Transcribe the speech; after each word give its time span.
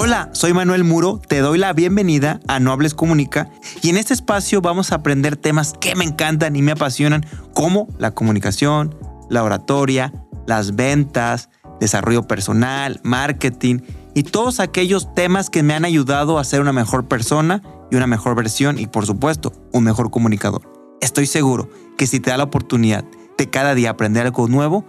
Hola, 0.00 0.30
soy 0.32 0.52
Manuel 0.52 0.84
Muro, 0.84 1.20
te 1.26 1.40
doy 1.40 1.58
la 1.58 1.72
bienvenida 1.72 2.38
a 2.46 2.60
No 2.60 2.70
Hables 2.70 2.94
Comunica 2.94 3.50
y 3.82 3.88
en 3.88 3.96
este 3.96 4.14
espacio 4.14 4.60
vamos 4.60 4.92
a 4.92 4.94
aprender 4.94 5.36
temas 5.36 5.72
que 5.72 5.96
me 5.96 6.04
encantan 6.04 6.54
y 6.54 6.62
me 6.62 6.70
apasionan 6.70 7.26
como 7.52 7.88
la 7.98 8.12
comunicación, 8.12 8.96
la 9.28 9.42
oratoria, 9.42 10.12
las 10.46 10.76
ventas, 10.76 11.50
desarrollo 11.80 12.28
personal, 12.28 13.00
marketing 13.02 13.80
y 14.14 14.22
todos 14.22 14.60
aquellos 14.60 15.12
temas 15.16 15.50
que 15.50 15.64
me 15.64 15.74
han 15.74 15.84
ayudado 15.84 16.38
a 16.38 16.44
ser 16.44 16.60
una 16.60 16.72
mejor 16.72 17.08
persona 17.08 17.60
y 17.90 17.96
una 17.96 18.06
mejor 18.06 18.36
versión 18.36 18.78
y 18.78 18.86
por 18.86 19.04
supuesto 19.04 19.52
un 19.72 19.82
mejor 19.82 20.12
comunicador. 20.12 20.62
Estoy 21.00 21.26
seguro 21.26 21.70
que 21.96 22.06
si 22.06 22.20
te 22.20 22.30
da 22.30 22.36
la 22.36 22.44
oportunidad 22.44 23.04
de 23.36 23.50
cada 23.50 23.74
día 23.74 23.90
aprender 23.90 24.26
algo 24.26 24.46
nuevo, 24.46 24.84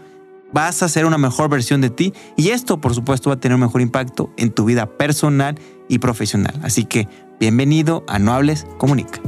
vas 0.52 0.82
a 0.82 0.90
ser 0.90 1.06
una 1.06 1.18
mejor 1.18 1.50
versión 1.50 1.82
de 1.82 1.90
ti 1.90 2.14
y 2.36 2.50
esto 2.50 2.82
por 2.82 2.94
supuesto 2.94 3.30
va 3.30 3.36
a 3.36 3.40
tener 3.40 3.56
un 3.56 3.62
mejor 3.62 3.82
impacto 3.82 4.32
en 4.38 4.52
tu 4.52 4.66
vida 4.66 4.98
personal 4.98 5.56
y 5.88 6.00
profesional. 6.00 6.54
Así 6.64 6.86
que 6.86 7.08
bienvenido 7.40 8.04
a 8.08 8.20
No 8.20 8.40
Comunica. 8.78 9.22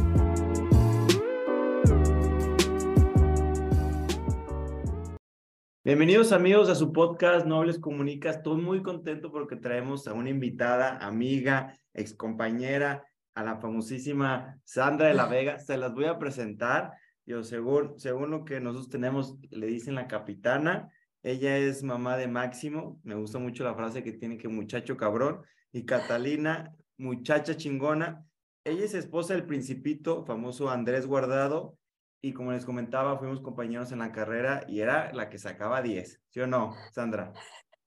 Bienvenidos 5.83 6.31
amigos 6.31 6.69
a 6.69 6.75
su 6.75 6.93
podcast 6.93 7.45
Nobles 7.45 7.79
Comunica. 7.79 8.29
Estoy 8.29 8.61
muy 8.61 8.83
contento 8.83 9.31
porque 9.31 9.55
traemos 9.55 10.07
a 10.07 10.13
una 10.13 10.29
invitada, 10.29 10.97
amiga, 10.97 11.75
excompañera, 11.93 13.03
a 13.33 13.43
la 13.43 13.57
famosísima 13.57 14.59
Sandra 14.63 15.07
de 15.07 15.15
la 15.15 15.25
Vega. 15.25 15.57
Se 15.57 15.77
las 15.77 15.93
voy 15.93 16.05
a 16.05 16.19
presentar. 16.19 16.91
Yo, 17.25 17.43
según, 17.43 17.97
según 17.97 18.29
lo 18.29 18.45
que 18.45 18.59
nosotros 18.59 18.89
tenemos, 18.89 19.37
le 19.49 19.67
dicen 19.67 19.95
la 19.95 20.07
capitana. 20.07 20.89
Ella 21.23 21.57
es 21.57 21.83
mamá 21.83 22.17
de 22.17 22.27
Máximo. 22.27 22.99
Me 23.03 23.15
gusta 23.15 23.39
mucho 23.39 23.63
la 23.63 23.75
frase 23.75 24.03
que 24.03 24.13
tiene 24.13 24.37
que 24.37 24.47
muchacho 24.47 24.97
cabrón. 24.97 25.43
Y 25.71 25.85
Catalina, 25.85 26.75
muchacha 26.97 27.55
chingona. 27.55 28.25
Ella 28.63 28.85
es 28.85 28.93
esposa 28.93 29.33
del 29.33 29.45
principito, 29.45 30.23
famoso 30.25 30.69
Andrés 30.69 31.05
Guardado. 31.05 31.77
Y 32.23 32.33
como 32.33 32.51
les 32.51 32.65
comentaba, 32.65 33.17
fuimos 33.17 33.41
compañeros 33.41 33.91
en 33.91 33.99
la 33.99 34.11
carrera 34.11 34.63
y 34.67 34.81
era 34.81 35.11
la 35.13 35.29
que 35.29 35.39
sacaba 35.39 35.81
10. 35.81 36.21
¿Sí 36.29 36.39
o 36.39 36.47
no, 36.47 36.75
Sandra? 36.91 37.33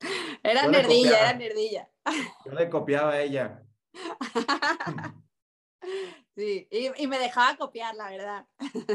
Era 0.43 0.67
nerdilla, 0.69 1.21
era 1.21 1.39
nerdilla. 1.39 1.89
Yo 2.45 2.53
le 2.53 2.69
copiaba 2.69 3.13
a 3.13 3.23
ella. 3.23 3.63
Sí, 6.37 6.67
y, 6.71 7.07
me 7.07 7.19
dejaba 7.19 7.57
copiar, 7.57 7.95
la 7.95 8.11
verdad. 8.11 8.47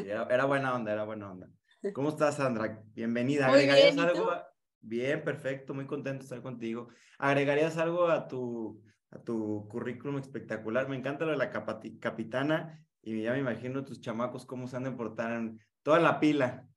era, 0.03 0.45
buena 0.45 0.75
onda, 0.75 0.91
era 0.91 1.06
buena 1.06 1.31
onda. 1.31 1.50
¿Cómo 1.94 2.09
estás, 2.09 2.35
Sandra? 2.35 2.83
Bienvenida. 2.94 3.47
¿Agregarías 3.47 3.97
algo? 3.97 4.31
Bien, 4.81 5.23
perfecto, 5.23 5.73
muy 5.73 5.88
contento 5.88 6.19
de 6.19 6.23
estar 6.25 6.41
contigo. 6.41 6.89
¿Agregarías 7.17 7.77
algo 7.77 8.08
a 8.08 8.27
tu, 8.27 8.83
a 9.11 9.19
tu 9.19 9.66
currículum 9.69 10.17
espectacular? 10.19 10.89
Me 10.89 10.97
encanta 10.97 11.23
lo 11.23 11.31
de 11.31 11.38
la 11.38 11.52
capitana 12.02 12.85
y 13.02 13.22
ya 13.22 13.31
me 13.31 13.39
imagino 13.39 13.85
tus 13.85 14.02
chamacos 14.02 14.45
cómo 14.45 14.67
se 14.67 14.75
han 14.75 14.83
de 14.83 14.91
portar 14.91 15.31
en 15.31 15.59
toda 15.81 16.00
la 16.00 16.19
pila. 16.19 16.67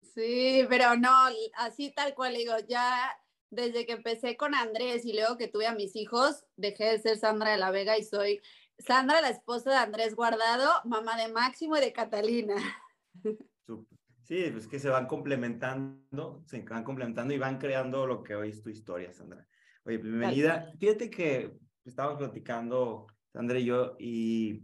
Sí, 0.00 0.64
pero 0.68 0.96
no, 0.96 1.10
así 1.56 1.92
tal 1.92 2.14
cual 2.14 2.34
digo, 2.34 2.52
ya 2.68 3.10
desde 3.50 3.84
que 3.84 3.92
empecé 3.92 4.36
con 4.36 4.54
Andrés 4.54 5.04
y 5.04 5.12
luego 5.12 5.36
que 5.38 5.48
tuve 5.48 5.66
a 5.66 5.74
mis 5.74 5.96
hijos, 5.96 6.44
dejé 6.56 6.84
de 6.84 6.98
ser 7.00 7.18
Sandra 7.18 7.50
de 7.50 7.58
la 7.58 7.72
Vega 7.72 7.98
y 7.98 8.04
soy 8.04 8.40
Sandra, 8.78 9.20
la 9.20 9.30
esposa 9.30 9.70
de 9.70 9.76
Andrés 9.76 10.14
Guardado, 10.14 10.70
mamá 10.84 11.16
de 11.16 11.32
Máximo 11.32 11.76
y 11.76 11.80
de 11.80 11.92
Catalina. 11.92 12.54
Sí, 14.32 14.48
pues 14.50 14.66
que 14.66 14.78
se 14.78 14.88
van 14.88 15.06
complementando, 15.06 16.42
se 16.46 16.62
van 16.62 16.84
complementando 16.84 17.34
y 17.34 17.38
van 17.38 17.58
creando 17.58 18.06
lo 18.06 18.22
que 18.22 18.34
hoy 18.34 18.48
es 18.48 18.62
tu 18.62 18.70
historia, 18.70 19.12
Sandra. 19.12 19.46
Oye, 19.84 19.98
bienvenida. 19.98 20.72
Fíjate 20.80 21.10
que 21.10 21.58
estábamos 21.84 22.16
platicando, 22.16 23.08
Sandra 23.30 23.58
y 23.58 23.66
yo, 23.66 23.94
y 23.98 24.62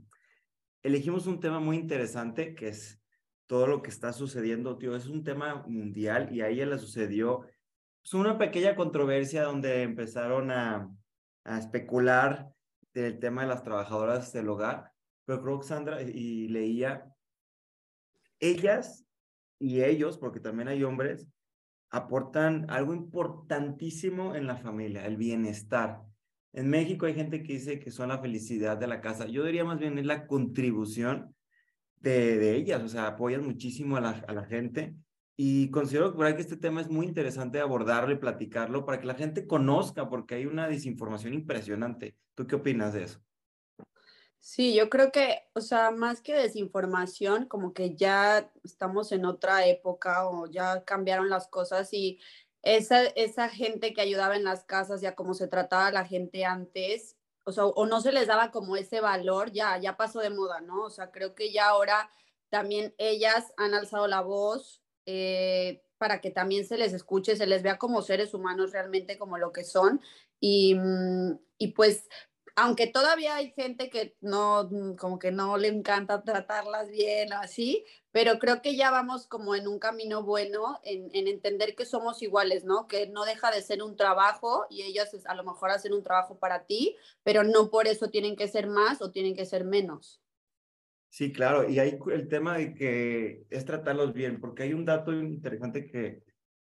elegimos 0.82 1.26
un 1.26 1.38
tema 1.38 1.60
muy 1.60 1.76
interesante 1.76 2.54
que 2.54 2.68
es 2.68 2.98
todo 3.46 3.66
lo 3.66 3.82
que 3.82 3.90
está 3.90 4.14
sucediendo, 4.14 4.78
tío. 4.78 4.96
Es 4.96 5.06
un 5.06 5.22
tema 5.22 5.62
mundial 5.66 6.34
y 6.34 6.40
a 6.40 6.48
ella 6.48 6.64
le 6.64 6.78
sucedió 6.78 7.40
pues, 8.00 8.14
una 8.14 8.38
pequeña 8.38 8.74
controversia 8.74 9.42
donde 9.42 9.82
empezaron 9.82 10.50
a, 10.50 10.90
a 11.44 11.58
especular 11.58 12.48
del 12.94 13.18
tema 13.18 13.42
de 13.42 13.48
las 13.48 13.64
trabajadoras 13.64 14.32
del 14.32 14.48
hogar, 14.48 14.92
pero 15.26 15.42
creo 15.42 15.60
que 15.60 15.66
Sandra, 15.66 16.00
y 16.00 16.48
leía, 16.48 17.04
ellas 18.40 19.04
y 19.58 19.82
ellos, 19.82 20.18
porque 20.18 20.40
también 20.40 20.68
hay 20.68 20.82
hombres, 20.84 21.26
aportan 21.90 22.66
algo 22.70 22.94
importantísimo 22.94 24.34
en 24.34 24.46
la 24.46 24.56
familia, 24.56 25.06
el 25.06 25.16
bienestar. 25.16 26.02
En 26.52 26.68
México 26.68 27.06
hay 27.06 27.14
gente 27.14 27.42
que 27.42 27.54
dice 27.54 27.78
que 27.78 27.90
son 27.90 28.08
la 28.08 28.18
felicidad 28.18 28.76
de 28.76 28.86
la 28.86 29.00
casa. 29.00 29.26
Yo 29.26 29.44
diría 29.44 29.64
más 29.64 29.78
bien 29.78 29.98
es 29.98 30.06
la 30.06 30.26
contribución 30.26 31.34
de, 31.96 32.38
de 32.38 32.56
ellas, 32.56 32.82
o 32.82 32.88
sea, 32.88 33.06
apoyan 33.06 33.44
muchísimo 33.44 33.96
a 33.96 34.00
la, 34.00 34.10
a 34.10 34.32
la 34.32 34.44
gente 34.44 34.94
y 35.40 35.70
considero 35.70 36.16
que 36.16 36.40
este 36.40 36.56
tema 36.56 36.80
es 36.80 36.90
muy 36.90 37.06
interesante 37.06 37.60
abordarlo 37.60 38.12
y 38.12 38.18
platicarlo 38.18 38.84
para 38.84 38.98
que 38.98 39.06
la 39.06 39.14
gente 39.14 39.46
conozca, 39.46 40.08
porque 40.08 40.34
hay 40.34 40.46
una 40.46 40.66
desinformación 40.66 41.32
impresionante. 41.32 42.16
¿Tú 42.34 42.44
qué 42.48 42.56
opinas 42.56 42.92
de 42.92 43.04
eso? 43.04 43.20
Sí, 44.42 44.74
yo 44.74 44.88
creo 44.88 45.10
que, 45.12 45.42
o 45.54 45.60
sea, 45.60 45.90
más 45.90 46.20
que 46.22 46.32
desinformación, 46.34 47.46
como 47.46 47.74
que 47.74 47.96
ya 47.96 48.50
estamos 48.64 49.12
en 49.12 49.24
otra 49.26 49.66
época 49.66 50.28
o 50.28 50.46
ya 50.46 50.84
cambiaron 50.84 51.28
las 51.28 51.48
cosas 51.48 51.92
y 51.92 52.18
esa, 52.62 53.02
esa 53.04 53.48
gente 53.48 53.92
que 53.92 54.00
ayudaba 54.00 54.36
en 54.36 54.44
las 54.44 54.64
casas, 54.64 55.00
ya 55.00 55.14
como 55.14 55.34
se 55.34 55.48
trataba 55.48 55.88
a 55.88 55.92
la 55.92 56.04
gente 56.06 56.44
antes, 56.44 57.16
o 57.44 57.52
sea, 57.52 57.66
o 57.66 57.86
no 57.86 58.00
se 58.00 58.12
les 58.12 58.26
daba 58.26 58.50
como 58.50 58.76
ese 58.76 59.00
valor, 59.00 59.52
ya, 59.52 59.76
ya 59.78 59.96
pasó 59.96 60.20
de 60.20 60.30
moda, 60.30 60.60
¿no? 60.60 60.84
O 60.84 60.90
sea, 60.90 61.10
creo 61.10 61.34
que 61.34 61.52
ya 61.52 61.68
ahora 61.68 62.10
también 62.48 62.94
ellas 62.98 63.52
han 63.56 63.74
alzado 63.74 64.06
la 64.06 64.20
voz, 64.22 64.82
eh, 65.06 65.82
para 65.98 66.20
que 66.20 66.30
también 66.30 66.64
se 66.64 66.78
les 66.78 66.92
escuche, 66.92 67.36
se 67.36 67.46
les 67.46 67.62
vea 67.62 67.76
como 67.78 68.02
seres 68.02 68.32
humanos 68.34 68.72
realmente 68.72 69.18
como 69.18 69.36
lo 69.38 69.52
que 69.52 69.64
son. 69.64 70.00
Y, 70.40 70.74
mm, 70.76 71.38
y 71.58 71.68
pues, 71.72 72.08
aunque 72.58 72.88
todavía 72.88 73.36
hay 73.36 73.52
gente 73.52 73.88
que 73.88 74.16
no, 74.20 74.68
mm, 74.68 74.96
como 74.96 75.20
que 75.20 75.30
no 75.30 75.56
le 75.56 75.68
encanta 75.68 76.24
tratarlas 76.24 76.90
bien 76.90 77.32
o 77.32 77.36
así, 77.36 77.84
pero 78.10 78.40
creo 78.40 78.62
que 78.62 78.74
ya 78.74 78.90
vamos 78.90 79.28
como 79.28 79.54
en 79.54 79.68
un 79.68 79.78
camino 79.78 80.24
bueno 80.24 80.80
en, 80.82 81.08
en, 81.12 81.28
entender 81.28 81.76
que 81.76 81.86
somos 81.86 82.20
iguales, 82.20 82.64
¿no? 82.64 82.88
Que 82.88 83.08
no 83.08 83.24
deja 83.24 83.52
de 83.52 83.62
ser 83.62 83.80
un 83.80 83.96
trabajo 83.96 84.66
y 84.70 84.82
ellas 84.82 85.16
a 85.26 85.34
lo 85.36 85.44
mejor 85.44 85.70
hacen 85.70 85.92
un 85.92 86.02
trabajo 86.02 86.40
para 86.40 86.66
ti, 86.66 86.96
pero 87.22 87.44
no 87.44 87.70
por 87.70 87.86
eso 87.86 88.10
tienen 88.10 88.34
que 88.34 88.48
ser 88.48 88.66
más 88.66 89.00
o 89.02 89.12
tienen 89.12 89.36
que 89.36 89.46
ser 89.46 89.64
menos. 89.64 90.20
Sí, 91.10 91.32
claro, 91.32 91.68
y 91.70 91.78
hay 91.78 91.96
el 92.12 92.28
tema 92.28 92.58
de 92.58 92.74
que 92.74 93.46
es 93.50 93.64
tratarlos 93.64 94.12
bien, 94.12 94.40
porque 94.40 94.64
hay 94.64 94.74
un 94.74 94.84
dato 94.84 95.12
interesante 95.12 95.86
que, 95.86 96.24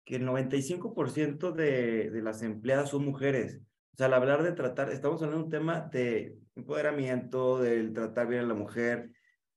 que 0.04 0.16
el 0.16 0.22
95% 0.26 1.50
de, 1.52 2.08
de 2.10 2.22
las 2.22 2.42
empleadas 2.42 2.90
son 2.90 3.04
mujeres. 3.04 3.60
O 3.92 3.96
sea, 3.96 4.06
al 4.06 4.14
hablar 4.14 4.42
de 4.42 4.52
tratar, 4.52 4.90
estamos 4.90 5.22
hablando 5.22 5.38
de 5.38 5.44
un 5.44 5.50
tema 5.50 5.80
de 5.80 6.38
empoderamiento, 6.54 7.58
del 7.58 7.92
tratar 7.92 8.26
bien 8.26 8.42
a 8.42 8.46
la 8.46 8.54
mujer. 8.54 9.10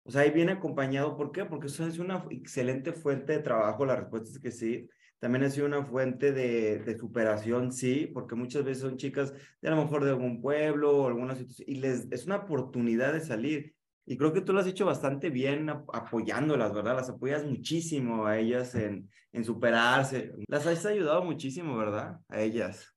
O 0.03 0.11
sea, 0.11 0.21
ahí 0.21 0.31
viene 0.31 0.53
acompañado, 0.53 1.15
¿por 1.15 1.31
qué? 1.31 1.45
Porque 1.45 1.67
eso 1.67 1.87
es 1.87 1.99
una 1.99 2.25
excelente 2.29 2.91
fuente 2.93 3.33
de 3.33 3.39
trabajo, 3.39 3.85
la 3.85 3.95
respuesta 3.95 4.29
es 4.29 4.39
que 4.39 4.51
sí. 4.51 4.89
También 5.19 5.45
ha 5.45 5.49
sido 5.49 5.65
una 5.65 5.83
fuente 5.83 6.33
de, 6.33 6.79
de 6.79 6.97
superación, 6.97 7.71
sí, 7.71 8.11
porque 8.13 8.35
muchas 8.35 8.63
veces 8.63 8.81
son 8.81 8.97
chicas 8.97 9.33
de 9.61 9.69
a 9.69 9.71
lo 9.71 9.77
mejor 9.83 10.03
de 10.03 10.11
algún 10.11 10.41
pueblo 10.41 10.97
o 10.97 11.07
alguna 11.07 11.35
situación, 11.35 11.67
y 11.69 11.75
les 11.75 12.07
es 12.11 12.25
una 12.25 12.35
oportunidad 12.37 13.13
de 13.13 13.21
salir. 13.21 13.73
Y 14.05 14.17
creo 14.17 14.33
que 14.33 14.41
tú 14.41 14.53
lo 14.53 14.59
has 14.59 14.67
hecho 14.67 14.85
bastante 14.85 15.29
bien 15.31 15.69
apoyándolas, 15.69 16.73
¿verdad? 16.73 16.95
Las 16.95 17.09
apoyas 17.09 17.43
muchísimo 17.43 18.27
a 18.27 18.37
ellas 18.37 18.75
en, 18.75 19.09
en 19.31 19.43
superarse. 19.43 20.33
Las 20.47 20.67
has 20.67 20.85
ayudado 20.85 21.23
muchísimo, 21.23 21.75
¿verdad? 21.75 22.19
A 22.27 22.41
ellas. 22.41 22.94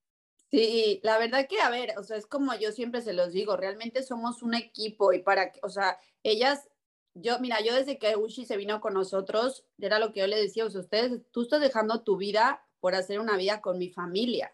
Sí, 0.50 1.00
la 1.03 1.19
verdad 1.19 1.47
que, 1.47 1.61
a 1.61 1.69
ver, 1.69 1.99
o 1.99 2.03
sea, 2.03 2.17
es 2.17 2.27
como 2.27 2.55
yo 2.55 2.73
siempre 2.73 3.03
se 3.03 3.12
los 3.12 3.33
digo, 3.33 3.56
realmente 3.56 4.03
somos 4.03 4.43
un 4.43 4.55
equipo 4.55 5.12
y 5.12 5.21
para 5.21 5.53
que, 5.53 5.61
o 5.62 5.69
sea, 5.69 5.99
ellas, 6.23 6.69
yo, 7.15 7.39
mira, 7.39 7.61
yo 7.61 7.75
desde 7.75 7.99
que 7.99 8.17
Ushi 8.17 8.47
se 8.47 8.56
vino 8.56 8.81
con 8.81 8.95
nosotros, 8.95 9.67
era 9.79 9.99
lo 9.99 10.12
que 10.12 10.21
yo 10.21 10.27
le 10.27 10.41
decía, 10.41 10.65
o 10.65 10.71
sea, 10.71 10.81
ustedes, 10.81 11.21
tú 11.33 11.43
estás 11.43 11.61
dejando 11.61 12.03
tu 12.03 12.17
vida 12.17 12.65
por 12.81 12.95
hacer 12.95 13.21
una 13.21 13.37
vida 13.37 13.61
con 13.61 13.79
mi 13.79 13.91
familia. 13.91 14.53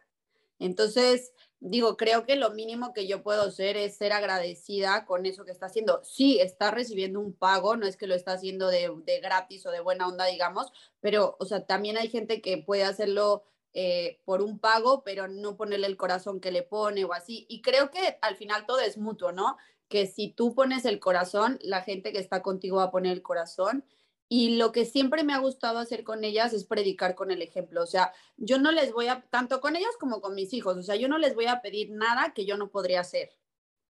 Entonces, 0.59 1.33
digo, 1.61 1.97
creo 1.97 2.25
que 2.25 2.37
lo 2.37 2.51
mínimo 2.51 2.93
que 2.93 3.07
yo 3.07 3.23
puedo 3.23 3.43
hacer 3.43 3.77
es 3.77 3.97
ser 3.97 4.13
agradecida 4.13 5.05
con 5.07 5.27
eso 5.27 5.45
que 5.45 5.51
está 5.53 5.67
haciendo. 5.67 6.03
Sí, 6.05 6.39
está 6.41 6.71
recibiendo 6.71 7.21
un 7.21 7.35
pago, 7.35 7.77
no 7.77 7.87
es 7.87 7.97
que 7.97 8.07
lo 8.07 8.15
está 8.15 8.33
haciendo 8.33 8.69
de, 8.69 8.91
gratis 9.23 9.65
o 9.67 9.71
de 9.71 9.81
buena 9.81 10.09
onda, 10.09 10.27
digamos, 10.27 10.73
pero, 11.01 11.37
o 11.39 11.45
sea, 11.45 11.67
también 11.67 11.99
hay 11.99 12.09
gente 12.09 12.41
que 12.41 12.59
puede 12.59 12.85
hacerlo 12.85 13.45
eh, 13.75 14.21
por 14.25 14.41
un 14.41 14.61
pago, 14.61 15.03
pero 15.05 15.29
no 15.29 15.57
ponerle 15.57 15.89
el 15.89 15.97
corazón 15.97 16.41
que 16.41 16.53
le 16.53 16.63
pone 16.63 17.05
o 17.05 17.13
así. 17.13 17.45
Y 17.49 17.61
creo 17.61 17.91
que 17.91 18.19
al 18.23 18.37
final 18.37 18.67
todo 18.67 18.81
es 18.81 18.97
mutuo, 18.99 19.33
¿no? 19.33 19.57
Que 19.89 20.07
si 20.07 20.31
tú 20.31 20.55
pones 20.55 20.85
el 20.85 21.01
corazón, 21.01 21.59
la 21.63 21.83
gente 21.83 22.13
que 22.13 22.21
está 22.21 22.41
contigo 22.41 22.77
va 22.77 22.85
a 22.85 22.91
poner 22.91 23.13
el 23.13 23.23
corazón 23.23 23.85
y 24.29 24.57
lo 24.57 24.73
que 24.73 24.85
siempre 24.85 25.25
me 25.25 25.35
ha 25.35 25.39
gustado 25.39 25.79
hacer 25.79 26.05
con 26.05 26.25
ellas 26.25 26.53
es 26.53 26.65
predicar 26.65 27.15
con 27.15 27.31
el 27.31 27.43
ejemplo. 27.43 27.83
O 27.83 27.87
sea, 27.87 28.13
yo 28.37 28.59
no 28.59 28.73
les 28.73 28.93
voy 28.93 29.09
a, 29.09 29.23
tanto 29.31 29.61
con 29.61 29.77
ellas 29.77 29.97
como 29.99 30.21
con 30.21 30.35
mis 30.35 30.53
hijos, 30.53 30.77
o 30.77 30.83
sea, 30.83 30.97
yo 30.97 31.09
no 31.09 31.19
les 31.19 31.35
voy 31.35 31.47
a 31.47 31.61
pedir 31.61 31.91
nada 31.91 32.33
que 32.35 32.47
yo 32.47 32.57
no 32.57 32.71
podría 32.71 33.01
hacer. 33.01 33.31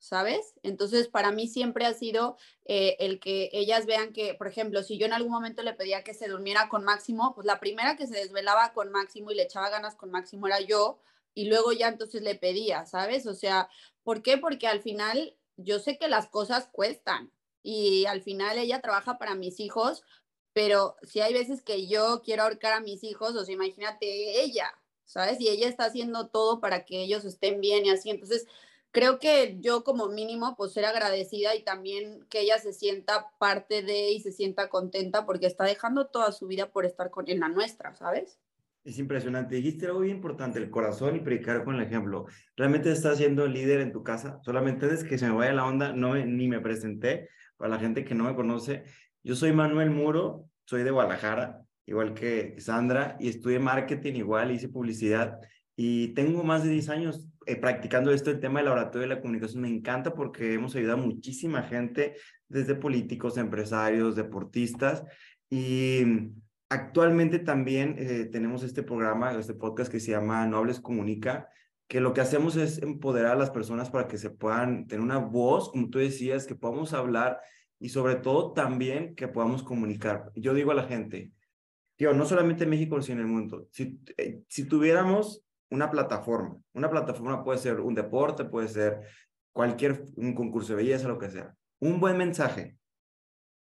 ¿Sabes? 0.04 0.54
Entonces, 0.64 1.08
para 1.08 1.32
mí 1.32 1.48
siempre 1.48 1.86
ha 1.86 1.94
sido 1.94 2.36
eh, 2.66 2.98
el 3.00 3.22
que 3.22 3.50
ellas 3.54 3.86
vean 3.86 4.12
que, 4.12 4.34
por 4.34 4.50
ejemplo, 4.50 4.84
si 4.84 4.98
yo 4.98 5.06
en 5.06 5.14
algún 5.14 5.32
momento 5.32 5.64
le 5.64 5.72
pedía 5.72 6.04
que 6.04 6.14
se 6.14 6.28
durmiera 6.28 6.68
con 6.68 6.84
Máximo, 6.84 7.34
pues 7.34 7.48
la 7.48 7.62
primera 7.62 7.96
que 7.96 8.06
se 8.06 8.16
desvelaba 8.16 8.74
con 8.74 8.92
Máximo 8.92 9.32
y 9.32 9.36
le 9.36 9.44
echaba 9.44 9.70
ganas 9.70 9.96
con 9.96 10.12
Máximo 10.12 10.48
era 10.48 10.60
yo, 10.60 11.00
y 11.34 11.46
luego 11.46 11.72
ya 11.72 11.88
entonces 11.88 12.22
le 12.22 12.36
pedía, 12.36 12.86
¿sabes? 12.86 13.26
O 13.28 13.34
sea, 13.34 13.70
¿por 14.04 14.22
qué? 14.22 14.38
Porque 14.38 14.68
al 14.68 14.82
final 14.82 15.38
yo 15.56 15.80
sé 15.80 15.98
que 15.98 16.10
las 16.10 16.28
cosas 16.28 16.68
cuestan 16.70 17.32
y 17.64 18.06
al 18.06 18.22
final 18.22 18.58
ella 18.58 18.82
trabaja 18.82 19.18
para 19.18 19.36
mis 19.36 19.62
hijos, 19.62 20.04
pero 20.52 20.98
si 21.04 21.22
hay 21.22 21.32
veces 21.32 21.62
que 21.62 21.88
yo 21.88 22.22
quiero 22.26 22.44
ahorcar 22.44 22.74
a 22.74 22.82
mis 22.82 23.06
hijos, 23.06 23.36
o 23.38 23.46
sea, 23.46 23.56
imagínate 23.56 24.42
ella, 24.42 24.78
¿sabes? 25.06 25.40
Y 25.40 25.48
ella 25.48 25.70
está 25.70 25.86
haciendo 25.86 26.28
todo 26.28 26.60
para 26.60 26.84
que 26.84 27.02
ellos 27.02 27.24
estén 27.24 27.62
bien 27.62 27.86
y 27.86 27.92
así, 27.92 28.10
entonces 28.10 28.48
creo 28.94 29.20
que 29.20 29.58
yo 29.60 29.84
como 29.84 30.08
mínimo, 30.08 30.56
pues 30.56 30.72
ser 30.72 30.86
agradecida 30.86 31.56
y 31.56 31.64
también 31.64 32.26
que 32.30 32.42
ella 32.42 32.60
se 32.60 32.72
sienta 32.72 33.26
parte 33.40 33.82
de 33.82 34.12
y 34.12 34.22
se 34.22 34.32
sienta 34.32 34.70
contenta 34.70 35.26
porque 35.26 35.48
está 35.48 35.66
dejando 35.66 36.08
toda 36.08 36.32
su 36.32 36.48
vida 36.48 36.72
por 36.72 36.86
estar 36.86 37.10
con, 37.10 37.28
en 37.28 37.42
la 37.42 37.50
nuestra, 37.50 37.96
¿sabes? 37.96 38.40
Es 38.86 39.00
impresionante. 39.00 39.56
Dijiste 39.56 39.88
algo 39.88 40.02
bien 40.02 40.18
importante, 40.18 40.60
el 40.60 40.70
corazón 40.70 41.16
y 41.16 41.22
predicar 41.22 41.64
con 41.66 41.76
el 41.76 41.84
ejemplo. 41.84 42.26
¿Realmente 42.56 42.92
estás 42.92 43.18
siendo 43.18 43.48
líder 43.48 43.82
en 43.82 43.92
tu 43.92 44.04
casa? 44.04 44.40
Solamente 44.44 44.88
desde 44.88 45.08
que 45.08 45.18
se 45.18 45.28
me 45.28 45.36
vaya 45.36 45.54
la 45.54 45.66
onda, 45.66 45.92
no 45.94 46.16
ni 46.16 46.48
me 46.48 46.60
presenté. 46.60 47.30
Para 47.58 47.72
la 47.72 47.80
gente 47.80 48.06
que 48.06 48.14
no 48.14 48.26
me 48.26 48.36
conoce, 48.36 48.84
yo 49.24 49.36
soy 49.36 49.54
Manuel 49.54 49.90
Muro, 49.90 50.50
soy 50.66 50.84
de 50.84 50.92
Guadalajara, 50.92 51.62
igual 51.86 52.14
que 52.14 52.60
Sandra, 52.60 53.16
y 53.20 53.30
estudié 53.30 53.60
marketing 53.60 54.14
igual, 54.16 54.52
hice 54.52 54.70
publicidad 54.70 55.40
y 55.76 56.10
tengo 56.10 56.44
más 56.44 56.64
de 56.64 56.70
10 56.70 56.90
años 56.90 57.28
eh, 57.46 57.56
practicando 57.56 58.12
esto, 58.12 58.32
el 58.32 58.40
tema 58.40 58.60
del 58.60 58.66
laboratorio 58.66 59.08
de 59.08 59.16
la 59.16 59.22
comunicación 59.22 59.62
me 59.62 59.70
encanta 59.70 60.14
porque 60.14 60.54
hemos 60.54 60.76
ayudado 60.76 61.02
a 61.02 61.06
muchísima 61.06 61.64
gente, 61.64 62.16
desde 62.48 62.76
políticos, 62.76 63.38
empresarios, 63.38 64.16
deportistas, 64.16 65.04
y 65.50 66.32
actualmente 66.70 67.40
también 67.40 67.96
eh, 67.98 68.26
tenemos 68.32 68.64
este 68.64 68.84
programa, 68.84 69.34
este 69.34 69.54
podcast 69.54 69.92
que 69.92 70.00
se 70.00 70.12
llama 70.12 70.46
Nobles 70.48 70.80
Comunica, 70.80 71.50
que 71.88 72.00
lo 72.02 72.14
que 72.14 72.22
hacemos 72.22 72.56
es 72.56 72.82
empoderar 72.82 73.34
a 73.34 73.40
las 73.40 73.52
personas 73.52 73.90
para 73.90 74.08
que 74.08 74.18
se 74.18 74.30
puedan 74.30 74.88
tener 74.88 75.04
una 75.04 75.20
voz, 75.20 75.70
como 75.70 75.90
tú 75.90 76.00
decías, 76.00 76.48
que 76.48 76.56
podamos 76.56 76.94
hablar 76.94 77.40
y 77.80 77.90
sobre 77.90 78.16
todo 78.16 78.54
también 78.54 79.14
que 79.16 79.28
podamos 79.28 79.62
comunicar. 79.62 80.32
Yo 80.36 80.54
digo 80.54 80.72
a 80.72 80.76
la 80.76 80.88
gente, 80.88 81.32
tío, 81.96 82.14
no 82.14 82.26
solamente 82.26 82.64
en 82.64 82.72
México, 82.72 83.02
sino 83.02 83.22
en 83.22 83.28
el 83.28 83.32
mundo, 83.32 83.68
si, 83.72 84.00
eh, 84.18 84.42
si 84.48 84.68
tuviéramos 84.68 85.44
una 85.70 85.90
plataforma. 85.90 86.58
Una 86.74 86.90
plataforma 86.90 87.44
puede 87.44 87.60
ser 87.60 87.80
un 87.80 87.96
deporte, 87.96 88.46
puede 88.46 88.68
ser 88.68 89.02
cualquier, 89.52 90.06
un 90.16 90.34
concurso 90.34 90.74
de 90.74 90.84
belleza, 90.84 91.08
lo 91.08 91.18
que 91.18 91.30
sea. 91.30 91.56
Un 91.80 92.00
buen 92.00 92.18
mensaje 92.18 92.78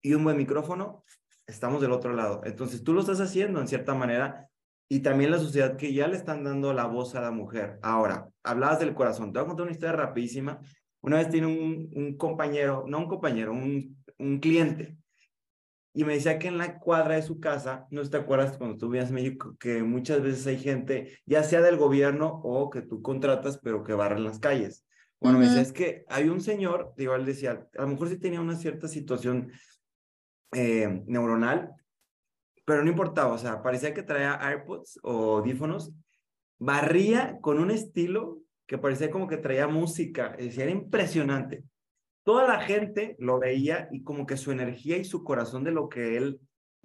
y 0.02 0.14
un 0.14 0.24
buen 0.24 0.36
micrófono, 0.36 1.04
estamos 1.46 1.80
del 1.80 1.92
otro 1.92 2.12
lado. 2.14 2.40
Entonces 2.44 2.82
tú 2.82 2.92
lo 2.92 3.00
estás 3.00 3.20
haciendo 3.20 3.60
en 3.60 3.68
cierta 3.68 3.94
manera 3.94 4.48
y 4.88 5.00
también 5.00 5.30
la 5.30 5.38
sociedad 5.38 5.76
que 5.76 5.92
ya 5.92 6.08
le 6.08 6.16
están 6.16 6.44
dando 6.44 6.72
la 6.72 6.86
voz 6.86 7.14
a 7.14 7.20
la 7.20 7.30
mujer. 7.30 7.78
Ahora, 7.82 8.28
hablabas 8.42 8.80
del 8.80 8.94
corazón. 8.94 9.32
Te 9.32 9.38
voy 9.38 9.44
a 9.44 9.48
contar 9.48 9.64
una 9.64 9.72
historia 9.72 9.96
rapidísima. 9.96 10.60
Una 11.00 11.18
vez 11.18 11.28
tiene 11.28 11.46
un, 11.46 11.90
un 11.94 12.16
compañero, 12.16 12.84
no 12.88 12.98
un 12.98 13.08
compañero, 13.08 13.52
un, 13.52 14.02
un 14.18 14.40
cliente 14.40 14.96
y 15.98 16.04
me 16.04 16.14
decía 16.14 16.38
que 16.38 16.46
en 16.46 16.58
la 16.58 16.78
cuadra 16.78 17.16
de 17.16 17.22
su 17.22 17.40
casa, 17.40 17.88
no 17.90 18.08
te 18.08 18.16
acuerdas 18.16 18.56
cuando 18.56 18.78
tú 18.78 18.88
vienes 18.88 19.10
a 19.10 19.14
México, 19.14 19.56
que 19.58 19.82
muchas 19.82 20.22
veces 20.22 20.46
hay 20.46 20.56
gente, 20.56 21.18
ya 21.26 21.42
sea 21.42 21.60
del 21.60 21.76
gobierno 21.76 22.40
o 22.44 22.70
que 22.70 22.82
tú 22.82 23.02
contratas, 23.02 23.58
pero 23.58 23.82
que 23.82 23.94
barren 23.94 24.22
las 24.22 24.38
calles. 24.38 24.86
Bueno, 25.18 25.40
me 25.40 25.46
decía, 25.46 25.60
es 25.60 25.72
que 25.72 26.04
hay 26.08 26.28
un 26.28 26.40
señor, 26.40 26.94
igual 26.98 27.26
decía, 27.26 27.68
a 27.76 27.82
lo 27.82 27.88
mejor 27.88 28.10
sí 28.10 28.16
tenía 28.16 28.40
una 28.40 28.54
cierta 28.54 28.86
situación 28.86 29.50
eh, 30.52 31.02
neuronal, 31.08 31.72
pero 32.64 32.84
no 32.84 32.90
importaba, 32.90 33.32
o 33.32 33.38
sea, 33.38 33.60
parecía 33.60 33.92
que 33.92 34.04
traía 34.04 34.34
AirPods 34.40 35.00
o 35.02 35.38
audífonos, 35.38 35.92
barría 36.60 37.40
con 37.40 37.58
un 37.58 37.72
estilo 37.72 38.38
que 38.68 38.78
parecía 38.78 39.10
como 39.10 39.26
que 39.26 39.38
traía 39.38 39.66
música, 39.66 40.36
decía, 40.38 40.62
era 40.62 40.72
impresionante 40.72 41.64
toda 42.28 42.46
la 42.46 42.60
gente 42.60 43.16
lo 43.18 43.38
veía 43.38 43.88
y 43.90 44.02
como 44.02 44.26
que 44.26 44.36
su 44.36 44.52
energía 44.52 44.98
y 44.98 45.04
su 45.06 45.24
corazón 45.24 45.64
de 45.64 45.70
lo 45.70 45.88
que 45.88 46.18
él, 46.18 46.38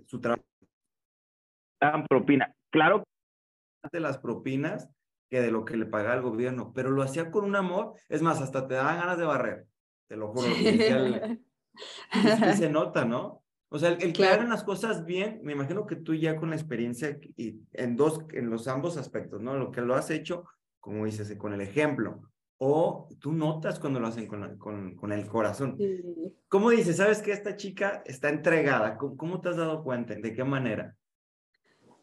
su 0.06 0.22
trabajo, 0.22 0.45
daban 1.81 2.07
propina. 2.07 2.56
Claro, 2.72 3.04
de 3.92 4.00
las 4.00 4.19
propinas 4.19 4.90
que 5.30 5.42
de 5.42 5.51
lo 5.51 5.66
que 5.66 5.75
le 5.75 5.86
pagaba 5.86 6.16
el 6.16 6.22
gobierno, 6.22 6.72
pero 6.74 6.92
lo 6.92 7.04
hacía 7.04 7.30
con 7.30 7.44
un 7.44 7.57
amor, 7.57 7.92
es 8.07 8.22
más, 8.22 8.40
hasta 8.40 8.69
te 8.69 8.75
daban 8.75 8.95
ganas 8.95 9.18
de 9.18 9.25
barrer, 9.25 9.68
te 10.07 10.16
lo 10.16 10.30
juro. 10.30 10.48
es 10.48 12.39
que 12.39 12.54
se 12.54 12.69
nota, 12.72 13.04
¿no? 13.04 13.44
O 13.68 13.78
sea, 13.78 13.89
el, 13.89 14.13
que 14.13 14.25
hagan 14.25 14.48
las 14.48 14.63
cosas 14.63 15.04
bien, 15.04 15.42
me 15.44 15.51
imagino 15.51 15.86
que 15.86 15.98
tú 15.98 16.16
ya 16.16 16.38
con 16.38 16.51
la 16.51 16.56
experiencia 16.56 17.19
y 17.36 17.60
en 17.74 17.98
dos, 17.98 18.22
en 18.31 18.50
los 18.50 18.69
ambos 18.69 18.96
aspectos, 18.96 19.42
¿no? 19.42 19.57
Lo 19.57 19.72
que 19.72 19.81
lo 19.81 19.96
has 19.96 20.10
hecho, 20.10 20.46
como 20.80 21.04
dices, 21.04 21.36
con 21.38 21.51
el 21.51 21.60
ejemplo, 21.60 22.31
o 22.65 23.10
tú 23.19 23.33
notas 23.33 23.77
cuando 23.77 24.00
lo 24.00 24.07
hacen 24.07 24.25
con, 24.25 24.57
con, 24.57 24.95
con 24.95 25.12
el 25.12 25.27
corazón. 25.27 25.77
¿Cómo 26.48 26.69
dices? 26.69 26.95
¿Sabes 26.95 27.21
que 27.21 27.33
esta 27.33 27.57
chica 27.57 28.04
está 28.06 28.30
entregada? 28.30 28.98
¿Cómo, 28.98 29.42
te 29.42 29.50
has 29.50 29.57
dado 29.57 29.83
cuenta? 29.83 30.15
¿De 30.15 30.33
qué 30.33 30.45
manera? 30.45 30.95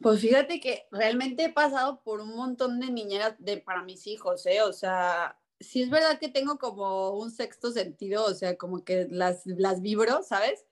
Pues 0.02 0.20
fíjate 0.20 0.60
que 0.60 0.86
realmente 0.90 1.44
he 1.44 1.52
pasado 1.52 2.02
por 2.02 2.20
un 2.20 2.36
montón 2.36 2.78
de 2.78 2.90
niñeras 2.90 3.36
de, 3.38 3.56
para 3.56 3.82
mis 3.82 4.06
hijos, 4.06 4.44
¿eh? 4.44 4.60
O 4.60 4.74
sea, 4.74 5.38
sí 5.58 5.82
es 5.82 5.88
verdad 5.88 6.18
que 6.18 6.28
tengo 6.28 6.58
como 6.58 7.18
un 7.18 7.30
sexto 7.30 7.72
sentido, 7.72 8.26
o 8.26 8.34
sea, 8.34 8.58
como 8.58 8.84
que 8.84 9.06
las, 9.10 9.46
las 9.46 9.80
vibro, 9.80 10.22
¿sabes? 10.22 10.66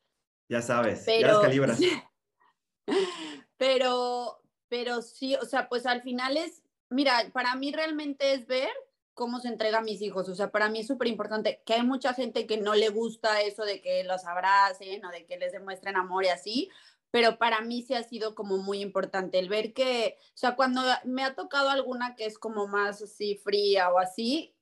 Ya 0.50 0.60
sabes, 0.60 1.04
pero, 1.06 1.20
ya 1.20 1.32
las 1.32 1.42
calibras. 1.42 1.80
pero, 3.56 4.42
pero 4.68 5.00
sí, 5.00 5.34
o 5.36 5.46
sea, 5.46 5.68
pues 5.70 5.86
al 5.86 6.02
final 6.02 6.36
es, 6.36 6.62
mira, 6.90 7.30
para 7.32 7.54
mí 7.54 7.72
realmente 7.72 8.34
es 8.34 8.46
ver 8.46 8.68
cómo 9.18 9.40
se 9.40 9.48
entrega 9.48 9.78
a 9.78 9.82
mis 9.82 10.00
hijos. 10.00 10.28
O 10.28 10.34
sea, 10.36 10.52
para 10.52 10.70
mí 10.70 10.78
es 10.78 10.86
súper 10.86 11.08
importante 11.08 11.60
que 11.66 11.74
hay 11.74 11.82
mucha 11.82 12.14
gente 12.14 12.46
que 12.46 12.56
no 12.56 12.76
le 12.76 12.88
gusta 12.88 13.42
eso 13.42 13.64
de 13.64 13.82
que 13.82 14.04
los 14.04 14.24
abracen 14.24 15.04
o 15.04 15.10
de 15.10 15.26
que 15.26 15.36
les 15.36 15.50
demuestren 15.50 15.96
amor 15.96 16.24
y 16.24 16.28
así, 16.28 16.70
pero 17.10 17.36
para 17.36 17.60
mí 17.60 17.82
sí 17.82 17.94
ha 17.94 18.04
sido 18.04 18.36
como 18.36 18.58
muy 18.58 18.80
importante 18.80 19.40
el 19.40 19.48
ver 19.48 19.74
que, 19.74 20.16
o 20.20 20.36
sea, 20.36 20.54
cuando 20.54 20.82
me 21.04 21.24
ha 21.24 21.34
tocado 21.34 21.68
alguna 21.68 22.14
que 22.14 22.26
es 22.26 22.38
como 22.38 22.68
más 22.68 23.02
así 23.02 23.34
fría 23.38 23.90
o 23.90 23.98
así, 23.98 24.54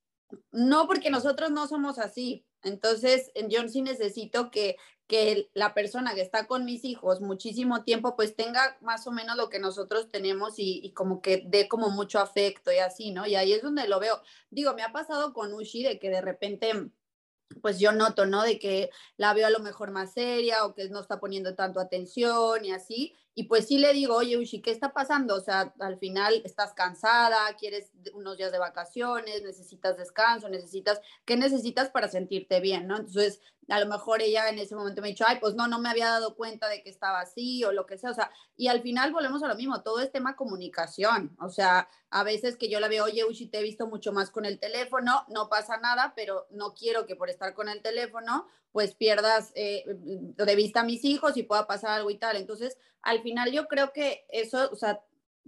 no 0.53 0.87
porque 0.87 1.11
nosotros 1.11 1.51
no 1.51 1.69
somos 1.69 1.99
así. 1.99 2.47
Entonces, 2.63 3.31
yo 3.49 3.69
sí 3.69 3.83
necesito 3.83 4.51
que 4.51 4.77
que 5.07 5.51
la 5.55 5.75
persona 5.75 6.15
que 6.15 6.21
está 6.21 6.47
con 6.47 6.65
mis 6.65 6.85
hijos 6.85 7.21
muchísimo 7.21 7.85
tiempo, 7.85 8.17
pues 8.17 8.35
tenga 8.35 8.77
más 8.81 9.07
o 9.07 9.13
menos 9.13 9.37
lo 9.37 9.49
que 9.49 9.59
nosotros 9.59 10.09
tenemos 10.09 10.55
y, 10.59 10.93
como 10.95 11.21
que 11.23 11.45
dé 11.47 11.69
como 11.69 11.91
mucho 11.91 12.19
afecto 12.19 12.73
y 12.73 12.79
así, 12.79 13.13
¿no? 13.13 13.27
Y 13.27 13.37
ahí 13.37 13.53
es 13.53 13.63
donde 13.63 13.89
lo 13.89 14.01
veo. 14.01 14.21
Digo, 14.51 14.75
me 14.75 14.83
ha 14.83 14.93
pasado 14.93 15.33
con 15.33 15.53
Ushi 15.53 15.83
de 15.85 15.99
que 15.99 16.11
de 16.11 16.21
repente 16.21 16.91
pues 17.63 17.79
yo 17.79 17.93
noto, 17.93 18.27
¿no? 18.27 18.43
De 18.43 18.59
que 18.59 18.91
la 19.17 19.33
veo 19.35 19.47
a 19.47 19.51
lo 19.51 19.61
mejor 19.61 19.91
más 19.91 20.13
seria 20.13 20.65
o 20.65 20.75
que 20.75 20.89
no 20.89 21.01
está 21.01 21.21
poniendo 21.21 21.55
tanto 21.55 21.81
atención 21.81 22.65
y 22.65 22.73
así. 22.73 23.15
Y 23.35 23.45
pues 23.45 23.67
sí 23.67 23.79
le 23.79 23.93
digo, 23.93 24.17
oye, 24.17 24.39
Ushi, 24.39 24.63
¿qué 24.63 24.71
está 24.71 24.93
pasando? 24.95 25.37
O 25.37 25.41
sea, 25.41 25.75
al 25.79 25.99
final 25.99 26.41
estás 26.45 26.73
cansada, 26.73 27.55
quieres 27.59 27.93
unos 28.15 28.39
días 28.39 28.51
de 28.51 28.59
vacaciones, 28.59 29.43
necesitas 29.43 29.97
descanso, 29.97 30.49
necesitas, 30.49 31.01
¿qué 31.25 31.37
necesitas 31.37 31.91
para 31.91 32.09
sentirte 32.09 32.61
bien, 32.61 32.87
¿no? 32.87 32.97
Entonces, 32.97 33.41
a 33.69 33.81
lo 33.81 33.87
mejor 33.87 34.23
ella 34.23 34.49
en 34.49 34.59
ese 34.59 34.77
momento 34.77 35.01
me 35.01 35.09
ha 35.09 35.11
dicho, 35.11 35.25
ay, 35.27 35.39
pues 35.41 35.55
no, 35.55 35.67
no 35.67 35.79
me 35.79 35.89
había 35.89 36.09
dado 36.09 36.37
cuenta 36.37 36.69
de 36.69 36.83
que 36.83 36.91
estaba 36.91 37.21
así 37.21 37.65
o 37.65 37.73
lo 37.73 37.87
que 37.87 37.99
sea, 37.99 38.11
o 38.11 38.15
sea, 38.15 38.31
y 38.57 38.69
al 38.69 38.83
final 38.83 39.13
volvemos 39.13 39.43
a 39.43 39.49
lo 39.49 39.57
mismo, 39.57 39.83
todo 39.83 40.01
es 40.01 40.13
tema 40.13 40.37
comunicación, 40.37 41.37
o 41.41 41.49
sea, 41.49 41.89
a 42.11 42.23
veces 42.23 42.57
que 42.57 42.69
yo 42.69 42.81
la 42.81 42.89
veo, 42.89 43.05
oye, 43.05 43.25
Ushi, 43.25 43.49
te 43.49 43.59
he 43.59 43.63
visto 43.63 43.87
mucho 43.87 44.13
más 44.13 44.31
con 44.31 44.45
el 44.45 44.59
teléfono, 44.59 45.25
no 45.29 45.49
pasa 45.49 45.79
nada, 45.79 46.13
pero 46.15 46.47
no 46.51 46.75
quiero 46.75 47.07
que 47.07 47.17
por 47.17 47.31
estar 47.31 47.55
con 47.55 47.69
el 47.69 47.83
teléfono, 47.83 48.47
pues 48.73 48.95
pierdas 48.95 49.53
eh, 49.55 49.85
de 49.87 50.57
vista 50.57 50.81
a 50.81 50.85
mis 50.85 51.05
hijos 51.05 51.37
y 51.37 51.43
pueda 51.43 51.67
pasar 51.67 51.93
algo 51.93 52.11
y 52.11 52.19
tal. 52.19 52.37
Entonces, 52.37 52.77
al 53.01 53.23
final 53.23 53.51
yo 53.51 53.69
creo 53.69 53.93
que 53.93 54.27
eso, 54.29 54.69
o 54.71 54.77
sea, 54.77 55.03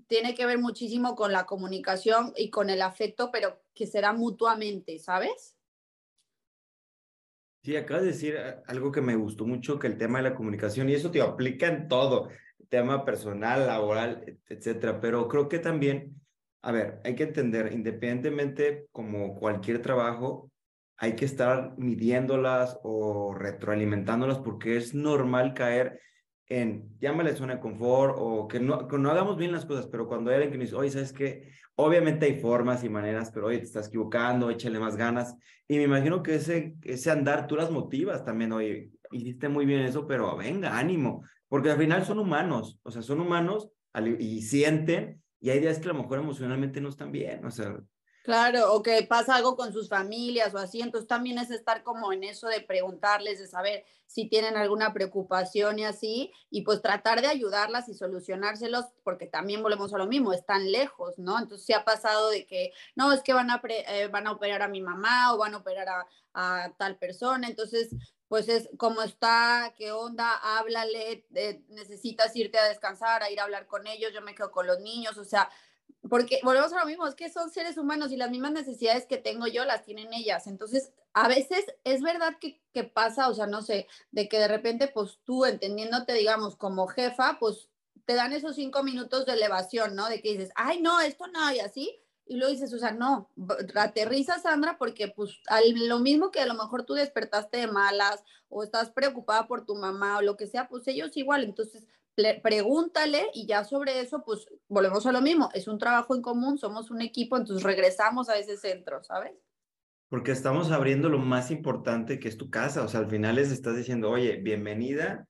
tiene 0.07 0.35
que 0.35 0.47
ver 0.47 0.59
muchísimo 0.59 1.15
con 1.15 1.33
la 1.33 1.45
comunicación 1.45 2.33
y 2.37 2.49
con 2.51 2.71
el 2.71 2.81
afecto, 2.81 3.31
pero 3.31 3.61
que 3.75 3.87
será 3.87 4.13
mutuamente, 4.13 4.99
¿sabes? 4.99 5.58
Sí, 7.69 7.77
acabas 7.77 8.05
de 8.05 8.13
decir 8.13 8.35
eh, 8.35 8.63
algo 8.67 8.91
que 8.91 9.03
me 9.03 9.15
gustó 9.15 9.45
mucho, 9.45 9.79
que 9.79 9.89
el 9.89 9.99
tema 9.99 10.21
de 10.21 10.31
la 10.31 10.35
comunicación, 10.35 10.89
y 10.89 10.95
eso 10.95 11.11
te 11.11 11.21
aplica 11.21 11.67
en 11.67 11.87
todo, 11.87 12.31
tema 12.71 13.05
personal, 13.05 13.67
laboral, 13.67 14.39
etcétera, 14.49 15.03
pero 15.03 15.29
creo 15.29 15.51
que 15.51 15.59
también, 15.59 16.19
a 16.63 16.73
ver, 16.73 16.99
hay 17.05 17.15
que 17.15 17.25
entender, 17.25 17.71
independientemente 17.75 18.87
como 18.91 19.35
cualquier 19.35 19.83
trabajo, 19.83 20.51
hay 20.97 21.15
que 21.15 21.27
estar 21.27 21.75
midiéndolas 21.77 22.79
o 22.85 23.35
retroalimentándolas 23.35 24.39
porque 24.39 24.79
es 24.79 24.95
normal 24.95 25.53
caer 25.53 26.01
en 26.49 26.97
llámale 26.99 27.37
zona 27.37 27.57
de 27.57 27.61
confort 27.61 28.17
o 28.19 28.49
que 28.49 28.59
no, 28.61 28.89
que 28.89 28.99
no 28.99 29.11
hagamos 29.11 29.37
bien 29.37 29.53
las 29.53 29.67
cosas, 29.67 29.87
pero 29.87 30.09
cuando 30.09 30.31
hay 30.31 30.37
alguien 30.37 30.53
que 30.53 30.59
nos 30.59 30.67
dice, 30.69 30.77
oye, 30.77 30.91
¿sabes 30.91 31.13
qué? 31.13 31.51
Obviamente 31.75 32.27
hay 32.27 32.41
formas 32.41 32.83
y 32.85 32.89
maneras, 32.89 33.31
pero 33.33 33.47
oye, 33.47 33.59
te 33.59 33.65
estás 33.65 33.89
equivocando, 33.89 34.51
échale 34.51 34.81
más 34.81 34.97
ganas. 34.97 35.37
Y 35.69 35.77
me 35.77 35.85
imagino 35.85 36.23
que 36.23 36.37
ese, 36.37 36.75
ese 36.83 37.11
andar 37.11 37.47
tú 37.47 37.57
las 37.57 37.71
motivas 37.71 38.25
también, 38.25 38.53
oye, 38.53 38.91
hiciste 39.11 39.49
muy 39.49 39.67
bien 39.67 39.81
eso, 39.81 40.07
pero 40.07 40.37
venga, 40.37 40.79
ánimo, 40.79 41.23
porque 41.49 41.71
al 41.71 41.79
final 41.79 42.05
son 42.05 42.19
humanos, 42.19 42.79
o 42.83 42.91
sea, 42.91 43.03
son 43.03 43.21
humanos 43.21 43.71
y 44.19 44.43
sienten, 44.43 45.23
y 45.41 45.51
hay 45.51 45.61
días 45.61 45.79
que 45.79 45.89
a 45.89 45.93
lo 45.93 46.03
mejor 46.03 46.19
emocionalmente 46.19 46.81
no 46.81 46.89
están 46.89 47.13
bien, 47.13 47.45
o 47.45 47.51
sea, 47.51 47.79
Claro, 48.29 48.75
o 48.75 48.83
que 48.83 49.05
pasa 49.05 49.37
algo 49.37 49.57
con 49.57 49.73
sus 49.73 49.89
familias 49.89 50.53
o 50.55 50.59
así, 50.59 50.83
entonces 50.83 51.09
también 51.09 51.39
es 51.39 51.51
estar 51.51 51.83
como 51.83 52.13
en 52.13 52.25
eso 52.25 52.47
de 52.47 52.61
preguntarles, 52.61 53.39
de 53.39 53.47
saber 53.47 53.87
si 54.07 54.29
tienen 54.29 54.55
alguna 54.55 54.93
preocupación 54.93 55.79
y 55.79 55.87
así, 55.87 56.31
y 56.51 56.61
pues 56.61 56.83
tratar 56.83 57.23
de 57.23 57.29
ayudarlas 57.29 57.89
y 57.89 57.95
solucionárselos, 57.95 58.85
porque 59.03 59.27
también 59.27 59.63
volvemos 59.63 59.95
a 59.95 59.97
lo 59.97 60.07
mismo, 60.07 60.35
están 60.35 60.71
lejos, 60.71 61.15
¿no? 61.19 61.39
Entonces 61.39 61.65
sí 61.65 61.73
ha 61.73 61.87
pasado 61.87 62.29
de 62.29 62.47
que, 62.47 62.73
no, 62.95 63.13
es 63.15 63.23
que 63.23 63.33
van 63.33 63.51
a, 63.51 63.63
eh, 63.67 64.09
van 64.09 64.27
a 64.27 64.33
operar 64.33 64.61
a 64.61 64.69
mi 64.69 64.83
mamá 64.83 65.33
o 65.33 65.39
van 65.39 65.55
a 65.55 65.59
operar 65.59 65.89
a, 65.89 66.07
a 66.35 66.75
tal 66.77 66.99
persona, 66.99 67.49
entonces 67.49 67.89
pues 68.29 68.51
es 68.51 68.69
como 68.77 69.01
está, 69.01 69.73
qué 69.75 69.91
onda, 69.91 70.35
háblale, 70.35 71.25
eh, 71.35 71.63
necesitas 71.69 72.37
irte 72.37 72.59
a 72.59 72.69
descansar, 72.69 73.23
a 73.23 73.31
ir 73.31 73.41
a 73.41 73.45
hablar 73.45 73.67
con 73.67 73.87
ellos, 73.87 74.13
yo 74.13 74.21
me 74.21 74.35
quedo 74.35 74.51
con 74.51 74.67
los 74.67 74.81
niños, 74.81 75.17
o 75.17 75.25
sea, 75.25 75.49
porque 76.09 76.41
volvemos 76.43 76.73
a 76.73 76.81
lo 76.81 76.87
mismo, 76.87 77.07
es 77.07 77.15
que 77.15 77.31
son 77.31 77.51
seres 77.51 77.77
humanos 77.77 78.13
y 78.13 78.17
las 78.17 78.31
mismas 78.31 78.53
necesidades 78.53 79.07
que 79.07 79.19
tengo 79.19 79.47
yo 79.47 79.65
las 79.65 79.85
tienen 79.85 80.13
ellas. 80.13 80.47
Entonces, 80.47 80.93
a 81.13 81.29
veces 81.29 81.65
es 81.85 82.03
verdad 82.03 82.35
que, 82.41 82.61
pasa, 82.85 83.29
o 83.29 83.35
sea, 83.35 83.47
no 83.47 83.63
sé, 83.63 83.89
de 84.13 84.29
que 84.29 84.39
de 84.39 84.47
repente, 84.47 84.87
pues 84.87 85.19
tú 85.25 85.45
entendiéndote, 85.45 86.13
digamos, 86.13 86.55
como 86.55 86.87
jefa, 86.87 87.39
pues 87.41 87.69
te 88.05 88.15
dan 88.15 88.33
esos 88.33 88.55
cinco 88.55 88.85
minutos 88.85 89.27
de 89.27 89.33
elevación, 89.33 89.97
¿no? 89.97 90.09
De 90.09 90.23
que 90.23 90.31
dices, 90.31 90.51
ay, 90.55 90.81
no, 90.81 91.01
esto 91.01 91.27
no, 91.27 91.53
y 91.53 91.59
así. 91.59 92.01
Y 92.25 92.37
luego 92.37 92.53
dices, 92.53 92.73
o 92.73 92.79
sea, 92.79 92.93
no, 92.93 93.31
aterriza, 93.75 94.39
Sandra, 94.39 94.79
porque 94.79 95.09
pues 95.09 95.41
lo 95.75 95.99
mismo 95.99 96.31
que 96.31 96.41
a 96.41 96.47
lo 96.47 96.55
mejor 96.55 96.85
tú 96.85 96.95
despertaste 96.95 97.57
de 97.57 97.67
malas 97.67 98.23
o 98.49 98.63
estás 98.63 98.91
preocupada 98.91 99.49
por 99.49 99.65
tu 99.65 99.75
mamá 99.75 100.19
o 100.19 100.23
lo 100.23 100.37
que 100.37 100.47
sea, 100.47 100.69
pues 100.69 100.87
ellos 100.87 101.17
igual. 101.17 101.43
Entonces, 101.43 101.87
pregúntale 102.43 103.27
y 103.33 103.47
ya 103.47 103.65
sobre 103.65 104.01
eso, 104.01 104.25
pues 104.25 104.47
volvemos 104.69 105.07
a 105.07 105.13
lo 105.13 105.21
mismo, 105.21 105.49
es 105.55 105.69
un 105.69 105.79
trabajo 105.79 106.15
en 106.15 106.23
común, 106.23 106.59
somos 106.59 106.91
un 106.91 107.01
equipo, 107.01 107.37
entonces 107.37 107.65
regresamos 107.65 108.29
a 108.29 108.37
ese 108.37 108.57
centro, 108.57 109.03
¿sabes? 109.03 109.33
Porque 110.09 110.33
estamos 110.33 110.71
abriendo 110.71 111.09
lo 111.09 111.19
más 111.19 111.51
importante 111.51 112.19
que 112.19 112.29
es 112.29 112.37
tu 112.37 112.51
casa, 112.51 112.83
o 112.83 112.89
sea, 112.89 113.01
al 113.01 113.11
final 113.11 113.37
les 113.37 113.51
estás 113.51 113.77
diciendo, 113.77 114.11
oye, 114.11 114.37
bienvenida, 114.37 115.29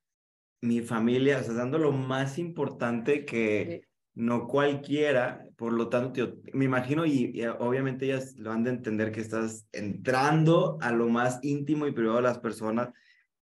mi 0.61 0.81
familia, 0.81 1.39
o 1.39 1.43
sea, 1.43 1.55
dando 1.55 1.79
lo 1.79 1.93
más 1.93 2.39
importante 2.39 3.25
que 3.25 3.83
no 4.15 4.49
cualquiera, 4.49 5.45
por 5.57 5.73
lo 5.73 5.89
tanto, 5.89 6.35
me 6.53 6.65
imagino 6.65 7.07
y, 7.07 7.41
obviamente 7.61 8.07
ellas 8.07 8.35
lo 8.37 8.51
han 8.51 8.65
de 8.65 8.71
entender 8.71 9.13
que 9.13 9.21
estás 9.21 9.67
entrando 9.73 10.79
a 10.81 10.91
lo 10.91 11.09
más 11.09 11.39
íntimo 11.43 11.87
y 11.87 11.93
privado 11.93 12.17
de 12.17 12.23
las 12.23 12.39
personas 12.39 12.89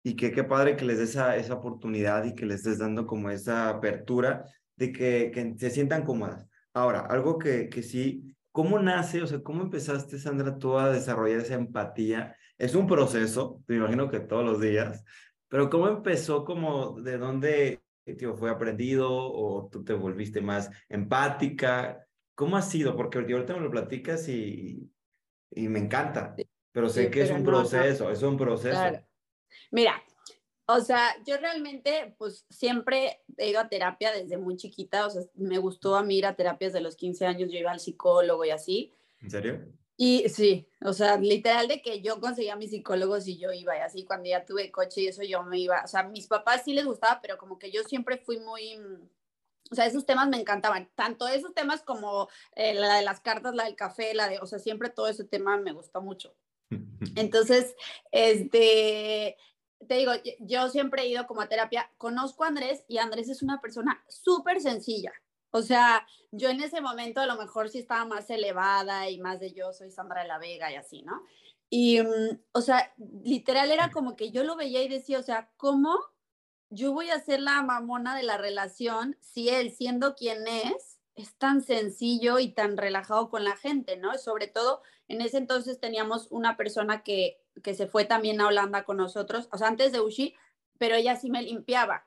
y 0.07 0.15
que 0.15 0.31
qué 0.31 0.45
padre 0.45 0.77
que 0.77 0.85
les 0.85 0.99
des 0.99 1.11
esa, 1.11 1.35
esa 1.35 1.55
oportunidad 1.55 2.25
y 2.25 2.37
que 2.37 2.47
les 2.47 2.59
estés 2.59 2.79
dando 2.79 3.09
como 3.09 3.29
esa 3.29 3.69
apertura 3.69 4.45
de 4.77 4.93
que, 4.93 5.33
que 5.35 5.57
se 5.59 5.69
sientan 5.69 6.05
cómodas. 6.05 6.47
Ahora, 6.75 7.01
algo 7.01 7.39
que, 7.39 7.69
que 7.69 7.83
sí, 7.83 8.37
¿cómo 8.53 8.79
nace? 8.79 9.21
O 9.21 9.27
sea, 9.27 9.43
¿cómo 9.43 9.63
empezaste, 9.63 10.21
Sandra, 10.21 10.59
tú 10.59 10.79
a 10.79 10.93
desarrollar 10.93 11.41
esa 11.41 11.55
empatía? 11.55 12.37
Es 12.57 12.77
un 12.77 12.87
proceso, 12.87 13.65
me 13.67 13.79
imagino 13.79 14.09
que 14.09 14.21
todos 14.21 14.45
los 14.45 14.61
días, 14.61 15.03
pero 15.49 15.69
¿cómo 15.69 15.89
empezó? 15.89 16.45
como 16.45 17.01
¿De 17.01 17.19
dónde 17.19 17.83
tío, 18.17 18.37
fue 18.37 18.49
aprendido 18.49 19.11
o 19.11 19.69
tú 19.69 19.83
te 19.83 19.93
volviste 19.93 20.41
más 20.41 20.71
empática? 20.89 22.07
¿Cómo 22.37 22.57
ha 22.57 22.63
sido? 22.63 22.95
Porque 22.95 23.19
ahorita 23.19 23.55
me 23.55 23.61
lo 23.61 23.73
platicas 23.73 24.29
y, 24.29 24.89
y 25.51 25.67
me 25.67 25.81
encanta, 25.81 26.37
pero 26.71 26.89
sé 26.89 27.11
que 27.11 27.23
es 27.23 27.33
un 27.33 27.43
proceso, 27.43 28.09
es 28.09 28.23
un 28.23 28.37
proceso. 28.37 29.05
Mira, 29.71 30.03
o 30.67 30.81
sea, 30.81 31.17
yo 31.25 31.37
realmente, 31.37 32.15
pues 32.19 32.45
siempre 32.51 33.23
he 33.37 33.51
ido 33.51 33.61
a 33.61 33.69
terapia 33.69 34.13
desde 34.13 34.37
muy 34.37 34.57
chiquita, 34.57 35.07
o 35.07 35.11
sea, 35.11 35.23
me 35.35 35.59
gustó 35.59 35.95
a 35.97 36.03
mí 36.03 36.19
ir 36.19 36.27
a 36.27 36.35
terapias 36.35 36.73
de 36.73 36.81
los 36.81 36.97
15 36.97 37.27
años, 37.27 37.53
yo 37.53 37.59
iba 37.59 37.71
al 37.71 37.81
psicólogo 37.81 38.45
y 38.45 38.51
así. 38.51 38.93
¿En 39.21 39.31
serio? 39.31 39.65
Y 39.97 40.29
sí, 40.29 40.69
o 40.83 40.93
sea, 40.93 41.17
literal 41.17 41.69
de 41.69 41.81
que 41.81 42.03
yo 42.03 42.21
conseguía 42.21 42.57
mis 42.57 42.71
psicólogos 42.71 43.27
y 43.29 43.39
yo 43.39 43.53
iba 43.53 43.77
y 43.77 43.81
así, 43.81 44.05
cuando 44.05 44.29
ya 44.29 44.45
tuve 44.45 44.71
coche 44.71 45.03
y 45.03 45.07
eso 45.07 45.23
yo 45.23 45.43
me 45.43 45.59
iba, 45.59 45.83
o 45.85 45.87
sea, 45.87 46.03
mis 46.03 46.27
papás 46.27 46.63
sí 46.65 46.75
les 46.75 46.85
gustaba, 46.85 47.21
pero 47.23 47.39
como 47.39 47.59
que 47.59 47.71
yo 47.71 47.83
siempre 47.85 48.19
fui 48.19 48.39
muy, 48.41 48.77
o 49.71 49.75
sea, 49.75 49.87
esos 49.87 50.05
temas 50.05 50.29
me 50.29 50.39
encantaban, 50.39 50.91
tanto 50.95 51.27
esos 51.29 51.55
temas 51.55 51.83
como 51.83 52.29
eh, 52.57 52.75
la 52.75 52.97
de 52.97 53.03
las 53.05 53.21
cartas, 53.21 53.55
la 53.55 53.65
del 53.65 53.75
café, 53.77 54.13
la 54.15 54.29
de, 54.29 54.39
o 54.41 54.47
sea, 54.47 54.59
siempre 54.59 54.91
todo 54.91 55.09
ese 55.09 55.25
tema 55.25 55.57
me 55.57 55.73
gustó 55.73 56.03
mucho. 56.03 56.35
Entonces, 57.17 57.75
este, 58.11 59.39
te 59.87 59.95
digo, 59.95 60.13
yo 60.41 60.69
siempre 60.69 61.03
he 61.03 61.09
ido 61.09 61.27
como 61.27 61.41
a 61.41 61.49
terapia, 61.49 61.91
conozco 61.99 62.45
a 62.45 62.49
Andrés 62.49 62.85
y 62.89 62.99
Andrés 62.99 63.29
es 63.29 63.43
una 63.43 63.61
persona 63.61 64.03
súper 64.09 64.61
sencilla. 64.61 65.13
O 65.51 65.63
sea, 65.63 66.07
yo 66.33 66.51
en 66.51 66.61
ese 66.61 66.81
momento 66.81 67.21
a 67.21 67.27
lo 67.27 67.37
mejor 67.37 67.69
sí 67.69 67.79
estaba 67.79 68.05
más 68.05 68.29
elevada 68.31 69.09
y 69.09 69.19
más 69.19 69.41
de 69.41 69.53
yo 69.53 69.73
soy 69.73 69.91
Sandra 69.91 70.23
de 70.23 70.29
la 70.29 70.39
Vega 70.39 70.71
y 70.71 70.75
así, 70.75 71.03
¿no? 71.03 71.23
Y, 71.71 72.01
mm, 72.01 72.41
o 72.53 72.61
sea, 72.61 72.93
literal 73.25 73.71
era 73.71 73.91
como 73.91 74.17
que 74.17 74.31
yo 74.31 74.45
lo 74.45 74.57
veía 74.57 74.83
y 74.83 74.89
decía, 74.89 75.19
o 75.19 75.23
sea, 75.23 75.51
¿cómo 75.57 75.99
yo 76.71 76.93
voy 76.93 77.11
a 77.11 77.21
ser 77.21 77.41
la 77.41 77.63
mamona 77.63 78.17
de 78.17 78.23
la 78.23 78.39
relación 78.39 79.17
si 79.21 79.49
él, 79.49 79.71
siendo 79.71 80.15
quien 80.15 80.47
es, 80.47 80.96
es 81.17 81.35
tan 81.35 81.63
sencillo 81.63 82.39
y 82.39 82.49
tan 82.49 82.77
relajado 82.77 83.31
con 83.31 83.43
la 83.43 83.57
gente, 83.57 83.97
¿no? 83.97 84.17
Sobre 84.19 84.47
todo 84.47 84.83
en 85.09 85.21
ese 85.23 85.39
entonces 85.39 85.81
teníamos 85.81 86.29
una 86.31 86.57
persona 86.57 87.03
que, 87.03 87.39
que 87.63 87.75
se 87.75 87.87
fue 87.87 88.05
también 88.05 88.41
a 88.41 88.47
Holanda 88.47 88.85
con 88.85 88.99
nosotros, 88.99 89.49
o 89.51 89.59
sea, 89.59 89.69
antes 89.69 89.93
de 89.93 90.01
Ushi, 90.01 90.35
pero 90.79 90.95
ella 90.95 91.17
sí 91.17 91.31
me 91.31 91.43
limpiaba. 91.43 92.07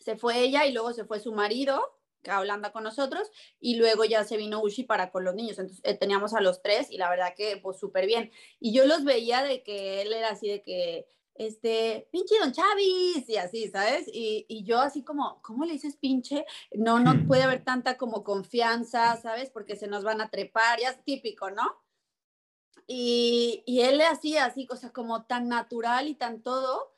Se 0.00 0.16
fue 0.16 0.38
ella 0.40 0.66
y 0.66 0.72
luego 0.72 0.92
se 0.92 1.04
fue 1.04 1.18
su 1.18 1.32
marido 1.32 1.96
a 2.28 2.40
Holanda 2.40 2.72
con 2.72 2.84
nosotros 2.84 3.30
y 3.60 3.76
luego 3.76 4.04
ya 4.04 4.24
se 4.24 4.36
vino 4.36 4.62
Ushi 4.62 4.84
para 4.84 5.10
con 5.10 5.24
los 5.24 5.34
niños. 5.34 5.58
Entonces 5.58 5.84
eh, 5.84 5.94
teníamos 5.94 6.34
a 6.34 6.40
los 6.40 6.62
tres 6.62 6.90
y 6.90 6.98
la 6.98 7.10
verdad 7.10 7.34
que 7.36 7.56
pues 7.56 7.78
súper 7.78 8.06
bien. 8.06 8.30
Y 8.60 8.72
yo 8.72 8.86
los 8.86 9.04
veía 9.04 9.42
de 9.42 9.62
que 9.62 10.02
él 10.02 10.12
era 10.12 10.30
así 10.30 10.48
de 10.48 10.62
que, 10.62 11.08
este, 11.38 12.08
pinche 12.12 12.38
don 12.38 12.52
Chavis 12.52 13.28
y 13.28 13.36
así, 13.36 13.68
¿sabes? 13.68 14.08
Y, 14.12 14.46
y, 14.48 14.64
yo 14.64 14.80
así 14.80 15.02
como, 15.02 15.40
¿cómo 15.42 15.64
le 15.64 15.74
dices 15.74 15.96
pinche? 15.96 16.44
No, 16.72 16.98
no 17.00 17.26
puede 17.26 17.42
haber 17.42 17.64
tanta 17.64 17.96
como 17.96 18.24
confianza, 18.24 19.16
¿sabes? 19.16 19.50
Porque 19.50 19.76
se 19.76 19.86
nos 19.86 20.04
van 20.04 20.20
a 20.20 20.30
trepar, 20.30 20.80
ya 20.80 20.90
es 20.90 21.04
típico, 21.04 21.50
¿no? 21.50 21.82
Y, 22.86 23.62
y 23.66 23.80
él 23.80 23.98
le 23.98 24.06
hacía 24.06 24.44
así, 24.44 24.66
o 24.70 24.76
sea, 24.76 24.92
como 24.92 25.24
tan 25.24 25.48
natural 25.48 26.08
y 26.08 26.14
tan 26.14 26.42
todo, 26.42 26.94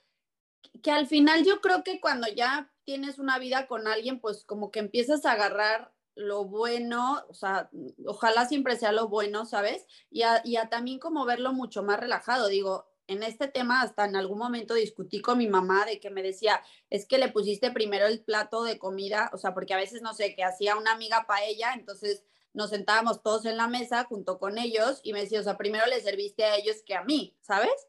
que 0.82 0.90
al 0.90 1.06
final 1.06 1.44
yo 1.44 1.60
creo 1.60 1.82
que 1.82 2.00
cuando 2.00 2.28
ya 2.28 2.72
tienes 2.84 3.18
una 3.18 3.38
vida 3.38 3.66
con 3.66 3.86
alguien, 3.86 4.20
pues 4.20 4.44
como 4.44 4.70
que 4.70 4.80
empiezas 4.80 5.24
a 5.24 5.32
agarrar 5.32 5.92
lo 6.18 6.44
bueno, 6.44 7.24
o 7.28 7.34
sea, 7.34 7.70
ojalá 8.06 8.46
siempre 8.46 8.76
sea 8.76 8.92
lo 8.92 9.08
bueno, 9.08 9.46
¿sabes? 9.46 9.86
Y 10.10 10.22
a, 10.22 10.42
y 10.44 10.56
a 10.56 10.68
también 10.68 10.98
como 10.98 11.24
verlo 11.24 11.52
mucho 11.52 11.82
más 11.82 12.00
relajado. 12.00 12.48
Digo, 12.48 12.88
en 13.08 13.22
este 13.22 13.48
tema 13.48 13.82
hasta 13.82 14.04
en 14.04 14.14
algún 14.14 14.38
momento 14.38 14.74
discutí 14.74 15.20
con 15.20 15.38
mi 15.38 15.48
mamá 15.48 15.84
de 15.86 15.98
que 15.98 16.10
me 16.10 16.22
decía, 16.22 16.62
es 16.90 17.06
que 17.06 17.18
le 17.18 17.28
pusiste 17.28 17.72
primero 17.72 18.06
el 18.06 18.20
plato 18.20 18.62
de 18.62 18.78
comida, 18.78 19.30
o 19.32 19.38
sea, 19.38 19.54
porque 19.54 19.74
a 19.74 19.78
veces 19.78 20.02
no 20.02 20.14
sé, 20.14 20.34
que 20.34 20.44
hacía 20.44 20.76
una 20.76 20.92
amiga 20.92 21.24
para 21.26 21.44
ella, 21.44 21.72
entonces 21.74 22.22
nos 22.52 22.70
sentábamos 22.70 23.22
todos 23.22 23.46
en 23.46 23.56
la 23.56 23.66
mesa 23.66 24.04
junto 24.04 24.38
con 24.38 24.58
ellos 24.58 25.00
y 25.02 25.12
me 25.12 25.20
decía, 25.20 25.40
o 25.40 25.42
sea, 25.42 25.56
primero 25.56 25.86
le 25.86 26.00
serviste 26.00 26.44
a 26.44 26.56
ellos 26.56 26.76
que 26.84 26.94
a 26.94 27.02
mí, 27.02 27.36
¿sabes? 27.40 27.88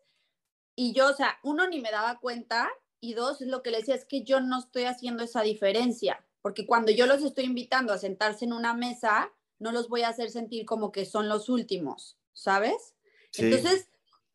Y 0.76 0.94
yo, 0.94 1.10
o 1.10 1.14
sea, 1.14 1.38
uno 1.44 1.68
ni 1.68 1.82
me 1.82 1.92
daba 1.92 2.20
cuenta 2.20 2.70
y 3.02 3.14
dos, 3.14 3.42
lo 3.42 3.62
que 3.62 3.72
le 3.72 3.80
decía, 3.80 3.96
es 3.96 4.06
que 4.06 4.24
yo 4.24 4.40
no 4.40 4.60
estoy 4.60 4.84
haciendo 4.84 5.24
esa 5.24 5.42
diferencia, 5.42 6.26
porque 6.42 6.66
cuando 6.66 6.92
yo 6.92 7.06
los 7.06 7.24
estoy 7.24 7.46
invitando 7.46 7.92
a 7.92 7.98
sentarse 7.98 8.46
en 8.46 8.54
una 8.54 8.74
mesa, 8.74 9.32
no 9.58 9.72
los 9.72 9.90
voy 9.90 10.04
a 10.04 10.10
hacer 10.10 10.32
sentir 10.32 10.66
como 10.66 10.92
que 10.92 11.06
son 11.06 11.28
los 11.28 11.50
últimos, 11.50 12.18
¿sabes? 12.34 12.96
Entonces, 13.38 13.90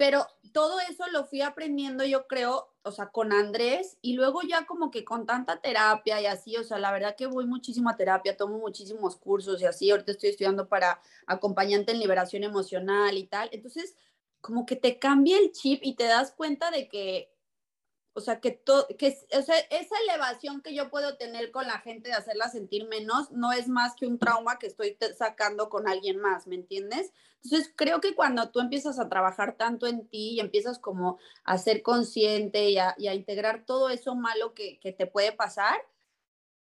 pero 0.05 0.27
todo 0.53 0.81
eso 0.81 1.07
lo 1.13 1.25
fui 1.25 1.41
aprendiendo, 1.41 2.05
yo 2.05 2.27
creo, 2.27 2.75
o 2.83 2.93
sea, 2.93 3.07
con 3.07 3.33
Andrés 3.33 3.97
y 4.03 4.13
luego 4.13 4.43
ya 4.43 4.67
como 4.67 4.91
que 4.91 5.03
con 5.03 5.25
tanta 5.25 5.63
terapia 5.63 6.21
y 6.21 6.27
así, 6.27 6.59
o 6.59 6.63
sea, 6.63 6.77
la 6.77 6.93
verdad 6.93 7.17
que 7.17 7.25
voy 7.25 7.47
muchísimo 7.47 7.89
a 7.89 7.97
terapia, 7.97 8.37
tomo 8.37 8.59
muchísimos 8.59 9.17
cursos 9.17 9.63
y 9.63 9.65
así, 9.65 9.91
ahorita 9.91 10.13
estoy 10.13 10.29
estudiando 10.29 10.69
para 10.69 11.01
acompañante 11.27 11.93
en 11.93 12.01
liberación 12.01 12.45
emocional 12.45 13.17
y 13.17 13.25
tal. 13.25 13.49
Entonces, 13.51 13.97
como 14.43 14.67
que 14.67 14.77
te 14.77 14.99
cambia 14.99 15.39
el 15.39 15.53
chip 15.53 15.81
y 15.83 15.95
te 15.95 16.05
das 16.05 16.33
cuenta 16.33 16.71
de 16.71 16.87
que 16.87 17.31
o 18.17 18.21
sea, 18.21 18.41
que, 18.41 18.53
todo, 18.53 18.87
que 18.99 19.19
o 19.37 19.43
sea, 19.43 19.59
esa 19.71 19.97
elevación 20.07 20.61
que 20.61 20.75
yo 20.75 20.91
puedo 20.91 21.17
tener 21.17 21.51
con 21.51 21.67
la 21.67 21.81
gente 21.81 22.11
de 22.11 22.15
hacerla 22.15 22.51
sentir 22.51 22.87
menos 22.89 23.33
no 23.33 23.53
es 23.53 23.69
más 23.69 23.95
que 23.97 24.07
un 24.07 24.19
trauma 24.19 24.59
que 24.59 24.67
estoy 24.67 24.99
sacando 25.17 25.71
con 25.71 25.89
alguien 25.89 26.21
más, 26.21 26.47
¿me 26.47 26.57
entiendes? 26.57 27.11
Entonces, 27.45 27.73
creo 27.77 28.01
que 28.01 28.15
cuando 28.15 28.51
tú 28.51 28.61
empiezas 28.61 28.99
a 28.99 29.09
trabajar 29.09 29.57
tanto 29.57 29.87
en 29.87 30.09
ti 30.09 30.31
y 30.31 30.41
empiezas 30.41 30.79
como 30.79 31.19
a 31.45 31.59
ser 31.59 31.83
consciente 31.83 32.71
y 32.71 32.79
a, 32.79 32.95
integrar 32.99 33.65
todo 33.67 33.91
eso 33.91 34.15
malo 34.15 34.55
que, 34.55 34.81
que, 34.81 34.93
te 34.93 35.07
puede 35.07 35.33
pasar, 35.33 35.77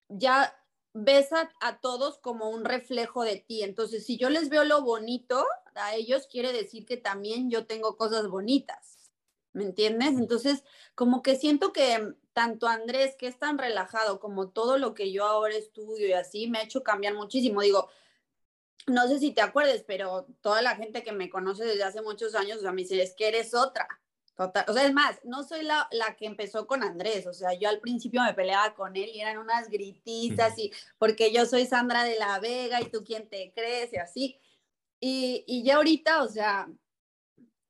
ya 0.08 0.56
ves 0.94 1.30
a 1.32 1.80
todos 1.80 2.18
como 2.18 2.50
un 2.50 2.64
reflejo 2.64 3.22
de 3.22 3.36
ti. 3.36 3.62
Entonces, 3.62 4.06
si 4.06 4.16
yo 4.16 4.30
les 4.30 4.48
veo 4.48 4.64
lo 4.64 4.82
bonito 4.82 5.44
a 5.74 5.94
ellos, 5.94 6.26
quiere 6.26 6.52
decir 6.52 6.86
que 6.86 6.96
también 6.96 7.50
yo 7.50 7.66
tengo 7.66 7.96
cosas 7.96 8.28
bonitas. 8.28 9.02
¿me 9.52 9.64
entiendes? 9.64 10.18
Entonces, 10.18 10.64
como 10.94 11.22
que 11.22 11.36
siento 11.36 11.72
que 11.72 12.14
tanto 12.32 12.66
Andrés, 12.66 13.16
que 13.16 13.26
es 13.26 13.38
tan 13.38 13.58
relajado, 13.58 14.20
como 14.20 14.50
todo 14.50 14.78
lo 14.78 14.94
que 14.94 15.12
yo 15.12 15.24
ahora 15.26 15.54
estudio 15.54 16.08
y 16.08 16.12
así, 16.12 16.48
me 16.48 16.58
ha 16.58 16.62
hecho 16.62 16.82
cambiar 16.82 17.14
muchísimo. 17.14 17.60
Digo, 17.60 17.88
no 18.86 19.08
sé 19.08 19.18
si 19.18 19.32
te 19.32 19.42
acuerdes, 19.42 19.84
pero 19.86 20.26
toda 20.40 20.62
la 20.62 20.76
gente 20.76 21.02
que 21.02 21.12
me 21.12 21.30
conoce 21.30 21.64
desde 21.64 21.84
hace 21.84 22.02
muchos 22.02 22.34
años, 22.34 22.58
o 22.58 22.60
sea, 22.62 22.72
me 22.72 22.82
dice, 22.82 23.00
es 23.02 23.14
que 23.14 23.28
eres 23.28 23.54
otra. 23.54 23.86
Total. 24.34 24.64
O 24.66 24.72
sea, 24.72 24.86
es 24.86 24.94
más, 24.94 25.20
no 25.24 25.42
soy 25.44 25.62
la, 25.62 25.88
la 25.92 26.16
que 26.16 26.24
empezó 26.24 26.66
con 26.66 26.82
Andrés, 26.82 27.26
o 27.26 27.34
sea, 27.34 27.52
yo 27.52 27.68
al 27.68 27.80
principio 27.80 28.22
me 28.22 28.32
peleaba 28.32 28.74
con 28.74 28.96
él 28.96 29.10
y 29.12 29.20
eran 29.20 29.36
unas 29.36 29.68
grititas 29.68 30.58
y 30.58 30.72
porque 30.98 31.32
yo 31.32 31.44
soy 31.44 31.66
Sandra 31.66 32.02
de 32.04 32.18
la 32.18 32.38
Vega 32.40 32.80
y 32.80 32.88
tú 32.90 33.04
quién 33.04 33.28
te 33.28 33.52
crees 33.54 33.92
y 33.92 33.96
así. 33.96 34.40
Y, 35.00 35.44
y 35.46 35.64
ya 35.64 35.76
ahorita, 35.76 36.22
o 36.22 36.28
sea, 36.28 36.68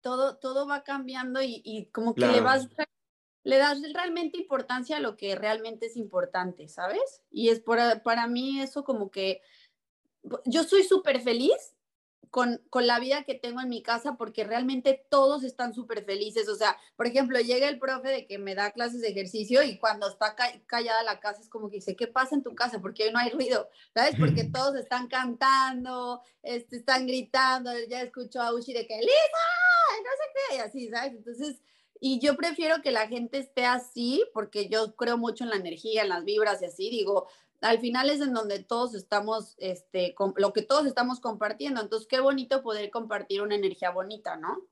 todo, 0.02 0.37
todo 0.37 0.66
va 0.66 0.85
cambiando 0.85 1.40
y, 1.42 1.88
como 1.92 2.14
que 2.14 2.26
le 2.26 2.40
vas 2.40 2.69
le 3.45 3.59
das 3.59 3.81
realmente 3.92 4.38
importancia 4.38 4.99
a 4.99 5.00
lo 5.00 5.16
que 5.16 5.35
realmente 5.35 5.87
es 5.87 5.97
importante, 5.97 6.69
¿sabes? 6.69 7.23
Y 7.31 7.49
es 7.49 7.61
para, 7.61 8.02
para 8.02 8.26
mí 8.28 8.61
eso 8.61 8.85
como 8.85 9.11
que 9.11 9.42
yo 10.44 10.64
soy 10.64 10.84
súper 10.84 11.20
feliz 11.20 11.74
con, 12.30 12.62
con, 12.70 12.86
la 12.86 12.98
vida 12.98 13.24
que 13.24 13.34
tengo 13.34 13.60
en 13.60 13.68
mi 13.68 13.82
casa 13.82 14.16
porque 14.16 14.44
realmente 14.44 15.04
todos 15.10 15.44
están 15.44 15.74
súper 15.74 16.04
felices. 16.04 16.48
O 16.48 16.54
sea, 16.54 16.78
por 16.96 17.06
ejemplo, 17.06 17.38
llega 17.40 17.68
el 17.68 17.78
profe 17.78 18.08
de 18.08 18.26
que 18.26 18.38
me 18.38 18.54
da 18.54 18.70
clases 18.70 19.02
de 19.02 19.08
ejercicio 19.08 19.62
y 19.62 19.78
cuando 19.78 20.08
está 20.08 20.34
callada 20.66 21.02
la 21.02 21.20
casa 21.20 21.42
es 21.42 21.48
como 21.48 21.68
que 21.68 21.76
dice, 21.76 21.94
¿qué 21.94 22.06
pasa 22.06 22.34
en 22.34 22.42
tu 22.42 22.54
casa? 22.54 22.80
Porque 22.80 23.04
hoy 23.04 23.12
no 23.12 23.18
hay 23.18 23.30
ruido, 23.30 23.68
¿sabes? 23.92 24.14
Porque 24.18 24.44
todos 24.52 24.76
están 24.76 25.08
cantando, 25.08 26.22
este, 26.42 26.76
están 26.76 27.06
gritando, 27.06 27.70
ya 27.88 28.00
escucho 28.00 28.40
a 28.40 28.54
Uchi 28.54 28.72
de 28.72 28.86
que, 28.86 28.96
Lisa, 28.96 29.12
no 30.02 30.10
sé 30.10 30.32
qué, 30.34 30.56
y 30.56 30.58
así, 30.60 30.88
¿sabes? 30.88 31.12
Entonces, 31.12 31.60
y 32.00 32.18
yo 32.18 32.36
prefiero 32.36 32.82
que 32.82 32.90
la 32.90 33.06
gente 33.06 33.38
esté 33.38 33.64
así, 33.64 34.24
porque 34.32 34.68
yo 34.68 34.96
creo 34.96 35.18
mucho 35.18 35.44
en 35.44 35.50
la 35.50 35.56
energía, 35.56 36.02
en 36.02 36.08
las 36.08 36.24
vibras 36.24 36.60
y 36.62 36.64
así, 36.64 36.90
digo, 36.90 37.28
al 37.62 37.81
final 37.81 38.11
es 38.11 38.21
en 38.21 38.35
donde 38.35 38.62
todos 38.62 38.95
estamos, 38.95 39.54
este, 39.59 40.14
lo 40.37 40.52
que 40.52 40.62
todos 40.62 40.87
estamos 40.87 41.21
compartiendo. 41.21 41.81
Entonces, 41.81 42.07
qué 42.09 42.21
bonito 42.21 42.62
poder 42.62 42.90
compartir 42.90 43.42
una 43.42 43.54
energía 43.54 43.90
bonita, 43.90 44.37
¿no? 44.37 44.66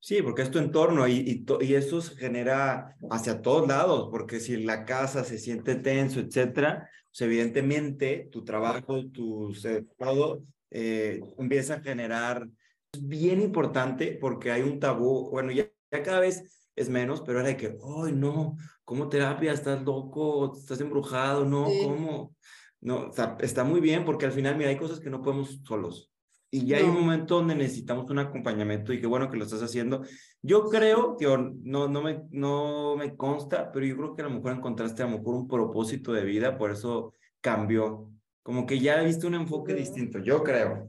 Sí, 0.00 0.20
porque 0.22 0.42
es 0.42 0.50
tu 0.50 0.58
entorno 0.58 1.06
y, 1.06 1.44
y, 1.60 1.74
eso 1.74 2.00
se 2.00 2.16
genera 2.16 2.96
hacia 3.10 3.40
todos 3.40 3.68
lados, 3.68 4.08
porque 4.10 4.40
si 4.40 4.56
la 4.56 4.84
casa 4.84 5.22
se 5.22 5.38
siente 5.38 5.76
tenso, 5.76 6.18
etcétera, 6.18 6.90
pues 7.10 7.20
evidentemente 7.20 8.28
tu 8.32 8.44
trabajo, 8.44 9.06
tu 9.06 9.52
todo 9.96 10.42
eh, 10.70 11.20
empieza 11.38 11.74
a 11.74 11.80
generar 11.82 12.48
es 12.92 13.08
bien 13.08 13.40
importante 13.40 14.18
porque 14.20 14.50
hay 14.50 14.62
un 14.62 14.78
tabú, 14.78 15.30
bueno, 15.30 15.50
ya, 15.50 15.70
cada 15.90 16.20
vez 16.20 16.61
es 16.76 16.88
menos, 16.88 17.20
pero 17.22 17.40
era 17.40 17.48
de 17.48 17.56
que, 17.56 17.78
ay, 18.04 18.12
no, 18.12 18.56
¿cómo 18.84 19.08
terapia? 19.08 19.52
¿Estás 19.52 19.82
loco? 19.82 20.52
¿Estás 20.56 20.80
embrujado? 20.80 21.44
No, 21.44 21.64
¿cómo? 21.82 22.34
No, 22.80 23.08
o 23.08 23.12
sea, 23.12 23.36
está 23.40 23.64
muy 23.64 23.80
bien 23.80 24.04
porque 24.04 24.26
al 24.26 24.32
final, 24.32 24.56
mira, 24.56 24.70
hay 24.70 24.76
cosas 24.76 25.00
que 25.00 25.10
no 25.10 25.22
podemos 25.22 25.60
solos. 25.64 26.10
Y 26.54 26.66
ya 26.66 26.76
hay 26.76 26.84
un 26.84 27.00
momento 27.00 27.36
donde 27.36 27.54
necesitamos 27.54 28.10
un 28.10 28.18
acompañamiento 28.18 28.92
y 28.92 29.00
qué 29.00 29.06
bueno 29.06 29.30
que 29.30 29.38
lo 29.38 29.44
estás 29.44 29.62
haciendo. 29.62 30.02
Yo 30.42 30.68
creo 30.68 31.16
que 31.16 31.24
no, 31.26 31.88
no, 31.88 32.02
me, 32.02 32.24
no 32.30 32.94
me 32.96 33.16
consta, 33.16 33.72
pero 33.72 33.86
yo 33.86 33.96
creo 33.96 34.14
que 34.14 34.22
a 34.22 34.26
lo 34.26 34.34
mejor 34.34 34.52
encontraste 34.52 35.02
a 35.02 35.06
lo 35.06 35.16
mejor 35.16 35.34
un 35.34 35.48
propósito 35.48 36.12
de 36.12 36.24
vida, 36.24 36.58
por 36.58 36.70
eso 36.70 37.14
cambió. 37.40 38.10
Como 38.42 38.66
que 38.66 38.80
ya 38.80 39.00
viste 39.02 39.26
un 39.26 39.34
enfoque 39.34 39.72
distinto, 39.72 40.18
yo 40.18 40.42
creo. 40.42 40.88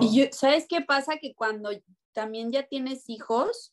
Y 0.00 0.28
¿sabes 0.32 0.66
qué 0.68 0.80
pasa? 0.80 1.18
Que 1.20 1.34
cuando 1.34 1.70
también 2.12 2.50
ya 2.50 2.66
tienes 2.66 3.04
hijos, 3.08 3.72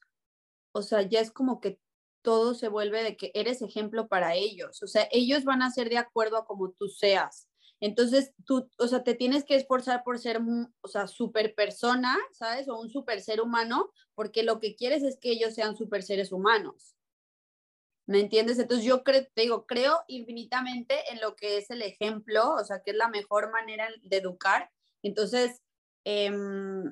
o 0.71 0.81
sea, 0.81 1.01
ya 1.03 1.19
es 1.19 1.31
como 1.31 1.59
que 1.61 1.79
todo 2.21 2.53
se 2.53 2.67
vuelve 2.67 3.03
de 3.03 3.17
que 3.17 3.31
eres 3.33 3.61
ejemplo 3.61 4.07
para 4.07 4.35
ellos. 4.35 4.81
O 4.83 4.87
sea, 4.87 5.07
ellos 5.11 5.45
van 5.45 5.61
a 5.61 5.71
ser 5.71 5.89
de 5.89 5.97
acuerdo 5.97 6.37
a 6.37 6.45
como 6.45 6.71
tú 6.71 6.87
seas. 6.87 7.47
Entonces, 7.79 8.33
tú, 8.45 8.69
o 8.77 8.87
sea, 8.87 9.03
te 9.03 9.15
tienes 9.15 9.45
que 9.45 9.55
esforzar 9.55 10.03
por 10.03 10.19
ser, 10.19 10.41
o 10.81 10.87
sea, 10.87 11.07
super 11.07 11.55
persona, 11.55 12.17
¿sabes? 12.33 12.67
O 12.67 12.79
un 12.79 12.89
super 12.89 13.21
ser 13.21 13.41
humano, 13.41 13.91
porque 14.15 14.43
lo 14.43 14.59
que 14.59 14.75
quieres 14.75 15.03
es 15.03 15.17
que 15.17 15.31
ellos 15.31 15.53
sean 15.53 15.77
super 15.77 16.03
seres 16.03 16.31
humanos. 16.31 16.95
¿Me 18.05 18.19
entiendes? 18.19 18.59
Entonces 18.59 18.85
yo 18.85 19.03
creo, 19.03 19.25
te 19.33 19.43
digo, 19.43 19.65
creo 19.65 19.99
infinitamente 20.07 20.95
en 21.11 21.21
lo 21.21 21.35
que 21.35 21.57
es 21.57 21.69
el 21.69 21.81
ejemplo, 21.83 22.55
o 22.55 22.63
sea, 22.65 22.81
que 22.83 22.91
es 22.91 22.97
la 22.97 23.07
mejor 23.07 23.51
manera 23.51 23.87
de 24.01 24.17
educar. 24.17 24.71
Entonces, 25.03 25.61
Em, 26.05 26.91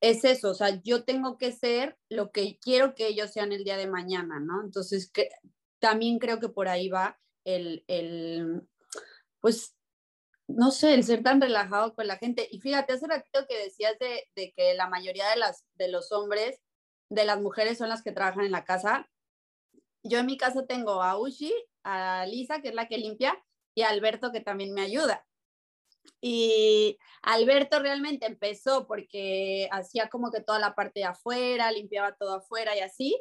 es 0.00 0.24
eso, 0.24 0.50
o 0.50 0.54
sea, 0.54 0.80
yo 0.84 1.04
tengo 1.04 1.38
que 1.38 1.52
ser 1.52 1.98
lo 2.08 2.30
que 2.30 2.58
quiero 2.60 2.94
que 2.94 3.08
ellos 3.08 3.32
sean 3.32 3.52
el 3.52 3.64
día 3.64 3.76
de 3.76 3.88
mañana, 3.88 4.38
¿no? 4.40 4.62
Entonces, 4.62 5.10
que, 5.10 5.28
también 5.80 6.18
creo 6.18 6.40
que 6.40 6.48
por 6.48 6.68
ahí 6.68 6.88
va 6.88 7.18
el, 7.44 7.84
el, 7.88 8.62
pues, 9.40 9.76
no 10.48 10.70
sé, 10.70 10.94
el 10.94 11.04
ser 11.04 11.22
tan 11.22 11.40
relajado 11.40 11.94
con 11.94 12.06
la 12.06 12.16
gente. 12.16 12.48
Y 12.50 12.60
fíjate, 12.60 12.94
hace 12.94 13.06
ratito 13.06 13.46
que 13.48 13.58
decías 13.58 13.98
de, 13.98 14.24
de 14.34 14.52
que 14.56 14.74
la 14.74 14.88
mayoría 14.88 15.28
de, 15.30 15.36
las, 15.36 15.64
de 15.74 15.88
los 15.88 16.12
hombres, 16.12 16.60
de 17.10 17.24
las 17.24 17.40
mujeres 17.40 17.78
son 17.78 17.88
las 17.88 18.02
que 18.02 18.12
trabajan 18.12 18.44
en 18.44 18.52
la 18.52 18.64
casa. 18.64 19.08
Yo 20.02 20.18
en 20.18 20.26
mi 20.26 20.38
casa 20.38 20.66
tengo 20.66 21.02
a 21.02 21.18
Ushi, 21.18 21.52
a 21.84 22.24
Lisa, 22.26 22.62
que 22.62 22.68
es 22.68 22.74
la 22.74 22.88
que 22.88 22.98
limpia, 22.98 23.36
y 23.74 23.82
a 23.82 23.90
Alberto, 23.90 24.32
que 24.32 24.40
también 24.40 24.72
me 24.72 24.82
ayuda. 24.82 25.27
Y 26.20 26.98
Alberto 27.22 27.80
realmente 27.80 28.26
empezó 28.26 28.86
porque 28.86 29.68
hacía 29.70 30.08
como 30.08 30.30
que 30.30 30.40
toda 30.40 30.58
la 30.58 30.74
parte 30.74 31.00
de 31.00 31.06
afuera, 31.06 31.70
limpiaba 31.72 32.16
todo 32.16 32.36
afuera 32.36 32.76
y 32.76 32.80
así. 32.80 33.20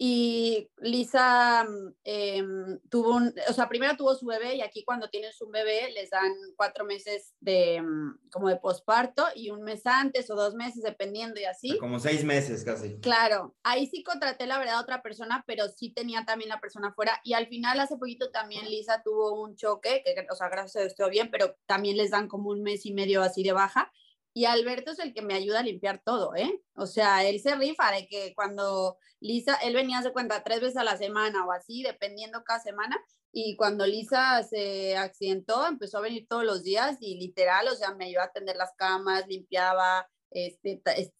Y 0.00 0.70
Lisa 0.76 1.64
mm, 1.64 1.94
em, 2.04 2.78
tuvo 2.88 3.16
un, 3.16 3.34
o 3.48 3.52
sea, 3.52 3.68
primero 3.68 3.96
tuvo 3.96 4.14
su 4.14 4.26
bebé 4.26 4.54
y 4.54 4.60
aquí 4.60 4.84
cuando 4.84 5.10
tienes 5.10 5.40
un 5.42 5.50
bebé 5.50 5.90
les 5.92 6.10
dan 6.10 6.32
cuatro 6.56 6.84
meses 6.84 7.34
de 7.40 7.82
mm, 7.82 8.30
como 8.30 8.48
de 8.48 8.56
posparto 8.58 9.26
y 9.34 9.50
un 9.50 9.64
mes 9.64 9.84
antes 9.86 10.30
o 10.30 10.36
dos 10.36 10.54
meses 10.54 10.84
dependiendo 10.84 11.40
y 11.40 11.44
así. 11.46 11.76
Como 11.78 11.98
seis 11.98 12.22
meses 12.22 12.64
casi. 12.64 13.00
Claro, 13.00 13.56
ahí 13.64 13.88
sí 13.88 14.04
contraté 14.04 14.46
la 14.46 14.58
verdad 14.60 14.76
a 14.76 14.82
otra 14.82 15.02
persona, 15.02 15.42
pero 15.48 15.68
sí 15.68 15.90
tenía 15.90 16.24
también 16.24 16.48
la 16.48 16.60
persona 16.60 16.92
fuera 16.92 17.20
y 17.24 17.32
al 17.32 17.48
final 17.48 17.80
hace 17.80 17.96
poquito 17.96 18.30
también 18.30 18.66
Lisa 18.66 19.02
tuvo 19.02 19.42
un 19.42 19.56
choque, 19.56 20.02
que 20.04 20.14
o 20.30 20.36
sea, 20.36 20.48
gracias 20.48 20.76
a 20.76 20.80
Dios 20.80 20.92
estuvo 20.92 21.08
bien, 21.08 21.28
pero 21.32 21.56
también 21.66 21.96
les 21.96 22.12
dan 22.12 22.28
como 22.28 22.50
un 22.50 22.62
mes 22.62 22.86
y 22.86 22.92
medio 22.92 23.20
así 23.20 23.42
de 23.42 23.52
baja. 23.52 23.92
Y 24.38 24.44
Alberto 24.44 24.92
es 24.92 25.00
el 25.00 25.12
que 25.12 25.20
me 25.20 25.34
ayuda 25.34 25.58
a 25.58 25.62
limpiar 25.64 26.00
todo, 26.04 26.36
¿eh? 26.36 26.62
O 26.76 26.86
sea, 26.86 27.24
él 27.28 27.40
se 27.40 27.56
rifa 27.56 27.90
de 27.90 28.06
que 28.06 28.34
cuando 28.36 28.96
Lisa, 29.18 29.56
él 29.56 29.74
venía 29.74 29.98
hacer 29.98 30.12
cuenta 30.12 30.44
tres 30.44 30.60
veces 30.60 30.76
a 30.76 30.84
la 30.84 30.96
semana 30.96 31.44
o 31.44 31.50
así, 31.50 31.82
dependiendo 31.82 32.44
cada 32.44 32.60
semana. 32.60 32.96
Y 33.32 33.56
cuando 33.56 33.84
Lisa 33.84 34.44
se 34.44 34.96
accidentó, 34.96 35.66
empezó 35.66 35.98
a 35.98 36.02
venir 36.02 36.28
todos 36.28 36.44
los 36.44 36.62
días 36.62 36.98
y 37.00 37.16
literal, 37.18 37.66
o 37.66 37.74
sea, 37.74 37.96
me 37.96 38.04
ayudó 38.04 38.22
a 38.22 38.30
tender 38.30 38.54
las 38.54 38.70
camas, 38.76 39.26
limpiaba, 39.26 40.08
este, 40.30 40.80
este 40.96 41.12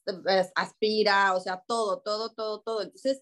aspira, 0.55 1.35
o 1.35 1.41
sea, 1.41 1.61
todo, 1.67 2.01
todo, 2.03 2.33
todo, 2.35 2.61
todo. 2.61 2.83
Entonces, 2.83 3.21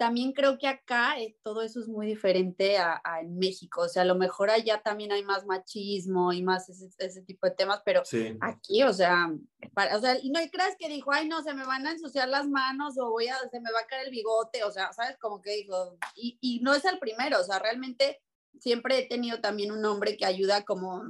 también 0.00 0.32
creo 0.32 0.56
que 0.56 0.66
acá 0.66 1.20
eh, 1.20 1.36
todo 1.42 1.60
eso 1.60 1.78
es 1.78 1.86
muy 1.86 2.06
diferente 2.06 2.78
a, 2.78 3.02
en 3.20 3.36
México. 3.36 3.82
O 3.82 3.88
sea, 3.88 4.00
a 4.00 4.06
lo 4.06 4.14
mejor 4.14 4.48
allá 4.48 4.80
también 4.80 5.12
hay 5.12 5.22
más 5.22 5.44
machismo 5.44 6.32
y 6.32 6.42
más 6.42 6.70
ese, 6.70 6.88
ese 6.96 7.20
tipo 7.20 7.46
de 7.46 7.54
temas, 7.54 7.82
pero 7.84 8.00
aquí, 8.40 8.82
o 8.82 8.94
sea, 8.94 9.30
para, 9.74 9.98
o 9.98 10.00
sea, 10.00 10.18
y 10.18 10.30
no 10.30 10.40
creas 10.50 10.74
que 10.78 10.88
dijo, 10.88 11.12
ay, 11.12 11.28
no, 11.28 11.42
se 11.42 11.52
me 11.52 11.66
van 11.66 11.86
a 11.86 11.92
ensuciar 11.92 12.30
las 12.30 12.48
manos 12.48 12.96
o 12.96 13.10
voy 13.10 13.28
a, 13.28 13.36
se 13.50 13.60
me 13.60 13.70
va 13.70 13.80
a 13.80 13.86
caer 13.86 14.06
el 14.06 14.10
bigote, 14.10 14.64
o 14.64 14.70
sea, 14.70 14.90
¿sabes? 14.94 15.18
Como 15.18 15.42
que 15.42 15.54
dijo, 15.54 15.98
y, 16.14 16.38
y 16.40 16.60
no 16.60 16.72
es 16.74 16.86
el 16.86 16.98
primero, 16.98 17.38
o 17.38 17.44
sea, 17.44 17.58
realmente 17.58 18.22
siempre 18.58 19.00
he 19.00 19.06
tenido 19.06 19.42
también 19.42 19.70
un 19.70 19.84
hombre 19.84 20.16
que 20.16 20.24
ayuda 20.24 20.64
como 20.64 21.02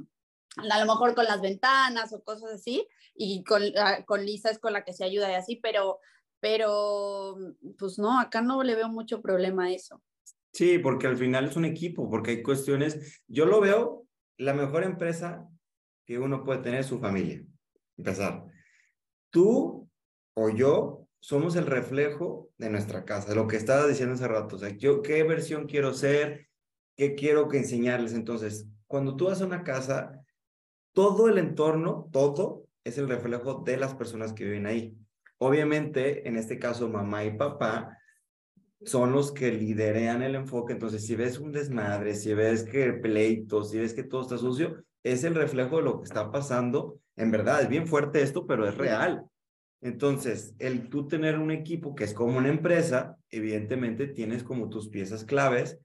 a 0.56 0.80
lo 0.80 0.86
mejor 0.92 1.14
con 1.14 1.26
las 1.26 1.40
ventanas 1.40 2.12
o 2.12 2.24
cosas 2.24 2.50
así, 2.54 2.88
y 3.14 3.44
con, 3.44 3.62
ah, 3.78 4.04
con 4.04 4.26
Lisa 4.26 4.50
es 4.50 4.58
con 4.58 4.72
la 4.72 4.82
que 4.82 4.94
se 4.94 5.04
ayuda 5.04 5.30
y 5.30 5.34
así, 5.34 5.54
pero 5.54 6.00
pero 6.40 7.36
pues 7.78 7.98
no, 7.98 8.18
acá 8.18 8.40
no 8.42 8.62
le 8.62 8.74
veo 8.74 8.88
mucho 8.88 9.20
problema 9.20 9.66
a 9.66 9.72
eso. 9.72 10.02
Sí, 10.52 10.78
porque 10.78 11.06
al 11.06 11.16
final 11.16 11.46
es 11.46 11.56
un 11.56 11.64
equipo, 11.64 12.10
porque 12.10 12.32
hay 12.32 12.42
cuestiones, 12.42 13.22
yo 13.28 13.46
lo 13.46 13.60
veo, 13.60 14.06
la 14.36 14.54
mejor 14.54 14.82
empresa 14.82 15.46
que 16.04 16.18
uno 16.18 16.42
puede 16.42 16.60
tener 16.60 16.80
es 16.80 16.86
su 16.86 16.98
familia. 16.98 17.44
Empezar. 17.96 18.44
Tú 19.30 19.88
o 20.34 20.48
yo 20.48 21.06
somos 21.20 21.54
el 21.54 21.66
reflejo 21.66 22.50
de 22.56 22.70
nuestra 22.70 23.04
casa, 23.04 23.34
lo 23.34 23.46
que 23.46 23.56
estaba 23.56 23.86
diciendo 23.86 24.14
hace 24.14 24.26
rato. 24.26 24.56
O 24.56 24.58
sea, 24.58 24.70
yo 24.70 25.02
qué 25.02 25.22
versión 25.22 25.66
quiero 25.66 25.94
ser, 25.94 26.48
qué 26.96 27.14
quiero 27.14 27.48
que 27.48 27.58
enseñarles. 27.58 28.14
Entonces, 28.14 28.66
cuando 28.86 29.16
tú 29.16 29.26
vas 29.26 29.40
a 29.40 29.46
una 29.46 29.62
casa, 29.62 30.20
todo 30.92 31.28
el 31.28 31.38
entorno, 31.38 32.08
todo 32.10 32.66
es 32.82 32.98
el 32.98 33.08
reflejo 33.08 33.62
de 33.64 33.76
las 33.76 33.94
personas 33.94 34.32
que 34.32 34.44
viven 34.44 34.66
ahí. 34.66 34.96
Obviamente, 35.42 36.28
en 36.28 36.36
este 36.36 36.58
caso, 36.58 36.90
mamá 36.90 37.24
y 37.24 37.34
papá 37.34 37.96
son 38.84 39.12
los 39.12 39.32
que 39.32 39.50
liderean 39.50 40.20
el 40.20 40.34
enfoque. 40.34 40.74
Entonces, 40.74 41.06
si 41.06 41.16
ves 41.16 41.38
un 41.38 41.50
desmadre, 41.50 42.14
si 42.14 42.34
ves 42.34 42.64
que 42.64 42.92
pleitos, 42.92 43.70
si 43.70 43.78
ves 43.78 43.94
que 43.94 44.04
todo 44.04 44.20
está 44.20 44.36
sucio, 44.36 44.84
es 45.02 45.24
el 45.24 45.34
reflejo 45.34 45.78
de 45.78 45.84
lo 45.84 45.98
que 45.98 46.04
está 46.04 46.30
pasando. 46.30 47.00
En 47.16 47.30
verdad, 47.30 47.62
es 47.62 47.70
bien 47.70 47.86
fuerte 47.86 48.20
esto, 48.20 48.46
pero 48.46 48.68
es 48.68 48.76
real. 48.76 49.24
Entonces, 49.80 50.54
el 50.58 50.90
tú 50.90 51.08
tener 51.08 51.38
un 51.38 51.50
equipo 51.50 51.94
que 51.94 52.04
es 52.04 52.12
como 52.12 52.36
una 52.36 52.50
empresa, 52.50 53.16
evidentemente 53.30 54.08
tienes 54.08 54.42
como 54.42 54.68
tus 54.68 54.90
piezas 54.90 55.24
claves 55.24 55.78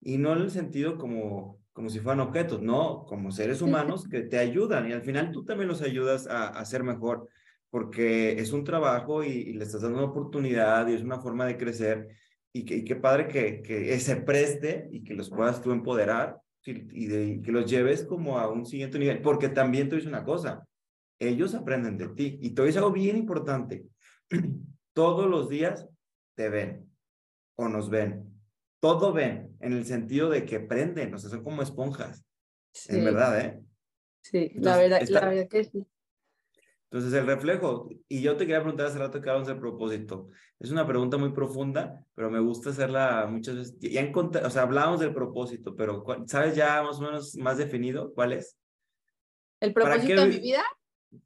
y 0.00 0.18
no 0.18 0.32
en 0.32 0.40
el 0.40 0.50
sentido 0.50 0.98
como, 0.98 1.60
como 1.72 1.88
si 1.88 2.00
fueran 2.00 2.18
objetos, 2.18 2.62
no, 2.62 3.04
como 3.06 3.30
seres 3.30 3.62
humanos 3.62 4.08
que 4.08 4.22
te 4.22 4.38
ayudan 4.38 4.88
y 4.88 4.92
al 4.92 5.02
final 5.02 5.30
tú 5.30 5.44
también 5.44 5.68
los 5.68 5.82
ayudas 5.82 6.26
a, 6.26 6.48
a 6.48 6.64
ser 6.64 6.82
mejor 6.82 7.28
porque 7.70 8.32
es 8.32 8.52
un 8.52 8.64
trabajo 8.64 9.22
y, 9.22 9.52
le 9.52 9.64
estás 9.64 9.82
dando 9.82 9.98
una 9.98 10.08
oportunidad 10.08 10.86
y 10.88 10.94
es 10.94 11.02
una 11.02 11.20
forma 11.20 11.46
de 11.46 11.56
crecer 11.56 12.08
y, 12.52 12.64
que, 12.64 12.84
qué 12.84 12.96
padre 12.96 13.28
que, 13.28 13.62
que 13.62 13.98
se 14.00 14.16
preste 14.16 14.88
y 14.90 15.04
que 15.04 15.14
los 15.14 15.30
puedas 15.30 15.62
tú 15.62 15.70
empoderar 15.70 16.40
y, 16.64 17.06
de, 17.06 17.40
que 17.42 17.52
los 17.52 17.70
lleves 17.70 18.04
como 18.04 18.38
a 18.38 18.50
un 18.50 18.66
siguiente 18.66 18.98
nivel, 18.98 19.22
porque 19.22 19.48
también 19.48 19.88
te 19.88 19.96
dice 19.96 20.08
una 20.08 20.24
cosa, 20.24 20.66
ellos 21.18 21.54
aprenden 21.54 21.96
de 21.96 22.08
ti 22.08 22.38
y 22.40 22.50
te 22.50 22.64
dice 22.64 22.78
algo 22.78 22.92
bien 22.92 23.16
importante, 23.16 23.86
todos 24.92 25.28
los 25.28 25.48
días 25.48 25.86
te 26.36 26.48
ven 26.48 26.90
o 27.56 27.68
nos 27.68 27.90
ven, 27.90 28.30
todo 28.80 29.12
ven, 29.12 29.56
en 29.60 29.72
el 29.72 29.84
sentido 29.84 30.30
de 30.30 30.44
que 30.44 30.56
aprenden, 30.56 31.14
o 31.14 31.18
sea, 31.18 31.30
son 31.30 31.44
como 31.44 31.62
esponjas, 31.62 32.24
en 32.88 33.04
verdad, 33.04 33.40
¿eh? 33.40 33.60
Sí, 34.22 34.52
la, 34.54 34.76
verdad, 34.76 35.00
la 35.08 35.28
verdad 35.28 35.48
que 35.48 35.64
sí. 35.64 35.86
Entonces, 36.92 37.12
el 37.12 37.26
reflejo, 37.26 37.88
y 38.08 38.20
yo 38.20 38.36
te 38.36 38.46
quería 38.46 38.62
preguntar 38.62 38.86
hace 38.86 38.98
rato 38.98 39.20
que 39.20 39.30
hablamos 39.30 39.46
del 39.46 39.60
propósito. 39.60 40.28
Es 40.58 40.72
una 40.72 40.84
pregunta 40.84 41.18
muy 41.18 41.32
profunda, 41.32 42.04
pero 42.16 42.32
me 42.32 42.40
gusta 42.40 42.70
hacerla 42.70 43.28
muchas 43.30 43.54
veces. 43.54 43.78
Ya 43.78 44.00
en, 44.00 44.12
o 44.16 44.50
sea, 44.50 44.62
hablábamos 44.62 44.98
del 44.98 45.14
propósito, 45.14 45.76
pero 45.76 46.04
¿sabes 46.26 46.56
ya 46.56 46.82
más 46.82 46.98
o 46.98 47.02
menos 47.02 47.36
más 47.36 47.58
definido 47.58 48.12
cuál 48.12 48.32
es? 48.32 48.58
¿El 49.60 49.72
propósito 49.72 50.20
de 50.22 50.26
mi 50.26 50.38
vida? 50.38 50.64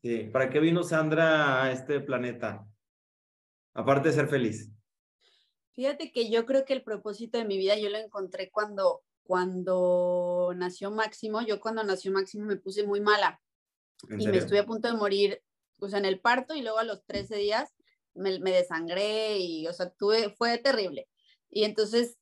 Sí, 0.02 0.28
¿para 0.30 0.50
qué 0.50 0.60
vino 0.60 0.82
Sandra 0.82 1.64
a 1.64 1.72
este 1.72 1.98
planeta? 2.00 2.66
Aparte 3.72 4.08
de 4.08 4.14
ser 4.14 4.28
feliz. 4.28 4.70
Fíjate 5.72 6.12
que 6.12 6.30
yo 6.30 6.44
creo 6.44 6.66
que 6.66 6.74
el 6.74 6.82
propósito 6.82 7.38
de 7.38 7.46
mi 7.46 7.56
vida 7.56 7.74
yo 7.78 7.88
lo 7.88 7.96
encontré 7.96 8.50
cuando, 8.50 9.02
cuando 9.22 10.52
nació 10.56 10.90
Máximo. 10.90 11.40
Yo 11.40 11.58
cuando 11.58 11.82
nació 11.84 12.12
Máximo 12.12 12.44
me 12.44 12.56
puse 12.56 12.86
muy 12.86 13.00
mala 13.00 13.40
y 14.18 14.28
me 14.28 14.36
estuve 14.36 14.58
a 14.58 14.66
punto 14.66 14.88
de 14.88 14.94
morir 14.94 15.42
o 15.86 15.88
sea, 15.88 15.98
en 15.98 16.04
el 16.04 16.20
parto 16.20 16.54
y 16.54 16.62
luego 16.62 16.78
a 16.78 16.84
los 16.84 17.04
13 17.06 17.36
días 17.36 17.74
me, 18.14 18.38
me 18.40 18.52
desangré 18.52 19.38
y, 19.38 19.66
o 19.66 19.72
sea, 19.72 19.90
tuve, 19.90 20.30
fue 20.30 20.58
terrible. 20.58 21.08
Y 21.50 21.64
entonces, 21.64 22.18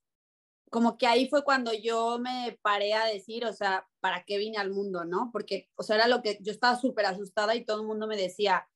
como 0.70 0.96
que 0.98 1.07
ahí 1.07 1.29
fue 1.29 1.44
cuando 1.44 1.72
yo 1.75 2.18
me 2.18 2.59
paré 2.62 2.94
a 2.94 3.05
decir, 3.07 3.44
o 3.44 3.53
sea, 3.53 3.87
¿para 4.01 4.25
qué 4.25 4.38
vine 4.38 4.59
al 4.59 4.70
mundo, 4.70 5.05
no? 5.05 5.31
Porque, 5.33 5.70
o 5.77 5.83
sea, 5.83 5.96
era 5.96 6.09
lo 6.09 6.22
que 6.22 6.38
yo 6.40 6.51
estaba 6.53 6.77
súper 6.79 7.07
asustada 7.07 7.55
y 7.55 7.64
todo 7.64 7.83
el 7.83 7.87
mundo 7.87 8.07
me 8.07 8.16
decía, 8.16 8.66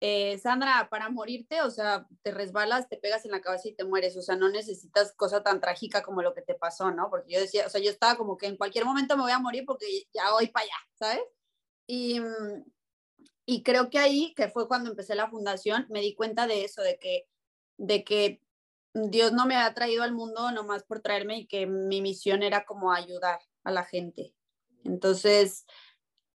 eh, 0.00 0.38
Sandra, 0.38 0.88
para 0.90 1.10
morirte, 1.10 1.62
o 1.62 1.70
sea, 1.70 2.08
te 2.22 2.32
resbalas, 2.32 2.88
te 2.88 2.96
pegas 2.96 3.24
en 3.24 3.32
la 3.32 3.42
cabeza 3.42 3.68
y 3.68 3.74
te 3.74 3.84
mueres, 3.84 4.16
o 4.16 4.22
sea, 4.22 4.34
no 4.34 4.48
necesitas 4.48 5.12
cosa 5.14 5.42
tan 5.42 5.60
trágica 5.60 6.02
como 6.02 6.22
lo 6.22 6.34
que 6.34 6.42
te 6.42 6.54
pasó, 6.54 6.90
¿no? 6.90 7.10
Porque 7.10 7.34
yo 7.34 7.40
decía, 7.40 7.66
o 7.66 7.70
sea, 7.70 7.80
yo 7.80 7.90
estaba 7.90 8.16
como 8.16 8.36
que 8.38 8.46
en 8.46 8.56
cualquier 8.56 8.84
momento 8.84 9.16
me 9.16 9.22
voy 9.22 9.32
a 9.32 9.38
morir 9.38 9.64
porque 9.66 9.86
ya 10.12 10.32
voy 10.32 10.48
para 10.48 10.64
allá, 10.64 10.76
¿sabes? 10.94 11.22
Y, 11.86 12.18
mm, 12.18 12.64
y 13.46 13.62
creo 13.62 13.90
que 13.90 13.98
ahí, 13.98 14.34
que 14.34 14.48
fue 14.48 14.68
cuando 14.68 14.90
empecé 14.90 15.14
la 15.14 15.30
fundación, 15.30 15.86
me 15.90 16.00
di 16.00 16.14
cuenta 16.14 16.46
de 16.46 16.64
eso, 16.64 16.82
de 16.82 16.98
que, 16.98 17.28
de 17.76 18.04
que 18.04 18.40
Dios 18.94 19.32
no 19.32 19.46
me 19.46 19.56
ha 19.56 19.72
traído 19.74 20.02
al 20.02 20.12
mundo 20.12 20.52
nomás 20.52 20.84
por 20.84 21.00
traerme 21.00 21.38
y 21.38 21.46
que 21.46 21.66
mi 21.66 22.02
misión 22.02 22.42
era 22.42 22.64
como 22.64 22.92
ayudar 22.92 23.40
a 23.64 23.70
la 23.70 23.84
gente. 23.84 24.34
Entonces, 24.84 25.66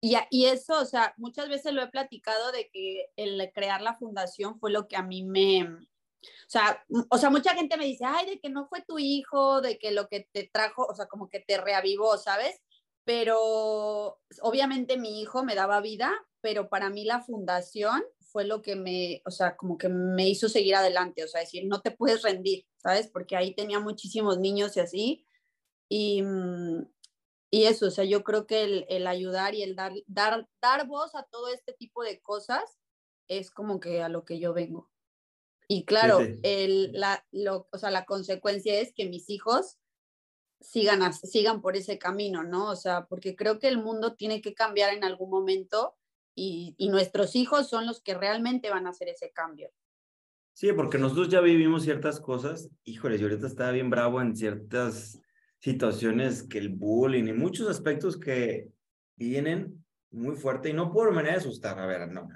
y, 0.01 0.17
y 0.31 0.47
eso, 0.47 0.81
o 0.81 0.85
sea, 0.85 1.15
muchas 1.17 1.49
veces 1.49 1.73
lo 1.73 1.83
he 1.83 1.89
platicado 1.89 2.53
de 2.53 2.71
que 2.71 3.11
el 3.17 3.51
crear 3.53 3.83
la 3.83 3.97
fundación 3.97 4.59
fue 4.59 4.71
lo 4.71 4.89
que 4.89 4.97
a 4.97 5.03
mí 5.03 5.23
me, 5.23 5.87
o 6.47 6.49
sea, 6.49 6.85
o 7.11 7.19
sea, 7.19 7.31
mucha 7.31 7.55
gente 7.55 7.77
me 7.77 7.87
dice, 7.87 8.05
ay, 8.05 8.27
de 8.27 8.41
que 8.41 8.49
no 8.49 8.67
fue 8.69 8.83
tu 8.83 8.99
hijo, 8.99 9.61
de 9.61 9.79
que 9.79 9.91
lo 9.91 10.09
que 10.09 10.29
te 10.33 10.49
trajo, 10.53 10.87
o 10.87 10.95
sea, 10.95 11.07
como 11.07 11.29
que 11.29 11.41
te 11.41 11.59
reavivó, 11.59 12.17
¿sabes? 12.19 12.61
Pero 13.05 14.19
obviamente 14.43 14.97
mi 14.97 15.21
hijo 15.21 15.45
me 15.45 15.55
daba 15.55 15.81
vida, 15.81 16.13
pero 16.47 16.69
para 16.69 16.91
mí 16.91 17.05
la 17.05 17.23
fundación 17.23 18.05
fue 18.21 18.45
lo 18.45 18.63
que 18.63 18.77
me, 18.77 19.21
o 19.25 19.33
sea, 19.33 19.57
como 19.57 19.77
que 19.77 19.89
me 19.89 20.29
hizo 20.29 20.49
seguir 20.49 20.77
adelante, 20.77 21.25
o 21.25 21.27
sea, 21.27 21.41
decir, 21.41 21.67
no 21.67 21.81
te 21.81 21.91
puedes 21.91 22.23
rendir, 22.23 22.65
¿sabes? 22.77 23.09
Porque 23.09 23.35
ahí 23.35 23.53
tenía 23.53 23.81
muchísimos 23.81 24.39
niños 24.39 24.77
y 24.77 24.81
así. 24.81 25.27
Y, 25.89 26.23
mm, 26.23 26.87
y 27.51 27.65
eso, 27.65 27.89
o 27.89 27.91
sea, 27.91 28.05
yo 28.05 28.23
creo 28.23 28.47
que 28.47 28.63
el, 28.63 28.87
el, 28.89 29.09
ayudar 29.09 29.57
y 29.57 29.65
el 29.65 29.75
dar, 29.75 29.93
dar, 30.07 30.49
dar 30.63 30.87
voz 30.87 31.17
a 31.17 31.25
todo 31.25 31.49
este 31.49 31.73
tipo 31.73 32.05
de 32.05 32.21
cosas 32.21 32.79
es 33.27 33.51
como 33.51 33.81
que 33.81 34.05
a 34.05 34.09
lo 34.09 34.25
que 34.25 34.39
yo 34.39 34.55
vengo. 34.55 34.89
Y 35.67 35.85
claro, 35.85 36.21
El, 36.45 36.93
la, 36.93 37.27
lo, 37.33 37.67
o 37.73 37.79
sea, 37.79 37.91
la 37.91 38.05
consecuencia 38.05 38.79
es 38.81 38.95
que 38.95 39.07
mis 39.07 39.29
hijos 39.31 39.79
sigan, 40.61 41.13
sigan 41.13 41.61
por 41.61 41.77
ese 41.77 41.99
camino, 41.99 42.45
¿no? 42.45 42.71
O 42.71 42.77
sea, 42.77 43.07
porque 43.07 43.35
creo 43.35 43.59
que 43.59 43.67
el 43.67 43.83
mundo 43.83 44.15
tiene 44.15 44.41
que 44.41 44.55
cambiar 44.55 44.95
en 44.95 45.03
algún 45.03 45.29
momento 45.29 45.97
y, 46.37 46.89
nuestros 46.91 47.35
hijos 47.35 47.69
son 47.69 47.87
los 47.87 48.01
que 48.03 48.15
realmente 48.15 48.71
van 48.71 48.87
a 48.87 48.91
hacer 48.91 49.09
ese 49.09 49.33
cambio. 49.33 49.71
Sí, 50.53 50.73
porque 50.73 50.99
nosotros 50.99 51.29
ya 51.29 51.41
vivimos 51.41 51.83
ciertas 51.83 52.21
cosas. 52.21 52.71
Híjole, 52.85 53.19
yo 53.19 53.27
ahorita 53.27 53.47
estaba 53.47 53.73
bien 53.73 53.91
bravo 53.91 54.21
en 54.21 54.37
ciertas 54.37 55.21
situaciones 55.59 56.43
que 56.43 56.59
el 56.59 56.69
bullying 56.69 57.25
y 57.25 57.33
muchos 57.33 57.69
aspectos 57.69 58.19
que 58.19 58.69
vienen 59.17 59.85
muy 60.11 60.37
fuerte 60.37 60.69
y 60.69 60.73
no 60.73 60.93
por 60.93 61.13
manera 61.13 61.35
de 61.35 61.41
asustar, 61.41 61.79
a 61.79 61.87
ver, 61.87 62.09
no, 62.09 62.29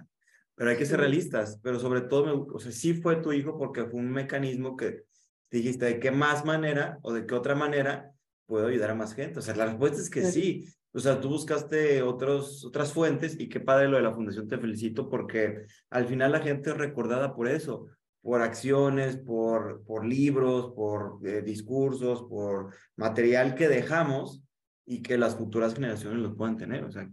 pero 0.55 0.71
hay 0.71 0.77
que 0.77 0.85
ser 0.85 1.01
realistas, 1.01 1.59
pero 1.63 1.79
sobre 1.79 2.03
todo, 2.03 2.27
me, 2.27 2.33
o 2.33 2.59
sea, 2.59 2.73
sí 2.73 2.95
fue 2.95 3.17
tu 3.17 3.33
hijo 3.33 3.57
porque 3.57 3.85
fue 3.85 4.01
un 4.01 4.11
mecanismo 4.11 4.77
que 4.77 5.05
dijiste 5.51 5.87
de 5.87 6.01
qué 6.01 6.11
más 6.11 6.45
manera 6.45 6.99
o 7.03 7.13
de 7.13 7.27
qué 7.27 7.35
otra 7.35 7.55
manera 7.55 8.13
puedo 8.45 8.67
ayudar 8.67 8.91
a 8.91 8.95
más 8.95 9.15
gente. 9.15 9.39
O 9.39 9.43
sea, 9.43 9.55
la 9.55 9.67
respuesta 9.67 9.99
es 9.99 10.11
que 10.11 10.23
sí, 10.23 10.69
o 10.93 10.99
sea, 10.99 11.21
tú 11.21 11.29
buscaste 11.29 12.03
otros, 12.03 12.65
otras 12.65 12.93
fuentes 12.93 13.39
y 13.39 13.49
qué 13.49 13.61
padre 13.61 13.89
lo 13.89 13.97
de 13.97 14.03
la 14.03 14.15
fundación, 14.15 14.49
te 14.49 14.59
felicito 14.59 15.09
porque 15.09 15.67
al 15.91 16.07
final 16.07 16.33
la 16.33 16.41
gente 16.41 16.71
es 16.71 16.77
recordada 16.77 17.35
por 17.35 17.49
eso, 17.49 17.87
por 18.23 18.43
acciones, 18.43 19.17
por, 19.17 19.85
por 19.85 20.05
libros, 20.05 20.73
por 20.75 21.21
eh, 21.27 21.43
discursos, 21.43 22.25
por 22.25 22.75
material 22.97 23.55
que 23.55 23.69
dejamos 23.69 24.43
y 24.85 25.03
que 25.03 25.17
las 25.17 25.37
futuras 25.37 25.75
generaciones 25.75 26.21
lo 26.21 26.37
puedan 26.37 26.57
tener. 26.57 26.85
O 26.85 26.91
sea, 26.91 27.09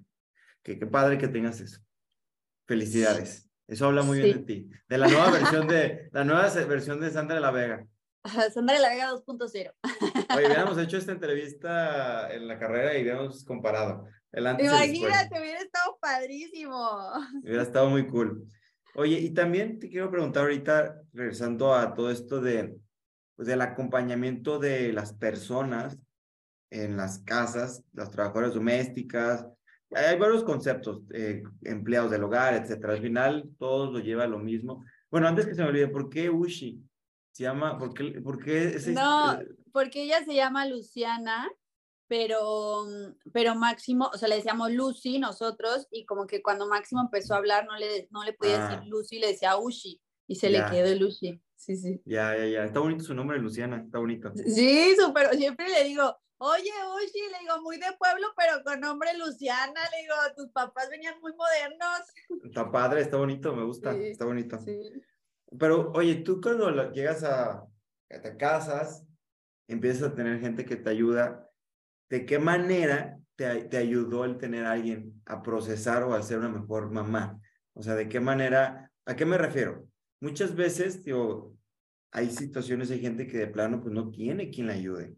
que 0.63 0.79
qué 0.79 0.87
padre 0.87 1.17
que 1.17 1.27
tengas 1.27 1.61
eso. 1.61 1.79
Felicidades. 2.65 3.49
Eso 3.67 3.85
habla 3.85 4.01
muy 4.01 4.19
bien 4.19 4.39
de 4.39 4.43
ti. 4.43 4.69
De 4.87 4.97
la 4.97 5.07
nueva 5.07 5.31
versión 5.31 5.67
de, 5.67 6.09
la 6.11 6.23
nueva 6.23 6.49
versión 6.65 6.99
de 6.99 7.11
Sandra 7.11 7.35
de 7.35 7.41
la 7.41 7.51
Vega. 7.51 7.85
Sandra 8.53 8.79
la 8.79 8.89
Vega 8.89 9.11
2.0. 9.11 9.49
Oye, 9.53 9.73
hubiéramos 10.47 10.77
hecho 10.77 10.97
esta 10.97 11.11
entrevista 11.11 12.33
en 12.33 12.47
la 12.47 12.59
carrera 12.59 12.97
y 12.97 13.01
hubiéramos 13.03 13.43
comparado. 13.45 14.05
El 14.31 14.47
antes 14.47 14.65
Imagínate, 14.65 15.39
hubiera 15.39 15.59
estado 15.59 15.97
padrísimo. 15.99 17.11
Hubiera 17.43 17.63
estado 17.63 17.89
muy 17.89 18.07
cool. 18.07 18.45
Oye, 18.95 19.19
y 19.19 19.31
también 19.31 19.79
te 19.79 19.89
quiero 19.89 20.09
preguntar 20.09 20.43
ahorita, 20.43 21.01
regresando 21.13 21.73
a 21.73 21.93
todo 21.93 22.11
esto 22.11 22.41
de, 22.41 22.75
pues, 23.35 23.47
del 23.47 23.61
acompañamiento 23.61 24.59
de 24.59 24.91
las 24.91 25.13
personas 25.13 25.97
en 26.69 26.97
las 26.97 27.19
casas, 27.19 27.83
las 27.93 28.11
trabajadoras 28.11 28.53
domésticas. 28.53 29.45
Hay 29.91 30.17
varios 30.17 30.43
conceptos, 30.43 31.03
eh, 31.13 31.43
empleados 31.63 32.11
del 32.11 32.23
hogar, 32.23 32.55
etcétera. 32.55 32.93
Al 32.93 33.01
final, 33.01 33.49
todos 33.57 33.93
lo 33.93 33.99
lleva 33.99 34.23
a 34.23 34.27
lo 34.27 34.39
mismo. 34.39 34.83
Bueno, 35.09 35.27
antes 35.27 35.45
que 35.45 35.55
se 35.55 35.61
me 35.61 35.69
olvide, 35.69 35.87
¿por 35.87 36.09
qué 36.09 36.29
Ushi? 36.29 36.81
Se 37.37 37.43
llama, 37.43 37.77
¿por 37.77 37.93
qué, 37.93 38.19
por 38.19 38.43
qué 38.43 38.69
ese, 38.69 38.93
No, 38.93 39.37
porque 39.71 40.01
ella 40.01 40.25
se 40.25 40.33
llama 40.33 40.65
Luciana, 40.65 41.47
pero, 42.07 42.85
mm, 42.87 43.29
pero 43.31 43.53
Máximo, 43.53 44.09
o 44.11 44.17
sea, 44.17 44.27
le 44.27 44.37
decíamos 44.37 44.71
Lucy 44.71 45.19
nosotros, 45.19 45.87
y 45.91 46.07
como 46.07 46.25
que 46.25 46.41
cuando 46.41 46.67
Máximo 46.67 47.01
empezó 47.01 47.35
a 47.35 47.37
hablar, 47.37 47.67
no 47.67 47.77
le, 47.77 48.07
no 48.09 48.23
le 48.23 48.33
podía 48.33 48.63
decir 48.63 48.79
ah. 48.81 48.85
Lucy, 48.87 49.19
le 49.19 49.27
decía 49.27 49.55
Ushi, 49.55 50.01
y 50.25 50.33
se 50.33 50.49
le 50.49 50.65
quedó 50.71 50.95
Lucy. 50.95 51.39
Sí, 51.55 51.77
sí. 51.77 52.01
Ya, 52.05 52.35
ya, 52.35 52.47
ya. 52.47 52.65
Está 52.65 52.79
bonito 52.79 53.03
su 53.03 53.13
nombre, 53.13 53.37
Luciana, 53.37 53.83
está 53.85 53.99
bonito. 53.99 54.31
Sí, 54.33 54.95
súper. 54.99 55.35
Siempre 55.35 55.69
le 55.69 55.83
digo, 55.83 56.17
oye, 56.37 56.71
Ushi, 56.95 57.21
le 57.33 57.39
digo, 57.41 57.61
muy 57.61 57.77
de 57.77 57.93
pueblo, 57.99 58.29
pero 58.35 58.63
con 58.63 58.79
nombre 58.79 59.15
Luciana, 59.15 59.79
le 59.91 60.01
digo, 60.01 60.15
tus 60.35 60.49
papás 60.49 60.89
venían 60.89 61.21
muy 61.21 61.33
modernos. 61.33 62.01
Está 62.43 62.71
padre, 62.71 63.01
está 63.01 63.17
bonito, 63.17 63.55
me 63.55 63.63
gusta, 63.63 63.95
está 63.95 64.25
bonito. 64.25 64.57
Sí. 64.57 64.81
Pero, 65.59 65.91
oye, 65.93 66.15
tú 66.15 66.41
cuando 66.41 66.91
llegas 66.91 67.23
a, 67.23 67.65
te 68.09 68.37
casas, 68.37 69.05
empiezas 69.67 70.11
a 70.11 70.15
tener 70.15 70.39
gente 70.39 70.65
que 70.65 70.75
te 70.75 70.89
ayuda, 70.89 71.49
¿de 72.09 72.25
qué 72.25 72.39
manera 72.39 73.19
te, 73.35 73.65
te 73.65 73.77
ayudó 73.77 74.25
el 74.25 74.37
tener 74.37 74.65
alguien 74.65 75.21
a 75.25 75.41
procesar 75.41 76.03
o 76.03 76.13
a 76.13 76.21
ser 76.21 76.39
una 76.39 76.49
mejor 76.49 76.91
mamá? 76.91 77.39
O 77.73 77.83
sea, 77.83 77.95
¿de 77.95 78.09
qué 78.09 78.19
manera? 78.19 78.91
¿A 79.05 79.15
qué 79.15 79.25
me 79.25 79.37
refiero? 79.37 79.87
Muchas 80.19 80.55
veces, 80.55 81.03
digo, 81.03 81.55
hay 82.11 82.29
situaciones, 82.31 82.89
hay 82.91 82.99
gente 82.99 83.27
que 83.27 83.37
de 83.37 83.47
plano 83.47 83.81
pues 83.81 83.93
no 83.93 84.09
tiene 84.09 84.49
quien 84.49 84.67
la 84.67 84.73
ayude. 84.73 85.15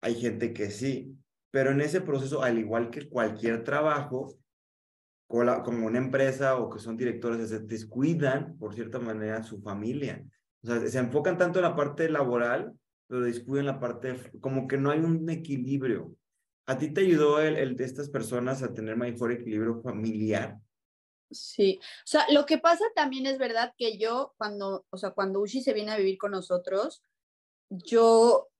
Hay 0.00 0.16
gente 0.16 0.52
que 0.52 0.70
sí, 0.70 1.16
pero 1.52 1.70
en 1.70 1.80
ese 1.80 2.00
proceso, 2.00 2.42
al 2.42 2.58
igual 2.58 2.90
que 2.90 3.08
cualquier 3.08 3.62
trabajo, 3.62 4.34
como 5.64 5.86
una 5.86 5.98
empresa 5.98 6.56
o 6.56 6.68
que 6.68 6.78
son 6.78 6.96
directores, 6.96 7.48
se 7.48 7.60
descuidan, 7.60 8.58
por 8.58 8.74
cierta 8.74 8.98
manera, 8.98 9.42
su 9.42 9.62
familia. 9.62 10.22
O 10.62 10.66
sea, 10.66 10.86
se 10.86 10.98
enfocan 10.98 11.38
tanto 11.38 11.58
en 11.58 11.64
la 11.64 11.74
parte 11.74 12.08
laboral, 12.10 12.72
pero 13.06 13.22
descuidan 13.22 13.66
la 13.66 13.80
parte, 13.80 14.30
como 14.40 14.68
que 14.68 14.76
no 14.76 14.90
hay 14.90 15.00
un 15.00 15.28
equilibrio. 15.30 16.14
¿A 16.66 16.76
ti 16.76 16.92
te 16.92 17.00
ayudó 17.00 17.40
el, 17.40 17.76
de 17.76 17.84
estas 17.84 18.10
personas 18.10 18.62
a 18.62 18.74
tener 18.74 18.96
mejor 18.96 19.32
equilibrio 19.32 19.80
familiar? 19.80 20.58
Sí, 21.30 21.80
o 21.80 22.06
sea, 22.06 22.26
lo 22.30 22.44
que 22.44 22.58
pasa 22.58 22.84
también 22.94 23.24
es 23.24 23.38
verdad 23.38 23.72
que 23.78 23.96
yo 23.96 24.34
cuando, 24.36 24.84
o 24.90 24.96
sea, 24.98 25.12
cuando 25.12 25.40
Ushi 25.40 25.62
se 25.62 25.72
viene 25.72 25.92
a 25.92 25.96
vivir 25.96 26.18
con 26.18 26.32
nosotros, 26.32 27.02
yo 27.70 28.51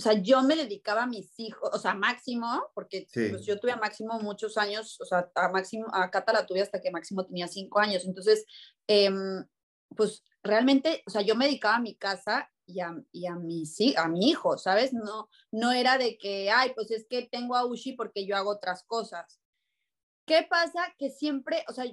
o 0.00 0.02
sea, 0.02 0.14
yo 0.14 0.42
me 0.42 0.56
dedicaba 0.56 1.02
a 1.02 1.06
mis 1.06 1.38
hijos, 1.38 1.68
o 1.74 1.78
sea, 1.78 1.92
Máximo, 1.92 2.70
porque 2.74 3.06
pues, 3.12 3.44
yo 3.44 3.60
tuve 3.60 3.72
a 3.72 3.76
Máximo 3.76 4.18
muchos 4.18 4.56
años, 4.56 4.98
o 4.98 5.04
sea, 5.04 5.30
a 5.34 5.50
Máximo, 5.50 5.88
a 5.92 6.10
Cata 6.10 6.32
la 6.32 6.46
tuve 6.46 6.62
hasta 6.62 6.80
que 6.80 6.90
Máximo 6.90 7.26
tenía 7.26 7.46
cinco 7.46 7.80
años, 7.80 8.06
entonces, 8.06 8.46
em, 8.86 9.44
pues 9.94 10.24
realmente, 10.42 11.02
o 11.06 11.10
sea, 11.10 11.20
yo 11.20 11.36
me 11.36 11.44
dedicaba 11.44 11.76
a 11.76 11.82
mi 11.82 11.96
casa 11.96 12.50
y 12.64 12.80
a, 12.80 12.94
y 13.12 13.26
a, 13.26 13.34
mi, 13.34 13.66
sí, 13.66 13.94
a 13.98 14.08
mi 14.08 14.30
hijo, 14.30 14.56
¿sabes? 14.56 14.94
No, 14.94 15.28
no 15.52 15.70
era 15.70 15.98
de 15.98 16.16
que, 16.16 16.50
ay, 16.50 16.72
pues 16.74 16.90
es 16.90 17.06
que 17.06 17.28
tengo 17.30 17.54
a 17.54 17.66
Ushi 17.66 17.92
porque 17.92 18.24
yo 18.24 18.36
hago 18.36 18.52
otras 18.52 18.84
cosas. 18.84 19.38
¿Qué 20.24 20.46
pasa? 20.48 20.94
Que 20.96 21.10
siempre, 21.10 21.62
o 21.68 21.74
sea, 21.74 21.84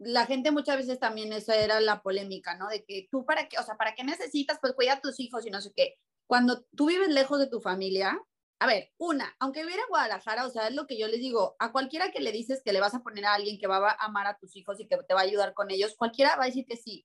la 0.00 0.26
gente 0.26 0.50
muchas 0.50 0.78
veces 0.78 0.98
también 0.98 1.32
esa 1.32 1.54
era 1.54 1.78
la 1.80 2.02
polémica, 2.02 2.56
¿no? 2.56 2.68
De 2.68 2.84
que 2.84 3.06
tú 3.08 3.24
para 3.24 3.48
qué, 3.48 3.56
o 3.60 3.62
sea, 3.62 3.76
¿para 3.76 3.94
qué 3.94 4.02
necesitas? 4.02 4.58
Pues 4.60 4.72
cuida 4.72 4.94
a 4.94 5.00
tus 5.00 5.20
hijos 5.20 5.46
y 5.46 5.50
no 5.50 5.60
sé 5.60 5.72
qué 5.76 5.96
cuando 6.26 6.62
tú 6.76 6.86
vives 6.86 7.08
lejos 7.08 7.38
de 7.38 7.48
tu 7.48 7.60
familia, 7.60 8.18
a 8.58 8.66
ver, 8.66 8.92
una, 8.96 9.34
aunque 9.40 9.62
viviera 9.62 9.82
en 9.82 9.88
Guadalajara, 9.88 10.46
o 10.46 10.50
sea, 10.50 10.68
es 10.68 10.74
lo 10.74 10.86
que 10.86 10.96
yo 10.96 11.08
les 11.08 11.20
digo, 11.20 11.56
a 11.58 11.72
cualquiera 11.72 12.12
que 12.12 12.20
le 12.20 12.30
dices 12.30 12.62
que 12.64 12.72
le 12.72 12.80
vas 12.80 12.94
a 12.94 13.02
poner 13.02 13.24
a 13.24 13.34
alguien 13.34 13.58
que 13.58 13.66
va 13.66 13.90
a 13.90 14.04
amar 14.04 14.26
a 14.26 14.38
tus 14.38 14.54
hijos 14.56 14.78
y 14.78 14.86
que 14.86 14.96
te 14.96 15.14
va 15.14 15.20
a 15.20 15.24
ayudar 15.24 15.52
con 15.52 15.70
ellos, 15.70 15.96
cualquiera 15.96 16.36
va 16.36 16.44
a 16.44 16.46
decir 16.46 16.64
que 16.66 16.76
sí. 16.76 17.04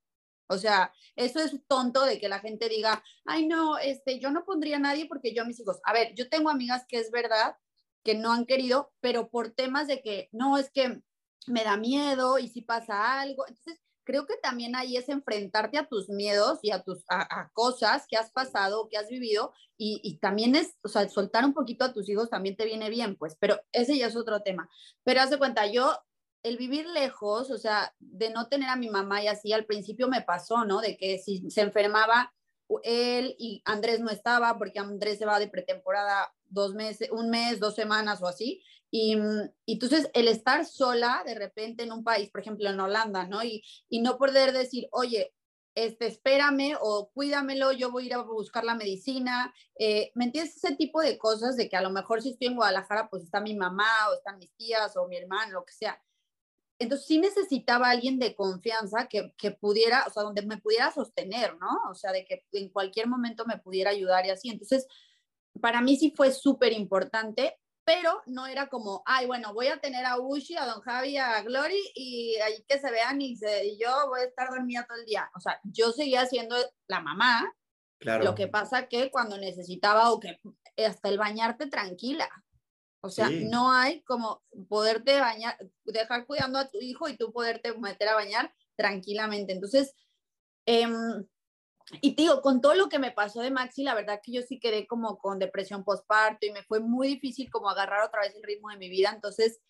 O 0.50 0.58
sea, 0.58 0.94
eso 1.16 1.40
es 1.40 1.60
tonto 1.68 2.06
de 2.06 2.20
que 2.20 2.30
la 2.30 2.40
gente 2.40 2.70
diga, 2.70 3.04
ay, 3.26 3.48
no, 3.48 3.78
este, 3.78 4.20
yo 4.20 4.32
no 4.32 4.46
pondría 4.46 4.78
a 4.78 4.80
nadie 4.80 5.08
porque 5.08 5.34
yo 5.34 5.42
a 5.44 5.46
mis 5.46 5.60
hijos. 5.60 5.80
A 5.84 5.94
ver, 5.94 6.14
yo 6.16 6.30
tengo 6.30 6.50
amigas 6.50 6.86
que 6.88 7.00
es 7.00 7.12
verdad 7.12 7.58
que 8.04 8.16
no 8.16 8.32
han 8.32 8.46
querido, 8.46 8.94
pero 9.02 9.30
por 9.30 9.50
temas 9.50 9.88
de 9.88 10.02
que, 10.02 10.30
no, 10.32 10.58
es 10.58 10.72
que 10.72 11.02
me 11.48 11.64
da 11.64 11.76
miedo 11.76 12.40
y 12.40 12.48
si 12.48 12.62
pasa 12.62 13.20
algo. 13.20 13.46
Entonces, 13.48 13.82
creo 14.08 14.26
que 14.26 14.38
también 14.42 14.74
ahí 14.78 14.96
es 14.96 15.10
enfrentarte 15.10 15.78
a 15.78 15.86
tus 15.86 16.08
miedos 16.08 16.60
y 16.62 16.72
a 16.72 16.82
tus 16.82 17.04
a, 17.10 17.52
cosas 17.52 18.06
que 18.08 18.16
has 18.16 18.32
pasado, 18.32 18.88
que 18.90 18.98
has 18.98 19.10
vivido 19.10 19.52
y, 19.78 20.00
y, 20.02 20.18
también 20.20 20.56
es, 20.56 20.78
o 20.82 20.88
sea, 20.88 21.08
soltar 21.10 21.44
un 21.44 21.54
poquito 21.54 21.84
a 21.84 21.92
tus 21.92 22.08
hijos 22.08 22.30
también 22.30 22.56
te 22.56 22.64
viene 22.64 22.90
bien, 22.90 23.18
pues, 23.18 23.36
pero 23.38 23.60
ese 23.74 23.98
ya 23.98 24.08
es 24.08 24.16
otro 24.16 24.42
tema. 24.42 24.70
Pero 25.04 25.22
haz 25.22 25.30
de 25.30 25.38
cuenta, 25.38 25.68
yo 25.68 25.94
el 26.42 26.56
vivir 26.58 26.88
lejos, 26.88 27.52
o 27.52 27.58
sea, 27.58 27.94
de 28.00 28.30
no 28.30 28.48
tener 28.48 28.70
a 28.70 28.78
mi 28.78 28.90
mamá 28.90 29.22
y 29.22 29.28
así 29.28 29.52
al 29.52 29.66
principio 29.66 30.08
me 30.08 30.22
pasó, 30.22 30.64
¿no? 30.64 30.80
De 30.80 30.96
que 30.96 31.20
si 31.20 31.52
se 31.52 31.62
enfermaba 31.62 32.34
él 32.84 33.36
y 33.38 33.62
Andrés 33.66 34.00
no 34.00 34.10
estaba 34.10 34.58
porque 34.58 34.80
Andrés 34.80 35.20
se 35.20 35.26
va 35.26 35.40
de 35.40 35.48
pretemporada 35.48 36.34
dos 36.50 36.74
meses, 36.74 37.10
un 37.12 37.30
mes, 37.30 37.60
dos 37.60 37.76
semanas 37.76 38.22
o 38.22 38.28
así, 38.28 38.62
Mm, 38.92 39.50
y, 39.66 39.74
entonces 39.74 40.10
el 40.14 40.28
estar 40.28 40.66
sola 40.66 41.24
de 41.26 41.36
repente 41.36 41.84
en 41.84 41.92
un 41.92 42.04
país, 42.04 42.30
por 42.30 42.42
ejemplo 42.42 42.70
en 42.70 42.80
Holanda, 42.80 43.28
¿no? 43.28 43.44
Y, 43.44 43.64
y 43.90 44.02
no 44.02 44.18
poder 44.18 44.54
decir, 44.54 44.88
oye, 44.92 45.34
este, 45.76 46.08
espérame 46.08 46.76
o 46.82 47.12
cuídamelo, 47.14 47.72
yo 47.72 47.92
voy 47.92 48.04
a 48.04 48.06
ir 48.08 48.14
a 48.16 48.22
buscar 48.24 48.64
la 48.64 48.76
medicina. 48.76 49.54
Eh, 49.78 50.12
¿Me 50.16 50.26
entiendes? 50.26 50.58
Ese 50.58 50.76
tipo 50.76 51.02
de 51.02 51.18
cosas 51.18 51.56
de 51.56 51.70
que 51.70 51.78
a 51.78 51.82
lo 51.82 51.92
mejor 51.92 52.22
si 52.22 52.32
estoy 52.32 52.48
en 52.48 52.56
Guadalajara, 52.56 53.10
pues 53.10 53.24
está 53.24 53.42
mi 53.42 53.56
mamá 53.56 53.86
o 54.10 54.16
están 54.16 54.38
mis 54.40 54.52
tías 54.56 54.96
o 54.98 55.08
mi 55.08 55.18
hermano, 55.18 55.54
lo 55.54 55.66
que 55.66 55.74
sea. 55.74 56.02
Entonces 56.80 57.08
sí 57.08 57.18
necesitaba 57.18 57.90
alguien 57.90 58.20
de 58.20 58.36
confianza 58.36 59.08
que, 59.08 59.34
que 59.38 59.52
pudiera, 59.52 60.06
o 60.08 60.12
sea, 60.12 60.24
donde 60.24 60.46
me 60.46 60.58
pudiera 60.58 60.92
sostener, 60.92 61.58
¿no? 61.58 61.70
O 61.90 61.96
sea, 61.96 62.12
de 62.12 62.26
que 62.26 62.46
en 62.52 62.70
cualquier 62.70 63.08
momento 63.08 63.46
me 63.46 63.58
pudiera 63.58 63.90
ayudar 63.92 64.26
y 64.26 64.30
así. 64.30 64.50
Entonces, 64.50 64.88
para 65.60 65.82
mí 65.82 65.98
sí 65.98 66.14
fue 66.16 66.32
súper 66.32 66.74
importante, 66.74 67.58
pero 67.88 68.22
no 68.26 68.48
era 68.48 68.68
como, 68.68 69.02
ay, 69.06 69.28
bueno, 69.28 69.54
voy 69.54 69.68
a 69.68 69.80
tener 69.80 70.06
a 70.06 70.20
Ushi, 70.20 70.58
a 70.58 70.66
Don 70.66 70.82
Javi, 70.82 71.18
a 71.18 71.42
Glory 71.42 71.82
y 71.96 72.36
ahí 72.36 72.64
que 72.68 72.80
se 72.80 72.92
vean 72.92 73.22
y, 73.22 73.40
yo 73.80 74.10
voy 74.10 74.20
a 74.20 74.26
estar 74.26 74.50
dormida 74.50 74.86
todo 74.86 74.98
el 74.98 75.06
día. 75.06 75.32
O 75.36 75.40
sea, 75.40 75.60
yo 75.64 75.92
seguía 75.92 76.26
siendo 76.26 76.58
la 76.88 77.00
mamá. 77.00 77.50
Claro. 78.00 78.26
Lo 78.26 78.36
que 78.36 78.48
pasa 78.48 78.88
que 78.88 79.10
cuando 79.10 79.38
necesitaba 79.38 80.12
o 80.12 80.20
que 80.20 80.38
hasta 80.86 81.10
el 81.10 81.18
bañarte 81.18 81.68
tranquila. 81.68 82.30
O 83.02 83.10
sea, 83.10 83.30
no 83.30 83.72
hay 83.72 84.02
como 84.02 84.44
poderte 84.68 85.20
bañar, 85.20 85.58
dejar 85.86 86.26
cuidando 86.26 86.60
a 86.60 86.70
tu 86.70 86.80
hijo 86.80 87.08
y 87.08 87.16
tú 87.16 87.32
poderte 87.32 87.74
meter 87.78 88.10
a 88.10 88.16
bañar 88.16 88.54
tranquilamente. 88.76 89.54
Entonces, 89.54 89.94
eh, 90.66 90.88
y 92.02 92.16
digo, 92.16 92.42
con 92.42 92.60
todo 92.60 92.76
lo 92.76 92.90
que 92.90 93.00
me 93.00 93.12
pasó 93.12 93.42
de 93.42 93.52
Maxi, 93.52 93.84
la 93.84 93.96
verdad 93.96 94.20
que 94.22 94.34
yo 94.34 94.42
sí 94.42 94.60
quedé 94.60 94.88
como 94.88 95.18
con 95.20 95.40
depresión 95.40 95.84
postparto 95.86 96.46
y 96.46 96.52
me 96.52 96.64
fue 96.64 96.80
muy 96.80 97.08
difícil 97.08 97.50
como 97.50 97.70
agarrar 97.70 98.06
otra 98.06 98.22
vez 98.22 98.36
el 98.36 98.44
ritmo 98.44 98.70
de 98.70 98.78
mi 98.78 98.90
vida. 98.90 99.12
Entonces, 99.14 99.62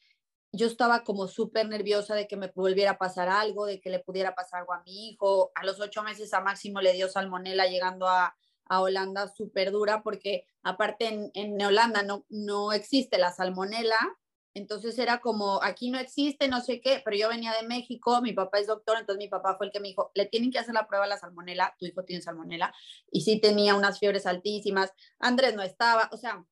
yo 0.52 0.66
estaba 0.66 1.04
como 1.04 1.28
súper 1.28 1.68
nerviosa 1.68 2.16
de 2.16 2.28
que 2.28 2.38
me 2.38 2.52
volviera 2.56 2.92
a 2.92 2.98
pasar 2.98 3.30
algo, 3.30 3.66
de 3.66 3.80
que 3.80 3.90
le 3.90 4.00
pudiera 4.00 4.34
pasar 4.34 4.62
algo 4.62 4.74
a 4.74 4.82
mi 4.84 5.10
hijo. 5.10 5.52
A 5.54 5.64
los 5.64 5.80
ocho 5.80 6.02
meses 6.02 6.34
a 6.34 6.42
Máximo 6.42 6.82
le 6.82 6.94
dio 6.94 7.08
salmonela 7.08 7.68
llegando 7.68 8.08
a, 8.08 8.36
a 8.70 8.82
Holanda 8.82 9.28
súper 9.28 9.72
dura 9.72 10.04
porque 10.04 10.46
aparte 10.64 11.08
en, 11.08 11.32
en 11.34 11.62
Holanda 11.62 12.04
no, 12.04 12.26
no 12.30 12.72
existe 12.72 13.18
la 13.18 13.32
salmonela 13.32 13.98
entonces 14.58 14.98
era 14.98 15.20
como, 15.20 15.62
aquí 15.62 15.92
no 15.92 16.00
existe, 16.00 16.48
no 16.48 16.62
sé 16.62 16.82
qué, 16.82 17.02
pero 17.06 17.16
yo 17.16 17.30
venía 17.30 17.54
de 17.54 17.68
México, 17.68 18.22
mi 18.22 18.34
papá 18.34 18.58
es 18.58 18.66
doctor, 18.66 18.98
entonces 18.98 19.24
mi 19.24 19.30
papá 19.30 19.56
fue 19.56 19.68
el 19.68 19.72
que 19.72 19.80
me 19.80 19.90
dijo, 19.90 20.12
le 20.16 20.26
tienen 20.26 20.52
que 20.52 20.58
hacer 20.58 20.74
la 20.74 20.88
prueba 20.88 21.06
de 21.06 21.10
la 21.10 21.20
salmonela, 21.20 21.76
tu 21.78 21.86
hijo 21.86 22.04
tiene 22.04 22.24
salmonela, 22.24 22.74
y 23.12 23.22
sí 23.22 23.40
tenía 23.40 23.76
unas 23.76 24.00
fiebres 24.00 24.26
altísimas, 24.26 24.92
Andrés 25.20 25.56
no 25.56 25.62
estaba, 25.62 26.10
o 26.12 26.18
sea, 26.18 26.44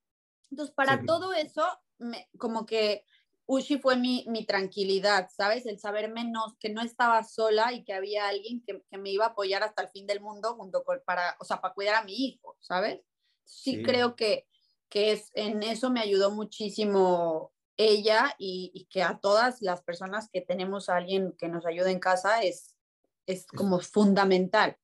entonces 0.52 0.74
para 0.76 1.04
todo 1.04 1.34
eso, 1.34 1.66
me, 1.98 2.30
como 2.38 2.68
que 2.68 3.06
Ushi 3.48 3.78
fue 3.78 3.96
mi, 3.96 4.26
mi, 4.28 4.46
tranquilidad, 4.46 5.30
¿sabes? 5.36 5.66
El 5.66 5.80
saber 5.80 6.12
menos 6.12 6.56
que 6.60 6.70
no 6.70 6.82
estaba 6.82 7.24
sola 7.24 7.74
y 7.74 7.84
que 7.84 7.94
había 7.94 8.28
alguien 8.28 8.64
que, 8.66 8.82
que, 8.90 8.98
me 8.98 9.12
iba 9.12 9.26
a 9.26 9.30
apoyar 9.30 9.62
hasta 9.64 9.84
el 9.84 9.90
fin 9.90 10.08
del 10.08 10.22
mundo 10.22 10.56
junto 10.56 10.84
con, 10.84 11.02
para, 11.06 11.36
o 11.40 11.46
sea, 11.46 11.62
para 11.62 11.74
cuidar 11.74 11.96
a 11.96 12.04
mi 12.04 12.14
hijo, 12.14 12.58
¿sabes? 12.60 13.02
Sí, 13.44 13.76
sí. 13.76 13.84
creo 13.84 14.16
que, 14.16 14.48
que 14.90 15.12
es, 15.12 15.32
en 15.36 15.62
eso 15.62 15.92
me 15.92 16.00
ayudó 16.00 16.32
muchísimo 16.32 17.54
ella 17.78 18.34
y, 18.38 18.88
que 18.90 19.04
a 19.04 19.20
todas 19.20 19.62
las 19.62 19.84
personas 19.84 20.30
que 20.32 20.42
tenemos 20.42 20.90
a 20.90 20.96
alguien 20.96 21.34
que 21.38 21.48
nos 21.48 21.66
ayude 21.66 21.92
en 21.92 22.00
casa 22.00 22.42
es, 22.42 22.76
es 23.28 23.46
como 23.48 23.80
fundamental. 23.80 24.78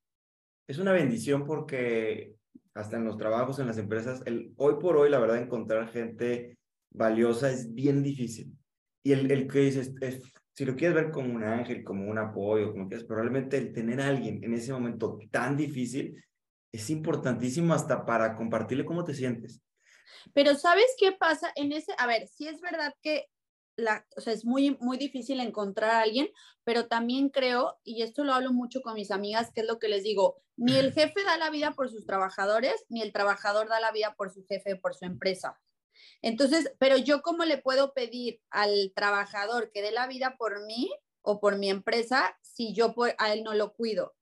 Es 0.67 0.78
una 0.78 0.91
bendición 0.91 1.45
porque 1.45 2.36
hasta 2.74 2.97
en 2.97 3.06
los 3.06 3.17
trabajos, 3.17 3.60
en 3.60 3.67
las 3.67 3.78
empresas, 3.78 4.21
el, 4.26 4.54
hoy 4.58 4.76
por 4.80 4.97
hoy, 4.97 5.10
la 5.10 5.19
verdad, 5.19 5.38
encontrar 5.38 5.89
gente 5.89 6.58
valiosa 6.91 7.49
es 7.49 7.73
bien 7.73 8.04
difícil. 8.04 8.58
Y 9.04 9.13
el, 9.13 9.32
el 9.32 9.47
que 9.47 9.60
dices, 9.60 9.93
es, 10.01 10.21
si 10.54 10.65
lo 10.65 10.75
quieres 10.75 10.95
ver 10.95 11.12
como 11.12 11.34
un 11.34 11.43
ángel, 11.43 11.84
como 11.84 12.10
un 12.10 12.17
apoyo, 12.17 12.71
como 12.71 12.88
quieras, 12.88 13.06
probablemente 13.06 13.58
el 13.58 13.73
tener 13.73 14.01
a 14.01 14.08
alguien 14.08 14.43
en 14.43 14.54
ese 14.54 14.73
momento 14.73 15.17
tan 15.32 15.58
difícil 15.58 16.23
es 16.71 16.89
importantísimo 16.89 17.73
hasta 17.73 18.06
para 18.06 18.36
compartirle 18.36 18.86
cómo 18.86 19.04
te 19.04 19.13
sientes. 19.13 19.62
Pero 20.34 20.56
¿sabes 20.56 20.95
qué 20.97 21.12
pasa 21.12 21.51
en 21.56 21.71
ese? 21.71 21.93
A 21.97 22.08
ver, 22.08 22.27
sí 22.27 22.47
es 22.47 22.62
verdad 22.62 22.93
que 23.01 23.27
la, 23.75 24.06
o 24.15 24.21
sea, 24.21 24.34
es 24.34 24.45
muy, 24.45 24.77
muy 24.80 24.97
difícil 24.97 25.39
encontrar 25.39 25.91
a 25.91 26.01
alguien, 26.01 26.30
pero 26.63 26.88
también 26.88 27.30
creo, 27.30 27.80
y 27.84 28.01
esto 28.04 28.23
lo 28.23 28.34
hablo 28.34 28.54
mucho 28.54 28.82
con 28.82 28.93
mis 28.93 29.12
amigas, 29.12 29.51
que 29.54 29.62
es 29.62 29.67
lo 29.67 29.80
que 29.80 29.88
les 29.88 30.04
digo, 30.04 30.38
ni 30.58 30.77
el 30.77 30.93
jefe 30.93 31.23
da 31.23 31.38
la 31.38 31.49
vida 31.49 31.71
por 31.71 31.89
sus 31.89 32.06
trabajadores, 32.06 32.86
ni 32.89 33.01
el 33.01 33.12
trabajador 33.12 33.67
da 33.67 33.80
la 33.80 33.91
vida 33.91 34.13
por 34.15 34.32
su 34.32 34.45
jefe, 34.45 34.75
por 34.75 34.93
su 34.93 35.06
empresa. 35.06 35.60
Entonces, 36.21 36.73
pero 36.79 36.97
yo 36.97 37.21
cómo 37.21 37.45
le 37.45 37.57
puedo 37.57 37.93
pedir 37.93 38.41
al 38.49 38.91
trabajador 38.95 39.71
que 39.71 39.81
dé 39.81 39.91
la 39.91 40.07
vida 40.07 40.35
por 40.37 40.65
mí 40.65 40.91
o 41.21 41.39
por 41.39 41.57
mi 41.57 41.69
empresa 41.69 42.37
si 42.41 42.73
yo 42.73 42.93
a 43.17 43.33
él 43.33 43.43
no 43.43 43.53
lo 43.53 43.73
cuido. 43.73 44.15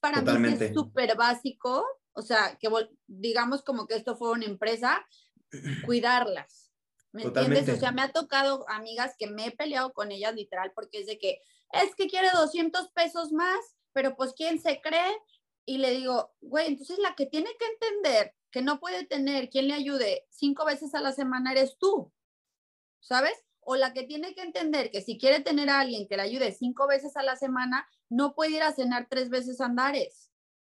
para 0.00 0.20
mí 0.20 0.56
es 0.60 0.74
súper 0.74 1.16
básico 1.16 1.84
o 2.18 2.22
sea, 2.22 2.58
que 2.60 2.68
digamos 3.06 3.62
como 3.62 3.86
que 3.86 3.94
esto 3.94 4.16
fue 4.16 4.32
una 4.32 4.44
empresa, 4.44 5.06
cuidarlas. 5.86 6.72
¿Me 7.12 7.22
entiendes? 7.22 7.68
O 7.68 7.76
sea, 7.76 7.92
me 7.92 8.02
ha 8.02 8.12
tocado 8.12 8.68
amigas 8.68 9.14
que 9.16 9.28
me 9.28 9.46
he 9.46 9.50
peleado 9.52 9.92
con 9.92 10.10
ellas 10.10 10.34
literal 10.34 10.72
porque 10.74 11.00
es 11.00 11.06
de 11.06 11.18
que 11.18 11.40
es 11.72 11.94
que 11.94 12.08
quiere 12.08 12.28
200 12.34 12.90
pesos 12.92 13.32
más 13.32 13.58
pero 13.92 14.14
pues 14.14 14.32
¿quién 14.36 14.60
se 14.60 14.80
cree? 14.80 15.16
Y 15.64 15.78
le 15.78 15.90
digo, 15.90 16.32
güey, 16.40 16.68
entonces 16.68 16.98
la 17.00 17.16
que 17.16 17.26
tiene 17.26 17.50
que 17.58 17.66
entender 17.66 18.32
que 18.50 18.62
no 18.62 18.80
puede 18.80 19.04
tener 19.04 19.50
quien 19.50 19.68
le 19.68 19.74
ayude 19.74 20.26
cinco 20.30 20.64
veces 20.64 20.94
a 20.94 21.00
la 21.00 21.12
semana 21.12 21.52
eres 21.52 21.76
tú, 21.78 22.12
¿sabes? 23.00 23.34
O 23.60 23.76
la 23.76 23.92
que 23.92 24.04
tiene 24.04 24.34
que 24.34 24.42
entender 24.42 24.90
que 24.90 25.02
si 25.02 25.18
quiere 25.18 25.40
tener 25.40 25.68
a 25.68 25.80
alguien 25.80 26.06
que 26.08 26.16
le 26.16 26.22
ayude 26.22 26.52
cinco 26.52 26.86
veces 26.86 27.16
a 27.16 27.22
la 27.22 27.36
semana, 27.36 27.86
no 28.08 28.34
puede 28.34 28.52
ir 28.52 28.62
a 28.62 28.72
cenar 28.72 29.06
tres 29.10 29.28
veces 29.28 29.60
Andares. 29.60 30.30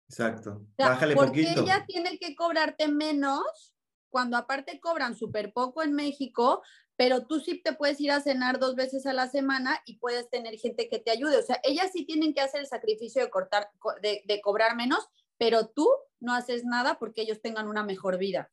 Exacto. 0.08 0.66
Bájale 0.76 1.14
porque 1.14 1.52
ella 1.56 1.84
tiene 1.86 2.18
que 2.18 2.34
cobrarte 2.34 2.88
menos 2.88 3.74
cuando 4.08 4.36
aparte 4.36 4.80
cobran 4.80 5.14
súper 5.14 5.52
poco 5.52 5.84
en 5.84 5.92
México, 5.92 6.62
pero 6.96 7.26
tú 7.26 7.38
sí 7.38 7.62
te 7.62 7.72
puedes 7.74 8.00
ir 8.00 8.10
a 8.10 8.20
cenar 8.20 8.58
dos 8.58 8.74
veces 8.74 9.06
a 9.06 9.12
la 9.12 9.28
semana 9.28 9.80
y 9.86 9.98
puedes 9.98 10.28
tener 10.28 10.58
gente 10.58 10.88
que 10.88 10.98
te 10.98 11.12
ayude. 11.12 11.36
O 11.36 11.42
sea, 11.42 11.60
ellas 11.62 11.90
sí 11.92 12.04
tienen 12.04 12.34
que 12.34 12.40
hacer 12.40 12.60
el 12.60 12.66
sacrificio 12.66 13.22
de, 13.22 13.30
cortar, 13.30 13.70
de, 14.02 14.22
de 14.26 14.40
cobrar 14.40 14.74
menos, 14.74 15.06
pero 15.38 15.68
tú 15.68 15.88
no 16.20 16.34
haces 16.34 16.64
nada 16.64 16.98
porque 16.98 17.22
ellos 17.22 17.40
tengan 17.40 17.68
una 17.68 17.82
mejor 17.82 18.18
vida. 18.18 18.50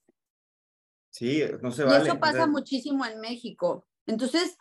Sí, 1.10 1.44
no 1.62 1.72
se 1.72 1.84
vale. 1.84 2.06
Y 2.06 2.08
eso 2.08 2.20
pasa 2.20 2.48
muchísimo 2.48 3.06
en 3.06 3.20
México. 3.20 3.88
Entonces, 4.06 4.58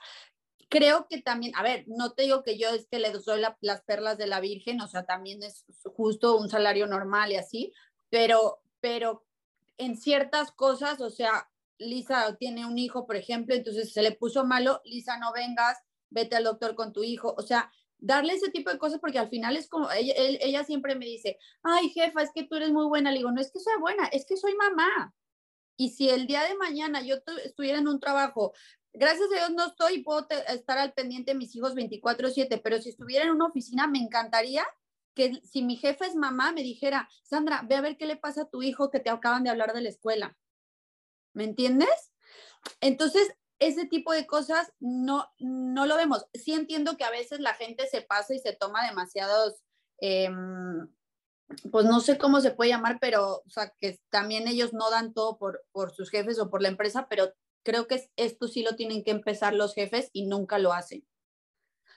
creo 0.68 1.06
que 1.08 1.22
también, 1.22 1.54
a 1.56 1.62
ver, 1.62 1.84
no 1.86 2.12
te 2.12 2.22
digo 2.24 2.42
que 2.42 2.58
yo 2.58 2.68
es 2.70 2.86
que 2.86 2.98
le 2.98 3.12
doy 3.12 3.42
las 3.60 3.82
perlas 3.82 4.18
de 4.18 4.26
la 4.26 4.40
Virgen, 4.40 4.80
o 4.80 4.88
sea, 4.88 5.04
también 5.04 5.42
es 5.42 5.64
justo 5.84 6.36
un 6.36 6.48
salario 6.48 6.86
normal 6.86 7.32
y 7.32 7.36
así, 7.36 7.72
pero, 8.10 8.60
pero 8.80 9.24
en 9.78 9.96
ciertas 9.96 10.50
cosas, 10.52 11.00
o 11.00 11.10
sea, 11.10 11.48
Lisa 11.78 12.36
tiene 12.38 12.66
un 12.66 12.78
hijo, 12.78 13.06
por 13.06 13.16
ejemplo, 13.16 13.54
entonces 13.54 13.92
se 13.92 14.02
le 14.02 14.12
puso 14.12 14.44
malo, 14.44 14.80
Lisa, 14.84 15.18
no 15.18 15.32
vengas, 15.32 15.78
vete 16.10 16.36
al 16.36 16.44
doctor 16.44 16.74
con 16.74 16.92
tu 16.92 17.04
hijo, 17.04 17.34
o 17.36 17.42
sea, 17.42 17.70
darle 17.98 18.35
ese 18.35 18.50
tipo 18.50 18.70
de 18.70 18.78
cosas 18.78 19.00
porque 19.00 19.18
al 19.18 19.28
final 19.28 19.56
es 19.56 19.68
como, 19.68 19.88
ella, 19.90 20.64
siempre 20.64 20.94
me 20.94 21.06
dice, 21.06 21.38
ay 21.62 21.90
jefa, 21.90 22.22
es 22.22 22.30
que 22.35 22.44
tú 22.44 22.56
eres 22.56 22.70
muy 22.70 22.87
buena, 22.87 23.11
le 23.11 23.18
digo, 23.18 23.32
no 23.32 23.40
es 23.40 23.50
que 23.50 23.61
soy 23.61 23.78
buena, 23.80 24.06
es 24.06 24.26
que 24.26 24.37
soy 24.37 24.54
mamá. 24.54 25.14
Y 25.76 25.90
si 25.90 26.09
el 26.09 26.26
día 26.26 26.42
de 26.42 26.56
mañana 26.56 27.02
yo 27.02 27.16
estuviera 27.44 27.78
en 27.78 27.88
un 27.88 28.00
trabajo 28.00 28.52
gracias 28.96 29.28
a 29.30 29.35
Dios 29.35 29.50
no 29.50 29.66
estoy 29.66 29.94
y 29.96 30.02
puedo 30.02 30.26
estar 30.48 30.78
al 30.78 30.92
pendiente 30.94 31.32
de 31.32 31.38
mis 31.38 31.54
hijos 31.54 31.74
24/7, 31.74 32.61
pero 32.62 32.80
si 32.80 32.90
estuviera 32.90 33.24
en 33.24 33.30
una 33.30 33.46
oficina 33.46 33.87
me 33.87 33.98
encantaría 33.98 34.66
que 35.14 35.40
si 35.44 35.62
mi 35.62 35.76
jefe 35.76 36.06
es 36.06 36.14
mamá 36.14 36.52
me 36.52 36.62
dijera, 36.62 37.09
Sandra, 37.22 37.62
ve 37.66 37.74
a 37.76 37.80
ver 37.80 37.96
qué 37.96 38.06
le 38.06 38.16
pasa 38.16 38.42
a 38.42 38.50
tu 38.50 38.62
hijo 38.62 38.90
que 38.90 39.00
te 39.00 39.11
acaban 39.11 39.44
de 39.44 39.50
hablar 39.50 39.72
de 39.72 39.80
la 39.80 39.88
escuela. 39.88 40.37
¿Me 41.32 41.44
entiendes? 41.44 42.12
Entonces, 42.80 43.35
ese 43.58 43.86
tipo 43.86 44.12
de 44.12 44.26
cosas 44.26 44.72
no, 44.80 45.26
no 45.38 45.86
lo 45.86 45.96
vemos. 45.96 46.26
Sí 46.34 46.52
entiendo 46.52 46.96
que 46.96 47.04
a 47.04 47.10
veces 47.10 47.40
la 47.40 47.54
gente 47.54 47.86
se 47.86 48.02
pasa 48.02 48.34
y 48.34 48.38
se 48.38 48.52
toma 48.52 48.86
demasiados, 48.86 49.62
em, 49.98 50.88
pues 51.70 51.86
no 51.86 52.00
sé 52.00 52.18
cómo 52.18 52.40
se 52.40 52.50
puede 52.50 52.70
llamar, 52.70 52.98
pero 53.00 53.42
o 53.46 53.50
sea, 53.50 53.72
que 53.78 54.00
también 54.10 54.48
ellos 54.48 54.72
no 54.72 54.90
dan 54.90 55.14
todo 55.14 55.38
por, 55.38 55.64
por 55.72 55.92
sus 55.94 56.10
jefes 56.10 56.38
o 56.38 56.50
por 56.50 56.60
la 56.60 56.68
empresa, 56.68 57.06
pero 57.08 57.32
creo 57.62 57.86
que 57.86 58.10
esto 58.16 58.48
sí 58.48 58.62
lo 58.62 58.76
tienen 58.76 59.02
que 59.04 59.10
empezar 59.10 59.54
los 59.54 59.74
jefes 59.74 60.10
y 60.12 60.26
nunca 60.26 60.58
lo 60.58 60.72
hacen. 60.72 61.06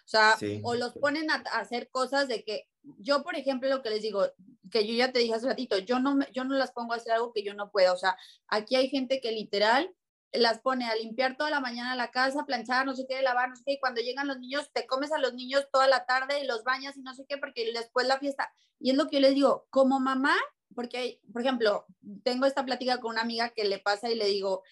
O 0.05 0.11
sea, 0.11 0.35
o 0.63 0.73
los 0.73 0.93
ponen 0.93 1.29
a, 1.29 1.35
hacer 1.53 1.91
cosas 1.91 2.27
de 2.27 2.43
que 2.43 2.67
yo, 2.97 3.21
por 3.21 3.35
ejemplo, 3.35 3.69
lo 3.69 3.83
que 3.83 3.91
les 3.91 4.01
digo, 4.01 4.25
que 4.71 4.87
yo 4.87 4.95
ya 4.95 5.11
te 5.11 5.19
dije 5.19 5.35
hace 5.35 5.45
ratito, 5.45 5.77
yo 5.77 5.99
no, 5.99 6.17
yo 6.31 6.45
no 6.45 6.55
las 6.55 6.71
pongo 6.71 6.93
a 6.93 6.95
hacer 6.95 7.11
algo 7.11 7.31
que 7.31 7.43
yo 7.43 7.53
no 7.53 7.69
pueda. 7.69 7.93
O 7.93 7.97
sea, 7.97 8.17
aquí 8.47 8.75
hay 8.75 8.89
gente 8.89 9.21
que 9.21 9.31
literal 9.31 9.95
las 10.31 10.59
pone 10.59 10.85
a 10.85 10.95
limpiar 10.95 11.37
toda 11.37 11.49
la 11.49 11.59
mañana 11.59 11.95
la 11.95 12.11
casa, 12.11 12.45
planchar, 12.45 12.85
no 12.85 12.95
sé 12.95 13.05
qué, 13.07 13.21
lavar, 13.21 13.49
no 13.49 13.55
sé 13.55 13.63
qué, 13.65 13.73
y 13.73 13.79
cuando 13.79 14.01
llegan 14.01 14.27
los 14.27 14.39
niños, 14.39 14.69
te 14.73 14.85
comes 14.85 15.11
a 15.11 15.17
los 15.17 15.33
niños 15.33 15.67
toda 15.71 15.87
la 15.87 16.05
tarde 16.05 16.39
y 16.41 16.45
los 16.45 16.63
bañas 16.63 16.97
y 16.97 17.01
no 17.01 17.13
sé 17.13 17.25
qué, 17.27 17.37
porque 17.37 17.71
después 17.73 18.07
la 18.07 18.19
fiesta. 18.19 18.51
Y 18.79 18.91
es 18.91 18.97
lo 18.97 19.07
que 19.07 19.17
yo 19.17 19.21
les 19.21 19.35
digo, 19.35 19.67
como 19.69 19.99
mamá, 19.99 20.35
porque, 20.75 21.19
por 21.33 21.41
ejemplo, 21.41 21.85
tengo 22.23 22.45
esta 22.45 22.63
plática 22.63 22.99
con 22.99 23.11
una 23.11 23.21
amiga 23.21 23.49
que 23.49 23.65
le 23.65 23.79
pasa 23.79 24.09
y 24.09 24.15
le 24.15 24.27
digo, 24.27 24.63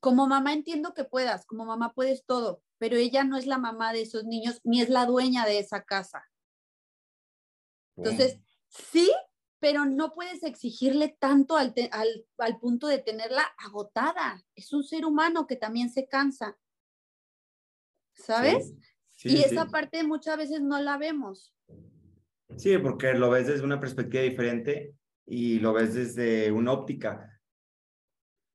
como 0.00 0.26
mamá 0.26 0.52
entiendo 0.52 0.94
que 0.94 1.04
puedas, 1.04 1.46
como 1.46 1.64
mamá 1.64 1.92
puedes 1.92 2.24
todo, 2.24 2.62
pero 2.78 2.96
ella 2.96 3.22
no 3.22 3.36
es 3.36 3.46
la 3.46 3.58
mamá 3.58 3.92
de 3.92 4.02
esos 4.02 4.24
niños 4.24 4.60
ni 4.64 4.80
es 4.80 4.88
la 4.88 5.06
dueña 5.06 5.44
de 5.44 5.58
esa 5.58 5.84
casa. 5.84 6.24
Entonces, 7.96 8.38
sí, 8.68 9.12
pero 9.62 9.84
no 9.84 10.12
puedes 10.12 10.42
exigirle 10.42 11.16
tanto 11.20 11.56
al, 11.56 11.72
al, 12.36 12.58
punto 12.58 12.88
de 12.88 12.98
tenerla 12.98 13.44
agotada. 13.56 14.44
Es 14.56 14.72
un 14.72 14.82
ser 14.82 15.06
humano 15.06 15.46
que 15.46 15.54
también 15.54 15.88
se 15.88 16.08
cansa. 16.08 16.58
¿Sabes? 18.12 18.74
y 19.22 19.36
esa 19.38 19.66
parte 19.66 20.02
muchas 20.02 20.36
veces 20.36 20.62
no 20.62 20.80
la 20.80 20.98
vemos. 20.98 21.54
Sí, 22.56 22.76
porque 22.78 23.14
lo 23.14 23.30
ves 23.30 23.46
desde 23.46 23.62
una 23.62 23.78
perspectiva 23.78 24.24
diferente 24.24 24.96
y 25.26 25.60
lo 25.60 25.72
ves 25.72 25.94
desde 25.94 26.50
una 26.50 26.72
óptica 26.72 27.40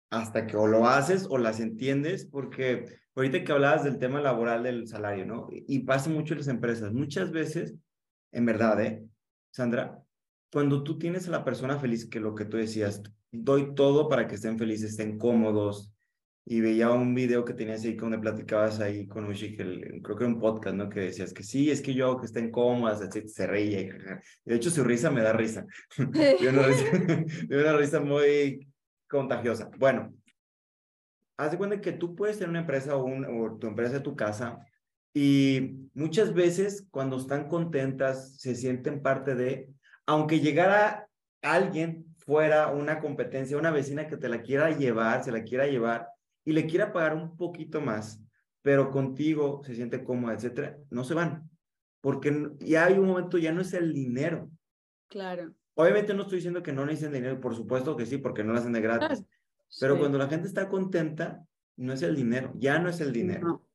hasta 0.09 0.45
que 0.45 0.57
o 0.57 0.67
lo 0.67 0.87
haces 0.87 1.25
o 1.29 1.37
las 1.37 1.61
entiendes, 1.61 2.25
porque 2.25 2.99
ahorita 3.15 3.45
que 3.45 3.51
hablabas 3.53 3.85
del 3.85 3.97
tema 3.97 4.19
laboral 4.19 4.63
del 4.63 4.89
salario, 4.89 5.25
¿no? 5.25 5.47
Y 5.51 5.79
pasa 5.79 6.09
mucho 6.09 6.33
en 6.33 6.39
las 6.39 6.49
empresas. 6.49 6.91
Muchas 6.91 7.31
veces, 7.31 7.75
en 8.33 8.45
verdad, 8.45 8.81
¿eh? 8.81 9.07
Sandra, 9.51 10.03
cuando 10.51 10.83
tú 10.83 10.97
tienes 10.97 11.27
a 11.27 11.31
la 11.31 11.43
persona 11.43 11.79
feliz, 11.79 12.09
que 12.09 12.19
lo 12.19 12.35
que 12.35 12.45
tú 12.45 12.57
decías, 12.57 13.01
doy 13.31 13.75
todo 13.75 14.07
para 14.07 14.27
que 14.27 14.35
estén 14.35 14.57
felices, 14.57 14.91
estén 14.91 15.17
cómodos, 15.17 15.93
y 16.49 16.61
veía 16.61 16.89
un 16.91 17.13
video 17.13 17.43
que 17.43 17.53
tenías 17.53 17.83
ahí 17.83 17.95
donde 17.95 18.19
platicabas 18.19 18.79
ahí 18.79 19.05
con 19.05 19.25
Ushi, 19.25 19.57
que 19.57 19.99
creo 20.01 20.15
que 20.15 20.23
era 20.23 20.33
un 20.33 20.39
podcast, 20.39 20.77
¿no? 20.77 20.87
Que 20.87 21.01
decías 21.01 21.33
que 21.33 21.43
sí, 21.43 21.69
es 21.69 21.81
que 21.81 21.93
yo 21.93 22.17
que 22.17 22.25
estén 22.25 22.51
cómodas, 22.51 23.01
etc. 23.01 23.27
Se 23.27 23.47
reía. 23.47 23.93
De 24.45 24.55
hecho, 24.55 24.69
su 24.69 24.85
risa 24.85 25.11
me 25.11 25.21
da 25.21 25.33
risa. 25.33 25.65
de 25.97 27.59
una 27.59 27.75
risa 27.75 27.99
muy 27.99 28.65
contagiosa. 29.09 29.69
Bueno, 29.77 30.13
haz 31.37 31.51
de 31.51 31.57
cuenta 31.57 31.81
que 31.81 31.91
tú 31.91 32.15
puedes 32.15 32.37
tener 32.37 32.49
una 32.49 32.61
empresa 32.61 32.95
o, 32.95 33.03
un, 33.03 33.59
tu 33.59 33.67
empresa 33.67 34.01
tu 34.01 34.15
casa 34.15 34.57
y 35.13 35.89
muchas 35.93 36.33
veces 36.33 36.87
cuando 36.91 37.17
están 37.17 37.49
contentas 37.49 38.37
se 38.39 38.55
sienten 38.55 39.01
parte 39.01 39.35
de, 39.35 39.69
aunque 40.07 40.39
llegara 40.39 41.07
alguien 41.43 42.15
fuera 42.17 42.71
una 42.71 42.99
competencia, 42.99 43.57
una 43.57 43.71
vecina 43.71 44.07
que 44.07 44.17
te 44.17 44.29
la 44.29 44.41
quiera 44.41 44.75
llevar, 44.75 45.23
se 45.23 45.31
la 45.31 45.43
quiera 45.43 45.67
llevar 45.67 46.09
y 46.43 46.53
le 46.53 46.65
quiera 46.65 46.91
pagar 46.91 47.13
un 47.13 47.37
poquito 47.37 47.81
más, 47.81 48.21
pero 48.61 48.89
contigo 48.89 49.61
se 49.63 49.75
siente 49.75 50.03
cómoda, 50.03 50.33
etcétera, 50.33 50.77
no 50.89 51.03
se 51.03 51.13
van. 51.13 51.49
Porque 52.01 52.51
ya 52.59 52.85
hay 52.85 52.97
un 52.97 53.07
momento, 53.07 53.37
ya 53.37 53.51
no 53.51 53.61
es 53.61 53.73
el 53.73 53.93
dinero. 53.93 54.49
Claro. 55.09 55.53
Obviamente 55.75 56.13
no 56.13 56.23
estoy 56.23 56.37
diciendo 56.37 56.63
que 56.63 56.73
no 56.73 56.85
necesiten 56.85 57.13
dinero, 57.13 57.39
por 57.39 57.55
supuesto 57.55 57.95
que 57.95 58.05
sí, 58.05 58.17
porque 58.17 58.43
no 58.43 58.53
lo 58.53 58.59
hacen 58.59 58.73
de 58.73 58.81
gratis. 58.81 59.23
Pero 59.79 59.99
cuando 59.99 60.17
la 60.17 60.27
gente 60.27 60.47
está 60.47 60.69
contenta, 60.69 61.45
no 61.75 61.93
es 61.93 62.01
el 62.01 62.15
dinero, 62.15 62.53
ya 62.55 62.79
no 62.79 62.89
es 62.89 63.01
el 63.01 63.11
dinero. 63.11 63.66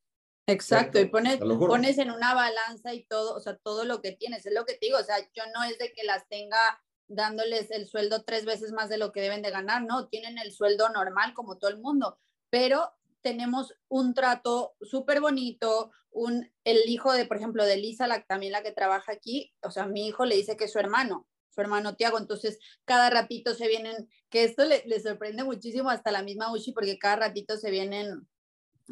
Exacto, 0.46 0.98
y 0.98 1.06
pones, 1.06 1.38
pones 1.38 1.98
en 1.98 2.10
una 2.10 2.34
balanza 2.34 2.92
y 2.92 3.04
todo, 3.04 3.34
o 3.34 3.40
sea, 3.40 3.56
todo 3.56 3.84
lo 3.84 4.02
que 4.02 4.12
tienes, 4.12 4.44
es 4.44 4.52
lo 4.52 4.64
que 4.64 4.74
te 4.74 4.86
digo, 4.86 4.98
o 4.98 5.04
sea, 5.04 5.16
yo 5.34 5.44
no 5.54 5.62
es 5.62 5.78
de 5.78 5.92
que 5.92 6.02
las 6.04 6.28
tenga 6.28 6.58
dándoles 7.06 7.70
el 7.70 7.86
sueldo 7.86 8.24
tres 8.24 8.44
veces 8.44 8.72
más 8.72 8.88
de 8.88 8.98
lo 8.98 9.12
que 9.12 9.20
deben 9.20 9.42
de 9.42 9.50
ganar, 9.50 9.82
no, 9.82 10.08
tienen 10.08 10.38
el 10.38 10.52
sueldo 10.52 10.88
normal 10.88 11.32
como 11.34 11.58
todo 11.58 11.70
el 11.70 11.78
mundo, 11.78 12.18
pero 12.50 12.92
tenemos 13.20 13.74
un 13.88 14.14
trato 14.14 14.74
súper 14.80 15.20
bonito, 15.20 15.92
un, 16.10 16.50
el 16.64 16.88
hijo 16.88 17.12
de, 17.12 17.24
por 17.24 17.36
ejemplo, 17.36 17.64
de 17.64 17.76
Lisa, 17.76 18.08
la, 18.08 18.24
también 18.24 18.52
la 18.52 18.62
que 18.62 18.72
trabaja 18.72 19.12
aquí, 19.12 19.54
o 19.62 19.70
sea, 19.70 19.86
mi 19.86 20.08
hijo 20.08 20.24
le 20.24 20.36
dice 20.36 20.56
que 20.56 20.64
es 20.64 20.72
su 20.72 20.80
hermano, 20.80 21.28
su 21.50 21.60
hermano 21.60 21.94
Tiago, 21.94 22.18
entonces 22.18 22.58
cada 22.84 23.10
ratito 23.10 23.54
se 23.54 23.68
vienen, 23.68 24.08
que 24.28 24.44
esto 24.44 24.64
le, 24.64 25.00
sorprende 25.00 25.44
muchísimo 25.44 25.90
hasta 25.90 26.10
la 26.10 26.22
misma 26.22 26.52
Ushi, 26.52 26.72
porque 26.72 26.98
cada 26.98 27.16
ratito 27.16 27.56
se 27.56 27.70
vienen 27.70 28.26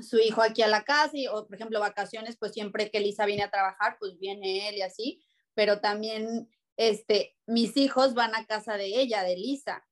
su 0.03 0.19
hijo 0.19 0.43
aquí 0.43 0.63
a 0.63 0.69
la 0.69 0.85
casa, 0.85 1.13
y, 1.15 1.27
o 1.27 1.47
por 1.47 1.55
ejemplo 1.55 1.81
vacaciones, 1.81 2.37
pues 2.37 2.53
siempre 2.53 2.91
que 2.91 3.01
Lisa 3.01 3.27
viene 3.27 3.43
a 3.43 3.51
trabajar, 3.51 3.97
pues 3.99 4.19
viene 4.19 4.69
él 4.69 4.77
y 4.77 4.83
así, 4.83 5.23
pero 5.55 5.81
también 5.81 6.49
este, 6.77 7.37
mis 7.47 7.77
hijos 7.77 8.15
van 8.15 8.35
a 8.35 8.47
casa 8.47 8.77
de 8.77 8.87
ella, 8.87 9.23
de 9.23 9.37
Lisa, 9.37 9.87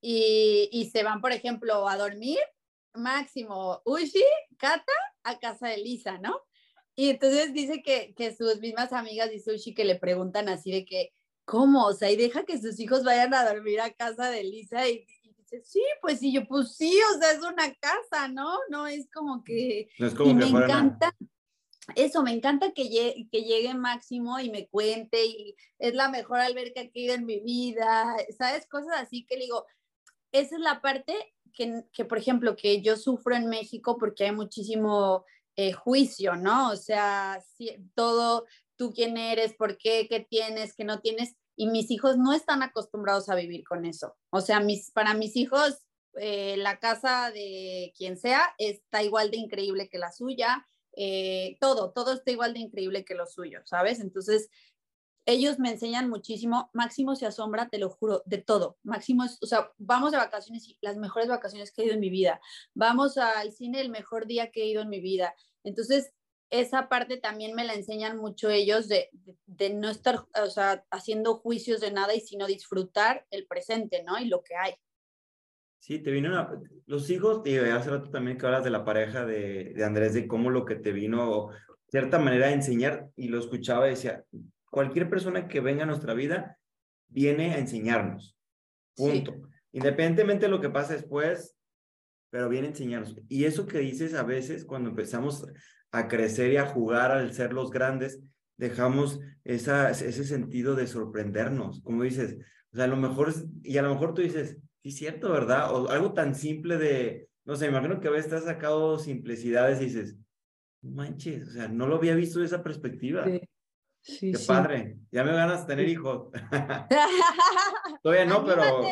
y, 0.00 0.68
y 0.72 0.90
se 0.90 1.02
van, 1.02 1.20
por 1.20 1.32
ejemplo, 1.32 1.88
a 1.88 1.96
dormir, 1.96 2.38
máximo 2.94 3.82
Ushi, 3.84 4.24
Kata, 4.58 4.92
a 5.22 5.38
casa 5.38 5.68
de 5.68 5.78
Lisa, 5.78 6.18
¿no? 6.18 6.40
Y 6.96 7.10
entonces 7.10 7.52
dice 7.52 7.82
que, 7.82 8.14
que 8.14 8.34
sus 8.34 8.60
mismas 8.60 8.92
amigas 8.92 9.30
de 9.30 9.52
Ushi 9.52 9.74
que 9.74 9.84
le 9.84 9.96
preguntan 9.96 10.48
así 10.48 10.70
de 10.70 10.84
que, 10.84 11.12
¿cómo? 11.44 11.86
O 11.86 11.94
sea, 11.94 12.10
y 12.10 12.16
deja 12.16 12.44
que 12.44 12.60
sus 12.60 12.78
hijos 12.80 13.04
vayan 13.04 13.32
a 13.34 13.48
dormir 13.48 13.80
a 13.80 13.90
casa 13.90 14.30
de 14.30 14.44
Lisa 14.44 14.88
y, 14.88 15.06
dice, 15.50 15.64
sí, 15.64 15.82
pues 16.00 16.18
sí, 16.20 16.32
yo, 16.32 16.46
pues 16.46 16.76
sí, 16.76 16.98
o 17.14 17.18
sea, 17.18 17.32
es 17.32 17.42
una 17.42 17.74
casa, 17.74 18.28
¿no? 18.28 18.58
No 18.68 18.86
es 18.86 19.08
como 19.12 19.42
que... 19.44 19.88
No 19.98 20.06
es 20.06 20.14
como 20.14 20.30
y 20.30 20.34
me 20.34 20.46
encanta. 20.46 21.14
Eso, 21.96 22.22
me 22.22 22.32
encanta 22.32 22.72
que 22.72 22.88
llegue, 22.88 23.28
que 23.30 23.42
llegue 23.42 23.74
Máximo 23.74 24.38
y 24.38 24.50
me 24.50 24.68
cuente 24.68 25.24
y 25.24 25.56
es 25.78 25.94
la 25.94 26.08
mejor 26.08 26.40
alberca 26.40 26.82
que 26.82 26.90
he 26.94 27.02
ido 27.04 27.14
en 27.14 27.26
mi 27.26 27.40
vida, 27.40 28.14
¿sabes? 28.38 28.66
Cosas 28.66 29.00
así 29.00 29.26
que 29.26 29.36
le 29.36 29.44
digo, 29.44 29.66
esa 30.32 30.54
es 30.56 30.60
la 30.60 30.80
parte 30.80 31.14
que, 31.52 31.82
que, 31.92 32.04
por 32.04 32.18
ejemplo, 32.18 32.54
que 32.54 32.80
yo 32.82 32.96
sufro 32.96 33.34
en 33.34 33.46
México 33.46 33.96
porque 33.98 34.24
hay 34.24 34.32
muchísimo 34.32 35.24
eh, 35.56 35.72
juicio, 35.72 36.36
¿no? 36.36 36.70
O 36.70 36.76
sea, 36.76 37.42
todo, 37.94 38.46
tú 38.76 38.92
quién 38.92 39.16
eres, 39.16 39.54
por 39.54 39.76
qué, 39.76 40.06
qué 40.08 40.20
tienes, 40.20 40.74
qué 40.74 40.84
no 40.84 41.00
tienes. 41.00 41.34
Y 41.60 41.66
mis 41.66 41.90
hijos 41.90 42.16
no 42.16 42.32
están 42.32 42.62
acostumbrados 42.62 43.28
a 43.28 43.34
vivir 43.34 43.64
con 43.64 43.84
eso. 43.84 44.16
O 44.30 44.40
sea, 44.40 44.60
mis, 44.60 44.92
para 44.92 45.12
mis 45.12 45.36
hijos, 45.36 45.86
eh, 46.14 46.56
la 46.56 46.78
casa 46.78 47.30
de 47.32 47.92
quien 47.98 48.16
sea 48.16 48.54
está 48.56 49.02
igual 49.02 49.30
de 49.30 49.36
increíble 49.36 49.90
que 49.90 49.98
la 49.98 50.10
suya. 50.10 50.66
Eh, 50.96 51.58
todo, 51.60 51.92
todo 51.92 52.14
está 52.14 52.30
igual 52.30 52.54
de 52.54 52.60
increíble 52.60 53.04
que 53.04 53.14
lo 53.14 53.26
suyo, 53.26 53.60
¿sabes? 53.66 54.00
Entonces, 54.00 54.48
ellos 55.26 55.58
me 55.58 55.70
enseñan 55.70 56.08
muchísimo. 56.08 56.70
Máximo 56.72 57.14
se 57.14 57.26
asombra, 57.26 57.68
te 57.68 57.76
lo 57.76 57.90
juro, 57.90 58.22
de 58.24 58.38
todo. 58.38 58.78
Máximo 58.82 59.24
es, 59.24 59.36
o 59.42 59.46
sea, 59.46 59.70
vamos 59.76 60.12
de 60.12 60.16
vacaciones 60.16 60.66
y 60.66 60.78
las 60.80 60.96
mejores 60.96 61.28
vacaciones 61.28 61.72
que 61.72 61.82
he 61.82 61.84
ido 61.84 61.92
en 61.92 62.00
mi 62.00 62.08
vida. 62.08 62.40
Vamos 62.72 63.18
al 63.18 63.52
cine 63.52 63.82
el 63.82 63.90
mejor 63.90 64.26
día 64.26 64.50
que 64.50 64.62
he 64.62 64.66
ido 64.66 64.80
en 64.80 64.88
mi 64.88 65.00
vida. 65.02 65.34
Entonces, 65.62 66.10
esa 66.50 66.88
parte 66.88 67.16
también 67.16 67.54
me 67.54 67.64
la 67.64 67.74
enseñan 67.74 68.16
mucho 68.18 68.50
ellos 68.50 68.88
de, 68.88 69.08
de, 69.46 69.70
no 69.70 69.88
estar, 69.88 70.26
o 70.42 70.50
sea, 70.50 70.84
haciendo 70.90 71.36
juicios 71.36 71.80
de 71.80 71.92
nada 71.92 72.14
y 72.14 72.20
sino 72.20 72.46
disfrutar 72.46 73.26
el 73.30 73.46
presente, 73.46 74.02
¿no? 74.02 74.18
Y 74.18 74.26
lo 74.26 74.42
que 74.42 74.56
hay. 74.56 74.74
Sí, 75.78 76.00
te 76.00 76.10
vino 76.10 76.30
los 76.86 77.08
hijos, 77.08 77.42
hace 77.46 77.90
rato 77.90 78.10
también 78.10 78.36
que 78.36 78.46
hablas 78.46 78.64
de 78.64 78.70
la 78.70 78.84
pareja 78.84 79.24
de, 79.24 79.72
de 79.74 79.84
Andrés, 79.84 80.12
de 80.12 80.26
cómo 80.26 80.50
lo 80.50 80.64
que 80.66 80.74
te 80.74 80.92
vino, 80.92 81.50
cierta 81.88 82.18
manera 82.18 82.48
de 82.48 82.54
enseñar, 82.54 83.08
y 83.16 83.28
lo 83.28 83.38
escuchaba 83.38 83.86
y 83.86 83.90
decía, 83.90 84.24
cualquier 84.70 85.08
persona 85.08 85.48
que 85.48 85.60
venga 85.60 85.84
a 85.84 85.86
nuestra 85.86 86.12
vida 86.14 86.58
viene 87.08 87.54
a 87.54 87.58
enseñarnos, 87.58 88.36
punto. 88.94 89.34
Independientemente 89.72 90.46
de 90.46 90.50
lo 90.50 90.60
que 90.60 90.68
pase 90.68 90.94
después, 90.94 91.56
pero 92.28 92.48
viene 92.48 92.66
a 92.66 92.70
enseñarnos. 92.70 93.16
Y 93.28 93.44
eso 93.44 93.66
que 93.66 93.78
dices 93.78 94.14
a 94.14 94.22
veces 94.22 94.64
cuando 94.64 94.90
empezamos 94.90 95.46
a 95.92 96.08
crecer 96.08 96.52
y 96.52 96.56
a 96.56 96.66
jugar 96.66 97.10
al 97.10 97.32
ser 97.32 97.52
los 97.52 97.70
grandes, 97.70 98.20
dejamos 98.56 99.20
esa, 99.44 99.90
ese 99.90 100.24
sentido 100.24 100.74
de 100.74 100.86
sorprendernos, 100.86 101.80
como 101.80 102.02
dices, 102.02 102.36
o 102.72 102.76
sea, 102.76 102.84
a 102.84 102.88
lo 102.88 102.96
mejor, 102.96 103.32
y 103.62 103.78
a 103.78 103.82
lo 103.82 103.92
mejor 103.94 104.14
tú 104.14 104.22
dices, 104.22 104.58
sí, 104.82 104.92
cierto, 104.92 105.30
¿verdad? 105.32 105.74
O 105.74 105.88
algo 105.88 106.12
tan 106.12 106.34
simple 106.34 106.76
de, 106.76 107.28
no 107.44 107.56
sé, 107.56 107.66
imagino 107.66 108.00
que 108.00 108.08
a 108.08 108.12
veces 108.12 108.30
te 108.30 108.36
has 108.36 108.44
sacado 108.44 108.98
simplicidades 108.98 109.80
y 109.80 109.86
dices, 109.86 110.16
manches, 110.82 111.48
o 111.48 111.50
sea, 111.52 111.68
no 111.68 111.86
lo 111.86 111.96
había 111.96 112.14
visto 112.14 112.38
de 112.40 112.46
esa 112.46 112.62
perspectiva. 112.62 113.24
Sí. 114.02 114.32
Qué 114.32 114.38
padre, 114.46 114.98
ya 115.10 115.24
me 115.24 115.32
ganas 115.32 115.66
tener 115.66 115.88
hijos. 115.88 116.30
Todavía 118.02 118.24
no, 118.24 118.44
pero 118.44 118.82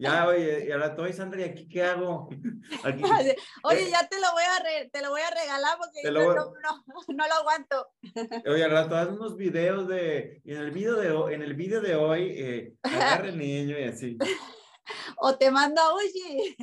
ya, 0.00 0.26
oye, 0.26 0.66
y 0.66 0.72
ahora 0.72 0.86
estoy, 0.86 1.12
Sandra, 1.12 1.40
¿y 1.40 1.44
aquí 1.44 1.68
qué 1.68 1.82
hago? 1.82 2.28
Oye, 2.84 3.82
eh, 3.86 3.90
ya 3.90 4.08
te 4.08 4.16
lo 4.20 4.32
voy 4.32 4.42
a, 4.42 4.90
te 4.90 5.02
lo 5.02 5.10
voy 5.10 5.20
a 5.20 5.30
regalar 5.30 5.76
porque 5.78 6.10
no, 6.10 6.34
no, 6.34 6.52
no, 7.08 7.28
lo 7.28 7.34
aguanto. 7.34 7.88
Oye, 8.46 8.64
al 8.64 8.70
rato 8.70 8.96
haz 8.96 9.08
unos 9.08 9.36
videos 9.36 9.86
de, 9.88 10.40
en 10.44 10.56
el 10.56 10.70
video 10.70 10.96
de, 10.96 11.34
en 11.34 11.42
el 11.42 11.54
video 11.54 11.80
de 11.80 11.94
hoy, 11.94 12.32
eh, 12.36 12.74
agarre 12.82 13.28
el 13.30 13.38
niño 13.38 13.78
y 13.78 13.84
así. 13.84 14.18
O 15.18 15.36
te 15.36 15.50
mando 15.50 15.80
a 15.80 15.94
Uchi. 15.94 16.56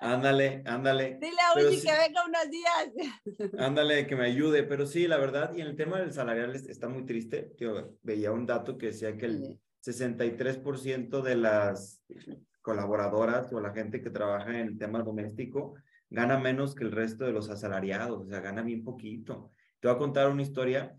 Ándale, 0.00 0.62
ándale. 0.66 1.18
Dile 1.20 1.40
a 1.40 1.58
Uchi 1.58 1.80
que 1.80 1.92
venga 1.92 2.24
unos 2.24 2.50
días. 2.50 3.50
Ándale, 3.58 4.06
que 4.06 4.14
me 4.14 4.26
ayude. 4.26 4.62
Pero 4.62 4.86
sí, 4.86 5.08
la 5.08 5.16
verdad, 5.16 5.52
y 5.54 5.62
en 5.62 5.68
el 5.68 5.76
tema 5.76 5.98
del 5.98 6.12
salarial 6.12 6.54
está 6.54 6.88
muy 6.88 7.04
triste. 7.06 7.52
Yo 7.58 7.96
veía 8.02 8.30
un 8.30 8.46
dato 8.46 8.78
que 8.78 8.86
decía 8.86 9.16
que 9.16 9.26
el 9.26 9.60
63% 9.84 11.22
de 11.22 11.36
las 11.36 12.02
colaboradoras 12.66 13.52
o 13.52 13.60
la 13.60 13.72
gente 13.72 14.02
que 14.02 14.10
trabaja 14.10 14.50
en 14.50 14.66
el 14.66 14.76
tema 14.76 15.00
doméstico 15.00 15.76
gana 16.10 16.36
menos 16.36 16.74
que 16.74 16.82
el 16.82 16.90
resto 16.90 17.24
de 17.24 17.30
los 17.30 17.48
asalariados, 17.48 18.22
o 18.22 18.26
sea, 18.26 18.40
gana 18.40 18.62
bien 18.62 18.82
poquito. 18.82 19.52
Te 19.78 19.86
voy 19.86 19.94
a 19.94 19.98
contar 19.98 20.28
una 20.28 20.42
historia. 20.42 20.96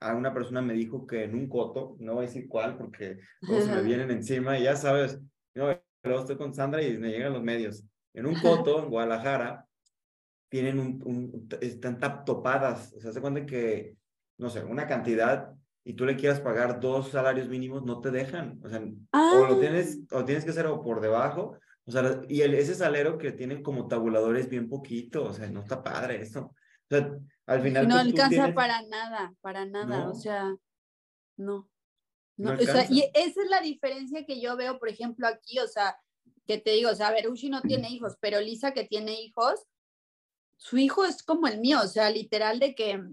A 0.00 0.14
una 0.14 0.34
persona 0.34 0.60
me 0.60 0.74
dijo 0.74 1.06
que 1.06 1.24
en 1.24 1.34
un 1.34 1.48
coto, 1.48 1.96
no 2.00 2.16
voy 2.16 2.24
a 2.24 2.28
decir 2.28 2.46
cuál 2.48 2.76
porque 2.76 3.18
todos 3.40 3.66
me 3.66 3.80
vienen 3.90 4.10
encima 4.10 4.58
y 4.58 4.64
ya 4.64 4.76
sabes, 4.76 5.18
no, 5.54 5.68
luego 6.02 6.20
estoy 6.20 6.36
con 6.36 6.52
Sandra 6.52 6.82
y 6.82 6.98
me 6.98 7.08
llegan 7.08 7.32
los 7.32 7.42
medios. 7.42 7.82
En 8.12 8.26
un 8.26 8.34
coto, 8.34 8.84
en 8.84 8.90
Guadalajara, 8.90 9.66
tienen 10.50 10.78
un, 10.78 11.02
un 11.06 11.48
están 11.62 11.98
topadas, 12.26 12.92
o 12.92 13.00
sea, 13.00 13.10
se 13.10 13.22
cuenta 13.22 13.46
que, 13.46 13.96
no 14.36 14.50
sé, 14.50 14.62
una 14.62 14.86
cantidad 14.86 15.54
y 15.84 15.94
tú 15.94 16.06
le 16.06 16.16
quieras 16.16 16.40
pagar 16.40 16.80
dos 16.80 17.10
salarios 17.10 17.48
mínimos, 17.48 17.84
no 17.84 18.00
te 18.00 18.10
dejan. 18.10 18.60
O 18.64 18.68
sea, 18.68 18.82
o 19.12 19.46
lo 19.46 19.60
tienes, 19.60 20.00
ah. 20.10 20.18
o 20.18 20.24
tienes 20.24 20.44
que 20.44 20.50
hacer 20.50 20.66
o 20.66 20.82
por 20.82 21.00
debajo, 21.00 21.58
o 21.86 21.90
sea, 21.90 22.22
y 22.28 22.40
el, 22.40 22.54
ese 22.54 22.74
salario 22.74 23.18
que 23.18 23.32
tienen 23.32 23.62
como 23.62 23.86
tabuladores 23.86 24.48
bien 24.48 24.68
poquito, 24.68 25.24
o 25.24 25.32
sea, 25.32 25.48
no 25.50 25.60
está 25.60 25.82
padre 25.82 26.22
eso. 26.22 26.40
O 26.40 26.86
sea, 26.88 27.14
al 27.46 27.62
final. 27.62 27.88
No 27.88 27.96
pues, 27.96 28.06
alcanza 28.06 28.54
para 28.54 28.82
nada, 28.82 29.34
para 29.42 29.66
nada, 29.66 30.08
o 30.08 30.14
sea, 30.14 30.54
no. 31.36 31.68
No, 32.36 32.52
o 32.52 32.56
sea, 32.56 32.86
y 32.90 33.04
esa 33.14 33.42
es 33.42 33.50
la 33.50 33.60
diferencia 33.60 34.24
que 34.24 34.40
yo 34.40 34.56
veo, 34.56 34.78
por 34.78 34.88
ejemplo, 34.88 35.28
aquí, 35.28 35.60
o 35.60 35.68
sea, 35.68 35.96
que 36.46 36.58
te 36.58 36.70
digo, 36.70 36.90
o 36.90 36.94
sea, 36.94 37.08
a 37.08 37.12
ver, 37.12 37.28
Ushi 37.28 37.48
no 37.48 37.60
tiene 37.60 37.88
hijos, 37.90 38.16
pero 38.20 38.40
Lisa 38.40 38.72
que 38.72 38.84
tiene 38.84 39.20
hijos, 39.20 39.60
su 40.56 40.78
hijo 40.78 41.04
es 41.04 41.22
como 41.22 41.46
el 41.46 41.60
mío, 41.60 41.80
o 41.82 41.86
sea, 41.86 42.10
literal 42.10 42.58
de 42.58 42.74
que 42.74 43.04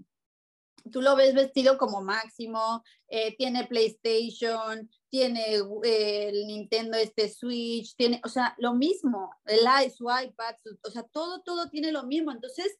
tú 0.90 1.02
lo 1.02 1.16
ves 1.16 1.34
vestido 1.34 1.78
como 1.78 2.02
máximo, 2.02 2.82
eh, 3.08 3.36
tiene 3.36 3.66
PlayStation, 3.66 4.90
tiene 5.08 5.56
eh, 5.84 6.28
el 6.28 6.46
Nintendo 6.46 6.96
este 6.96 7.28
Switch, 7.28 7.94
tiene, 7.96 8.20
o 8.24 8.28
sea, 8.28 8.54
lo 8.58 8.74
mismo, 8.74 9.34
el 9.44 9.60
su 9.90 10.04
iPad, 10.04 10.56
o 10.82 10.90
sea, 10.90 11.02
todo, 11.04 11.42
todo 11.42 11.68
tiene 11.68 11.92
lo 11.92 12.04
mismo. 12.04 12.32
Entonces, 12.32 12.76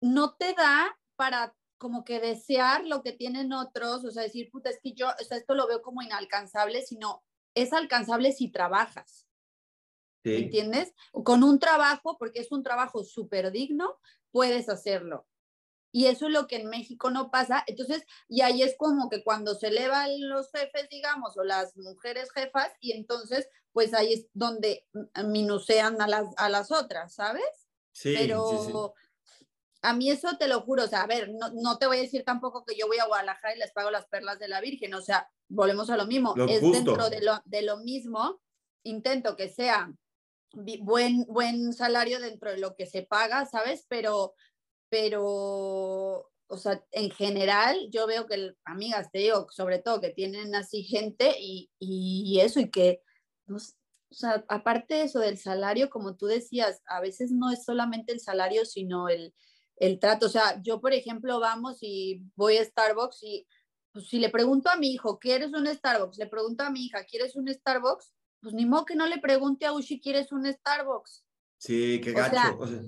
no 0.00 0.34
te 0.36 0.54
da 0.54 0.96
para 1.16 1.54
como 1.78 2.04
que 2.04 2.20
desear 2.20 2.84
lo 2.86 3.02
que 3.02 3.12
tienen 3.12 3.52
otros, 3.52 4.04
o 4.04 4.10
sea, 4.10 4.22
decir, 4.22 4.50
puta, 4.50 4.68
es 4.70 4.78
que 4.82 4.92
yo, 4.92 5.08
o 5.08 5.24
sea, 5.24 5.38
esto 5.38 5.54
lo 5.54 5.66
veo 5.66 5.80
como 5.80 6.02
inalcanzable, 6.02 6.82
sino 6.82 7.22
es 7.54 7.72
alcanzable 7.72 8.32
si 8.32 8.50
trabajas. 8.50 9.26
Sí. 10.22 10.34
¿Entiendes? 10.34 10.92
Con 11.12 11.42
un 11.42 11.58
trabajo, 11.58 12.18
porque 12.18 12.40
es 12.40 12.52
un 12.52 12.62
trabajo 12.62 13.02
súper 13.02 13.50
digno, 13.50 13.98
puedes 14.30 14.68
hacerlo. 14.68 15.26
Y 15.92 16.06
eso 16.06 16.26
es 16.26 16.32
lo 16.32 16.46
que 16.46 16.56
en 16.56 16.68
México 16.68 17.10
no 17.10 17.30
pasa. 17.30 17.64
Entonces, 17.66 18.04
y 18.28 18.42
ahí 18.42 18.62
es 18.62 18.76
como 18.76 19.08
que 19.08 19.24
cuando 19.24 19.54
se 19.54 19.68
elevan 19.68 20.10
los 20.28 20.50
jefes, 20.52 20.88
digamos, 20.90 21.36
o 21.36 21.44
las 21.44 21.76
mujeres 21.76 22.30
jefas, 22.32 22.70
y 22.80 22.92
entonces, 22.92 23.48
pues 23.72 23.92
ahí 23.94 24.12
es 24.12 24.26
donde 24.32 24.86
minusean 25.24 26.00
a 26.00 26.06
las, 26.08 26.26
a 26.36 26.48
las 26.48 26.70
otras, 26.70 27.14
¿sabes? 27.14 27.68
Sí. 27.92 28.14
Pero 28.16 28.94
a 29.82 29.94
mí 29.94 30.10
eso 30.10 30.36
te 30.38 30.48
lo 30.48 30.60
juro, 30.60 30.84
o 30.84 30.88
sea, 30.88 31.02
a 31.02 31.06
ver, 31.06 31.30
no, 31.32 31.50
no, 31.54 31.78
te 31.78 31.86
voy 31.86 31.98
a 31.98 32.02
decir 32.02 32.24
tampoco 32.24 32.64
que 32.64 32.76
yo 32.76 32.86
voy 32.86 32.98
a 32.98 33.06
Guadalajara 33.06 33.54
y 33.54 33.58
les 33.58 33.72
pago 33.72 33.90
las 33.90 34.06
perlas 34.06 34.38
de 34.38 34.48
la 34.48 34.60
Virgen, 34.60 34.94
o 34.94 35.00
sea, 35.00 35.30
volvemos 35.48 35.90
a 35.90 35.96
lo 35.96 36.06
mismo. 36.06 36.34
es 36.48 36.60
dentro 36.60 37.08
de 37.08 37.22
lo, 37.22 37.40
de 37.44 37.62
lo 37.62 37.78
mismo, 37.78 38.40
intento 38.82 39.36
que 39.36 39.48
sea 39.48 39.92
buen, 40.52 41.24
buen 41.26 41.72
salario 41.72 42.20
dentro 42.20 42.50
de 42.50 42.58
lo 42.58 42.74
que 42.74 42.86
se 42.86 43.02
paga, 43.02 43.46
¿sabes? 43.46 43.86
Pero 43.88 44.34
pero, 44.90 46.30
o 46.46 46.56
sea, 46.56 46.84
en 46.90 47.10
general 47.10 47.88
yo 47.90 48.06
veo 48.06 48.26
que, 48.26 48.54
amigas, 48.64 49.10
te 49.10 49.20
digo, 49.20 49.46
sobre 49.50 49.78
todo 49.78 50.00
que 50.00 50.10
tienen 50.10 50.54
así 50.54 50.82
gente 50.82 51.36
y, 51.40 51.70
y 51.78 52.40
eso, 52.40 52.60
y 52.60 52.70
que, 52.70 53.02
o 53.48 53.58
sea, 54.10 54.44
aparte 54.48 54.94
de 54.94 55.02
eso 55.02 55.20
del 55.20 55.38
salario, 55.38 55.88
como 55.88 56.16
tú 56.16 56.26
decías, 56.26 56.82
a 56.86 57.00
veces 57.00 57.30
no 57.30 57.50
es 57.50 57.64
solamente 57.64 58.12
el 58.12 58.20
salario, 58.20 58.64
sino 58.64 59.08
el, 59.08 59.32
el 59.76 59.98
trato. 59.98 60.26
O 60.26 60.28
sea, 60.28 60.60
yo, 60.62 60.80
por 60.80 60.92
ejemplo, 60.92 61.38
vamos 61.40 61.78
y 61.80 62.22
voy 62.36 62.58
a 62.58 62.64
Starbucks 62.64 63.22
y 63.22 63.46
pues, 63.92 64.08
si 64.08 64.18
le 64.18 64.28
pregunto 64.28 64.68
a 64.68 64.76
mi 64.76 64.92
hijo, 64.92 65.18
¿quieres 65.18 65.52
un 65.52 65.66
Starbucks? 65.66 66.18
Le 66.18 66.26
pregunto 66.26 66.64
a 66.64 66.70
mi 66.70 66.86
hija, 66.86 67.04
¿quieres 67.04 67.36
un 67.36 67.48
Starbucks? 67.48 68.12
Pues 68.40 68.54
ni 68.54 68.66
modo 68.66 68.84
que 68.84 68.94
no 68.94 69.06
le 69.06 69.18
pregunte 69.18 69.66
a 69.66 69.72
Ushi, 69.72 70.00
¿quieres 70.00 70.32
un 70.32 70.50
Starbucks? 70.50 71.24
Sí, 71.58 72.00
qué 72.02 72.12
gacho. 72.12 72.58
O 72.58 72.66
sea, 72.66 72.82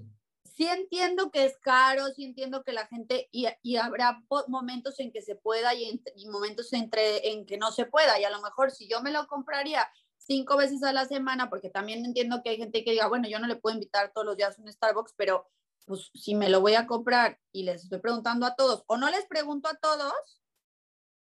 sí 0.63 0.69
entiendo 0.69 1.33
que 1.33 1.45
es 1.45 1.59
caro, 1.59 2.07
sí 2.15 2.25
entiendo 2.25 2.63
que 2.63 2.73
la 2.73 2.87
gente, 2.87 3.29
y, 3.33 3.49
y 3.63 3.77
habrá 3.77 4.23
momentos 4.47 5.01
en 5.01 5.11
que 5.11 5.21
se 5.21 5.35
pueda 5.35 5.75
y, 5.75 6.01
y, 6.15 6.29
momentos 6.29 6.73
entre, 6.73 7.33
en 7.33 7.47
que 7.47 7.59
no 7.59 7.73
se 7.73 7.85
pueda, 7.85 8.21
y 8.21 8.25
a 8.25 8.31
lo 8.31 8.41
mejor 8.41 8.71
si 8.71 8.87
yo 8.89 9.03
me 9.03 9.11
lo 9.11 9.27
compraría 9.27 9.91
cinco 10.19 10.57
veces 10.57 10.85
a 10.85 10.93
la 10.93 11.05
semana, 11.05 11.51
porque 11.51 11.69
también 11.69 12.05
entiendo 12.05 12.43
que 12.43 12.51
hay 12.51 12.59
gente 12.59 12.85
que 12.85 12.93
diga, 12.93 13.09
bueno, 13.09 13.29
yo 13.29 13.41
no 13.41 13.49
le 13.49 13.57
puedo 13.57 13.75
invitar 13.75 14.13
todos 14.13 14.25
los 14.25 14.37
días 14.37 14.57
a 14.57 14.63
un 14.63 14.73
Starbucks, 14.73 15.15
pero 15.17 15.51
pues 15.85 16.13
si 16.15 16.37
me 16.37 16.49
lo 16.49 16.61
voy 16.61 16.77
a 16.77 16.87
comprar 16.87 17.41
y 17.51 17.65
les 17.65 17.83
estoy 17.83 17.99
preguntando 17.99 18.47
a 18.47 18.55
todos, 18.55 18.85
o 18.87 18.97
no 18.97 19.11
les 19.11 19.27
pregunto 19.27 19.69
a 19.69 19.75
todos, 19.75 20.43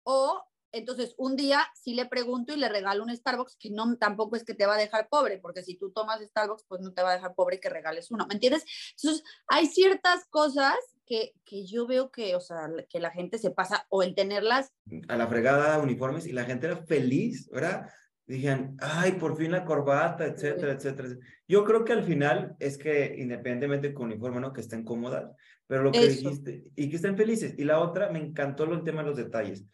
o 0.05 0.45
entonces, 0.75 1.15
un 1.17 1.37
día 1.37 1.65
sí 1.75 1.95
le 1.95 2.07
pregunto 2.07 2.53
y 2.53 2.59
le 2.59 2.69
regalo 2.69 3.05
un 3.05 3.15
Starbucks, 3.15 3.57
que 3.57 3.71
no 3.71 3.97
tampoco 3.97 4.37
es 4.37 4.45
que 4.45 4.55
te 4.55 4.67
va 4.67 4.75
a 4.75 4.79
dejar 4.79 5.09
pobre, 5.09 5.39
porque 5.39 5.63
si 5.63 5.77
tú 5.77 5.91
tomas 5.93 6.21
Starbucks, 6.21 6.65
pues 6.69 6.81
no 6.81 6.93
te 6.93 7.03
va 7.03 7.13
a 7.13 7.15
dejar 7.15 7.35
pobre 7.35 7.61
que 7.61 7.69
regales 7.69 8.11
uno, 8.11 8.27
¿me 8.27 8.35
entiendes? 8.35 8.65
Entonces, 8.97 9.25
hay 9.47 9.67
ciertas 9.67 10.27
cosas 10.31 10.75
que, 11.07 11.33
que 11.45 11.65
yo 11.65 11.87
veo 11.87 12.11
que, 12.11 12.35
o 12.35 12.41
sea, 12.41 12.69
que 12.89 12.99
la 13.01 13.11
gente 13.11 13.39
se 13.39 13.51
pasa 13.51 13.87
o 13.89 14.03
el 14.03 14.15
tenerlas. 14.15 14.73
A 15.09 15.17
la 15.17 15.29
fregada 15.29 15.79
uniformes 15.79 16.27
y 16.27 16.33
la 16.33 16.45
gente 16.45 16.67
era 16.67 16.85
feliz, 16.85 17.49
¿verdad? 17.51 17.89
Dijeron, 18.27 18.77
ay, 18.81 19.13
por 19.13 19.37
fin 19.37 19.53
la 19.53 19.67
corbata, 19.67 20.25
etcétera, 20.25 20.73
etcétera. 20.73 21.11
Yo 21.47 21.65
creo 21.65 21.85
que 21.85 21.93
al 21.93 22.05
final 22.05 22.57
es 22.59 22.79
que 22.79 23.15
independientemente 23.19 23.93
con 23.93 24.07
uniforme, 24.07 24.41
¿no? 24.41 24.53
Que 24.53 24.63
estén 24.63 24.83
cómodas, 24.83 25.31
pero 25.67 25.83
lo 25.83 25.93
que 25.93 26.09
dijiste, 26.09 26.65
y 26.75 26.89
que 26.89 26.97
estén 26.97 27.17
felices. 27.17 27.55
Y 27.59 27.65
la 27.65 27.81
otra, 27.81 28.11
me 28.11 28.19
encantó 28.19 28.65
el 28.65 28.83
tema 28.83 29.03
de 29.03 29.09
los 29.09 29.17
detalles. 29.17 29.65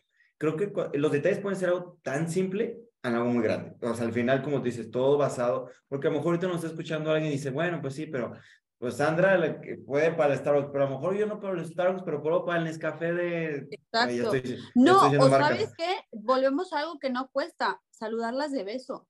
Creo 0.41 0.57
que 0.57 0.73
los 0.99 1.13
detalles 1.13 1.39
pueden 1.41 1.59
ser 1.59 1.69
algo 1.69 1.99
tan 2.03 2.31
simple 2.31 2.81
a 3.03 3.09
algo 3.09 3.27
muy 3.27 3.45
grande. 3.45 3.77
O 3.87 3.95
sea, 3.95 4.07
al 4.07 4.13
final, 4.15 4.43
como 4.43 4.57
tú 4.57 4.65
dices, 4.65 4.91
todo 4.91 5.19
basado, 5.19 5.69
porque 5.87 6.09
a 6.09 6.11
lo 6.11 6.17
mejor 6.17 6.29
ahorita 6.31 6.47
nos 6.47 6.57
está 6.57 6.69
escuchando 6.69 7.11
alguien 7.11 7.31
y 7.31 7.37
dice, 7.37 7.51
bueno, 7.51 7.83
pues 7.83 7.95
sí, 7.95 8.07
pero 8.07 8.33
pues 8.79 8.97
Sandra 8.97 9.61
puede 9.85 10.13
para 10.13 10.33
el 10.33 10.41
Starbucks, 10.41 10.71
pero 10.73 10.87
a 10.87 10.89
lo 10.89 10.97
mejor 10.97 11.15
yo 11.15 11.27
no 11.27 11.41
para 11.41 11.61
el 11.61 11.67
Starbucks, 11.67 12.05
pero 12.05 12.23
puedo 12.23 12.47
para 12.47 12.59
el 12.59 12.65
Nescafé 12.65 13.13
de... 13.13 13.69
Exacto. 13.71 14.33
no, 14.75 15.11
o 15.19 15.29
sabes 15.29 15.75
qué, 15.77 16.07
volvemos 16.11 16.73
a 16.73 16.79
algo 16.79 16.99
que 16.99 17.11
no 17.11 17.29
cuesta, 17.31 17.83
saludarlas 17.91 18.51
de 18.51 18.65
beso. 18.65 19.07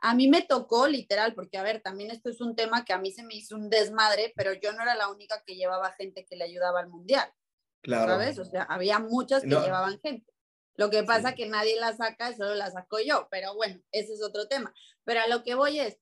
A 0.00 0.14
mí 0.14 0.28
me 0.28 0.40
tocó 0.40 0.88
literal, 0.88 1.34
porque 1.34 1.58
a 1.58 1.62
ver, 1.62 1.82
también 1.82 2.10
esto 2.10 2.30
es 2.30 2.40
un 2.40 2.56
tema 2.56 2.86
que 2.86 2.94
a 2.94 2.98
mí 2.98 3.12
se 3.12 3.22
me 3.22 3.34
hizo 3.34 3.54
un 3.54 3.68
desmadre, 3.68 4.32
pero 4.34 4.54
yo 4.54 4.72
no 4.72 4.82
era 4.82 4.94
la 4.94 5.10
única 5.10 5.42
que 5.44 5.56
llevaba 5.56 5.92
gente 5.92 6.24
que 6.24 6.36
le 6.36 6.44
ayudaba 6.44 6.80
al 6.80 6.88
mundial. 6.88 7.30
Claro. 7.82 8.12
¿Sabes? 8.12 8.38
O 8.38 8.46
sea, 8.46 8.62
había 8.62 8.98
muchas 8.98 9.42
que 9.42 9.50
llevaban 9.50 10.00
gente. 10.00 10.33
Lo 10.76 10.90
que 10.90 11.04
pasa 11.04 11.34
que 11.34 11.48
nadie 11.48 11.78
la 11.78 11.96
saca, 11.96 12.34
solo 12.34 12.54
la 12.54 12.70
saco 12.70 12.98
yo, 13.00 13.28
pero 13.30 13.54
bueno, 13.54 13.80
ese 13.92 14.14
es 14.14 14.22
otro 14.22 14.48
tema. 14.48 14.74
Pero 15.04 15.20
a 15.20 15.28
lo 15.28 15.44
que 15.44 15.54
voy 15.54 15.78
es, 15.78 16.00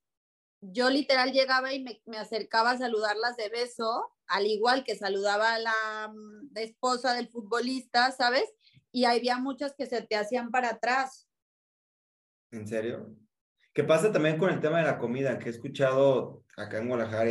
yo 0.60 0.88
literal 0.88 1.32
llegaba 1.32 1.74
y 1.74 1.84
me, 2.06 2.18
acercaba 2.18 2.70
a 2.70 2.78
saludarlas 2.78 3.36
de 3.36 3.48
beso, 3.48 4.12
al 4.26 4.46
igual 4.46 4.84
que 4.84 4.96
saludaba 4.96 5.54
a 5.54 5.58
la, 5.58 6.12
mm, 6.14 6.56
esposa 6.56 7.14
del 7.14 7.28
futbolista, 7.28 8.12
¿sabes? 8.12 8.44
Y 8.92 9.04
había 9.04 9.38
muchas 9.38 9.74
que 9.74 9.86
se 9.86 10.02
te 10.02 10.16
hacían 10.16 10.50
para 10.50 10.70
atrás. 10.70 11.28
¿En 12.50 12.66
serio? 12.66 13.14
¿Qué 13.74 13.84
pasa 13.84 14.12
también 14.12 14.38
con 14.38 14.50
el 14.50 14.60
tema 14.60 14.78
de 14.78 14.84
la 14.84 14.98
comida? 14.98 15.38
Que 15.38 15.48
he 15.48 15.52
escuchado 15.52 16.44
acá 16.56 16.78
en 16.78 16.88
Guadalajara, 16.88 17.30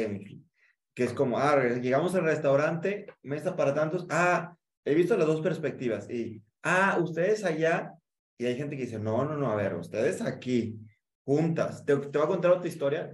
que 0.94 1.04
es 1.04 1.14
como, 1.14 1.38
ah, 1.38 1.56
llegamos 1.82 2.14
al 2.16 2.24
restaurante, 2.24 3.08
mesa 3.22 3.56
para 3.56 3.74
tantos, 3.74 4.06
ah, 4.10 4.58
he 4.84 4.94
visto 4.94 5.16
las 5.16 5.28
dos 5.28 5.42
perspectivas, 5.42 6.10
y, 6.10 6.44
ah, 6.64 6.97
ustedes 7.01 7.43
allá, 7.43 7.93
y 8.38 8.45
hay 8.45 8.55
gente 8.55 8.76
que 8.76 8.84
dice, 8.84 8.99
no, 8.99 9.24
no, 9.26 9.36
no, 9.36 9.51
a 9.51 9.55
ver, 9.55 9.76
ustedes 9.76 10.22
aquí 10.22 10.80
juntas. 11.24 11.86
Te, 11.86 11.95
te 11.95 12.18
voy 12.18 12.26
a 12.26 12.30
contar 12.30 12.51
otra 12.51 12.68
historia. 12.68 13.12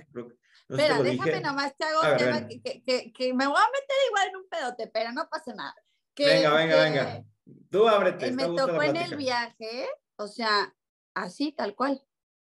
Espera, 0.69 1.01
déjame 1.01 1.41
nomás 1.41 1.75
te 1.77 1.85
hago 1.85 2.11
un 2.11 2.17
tema 2.17 2.47
que, 2.47 2.61
que, 2.61 3.13
que, 3.13 3.33
me 3.33 3.47
voy 3.47 3.57
a 3.57 3.71
meter 3.71 3.97
igual 4.07 4.27
en 4.29 4.35
un 4.35 4.49
pedote, 4.49 4.87
pero 4.87 5.11
no 5.11 5.27
pasa 5.29 5.53
nada. 5.53 5.75
venga, 6.17 6.53
venga, 6.53 6.83
venga. 6.83 7.25
Tú 7.69 7.87
ábrete. 7.87 8.31
Me 8.31 8.45
tocó 8.45 8.81
en 8.83 8.95
el 8.97 9.15
viaje, 9.15 9.87
o 10.17 10.27
sea, 10.27 10.73
así, 11.13 11.53
tal 11.53 11.75
cual. 11.75 12.03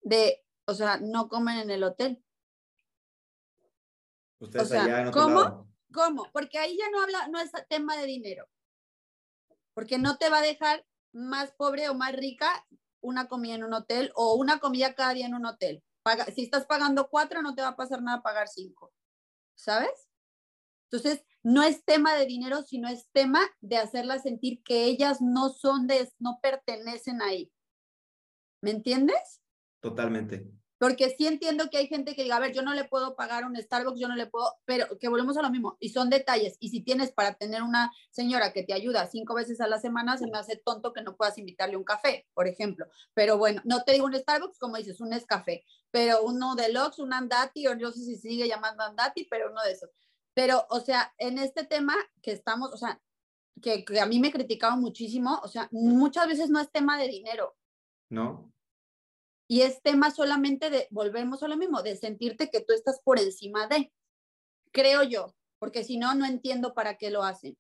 De, 0.02 0.44
o 0.66 0.74
sea, 0.74 1.00
no 1.00 1.28
comen 1.28 1.60
en 1.60 1.70
el 1.70 1.84
hotel. 1.84 2.24
Ustedes 4.40 4.66
o 4.66 4.70
sea, 4.70 4.84
allá 4.84 5.02
en 5.02 5.12
¿cómo? 5.12 5.70
¿Cómo? 5.94 6.28
Porque 6.32 6.58
ahí 6.58 6.78
ya 6.78 6.90
no 6.90 7.02
habla, 7.02 7.28
no 7.28 7.40
es 7.40 7.52
tema 7.68 7.98
de 7.98 8.06
dinero. 8.06 8.48
Porque 9.80 9.98
no 9.98 10.18
te 10.18 10.30
va 10.30 10.40
a 10.40 10.42
dejar 10.42 10.86
más 11.14 11.54
pobre 11.54 11.88
o 11.88 11.96
más 11.96 12.14
rica 12.14 12.68
una 13.00 13.30
comida 13.30 13.56
en 13.56 13.64
un 13.64 13.74
hotel 13.74 14.12
o 14.14 14.34
una 14.34 14.60
comida 14.60 14.94
cada 14.94 15.14
día 15.14 15.26
en 15.26 15.36
un 15.36 15.46
hotel. 15.46 15.82
Si 16.36 16.44
estás 16.44 16.66
pagando 16.66 17.08
cuatro, 17.08 17.42
no 17.42 17.56
te 17.56 17.62
va 17.62 17.70
a 17.70 17.76
pasar 17.78 18.02
nada 18.02 18.22
pagar 18.22 18.50
cinco. 18.50 18.92
¿Sabes? 19.56 20.10
Entonces, 20.92 21.24
no 21.44 21.64
es 21.64 21.86
tema 21.86 22.14
de 22.16 22.26
dinero, 22.26 22.62
sino 22.64 22.90
es 22.90 23.08
tema 23.14 23.40
de 23.62 23.78
hacerlas 23.78 24.24
sentir 24.24 24.62
que 24.64 24.84
ellas 24.84 25.22
no 25.22 25.48
son 25.48 25.88
de, 25.88 26.12
no 26.20 26.40
pertenecen 26.42 27.22
ahí. 27.22 27.50
¿Me 28.60 28.72
entiendes? 28.72 29.42
Totalmente. 29.80 30.46
Porque 30.80 31.14
sí 31.16 31.28
entiendo 31.28 31.70
que 31.70 31.78
hay 31.78 31.88
gente 31.88 32.16
que 32.16 32.24
diga, 32.24 32.38
a 32.38 32.40
ver, 32.40 32.54
yo 32.54 32.62
no 32.62 32.74
le 32.74 32.86
puedo 32.86 33.18
pagar 33.18 33.44
un 33.44 33.56
Starbucks, 33.56 34.00
yo 34.00 34.08
no 34.08 34.16
le 34.16 34.28
puedo, 34.28 34.56
pero 34.64 34.98
que 34.98 35.10
volvemos 35.10 35.38
a 35.38 35.42
lo 35.42 35.50
mismo, 35.50 35.76
y 35.82 35.90
son 35.90 36.10
detalles. 36.10 36.56
Y 36.62 36.70
si 36.70 36.80
tienes 36.80 37.12
para 37.12 37.34
tener 37.34 37.64
una 37.64 37.92
señora 38.12 38.54
que 38.54 38.64
te 38.64 38.74
ayuda 38.74 39.06
cinco 39.08 39.36
veces 39.36 39.60
a 39.60 39.68
la 39.68 39.78
semana, 39.78 40.18
se 40.18 40.28
me 40.28 40.38
hace 40.38 40.56
tonto 40.56 40.94
que 40.94 41.02
no 41.02 41.18
puedas 41.18 41.38
invitarle 41.38 41.76
un 41.76 41.84
café, 41.84 42.28
por 42.34 42.48
ejemplo. 42.48 42.88
Pero 43.14 43.38
bueno, 43.38 43.62
no 43.66 43.84
te 43.84 43.92
digo 43.92 44.06
un 44.06 44.16
Starbucks, 44.16 44.58
como 44.58 44.78
dices, 44.78 45.02
un 45.02 45.10
café, 45.28 45.66
pero 45.92 46.24
uno 46.24 46.56
de 46.56 46.72
Lux, 46.72 47.00
un 47.00 47.12
Andati, 47.14 47.68
o 47.68 47.76
no 47.76 47.92
sé 47.92 48.00
si 48.00 48.16
sigue 48.16 48.48
llamando 48.48 48.84
Andati, 48.84 49.26
pero 49.26 49.52
uno 49.52 49.62
de 49.64 49.74
esos. 49.74 49.90
Pero, 50.34 50.66
o 50.70 50.80
sea, 50.80 51.14
en 51.18 51.40
este 51.40 51.66
tema 51.66 51.94
que 52.22 52.32
estamos, 52.32 52.74
o 52.74 52.78
sea, 52.78 53.02
que, 53.62 53.84
que 53.84 54.00
a 54.00 54.06
mí 54.06 54.20
me 54.20 54.32
criticaban 54.32 54.80
muchísimo, 54.80 55.42
o 55.44 55.50
sea, 55.50 55.68
muchas 55.72 56.26
veces 56.26 56.50
no 56.50 56.62
es 56.62 56.72
tema 56.72 56.98
de 56.98 57.10
dinero. 57.10 57.58
No. 58.08 58.50
Y 59.52 59.64
es 59.64 59.82
tema 59.82 60.12
solamente 60.12 60.70
de, 60.70 60.88
volvemos 60.92 61.42
a 61.42 61.48
lo 61.48 61.58
mismo, 61.58 61.82
de 61.82 61.96
sentirte 61.96 62.52
que 62.52 62.62
tú 62.62 62.72
estás 62.72 63.02
por 63.04 63.20
encima 63.20 63.68
de, 63.68 63.92
creo 64.72 65.02
yo, 65.02 65.36
porque 65.58 65.84
si 65.84 65.98
no, 65.98 66.14
no 66.14 66.28
entiendo 66.28 66.76
para 66.76 66.98
qué 66.98 67.10
lo 67.10 67.24
hacen. 67.24 67.58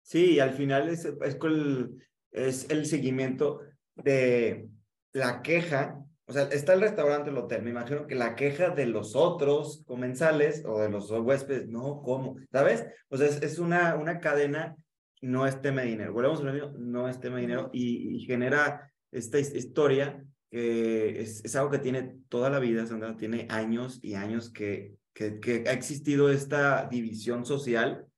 Sí, 0.00 0.38
al 0.38 0.54
final 0.54 0.88
es, 0.88 1.04
es, 1.04 1.36
el, 1.42 2.08
es 2.30 2.70
el 2.70 2.86
seguimiento 2.86 3.62
de 3.96 4.68
la 5.12 5.42
queja, 5.42 5.98
o 6.26 6.32
sea, 6.32 6.44
está 6.44 6.74
el 6.74 6.82
restaurante, 6.82 7.30
el 7.30 7.38
hotel, 7.38 7.62
me 7.62 7.70
imagino 7.70 8.06
que 8.06 8.14
la 8.14 8.36
queja 8.36 8.70
de 8.70 8.86
los 8.86 9.16
otros 9.16 9.82
comensales 9.88 10.62
o 10.64 10.78
de 10.78 10.88
los 10.88 11.10
huéspedes, 11.10 11.66
no, 11.66 12.00
¿cómo? 12.00 12.36
¿Sabes? 12.52 12.86
O 13.08 13.16
sea, 13.16 13.26
es, 13.26 13.58
una, 13.58 13.96
una 13.96 14.20
cadena, 14.20 14.76
no 15.20 15.48
es 15.48 15.60
tema 15.60 15.80
de 15.80 15.88
dinero, 15.88 16.12
volvemos 16.12 16.40
a 16.42 16.44
lo 16.44 16.52
mismo, 16.52 16.70
no 16.78 17.08
es 17.08 17.18
tema 17.18 17.36
de 17.36 17.42
dinero 17.42 17.70
y, 17.72 18.14
y 18.14 18.20
genera 18.20 18.92
esta 19.10 19.40
historia 19.40 20.24
que 20.50 21.20
es, 21.20 21.44
es, 21.44 21.56
algo 21.56 21.70
que 21.70 21.78
tiene 21.78 22.16
toda 22.28 22.50
la 22.50 22.58
vida, 22.58 22.86
Sandra, 22.86 23.16
tiene 23.16 23.46
años 23.50 23.98
y 24.02 24.14
años 24.14 24.50
que, 24.50 24.94
que, 25.12 25.40
que 25.40 25.64
ha 25.68 25.72
existido 25.72 26.30
esta 26.30 26.86
división 26.88 27.44
social 27.44 28.08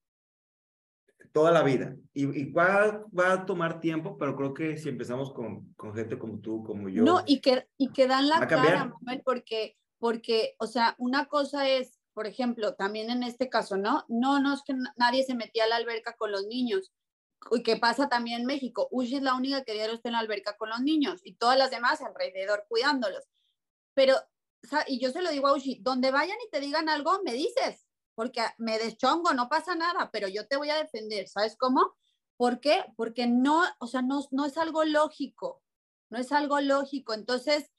toda 1.33 1.51
la 1.51 1.63
vida. 1.63 1.97
Y, 2.13 2.25
y 2.41 2.53
va, 2.53 3.05
va, 3.17 3.33
a 3.33 3.47
tomar 3.47 3.81
tiempo, 3.81 4.17
pero 4.19 4.37
creo 4.37 4.55
que 4.55 4.77
si 4.77 4.89
empezamos 4.89 5.33
con, 5.33 5.73
con 5.75 5.95
gente 5.95 6.19
como 6.19 6.41
tú, 6.41 6.63
como 6.65 6.89
yo. 6.89 7.03
No, 7.03 7.23
y 7.27 7.41
que, 7.41 7.67
y 7.77 7.93
que 7.93 8.07
dan 8.07 8.29
la 8.29 8.47
cara, 8.47 8.93
porque, 9.25 9.77
porque, 9.99 10.55
o 10.59 10.67
sea, 10.67 10.95
una 10.99 11.27
cosa 11.27 11.69
es, 11.69 11.99
por 12.15 12.27
ejemplo, 12.27 12.75
también 12.75 13.11
en 13.11 13.23
este 13.23 13.49
caso, 13.49 13.77
¿no? 13.77 14.05
No, 14.09 14.41
no 14.41 14.55
es 14.55 14.63
que 14.65 14.75
nadie 14.97 15.23
se 15.23 15.35
metía 15.35 15.65
a 15.65 15.69
la 15.69 15.77
alberca 15.77 16.17
con 16.17 16.33
los 16.33 16.47
niños, 16.47 16.93
y 17.51 17.63
qué 17.63 17.77
pasa 17.77 18.09
también 18.09 18.41
en 18.41 18.47
México. 18.47 18.89
Ushi 18.91 19.17
es 19.17 19.23
la 19.23 19.35
única 19.35 19.65
que 19.65 19.73
diario 19.73 19.95
está 19.95 20.09
en 20.09 20.15
la 20.15 20.19
alberca 20.21 20.57
con 20.57 20.71
los 20.71 20.81
niños 20.81 21.21
y 21.25 21.35
todas 21.35 21.59
las 21.59 21.71
demás 21.71 22.01
alrededor 22.01 22.67
cuidándolos. 22.69 23.25
Pero, 23.95 24.17
y 24.87 25.01
yo 25.01 25.11
se 25.11 25.23
lo 25.23 25.31
digo 25.31 25.49
a 25.49 25.55
Ushi, 25.55 25.81
donde 25.83 26.11
vayan 26.11 26.39
y 26.47 26.51
te 26.51 26.61
digan 26.61 26.89
algo, 26.89 27.21
me 27.25 27.33
dices, 27.33 27.87
porque 28.15 28.43
me 28.59 28.79
deschongo, 28.79 29.33
no 29.33 29.49
pasa 29.49 29.75
nada, 29.75 30.11
pero 30.13 30.29
yo 30.29 30.47
te 30.47 30.57
voy 30.57 30.71
a 30.71 30.77
defender, 30.77 31.29
¿sabes 31.29 31.57
cómo? 31.57 31.97
¿Por 32.37 32.61
qué? 32.61 32.85
Porque 32.97 33.27
no, 33.27 33.65
o 33.79 33.87
sea, 33.87 34.03
no, 34.03 34.27
no 34.31 34.47
es 34.47 34.57
algo 34.57 34.85
lógico, 34.85 35.63
no 36.11 36.19
es 36.19 36.33
algo 36.33 36.61
lógico. 36.61 37.15
Entonces, 37.15 37.71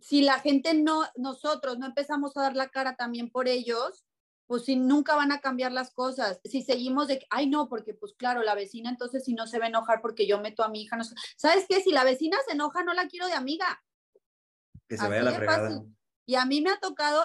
si 0.00 0.22
la 0.22 0.40
gente 0.40 0.74
no, 0.74 1.04
nosotros 1.16 1.78
no 1.78 1.86
empezamos 1.86 2.36
a 2.36 2.42
dar 2.42 2.56
la 2.56 2.68
cara 2.68 2.96
también 2.96 3.30
por 3.30 3.48
ellos, 3.48 4.05
pues 4.46 4.64
si 4.64 4.76
nunca 4.76 5.16
van 5.16 5.32
a 5.32 5.40
cambiar 5.40 5.72
las 5.72 5.92
cosas. 5.92 6.40
Si 6.44 6.62
seguimos 6.62 7.08
de, 7.08 7.26
ay 7.30 7.48
no, 7.48 7.68
porque 7.68 7.94
pues 7.94 8.14
claro, 8.14 8.42
la 8.42 8.54
vecina 8.54 8.90
entonces 8.90 9.24
si 9.24 9.34
no 9.34 9.46
se 9.46 9.58
va 9.58 9.66
a 9.66 9.68
enojar 9.68 10.00
porque 10.00 10.26
yo 10.26 10.40
meto 10.40 10.62
a 10.62 10.68
mi 10.68 10.82
hija, 10.82 10.96
no 10.96 11.04
¿sabes 11.36 11.66
qué? 11.68 11.80
Si 11.80 11.90
la 11.90 12.04
vecina 12.04 12.36
se 12.46 12.54
enoja, 12.54 12.84
no 12.84 12.94
la 12.94 13.08
quiero 13.08 13.26
de 13.26 13.34
amiga. 13.34 13.82
Que 14.88 14.96
se 14.96 15.08
vaya 15.08 15.22
la 15.22 15.32
fregada. 15.32 15.82
Y 16.26 16.34
a 16.34 16.44
mí 16.44 16.60
me 16.60 16.70
ha 16.70 16.78
tocado 16.80 17.22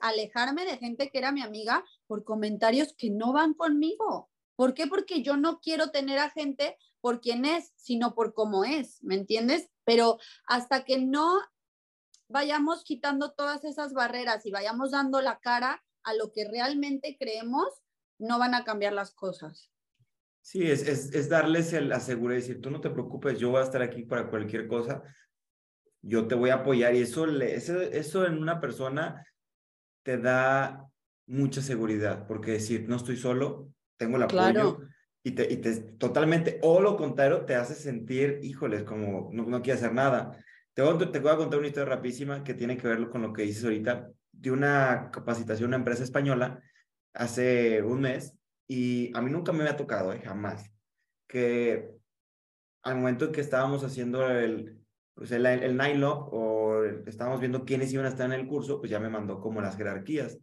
alejarme 0.00 0.64
de 0.64 0.78
gente 0.78 1.10
que 1.10 1.18
era 1.18 1.32
mi 1.32 1.42
amiga 1.42 1.84
por 2.06 2.24
comentarios 2.24 2.94
que 2.96 3.10
no 3.10 3.32
van 3.32 3.54
conmigo. 3.54 4.30
¿Por 4.56 4.74
qué? 4.74 4.86
Porque 4.86 5.22
yo 5.22 5.36
no 5.36 5.60
quiero 5.60 5.90
tener 5.90 6.18
a 6.18 6.30
gente 6.30 6.76
por 7.00 7.20
quien 7.20 7.44
es, 7.44 7.72
sino 7.76 8.14
por 8.14 8.32
cómo 8.32 8.64
es, 8.64 9.02
¿me 9.02 9.14
entiendes? 9.14 9.68
Pero 9.84 10.18
hasta 10.46 10.84
que 10.84 10.98
no 10.98 11.40
vayamos 12.28 12.84
quitando 12.84 13.32
todas 13.32 13.64
esas 13.64 13.92
barreras 13.92 14.46
y 14.46 14.50
vayamos 14.50 14.92
dando 14.92 15.20
la 15.20 15.38
cara, 15.38 15.84
a 16.04 16.14
lo 16.14 16.32
que 16.32 16.48
realmente 16.48 17.16
creemos, 17.18 17.66
no 18.18 18.38
van 18.38 18.54
a 18.54 18.64
cambiar 18.64 18.92
las 18.92 19.12
cosas. 19.12 19.70
Sí, 20.40 20.68
es, 20.68 20.86
es, 20.88 21.14
es 21.14 21.28
darles 21.28 21.72
el 21.72 21.92
asegurar, 21.92 22.36
decir, 22.36 22.60
tú 22.60 22.70
no 22.70 22.80
te 22.80 22.90
preocupes, 22.90 23.38
yo 23.38 23.50
voy 23.50 23.60
a 23.60 23.64
estar 23.64 23.80
aquí 23.80 24.02
para 24.02 24.28
cualquier 24.28 24.66
cosa, 24.66 25.02
yo 26.02 26.26
te 26.26 26.34
voy 26.34 26.50
a 26.50 26.54
apoyar 26.54 26.94
y 26.96 27.02
eso, 27.02 27.26
eso, 27.40 27.80
eso 27.80 28.26
en 28.26 28.38
una 28.38 28.60
persona 28.60 29.24
te 30.02 30.18
da 30.18 30.84
mucha 31.26 31.62
seguridad, 31.62 32.26
porque 32.26 32.52
decir, 32.52 32.88
no 32.88 32.96
estoy 32.96 33.16
solo, 33.16 33.70
tengo 33.96 34.16
el 34.16 34.24
apoyo 34.24 34.80
y, 35.22 35.32
te, 35.32 35.52
y 35.52 35.58
te 35.58 35.74
totalmente, 35.98 36.58
o 36.62 36.80
lo 36.80 36.96
contrario, 36.96 37.44
te 37.44 37.54
hace 37.54 37.74
sentir, 37.74 38.40
híjoles, 38.42 38.82
como 38.82 39.30
no, 39.32 39.44
no 39.44 39.62
quiero 39.62 39.78
hacer 39.78 39.94
nada. 39.94 40.36
Te 40.74 40.82
voy, 40.82 40.98
te 41.12 41.20
voy 41.20 41.30
a 41.30 41.36
contar 41.36 41.60
una 41.60 41.68
historia 41.68 41.94
rapidísima 41.94 42.42
que 42.42 42.54
tiene 42.54 42.76
que 42.76 42.88
ver 42.88 43.08
con 43.08 43.22
lo 43.22 43.32
que 43.32 43.42
dices 43.42 43.62
ahorita 43.62 44.10
de 44.42 44.50
una 44.50 45.10
capacitación 45.12 45.66
a 45.66 45.68
una 45.68 45.76
empresa 45.76 46.02
española 46.02 46.60
hace 47.14 47.80
un 47.82 48.00
mes 48.00 48.36
y 48.66 49.16
a 49.16 49.22
mí 49.22 49.30
nunca 49.30 49.52
me 49.52 49.60
había 49.60 49.76
tocado, 49.76 50.12
eh, 50.12 50.20
jamás, 50.24 50.68
que 51.28 51.90
al 52.82 52.96
momento 52.96 53.26
en 53.26 53.32
que 53.32 53.40
estábamos 53.40 53.84
haciendo 53.84 54.28
el, 54.28 54.80
pues 55.14 55.30
el, 55.30 55.46
el 55.46 56.02
o 56.04 56.84
estábamos 57.06 57.38
viendo 57.40 57.64
quiénes 57.64 57.92
iban 57.92 58.06
a 58.06 58.08
estar 58.08 58.26
en 58.26 58.38
el 58.40 58.48
curso, 58.48 58.80
pues 58.80 58.90
ya 58.90 58.98
me 58.98 59.08
mandó 59.08 59.40
como 59.40 59.60
las 59.60 59.76
jerarquías. 59.76 60.38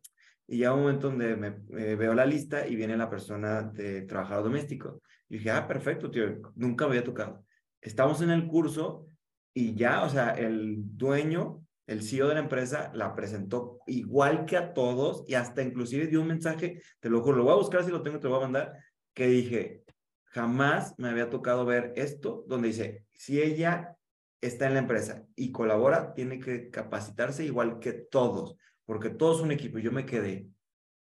y 0.47 0.59
ya 0.59 0.73
un 0.73 0.81
momento 0.81 1.09
donde 1.09 1.35
me 1.35 1.49
veo 1.95 2.13
la 2.13 2.25
lista 2.25 2.67
y 2.67 2.75
viene 2.75 2.97
la 2.97 3.09
persona 3.09 3.63
de 3.63 4.03
trabajador 4.03 4.45
doméstico. 4.45 5.01
Y 5.27 5.37
dije, 5.37 5.51
ah, 5.51 5.67
perfecto, 5.67 6.09
tío, 6.09 6.41
nunca 6.55 6.85
me 6.85 6.91
había 6.91 7.03
tocado. 7.03 7.45
Estamos 7.81 8.21
en 8.21 8.31
el 8.31 8.47
curso 8.47 9.07
y 9.53 9.75
ya, 9.75 10.03
o 10.03 10.09
sea, 10.09 10.31
el 10.31 10.77
dueño, 10.97 11.58
el 11.89 12.03
CEO 12.03 12.27
de 12.27 12.35
la 12.35 12.41
empresa, 12.41 12.91
la 12.93 13.15
presentó 13.15 13.79
igual 13.87 14.45
que 14.45 14.57
a 14.57 14.73
todos 14.73 15.23
y 15.27 15.33
hasta 15.33 15.63
inclusive 15.63 16.05
dio 16.05 16.21
un 16.21 16.27
mensaje, 16.27 16.81
te 16.99 17.09
lo 17.09 17.21
juro, 17.21 17.37
lo 17.37 17.43
voy 17.45 17.53
a 17.53 17.57
buscar 17.57 17.83
si 17.83 17.89
lo 17.89 18.03
tengo, 18.03 18.19
te 18.19 18.27
lo 18.27 18.35
voy 18.35 18.43
a 18.43 18.47
mandar, 18.47 18.73
que 19.15 19.27
dije, 19.27 19.83
jamás 20.25 20.93
me 20.99 21.09
había 21.09 21.29
tocado 21.29 21.65
ver 21.65 21.93
esto, 21.95 22.45
donde 22.47 22.67
dice, 22.67 23.05
si 23.11 23.41
ella 23.41 23.97
está 24.39 24.67
en 24.67 24.75
la 24.75 24.79
empresa 24.81 25.25
y 25.35 25.51
colabora, 25.51 26.13
tiene 26.13 26.39
que 26.39 26.69
capacitarse 26.69 27.43
igual 27.43 27.79
que 27.79 27.93
todos, 27.93 28.55
porque 28.85 29.09
todos 29.09 29.37
son 29.37 29.47
un 29.47 29.51
equipo. 29.51 29.79
Y 29.79 29.83
yo 29.83 29.91
me 29.91 30.05
quedé, 30.05 30.47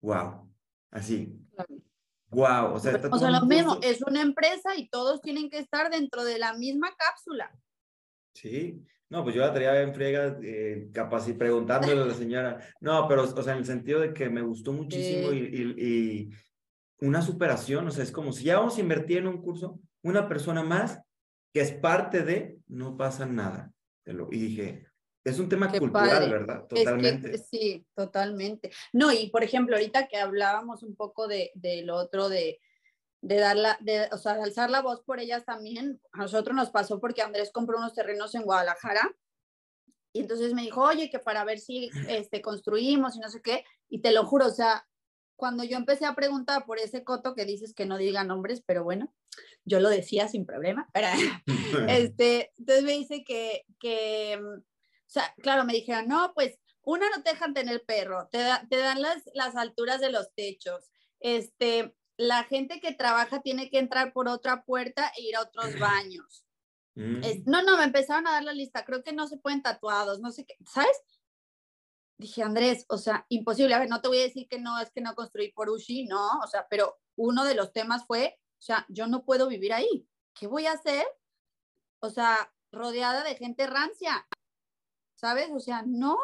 wow, 0.01 0.49
así. 0.91 1.38
Wow, 2.30 2.73
o 2.73 2.80
sea, 2.80 3.01
o 3.11 3.17
sea 3.17 3.32
lo 3.32 3.45
mismo, 3.45 3.80
es 3.82 4.01
una 4.03 4.21
empresa 4.21 4.75
y 4.77 4.88
todos 4.89 5.19
tienen 5.21 5.49
que 5.49 5.57
estar 5.57 5.89
dentro 5.89 6.23
de 6.23 6.39
la 6.39 6.53
misma 6.53 6.89
cápsula. 6.95 7.51
Sí, 8.34 8.86
no, 9.10 9.24
pues 9.24 9.36
yo 9.36 9.41
la 9.41 9.53
traía 9.53 9.82
en 9.82 9.93
friega, 9.93 10.38
eh, 10.43 10.89
capaz 10.93 11.28
y 11.28 11.34
preguntándole 11.34 12.01
a 12.01 12.05
la 12.05 12.14
señora. 12.14 12.60
No, 12.80 13.07
pero, 13.07 13.24
o 13.24 13.43
sea, 13.43 13.53
en 13.53 13.60
el 13.60 13.66
sentido 13.66 13.99
de 13.99 14.14
que 14.14 14.30
me 14.30 14.41
gustó 14.41 14.72
muchísimo 14.72 15.32
y, 15.34 15.39
y, 15.78 16.30
una 17.01 17.22
superación, 17.22 17.88
o 17.88 17.91
sea, 17.91 18.03
es 18.03 18.12
como 18.12 18.32
si 18.32 18.43
ya 18.45 18.60
vamos 18.60 18.78
a 18.78 18.82
invertir 18.82 19.20
en 19.20 19.28
un 19.28 19.41
curso, 19.41 19.80
una 20.03 20.28
persona 20.28 20.64
más 20.64 21.01
que 21.53 21.62
es 21.62 21.72
parte 21.72 22.24
de, 22.24 22.57
no 22.68 22.97
pasa 22.97 23.26
nada. 23.26 23.72
Y 24.32 24.39
dije, 24.39 24.86
es 25.24 25.39
un 25.39 25.49
tema 25.49 25.72
cultural, 25.72 26.30
¿verdad? 26.30 26.66
Totalmente. 26.68 27.38
sí, 27.38 27.86
totalmente. 27.95 28.72
No, 28.93 29.12
y 29.12 29.30
por 29.30 29.43
ejemplo, 29.43 29.76
ahorita 29.76 30.07
que 30.07 30.18
hablábamos 30.18 30.84
un 30.84 30.95
poco 30.95 31.28
de, 31.28 31.51
de 31.55 31.84
lo 31.84 31.95
otro 31.95 32.30
de, 32.30 32.60
de 33.22 33.38
darla, 33.38 33.78
de, 33.82 34.07
o 34.11 34.17
sea, 34.17 34.34
alzar 34.34 34.70
la 34.70 34.82
voz 34.82 35.01
por 35.01 35.20
ellas 35.20 35.45
también, 35.45 36.01
a 36.13 36.20
nosotros 36.20 36.55
nos 36.55 36.70
pasó 36.70 36.99
porque 36.99 37.22
Andrés 37.22 37.51
compró 37.51 37.78
unos 37.78 37.93
terrenos 37.93 38.34
en 38.36 38.43
Guadalajara 38.43 39.13
y 40.13 40.22
entonces 40.22 40.53
me 40.53 40.63
dijo, 40.63 40.82
oye, 40.82 41.09
que 41.09 41.20
para 41.20 41.43
ver 41.43 41.59
si 41.59 41.89
este, 42.07 42.41
construimos 42.41 43.15
y 43.15 43.20
no 43.20 43.30
sé 43.30 43.41
qué, 43.41 43.63
y 43.89 44.01
te 44.01 44.11
lo 44.11 44.26
juro, 44.26 44.47
o 44.47 44.51
sea, 44.51 44.88
cuando 45.36 45.63
yo 45.63 45.78
empecé 45.78 46.05
a 46.05 46.15
preguntar 46.15 46.65
por 46.65 46.80
ese 46.80 47.03
coto 47.03 47.36
que 47.36 47.45
dices 47.45 47.74
que 47.74 47.86
no 47.86 47.97
diga 47.97 48.24
nombres, 48.24 48.63
pero 48.65 48.84
bueno, 48.84 49.13
yo 49.65 49.80
lo 49.80 49.89
decía 49.89 50.28
sin 50.28 50.45
problema, 50.45 50.89
este, 51.88 52.51
entonces 52.57 52.84
me 52.84 52.93
dice 52.93 53.24
que, 53.24 53.65
que, 53.80 54.39
o 54.41 54.63
sea, 55.09 55.34
claro, 55.41 55.63
me 55.65 55.74
dijeron, 55.74 56.07
no, 56.07 56.34
pues 56.34 56.57
una 56.82 57.09
no 57.09 57.22
te 57.22 57.32
dejan 57.32 57.53
tener 57.53 57.84
perro, 57.86 58.30
te, 58.32 58.39
te 58.70 58.78
dan 58.78 59.01
las, 59.01 59.24
las 59.34 59.55
alturas 59.55 60.01
de 60.01 60.11
los 60.11 60.34
techos, 60.34 60.89
este, 61.20 61.93
la 62.20 62.43
gente 62.43 62.82
que 62.82 62.93
trabaja 62.93 63.41
tiene 63.41 63.70
que 63.70 63.80
entrar 63.80 64.11
por 64.11 64.28
otra 64.28 64.65
puerta 64.65 65.09
e 65.15 65.22
ir 65.22 65.38
a 65.38 65.41
otros 65.41 65.80
baños. 65.80 66.45
Mm. 66.95 67.22
no, 67.45 67.61
no, 67.63 67.78
me 67.78 67.86
empezaron 67.86 68.28
a 68.28 68.32
dar 68.32 68.43
la 68.43 68.51
lista, 68.51 68.84
creo 68.84 69.01
que 69.03 69.13
no 69.13 69.26
se 69.26 69.38
pueden 69.38 69.61
tatuados, 69.61 70.20
no 70.20 70.30
sé 70.30 70.45
qué, 70.45 70.57
¿sabes? 70.70 71.01
Dije, 72.17 72.43
Andrés, 72.43 72.84
o 72.89 72.97
sea, 72.97 73.26
imposible, 73.30 73.74
a 73.74 73.80
ver, 73.80 73.88
no 73.88 74.01
te 74.01 74.09
voy 74.09 74.20
a 74.20 74.24
decir 74.24 74.49
que 74.49 74.59
no, 74.59 74.78
es 74.82 74.91
que 74.91 74.99
no 74.99 75.15
construí 75.15 75.53
por 75.53 75.70
Ushi, 75.70 76.07
no, 76.07 76.39
o 76.43 76.47
sea, 76.47 76.67
pero 76.70 76.99
uno 77.15 77.45
de 77.45 77.55
los 77.55 77.72
temas 77.72 78.05
fue, 78.05 78.38
o 78.57 78.61
sea, 78.61 78.86
yo 78.89 79.07
no 79.07 79.24
puedo 79.24 79.47
vivir 79.47 79.72
ahí, 79.72 80.05
¿qué 80.34 80.47
voy 80.47 80.65
a 80.65 80.74
hacer? 80.74 81.07
O 82.01 82.09
sea, 82.09 82.53
rodeada 82.74 83.24
de 83.24 83.36
gente 83.36 83.65
rancia, 83.65 84.28
¿sabes? 85.15 85.51
O 85.53 85.61
sea, 85.61 85.84
no, 85.86 86.20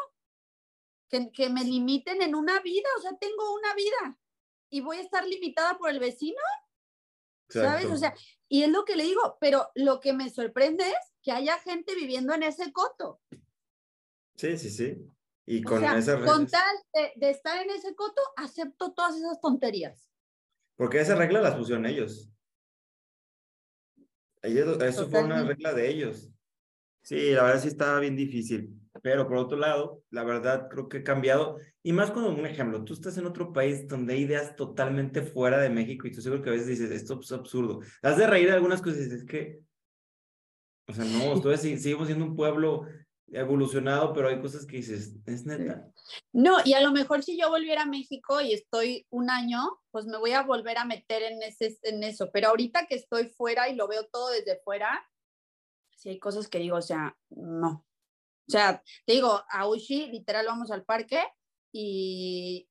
que, 1.08 1.32
que 1.32 1.48
me 1.48 1.64
limiten 1.64 2.20
en 2.20 2.34
una 2.34 2.60
vida, 2.60 2.88
o 2.98 3.00
sea, 3.00 3.16
tengo 3.16 3.54
una 3.54 3.72
vida 3.74 4.18
y 4.70 4.80
voy 4.80 4.98
a 4.98 5.02
estar 5.02 5.26
limitada 5.26 5.78
por 5.78 5.90
el 5.90 5.98
vecino, 5.98 6.40
¿sabes? 7.48 7.86
O 7.86 7.96
sea, 7.96 8.14
y 8.48 8.62
es 8.62 8.70
lo 8.70 8.84
que 8.84 8.96
le 8.96 9.04
digo, 9.04 9.38
pero 9.40 9.68
lo 9.74 10.00
que 10.00 10.12
me 10.12 10.30
sorprende 10.30 10.88
es 10.88 11.14
que 11.22 11.32
haya 11.32 11.58
gente 11.58 11.94
viviendo 11.94 12.34
en 12.34 12.42
ese 12.42 12.72
coto. 12.72 13.20
Sí, 14.36 14.58
sí, 14.58 14.70
sí. 14.70 14.96
Y 15.46 15.62
con 15.62 15.80
Con 16.24 16.46
tal 16.48 16.76
de, 17.14 17.30
estar 17.30 17.62
en 17.62 17.70
ese 17.70 17.94
coto, 17.94 18.20
acepto 18.36 18.92
todas 18.92 19.16
esas 19.16 19.40
tonterías. 19.40 20.10
Porque 20.74 21.00
esas 21.00 21.16
reglas 21.16 21.42
las 21.42 21.54
pusieron 21.54 21.86
ellos. 21.86 22.28
ellos 24.42 24.80
eso 24.82 25.08
fue 25.08 25.22
una 25.22 25.44
regla 25.44 25.72
de 25.72 25.88
ellos. 25.88 26.30
Sí, 27.02 27.30
la 27.30 27.44
verdad 27.44 27.62
sí 27.62 27.68
estaba 27.68 28.00
bien 28.00 28.16
difícil. 28.16 28.74
Pero 29.06 29.28
por 29.28 29.36
otro 29.36 29.56
lado, 29.56 30.02
la 30.10 30.24
verdad 30.24 30.66
creo 30.68 30.88
que 30.88 30.98
ha 30.98 31.04
cambiado. 31.04 31.58
Y 31.84 31.92
más 31.92 32.10
cuando, 32.10 32.30
un 32.30 32.44
ejemplo, 32.44 32.82
tú 32.82 32.92
estás 32.92 33.16
en 33.16 33.26
otro 33.26 33.52
país 33.52 33.86
donde 33.86 34.14
hay 34.14 34.22
ideas 34.22 34.56
totalmente 34.56 35.22
fuera 35.22 35.60
de 35.60 35.70
México 35.70 36.08
y 36.08 36.10
tú 36.10 36.20
seguro 36.20 36.42
que 36.42 36.48
a 36.48 36.54
veces 36.54 36.66
dices, 36.66 36.90
esto 36.90 37.20
es 37.20 37.30
absurdo. 37.30 37.82
Has 38.02 38.16
de 38.16 38.26
reír 38.26 38.48
de 38.48 38.54
algunas 38.54 38.82
cosas 38.82 38.98
y 38.98 39.04
dices, 39.04 39.20
es 39.20 39.24
que, 39.24 39.60
o 40.88 40.92
sea, 40.92 41.04
no, 41.04 41.34
ustedes 41.34 41.60
seguimos 41.60 42.08
siendo 42.08 42.24
un 42.24 42.34
pueblo 42.34 42.88
evolucionado, 43.28 44.12
pero 44.12 44.26
hay 44.26 44.40
cosas 44.40 44.66
que 44.66 44.78
dices, 44.78 45.14
es 45.24 45.46
neta. 45.46 45.88
No, 46.32 46.56
y 46.64 46.72
a 46.72 46.80
lo 46.80 46.90
mejor 46.90 47.22
si 47.22 47.38
yo 47.38 47.48
volviera 47.48 47.82
a 47.82 47.86
México 47.86 48.40
y 48.40 48.54
estoy 48.54 49.06
un 49.10 49.30
año, 49.30 49.60
pues 49.92 50.06
me 50.06 50.18
voy 50.18 50.32
a 50.32 50.42
volver 50.42 50.78
a 50.78 50.84
meter 50.84 51.22
en, 51.22 51.44
ese, 51.44 51.78
en 51.82 52.02
eso. 52.02 52.28
Pero 52.32 52.48
ahorita 52.48 52.88
que 52.88 52.96
estoy 52.96 53.28
fuera 53.28 53.68
y 53.68 53.76
lo 53.76 53.86
veo 53.86 54.04
todo 54.08 54.30
desde 54.30 54.60
fuera, 54.64 55.00
sí 55.92 56.08
hay 56.08 56.18
cosas 56.18 56.48
que 56.48 56.58
digo, 56.58 56.76
o 56.76 56.82
sea, 56.82 57.16
no. 57.30 57.85
O 58.48 58.50
sea, 58.50 58.82
te 59.04 59.14
digo, 59.14 59.42
a 59.50 59.68
Ushi, 59.68 60.06
literal, 60.06 60.46
vamos 60.46 60.70
al 60.70 60.84
parque 60.84 61.22
y 61.72 62.68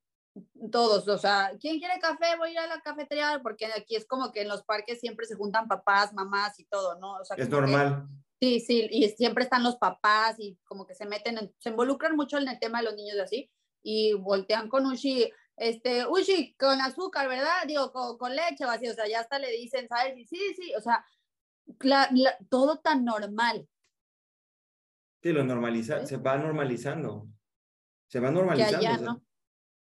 todos, 0.72 1.08
o 1.08 1.18
sea, 1.18 1.52
¿quién 1.60 1.80
quiere 1.80 2.00
café? 2.00 2.38
Voy 2.38 2.50
a 2.50 2.52
ir 2.52 2.60
a 2.60 2.68
la 2.68 2.82
cafetería, 2.82 3.40
porque 3.42 3.68
aquí 3.68 3.96
es 3.96 4.06
como 4.06 4.32
que 4.32 4.42
en 4.42 4.50
los 4.50 4.64
parques 4.64 5.00
siempre 5.00 5.26
se 5.26 5.36
juntan 5.36 5.68
papás, 5.68 6.14
mamás 6.14 6.60
y 6.60 6.66
todo, 6.66 7.00
¿no? 7.00 7.16
O 7.16 7.26
sea, 7.26 7.38
es 7.38 7.50
normal. 7.50 8.08
sí, 8.42 8.60
sí, 8.60 8.88
y 8.92 9.10
siempre 9.10 9.44
están 9.44 9.64
los 9.64 9.78
papás 9.78 10.36
y 10.40 10.58
como 10.66 10.86
que 10.86 10.96
se 10.96 11.06
meten, 11.06 11.54
se 11.58 11.70
involucran 11.70 12.16
mucho 12.16 12.38
en 12.38 12.48
el 12.48 12.60
tema 12.60 12.80
de 12.80 12.86
los 12.86 12.96
niños 12.96 13.16
y 13.16 13.22
así, 13.22 13.52
y 13.82 14.14
voltean 14.14 14.68
con 14.68 14.86
Ushi, 14.86 15.32
este, 15.58 16.06
Ushi, 16.06 16.56
con 16.56 16.82
azúcar, 16.82 17.30
¿verdad? 17.30 17.66
Digo, 17.66 17.92
con, 18.18 18.36
leche 18.36 18.66
o 18.66 18.70
así, 18.70 18.90
o 18.90 18.94
sea, 18.94 19.08
ya 19.08 19.22
hasta 19.22 19.40
le 19.40 19.52
dicen, 19.52 19.88
¿sabes? 19.88 20.18
Y 20.18 20.26
sí, 20.26 20.54
sí, 20.56 20.74
o 20.76 20.82
sea, 20.82 21.06
todo 22.50 22.80
tan 22.80 23.06
normal. 23.06 23.68
Sí, 25.26 25.34
lo 25.34 25.44
normaliza, 25.44 26.06
se 26.06 26.18
va 26.18 26.38
normalizando. 26.38 27.28
Se 28.06 28.20
va 28.20 28.30
normalizando. 28.30 29.24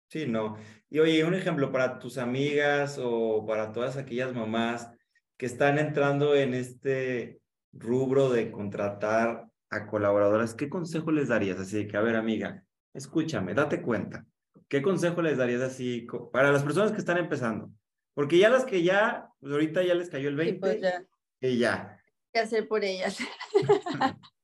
Sí, 0.07 0.25
no. 0.25 0.57
Y 0.89 0.97
oye, 0.97 1.23
un 1.23 1.36
ejemplo 1.36 1.71
para 1.71 1.99
tus 1.99 2.17
amigas 2.17 2.97
o 2.99 3.45
para 3.45 3.71
todas 3.71 3.95
aquellas 3.95 4.34
mamás 4.34 4.89
que 5.38 5.45
están 5.45 5.77
entrando 5.77 6.34
en 6.34 6.55
este 6.55 7.41
rubro 7.71 8.32
de 8.32 8.51
contratar 8.51 9.47
a 9.69 9.86
colaboradoras, 9.86 10.55
¿qué 10.55 10.67
consejo 10.67 11.11
les 11.11 11.27
darías? 11.27 11.59
Así 11.59 11.86
que, 11.86 11.95
a 11.95 12.01
ver, 12.01 12.15
amiga, 12.15 12.63
escúchame, 12.95 13.53
date 13.53 13.84
cuenta. 13.84 14.25
¿Qué 14.67 14.82
consejo 14.82 15.21
les 15.21 15.38
darías 15.38 15.61
así 15.61 16.07
para 16.34 16.51
las 16.51 16.63
personas 16.63 16.91
que 16.91 16.97
están 16.97 17.19
empezando? 17.19 17.71
Porque 18.15 18.39
ya 18.39 18.49
las 18.49 18.65
que 18.65 18.82
ya, 18.82 19.30
pues 19.39 19.53
ahorita 19.53 19.84
ya 19.84 19.93
les 19.93 20.09
cayó 20.09 20.30
el 20.30 20.38
20 20.38 20.59
pues 20.59 20.82
ya. 20.82 21.05
y 21.39 21.59
ya. 21.59 22.01
¿Qué 22.34 22.39
hacer 22.39 22.67
por 22.67 22.84
ellas? 22.84 23.19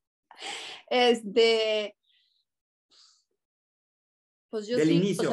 Este, 0.88 1.96
pues 4.50 4.68
yo 4.68 4.78
Del 4.78 4.92
inicio, 4.92 5.30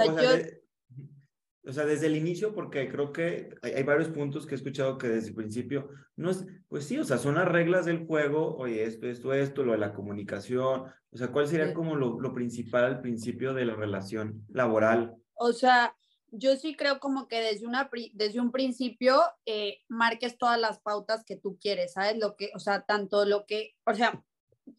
o 1.65 1.73
sea, 1.73 1.85
desde 1.85 2.07
el 2.07 2.17
inicio, 2.17 2.55
porque 2.55 2.89
creo 2.89 3.13
que 3.13 3.55
hay, 3.63 3.85
varios 3.85 4.09
puntos 4.09 4.47
que 4.47 4.55
he 4.55 4.59
escuchado 4.59 4.99
que 4.99 5.09
desde 5.09 5.29
el 5.29 5.35
principio, 5.37 5.91
no 6.17 6.31
es, 6.31 6.45
pues 6.69 6.87
sí, 6.87 6.99
o 6.99 7.05
sea, 7.05 7.19
son 7.19 7.37
las 7.37 7.47
reglas 7.47 7.87
del 7.87 8.05
juego, 8.05 8.57
oye, 8.57 8.83
esto, 8.85 9.07
esto, 9.07 9.33
esto, 9.33 9.63
lo 9.63 9.73
de 9.73 9.79
la 9.79 9.95
comunicación, 9.95 10.87
o 11.11 11.17
sea, 11.17 11.29
¿cuál 11.31 11.47
sería 11.47 11.73
como 11.73 11.95
lo, 11.95 12.21
lo 12.21 12.35
principal 12.35 12.85
al 12.85 13.01
principio 13.01 13.55
de 13.55 13.65
la 13.65 13.77
relación 13.77 14.45
laboral? 14.49 15.15
O 15.35 15.53
sea, 15.53 15.95
yo 16.33 16.57
sí 16.57 16.75
creo 16.75 16.99
como 16.99 17.29
que 17.29 17.41
desde, 17.41 17.67
una, 17.67 17.89
desde 18.15 18.41
un 18.41 18.51
principio 18.51 19.21
eh, 19.47 19.83
marques 19.89 20.39
todas 20.39 20.59
las 20.59 20.81
pautas 20.81 21.25
que 21.25 21.37
tú 21.37 21.59
quieres, 21.61 21.93
¿sabes? 21.93 22.19
Lo 22.19 22.35
que, 22.35 22.51
o 22.55 22.59
sea, 22.59 22.83
tanto 22.83 23.25
lo 23.25 23.47
que, 23.47 23.75
o 23.87 23.95
sea, 23.95 24.25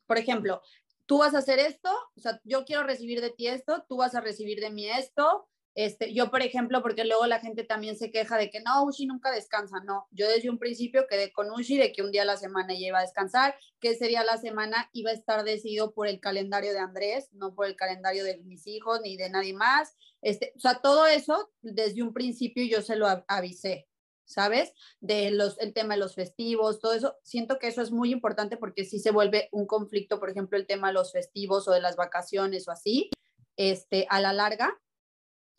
por 0.05 0.17
ejemplo, 0.17 0.61
tú 1.05 1.19
vas 1.19 1.34
a 1.34 1.39
hacer 1.39 1.59
esto, 1.59 1.89
o 2.15 2.19
sea, 2.19 2.39
yo 2.43 2.65
quiero 2.65 2.84
recibir 2.84 3.21
de 3.21 3.29
ti 3.29 3.47
esto, 3.47 3.86
tú 3.88 3.97
vas 3.97 4.15
a 4.15 4.21
recibir 4.21 4.59
de 4.59 4.71
mí 4.71 4.89
esto. 4.89 5.47
Este, 5.75 6.13
yo, 6.13 6.29
por 6.29 6.43
ejemplo, 6.43 6.84
porque 6.84 7.03
luego 7.03 7.25
la 7.25 7.39
gente 7.39 7.63
también 7.63 7.97
se 7.97 8.11
queja 8.11 8.38
de 8.38 8.51
que 8.51 8.61
no, 8.61 8.84
Ushi 8.84 9.07
nunca 9.07 9.31
descansa. 9.31 9.79
No, 9.84 10.07
yo 10.11 10.27
desde 10.27 10.49
un 10.49 10.59
principio 10.59 11.07
quedé 11.09 11.31
con 11.31 11.49
Ushi 11.49 11.77
de 11.77 11.91
que 11.91 12.03
un 12.03 12.11
día 12.11 12.21
a 12.21 12.25
la 12.25 12.38
semana 12.38 12.73
ella 12.73 12.88
iba 12.88 12.99
a 12.99 13.03
descansar, 13.03 13.55
que 13.79 13.89
ese 13.89 14.07
día 14.07 14.21
a 14.21 14.25
la 14.25 14.38
semana 14.38 14.89
iba 14.93 15.09
a 15.09 15.15
estar 15.15 15.43
decidido 15.43 15.93
por 15.93 16.07
el 16.07 16.19
calendario 16.19 16.73
de 16.73 16.79
Andrés, 16.79 17.29
no 17.31 17.55
por 17.55 17.65
el 17.65 17.75
calendario 17.75 18.23
de 18.23 18.38
mis 18.38 18.67
hijos 18.67 19.01
ni 19.01 19.17
de 19.17 19.31
nadie 19.31 19.53
más. 19.53 19.95
Este, 20.21 20.53
o 20.55 20.59
sea, 20.59 20.75
todo 20.75 21.07
eso 21.07 21.51
desde 21.61 22.03
un 22.03 22.13
principio 22.13 22.63
yo 22.65 22.84
se 22.84 22.95
lo 22.95 23.07
avisé. 23.27 23.88
¿Sabes? 24.26 24.74
De 24.99 25.32
los, 25.32 25.59
el 25.59 25.74
tema 25.74 25.95
de 25.95 25.99
los 25.99 26.15
festivos, 26.15 26.80
todo 26.80 26.93
eso. 26.93 27.17
Siento 27.24 27.59
que 27.59 27.67
eso 27.67 27.82
es 27.82 27.91
muy 27.91 28.11
importante 28.11 28.57
porque 28.57 28.86
si 28.86 28.99
se 28.99 29.11
vuelve 29.11 29.49
un 29.51 29.67
conflicto, 29.67 30.19
por 30.19 30.30
ejemplo, 30.30 30.57
el 30.57 30.67
tema 30.67 30.88
de 30.88 30.93
los 30.93 31.11
festivos 31.11 31.67
o 31.67 31.71
de 31.71 31.82
las 31.82 31.95
vacaciones 31.95 32.67
o 32.67 32.71
así, 32.71 33.09
este, 33.57 34.07
a 34.09 34.19
la 34.19 34.34
larga. 34.34 34.80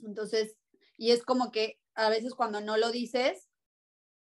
Entonces, 0.00 0.56
y 0.96 1.10
es 1.10 1.22
como 1.22 1.50
que 1.50 1.80
a 1.94 2.08
veces 2.08 2.34
cuando 2.34 2.60
no 2.60 2.76
lo 2.76 2.90
dices, 2.90 3.48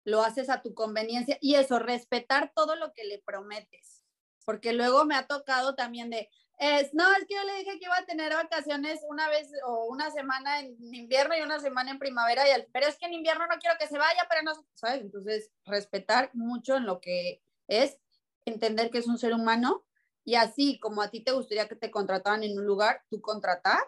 lo 0.04 0.22
haces 0.22 0.50
a 0.50 0.62
tu 0.62 0.74
conveniencia 0.74 1.38
y 1.40 1.56
eso, 1.56 1.80
respetar 1.80 2.52
todo 2.54 2.76
lo 2.76 2.94
que 2.94 3.06
le 3.06 3.20
prometes. 3.20 4.04
Porque 4.46 4.74
luego 4.74 5.06
me 5.06 5.16
ha 5.16 5.28
tocado 5.28 5.76
también 5.76 6.10
de, 6.10 6.30
es, 6.60 6.94
no, 6.94 7.12
es 7.14 7.26
que 7.26 7.36
yo 7.36 7.44
le 7.44 7.58
dije 7.58 7.80
que 7.80 7.86
iba 7.86 7.98
a 7.98 8.06
tener 8.06 8.34
vacaciones 8.34 9.02
una 9.10 9.28
vez 9.30 9.52
o 9.66 9.86
una 9.86 10.12
semana 10.12 10.60
en 10.60 10.78
invierno 10.94 11.36
y 11.36 11.42
una 11.42 11.60
semana 11.60 11.92
en 11.92 12.00
primavera, 12.00 12.48
y 12.48 12.66
pero 12.72 12.88
es 12.88 12.98
que 12.98 13.06
en 13.06 13.14
invierno 13.14 13.46
no 13.48 13.58
quiero 13.60 13.78
que 13.80 13.88
se 13.88 13.98
vaya, 13.98 14.26
pero 14.30 14.44
no, 14.44 14.54
¿sabes? 14.74 15.02
Entonces, 15.02 15.52
respetar 15.66 16.30
mucho 16.34 16.78
en 16.78 16.86
lo 16.86 17.02
que 17.02 17.42
es, 17.68 17.98
entender 18.46 18.92
que 18.92 19.00
es 19.00 19.08
un 19.08 19.18
ser 19.18 19.34
humano 19.34 19.86
y 20.26 20.36
así 20.36 20.80
como 20.80 21.02
a 21.02 21.10
ti 21.10 21.22
te 21.22 21.32
gustaría 21.32 21.68
que 21.68 21.76
te 21.76 21.92
contrataran 21.92 22.44
en 22.44 22.58
un 22.58 22.66
lugar, 22.66 23.04
tú 23.10 23.20
contratar. 23.22 23.84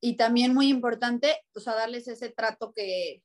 Y 0.00 0.16
también 0.16 0.54
muy 0.54 0.68
importante, 0.68 1.44
o 1.54 1.60
sea, 1.60 1.74
darles 1.74 2.06
ese 2.06 2.28
trato 2.28 2.72
que, 2.72 3.24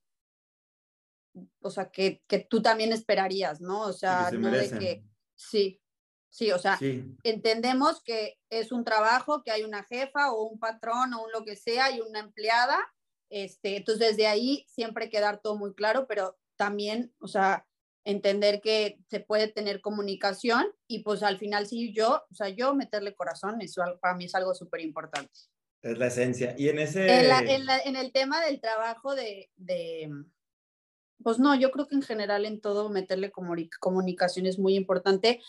o 1.61 1.69
sea, 1.69 1.91
que, 1.91 2.23
que 2.27 2.39
tú 2.39 2.61
también 2.61 2.93
esperarías, 2.93 3.61
¿no? 3.61 3.81
O 3.81 3.93
sea, 3.93 4.31
no 4.31 4.49
de 4.49 4.69
que, 4.69 5.03
sí, 5.35 5.80
Sí, 6.31 6.49
o 6.51 6.57
sea, 6.57 6.79
entendemos 7.23 8.01
que 8.01 8.39
es 8.49 8.71
un 8.71 8.85
trabajo, 8.85 9.43
que 9.43 9.51
hay 9.51 9.63
una 9.63 9.83
jefa 9.83 10.31
o 10.31 10.43
un 10.43 10.59
patrón 10.59 11.13
o 11.13 11.25
un 11.25 11.31
lo 11.33 11.43
que 11.43 11.57
sea 11.57 11.91
y 11.91 11.99
una 11.99 12.19
empleada. 12.19 12.79
Este, 13.29 13.75
entonces, 13.75 14.11
desde 14.11 14.27
ahí 14.27 14.65
siempre 14.69 15.09
quedar 15.09 15.41
todo 15.41 15.57
muy 15.57 15.73
claro, 15.73 16.07
pero 16.07 16.39
también, 16.55 17.13
o 17.19 17.27
sea, 17.27 17.67
entender 18.05 18.61
que 18.61 18.97
se 19.09 19.19
puede 19.19 19.49
tener 19.49 19.81
comunicación 19.81 20.67
y 20.87 20.99
pues 20.99 21.21
al 21.21 21.37
final 21.37 21.67
sí 21.67 21.91
yo, 21.91 22.23
o 22.31 22.33
sea, 22.33 22.47
yo 22.47 22.73
meterle 22.75 23.13
corazón, 23.13 23.59
eso 23.61 23.83
para 24.01 24.15
mí 24.15 24.25
es 24.25 24.33
algo 24.33 24.55
súper 24.55 24.79
importante. 24.79 25.33
Es 25.81 25.97
la 25.97 26.07
esencia. 26.07 26.55
Y 26.57 26.69
en 26.69 26.79
ese... 26.79 27.25
En, 27.25 27.69
en, 27.85 27.95
el 27.97 28.11
tema 28.13 28.39
del 28.45 28.61
trabajo 28.61 29.15
de, 29.15 29.49
de, 29.57 30.09
pues 31.21 31.39
no, 31.39 31.55
yo 31.55 31.71
creo 31.71 31.87
que 31.87 31.95
en 31.95 32.03
general 32.03 32.45
en 32.45 32.61
todo 32.61 32.89
meterle 32.89 33.31
comunicación 33.31 34.45
es 34.45 34.59
muy 34.59 34.75
importante 34.75 35.41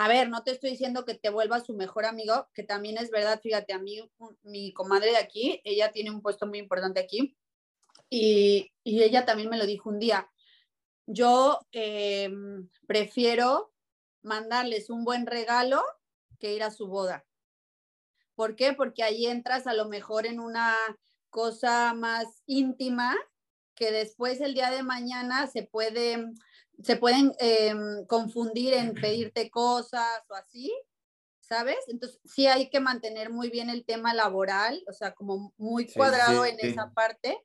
a 0.00 0.06
ver, 0.06 0.28
no 0.28 0.44
te 0.44 0.52
estoy 0.52 0.70
diciendo 0.70 1.04
que 1.04 1.14
te 1.14 1.28
vuelvas 1.28 1.66
su 1.66 1.74
mejor 1.74 2.04
amigo, 2.04 2.48
que 2.54 2.62
también 2.62 2.98
es 2.98 3.10
verdad, 3.10 3.40
fíjate, 3.42 3.72
a 3.72 3.80
mí, 3.80 4.00
mi 4.44 4.72
comadre 4.72 5.10
de 5.10 5.16
aquí, 5.16 5.60
ella 5.64 5.90
tiene 5.90 6.12
un 6.12 6.22
puesto 6.22 6.46
muy 6.46 6.60
importante 6.60 7.00
aquí 7.00 7.36
y, 8.08 8.72
ella 8.84 9.24
también 9.24 9.50
me 9.50 9.58
lo 9.58 9.66
dijo 9.66 9.90
un 9.90 9.98
día. 9.98 10.30
Yo 11.06 11.58
em, 11.72 12.68
prefiero 12.86 13.74
mandarles 14.22 14.88
un 14.88 15.04
buen 15.04 15.26
regalo 15.26 15.82
que 16.38 16.54
ir 16.54 16.62
a 16.62 16.70
su 16.70 16.86
boda. 16.86 17.26
¿Por 18.36 18.54
qué? 18.54 18.74
Porque 18.74 19.02
ahí 19.02 19.26
entras 19.26 19.66
a 19.66 19.74
lo 19.74 19.88
mejor 19.88 20.26
en 20.26 20.38
una 20.38 20.76
cosa 21.28 21.92
más 21.92 22.44
íntima 22.46 23.16
que 23.74 23.90
después 23.90 24.40
el 24.42 24.54
día 24.54 24.70
de 24.70 24.84
mañana 24.84 25.48
se 25.48 25.64
puede 25.64 26.24
se 26.82 26.96
pueden 26.96 27.32
em, 27.38 28.06
confundir 28.06 28.74
en 28.74 28.94
pedirte 28.94 29.50
cosas 29.50 30.22
o 30.28 30.34
así, 30.34 30.72
¿sabes? 31.40 31.78
Entonces, 31.88 32.20
sí 32.24 32.46
hay 32.46 32.70
que 32.70 32.80
mantener 32.80 33.30
muy 33.30 33.50
bien 33.50 33.70
el 33.70 33.84
tema 33.84 34.14
laboral, 34.14 34.82
o 34.88 34.92
sea, 34.92 35.14
como 35.14 35.52
muy 35.56 35.90
cuadrado 35.90 36.44
en 36.44 36.56
esa 36.60 36.92
parte, 36.92 37.38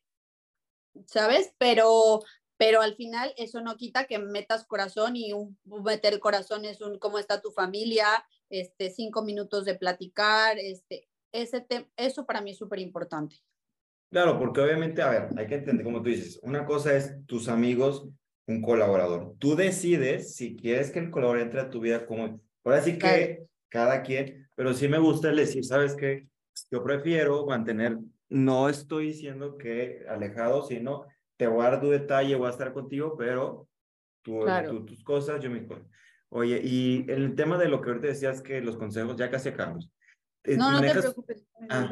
¿sabes? 1.07 1.53
Pero, 1.57 2.21
pero 2.57 2.81
al 2.81 2.95
final 2.95 3.33
eso 3.37 3.61
no 3.61 3.77
quita 3.77 4.05
que 4.05 4.19
metas 4.19 4.65
corazón 4.65 5.15
y 5.15 5.33
un, 5.33 5.57
meter 5.83 6.19
corazón 6.19 6.65
es 6.65 6.81
un 6.81 6.99
cómo 6.99 7.17
está 7.17 7.41
tu 7.41 7.51
familia, 7.51 8.07
este, 8.49 8.91
cinco 8.91 9.23
minutos 9.23 9.65
de 9.65 9.75
platicar, 9.75 10.59
este, 10.59 11.07
ese 11.31 11.65
eso 11.97 12.25
para 12.25 12.41
mí 12.41 12.51
es 12.51 12.57
súper 12.57 12.79
importante. 12.79 13.37
Claro, 14.11 14.37
porque 14.37 14.61
obviamente, 14.61 15.01
a 15.01 15.09
ver, 15.09 15.29
hay 15.35 15.47
que 15.47 15.55
entender, 15.55 15.83
como 15.83 16.03
tú 16.03 16.09
dices, 16.09 16.39
una 16.43 16.67
cosa 16.67 16.95
es 16.95 17.25
tus 17.25 17.47
amigos 17.47 18.07
un 18.47 18.61
colaborador. 18.61 19.35
Tú 19.39 19.55
decides 19.55 20.35
si 20.35 20.55
quieres 20.55 20.91
que 20.91 20.99
el 20.99 21.11
colaborador 21.11 21.47
entre 21.47 21.61
a 21.61 21.69
tu 21.69 21.79
vida 21.79 22.05
como... 22.05 22.41
Ahora 22.63 22.81
sí 22.81 22.97
que 22.97 23.43
cada 23.69 24.03
quien, 24.03 24.47
pero 24.55 24.73
sí 24.73 24.87
me 24.87 24.99
gusta 24.99 25.29
el 25.29 25.37
decir, 25.37 25.63
¿sabes 25.65 25.95
qué? 25.95 26.27
Yo 26.71 26.83
prefiero 26.83 27.45
mantener, 27.45 27.97
no 28.29 28.69
estoy 28.69 29.07
diciendo 29.07 29.57
que 29.57 30.05
alejado, 30.07 30.63
sino 30.63 31.05
te 31.37 31.47
guardo 31.47 31.89
detalle, 31.89 32.35
voy 32.35 32.47
a 32.47 32.51
estar 32.51 32.73
contigo, 32.73 33.15
pero 33.17 33.67
tú, 34.21 34.45
tus 34.85 35.03
cosas, 35.03 35.41
yo 35.41 35.49
mis 35.49 35.67
cosas. 35.67 35.85
Oye, 36.29 36.61
y 36.63 37.05
el 37.09 37.35
tema 37.35 37.57
de 37.57 37.67
lo 37.67 37.81
que 37.81 37.89
ahorita 37.89 38.07
decías 38.07 38.41
que 38.41 38.61
los 38.61 38.77
consejos, 38.77 39.15
ya 39.15 39.29
casi 39.29 39.49
acabamos. 39.49 39.91
Eh, 40.43 40.57
no, 40.57 40.71
no 40.71 40.81
te 40.81 40.91
preocupes. 40.91 41.45
Ah, 41.69 41.89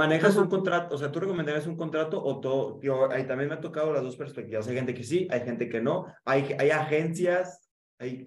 ¿Manejas 0.00 0.34
un 0.36 0.48
contrato? 0.48 0.94
O 0.94 0.98
sea, 0.98 1.12
¿tú 1.12 1.20
recomendarías 1.20 1.66
un 1.66 1.76
contrato 1.76 2.24
o 2.24 2.40
todo? 2.40 2.80
Yo, 2.80 3.12
ahí 3.12 3.26
también 3.26 3.50
me 3.50 3.56
ha 3.56 3.60
tocado 3.60 3.92
las 3.92 4.02
dos 4.02 4.16
perspectivas. 4.16 4.66
Hay 4.66 4.74
gente 4.74 4.94
que 4.94 5.04
sí, 5.04 5.28
hay 5.30 5.40
gente 5.40 5.68
que 5.68 5.82
no. 5.82 6.06
Hay, 6.24 6.56
hay 6.58 6.70
agencias. 6.70 7.68
Hay... 7.98 8.26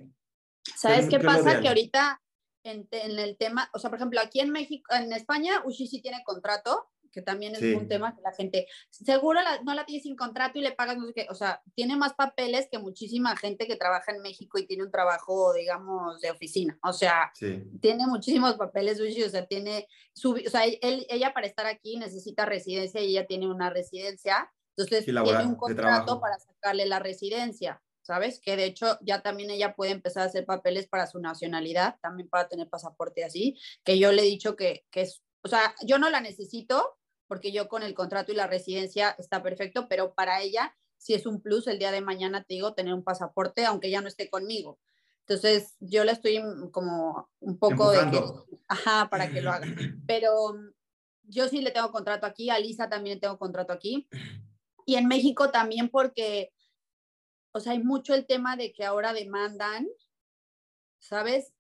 ¿Sabes 0.76 1.10
qué, 1.10 1.20
pasa? 1.20 1.62
Que 1.62 1.68
ahorita 1.68 2.22
en, 2.64 2.88
en, 2.92 3.18
el 3.18 3.38
tema, 3.38 3.72
o 3.74 3.80
sea, 3.80 3.90
por 3.90 3.98
ejemplo, 3.98 4.20
aquí 4.22 4.40
en 4.40 4.52
México, 4.52 4.94
en 4.94 5.12
España, 5.14 5.64
Ushi 5.66 5.88
sí 5.88 6.00
tiene 6.00 6.22
contrato, 6.24 6.92
que 7.14 7.22
también 7.22 7.56
es 7.56 7.62
un 7.76 7.88
tema 7.88 8.16
que 8.16 8.22
la 8.22 8.34
gente, 8.34 8.68
seguro 8.90 9.40
no 9.64 9.74
la 9.74 9.86
tiene 9.86 10.02
sin 10.02 10.16
contrato 10.16 10.60
y 10.60 10.62
le 10.62 10.72
pagas 10.74 10.98
no 10.98 11.06
sé 11.08 11.14
qué, 11.14 11.28
o 11.30 11.36
sea, 11.36 11.62
tiene 11.76 11.96
más 11.96 12.14
papeles 12.16 12.68
que 12.70 12.80
muchísima 12.80 13.38
gente 13.38 13.68
que 13.68 13.76
trabaja 13.76 14.12
en 14.12 14.22
México 14.22 14.58
y 14.58 14.66
tiene 14.66 14.84
un 14.84 14.92
trabajo, 14.92 15.54
digamos, 15.54 16.20
de 16.20 16.32
oficina, 16.32 16.78
o 16.84 16.92
sea, 16.92 17.32
tiene 17.80 18.08
muchísimos 18.08 18.56
papeles, 18.56 19.00
o 19.00 19.30
sea, 19.30 19.46
tiene, 19.46 19.88
su, 20.14 20.32
o 20.32 20.50
sea, 20.50 20.66
él, 20.66 21.06
ella 21.10 21.34
para 21.34 21.48
estar 21.48 21.68
aquí 21.68 21.98
necesita 21.98 22.46
residencia 22.46 23.00
y 23.02 23.12
ella 23.12 23.28
tiene 23.28 23.48
una 23.48 23.70
residencia, 23.70 24.52
entonces 24.76 25.06
tiene 25.06 25.46
un 25.46 25.56
contrato 25.56 26.20
para 26.20 26.40
sacarle 26.40 26.86
la 26.86 27.00
residencia. 27.00 27.82
¿Sabes? 28.06 28.42
Que 28.42 28.58
de 28.58 28.66
hecho 28.66 28.98
ya 29.00 29.22
también 29.22 29.50
ella 29.50 29.76
puede 29.76 29.92
empezar 29.92 30.24
a 30.24 30.26
hacer 30.26 30.46
papeles 30.46 30.90
para 30.90 31.08
su 31.08 31.20
nacionalidad, 31.20 31.96
también 32.02 32.28
para 32.28 32.50
tener 32.50 32.68
pasaporte 32.68 33.24
así, 33.24 33.58
que 33.86 33.98
yo 33.98 34.12
le 34.12 34.24
he 34.24 34.26
dicho 34.26 34.58
que, 34.58 34.84
que 34.92 35.04
es, 35.04 35.24
o 35.42 35.48
sea, 35.48 35.74
yo 35.86 35.98
no 35.98 36.10
la 36.10 36.20
necesito, 36.20 36.98
porque 37.34 37.52
yo 37.52 37.68
con 37.68 37.82
el 37.82 37.96
contrato 37.96 38.32
y 38.32 38.36
la 38.36 38.46
residencia 38.46 39.16
está 39.18 39.42
perfecto, 39.42 39.88
pero 39.90 40.14
para 40.14 40.44
ella 40.44 40.72
sí 40.98 41.16
es 41.16 41.26
un 41.26 41.42
plus 41.42 41.66
el 41.66 41.80
día 41.80 41.92
de 41.92 42.00
mañana, 42.00 42.44
te 42.44 42.54
digo, 42.54 42.76
tener 42.76 42.94
un 42.94 43.04
pasaporte, 43.04 43.66
aunque 43.66 43.90
ya 43.90 44.02
no 44.02 44.08
esté 44.08 44.30
conmigo. 44.30 44.78
Entonces, 45.22 45.76
yo 45.80 46.04
le 46.04 46.12
estoy 46.12 46.40
como 46.72 47.32
un 47.40 47.58
poco 47.58 47.90
de 47.90 48.12
que, 48.12 48.24
ajá, 48.68 49.10
para 49.10 49.32
que 49.32 49.42
lo 49.42 49.52
haga. 49.52 49.66
Pero 50.08 50.54
mm, 50.54 50.74
yo 51.24 51.48
sí 51.48 51.64
le 51.64 51.72
tengo 51.72 51.92
contrato 51.92 52.28
aquí, 52.28 52.52
a 52.52 52.60
Lisa 52.60 52.88
también 52.88 53.16
le 53.16 53.22
tengo 53.22 53.40
contrato 53.40 53.74
aquí. 53.74 54.08
Y 54.86 54.96
en 54.96 55.08
México 55.08 55.50
también 55.50 55.90
porque, 55.90 56.54
o 57.52 57.60
sea, 57.62 57.72
hay 57.72 57.82
mucho 57.82 58.14
el 58.14 58.28
tema 58.28 58.58
de 58.58 58.74
que 58.74 58.86
ahora 58.86 59.14
demandan, 59.14 59.88
¿sabes? 61.00 61.52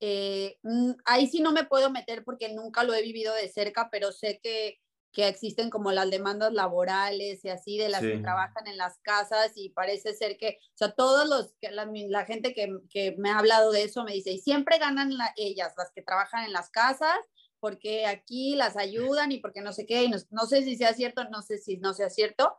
Eh, 0.00 0.58
mm, 0.62 0.90
ahí 1.06 1.26
sí 1.26 1.40
no 1.40 1.52
me 1.52 1.64
puedo 1.64 1.90
meter 1.90 2.22
porque 2.22 2.52
nunca 2.52 2.84
lo 2.84 2.92
he 2.92 3.00
vivido 3.00 3.32
de 3.34 3.48
cerca, 3.48 3.88
pero 3.88 4.12
sé 4.12 4.40
que 4.42 4.81
que 5.12 5.28
existen 5.28 5.68
como 5.68 5.92
las 5.92 6.10
demandas 6.10 6.52
laborales 6.52 7.44
y 7.44 7.50
así 7.50 7.76
de 7.76 7.90
las 7.90 8.00
que 8.00 8.18
trabajan 8.18 8.66
en 8.66 8.78
las 8.78 8.98
casas 9.00 9.52
y 9.56 9.68
parece 9.68 10.14
ser 10.14 10.38
que, 10.38 10.58
o 10.60 10.76
sea, 10.78 10.92
todos 10.92 11.28
los, 11.28 11.54
la, 11.60 11.86
la 12.08 12.24
gente 12.24 12.54
que, 12.54 12.78
que, 12.88 13.14
me 13.18 13.30
ha 13.30 13.38
hablado 13.38 13.72
de 13.72 13.82
eso 13.82 14.04
me 14.04 14.14
dice, 14.14 14.32
y 14.32 14.38
siempre 14.38 14.78
ganan 14.78 15.12
ellas, 15.36 15.74
las 15.76 15.90
que 15.92 16.02
trabajan 16.02 16.44
en 16.44 16.52
las 16.52 16.70
casas, 16.70 17.18
porque 17.60 18.06
aquí 18.06 18.56
las 18.56 18.76
ayudan 18.76 19.32
y 19.32 19.38
porque 19.38 19.60
no 19.60 19.74
sé 19.74 19.84
qué, 19.84 20.04
y 20.04 20.08
no, 20.08 20.16
no, 20.30 20.46
sé 20.46 20.62
si 20.62 20.76
sea 20.76 20.94
cierto, 20.94 21.24
no 21.24 21.42
sé 21.42 21.58
si 21.58 21.76
no 21.76 21.92
sea 21.92 22.08
cierto, 22.08 22.56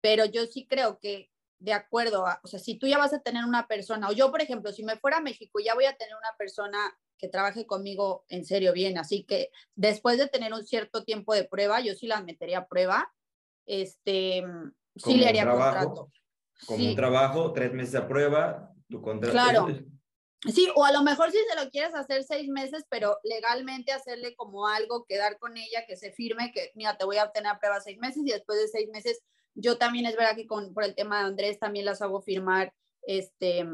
pero 0.00 0.24
yo 0.24 0.46
sí 0.46 0.66
creo 0.66 1.00
que 1.00 1.28
de 1.60 1.72
acuerdo 1.74 2.26
a, 2.26 2.40
o 2.42 2.48
sea, 2.48 2.58
si 2.58 2.76
tú 2.76 2.86
ya 2.86 2.98
vas 2.98 3.12
a 3.12 3.20
tener 3.20 3.44
una 3.44 3.68
persona, 3.68 4.08
o 4.08 4.12
yo, 4.12 4.30
por 4.30 4.40
ejemplo, 4.40 4.72
si 4.72 4.82
me 4.82 4.96
fuera 4.96 5.18
a 5.18 5.22
México, 5.22 5.60
ya 5.64 5.74
voy 5.74 5.84
a 5.84 5.96
tener 5.96 6.14
una 6.16 6.36
persona 6.36 6.78
que 7.18 7.28
trabaje 7.28 7.66
conmigo 7.66 8.24
en 8.28 8.44
serio 8.44 8.72
bien. 8.72 8.98
Así 8.98 9.24
que 9.24 9.50
después 9.76 10.18
de 10.18 10.26
tener 10.26 10.52
un 10.54 10.66
cierto 10.66 11.04
tiempo 11.04 11.34
de 11.34 11.44
prueba, 11.44 11.80
yo 11.80 11.94
sí 11.94 12.06
la 12.06 12.22
metería 12.22 12.60
a 12.60 12.66
prueba. 12.66 13.12
Este, 13.66 14.42
sí 14.96 15.14
le 15.16 15.28
haría 15.28 15.48
contrato. 15.48 16.10
Como 16.66 16.84
un 16.84 16.96
trabajo, 16.96 17.52
tres 17.52 17.72
meses 17.72 17.94
a 17.94 18.08
prueba, 18.08 18.72
tu 18.88 19.00
contrato. 19.00 19.32
Claro. 19.32 19.68
Sí, 20.46 20.70
o 20.74 20.86
a 20.86 20.90
lo 20.90 21.02
mejor 21.02 21.30
si 21.30 21.36
se 21.36 21.62
lo 21.62 21.70
quieres 21.70 21.94
hacer 21.94 22.24
seis 22.24 22.48
meses, 22.48 22.86
pero 22.88 23.18
legalmente 23.24 23.92
hacerle 23.92 24.34
como 24.36 24.66
algo, 24.66 25.04
quedar 25.04 25.38
con 25.38 25.58
ella, 25.58 25.84
que 25.86 25.96
se 25.96 26.12
firme, 26.12 26.50
que 26.50 26.72
mira, 26.74 26.96
te 26.96 27.04
voy 27.04 27.18
a 27.18 27.30
tener 27.30 27.52
a 27.52 27.58
prueba 27.58 27.78
seis 27.82 27.98
meses 27.98 28.22
y 28.24 28.30
después 28.30 28.58
de 28.58 28.68
seis 28.68 28.88
meses, 28.90 29.22
yo 29.54 29.78
también 29.78 30.06
es 30.06 30.16
verdad 30.16 30.36
que 30.36 30.46
con, 30.46 30.72
por 30.74 30.84
el 30.84 30.94
tema 30.94 31.20
de 31.20 31.26
Andrés 31.26 31.58
también 31.58 31.84
las 31.84 32.02
hago 32.02 32.20
firmar, 32.22 32.72
este, 33.02 33.66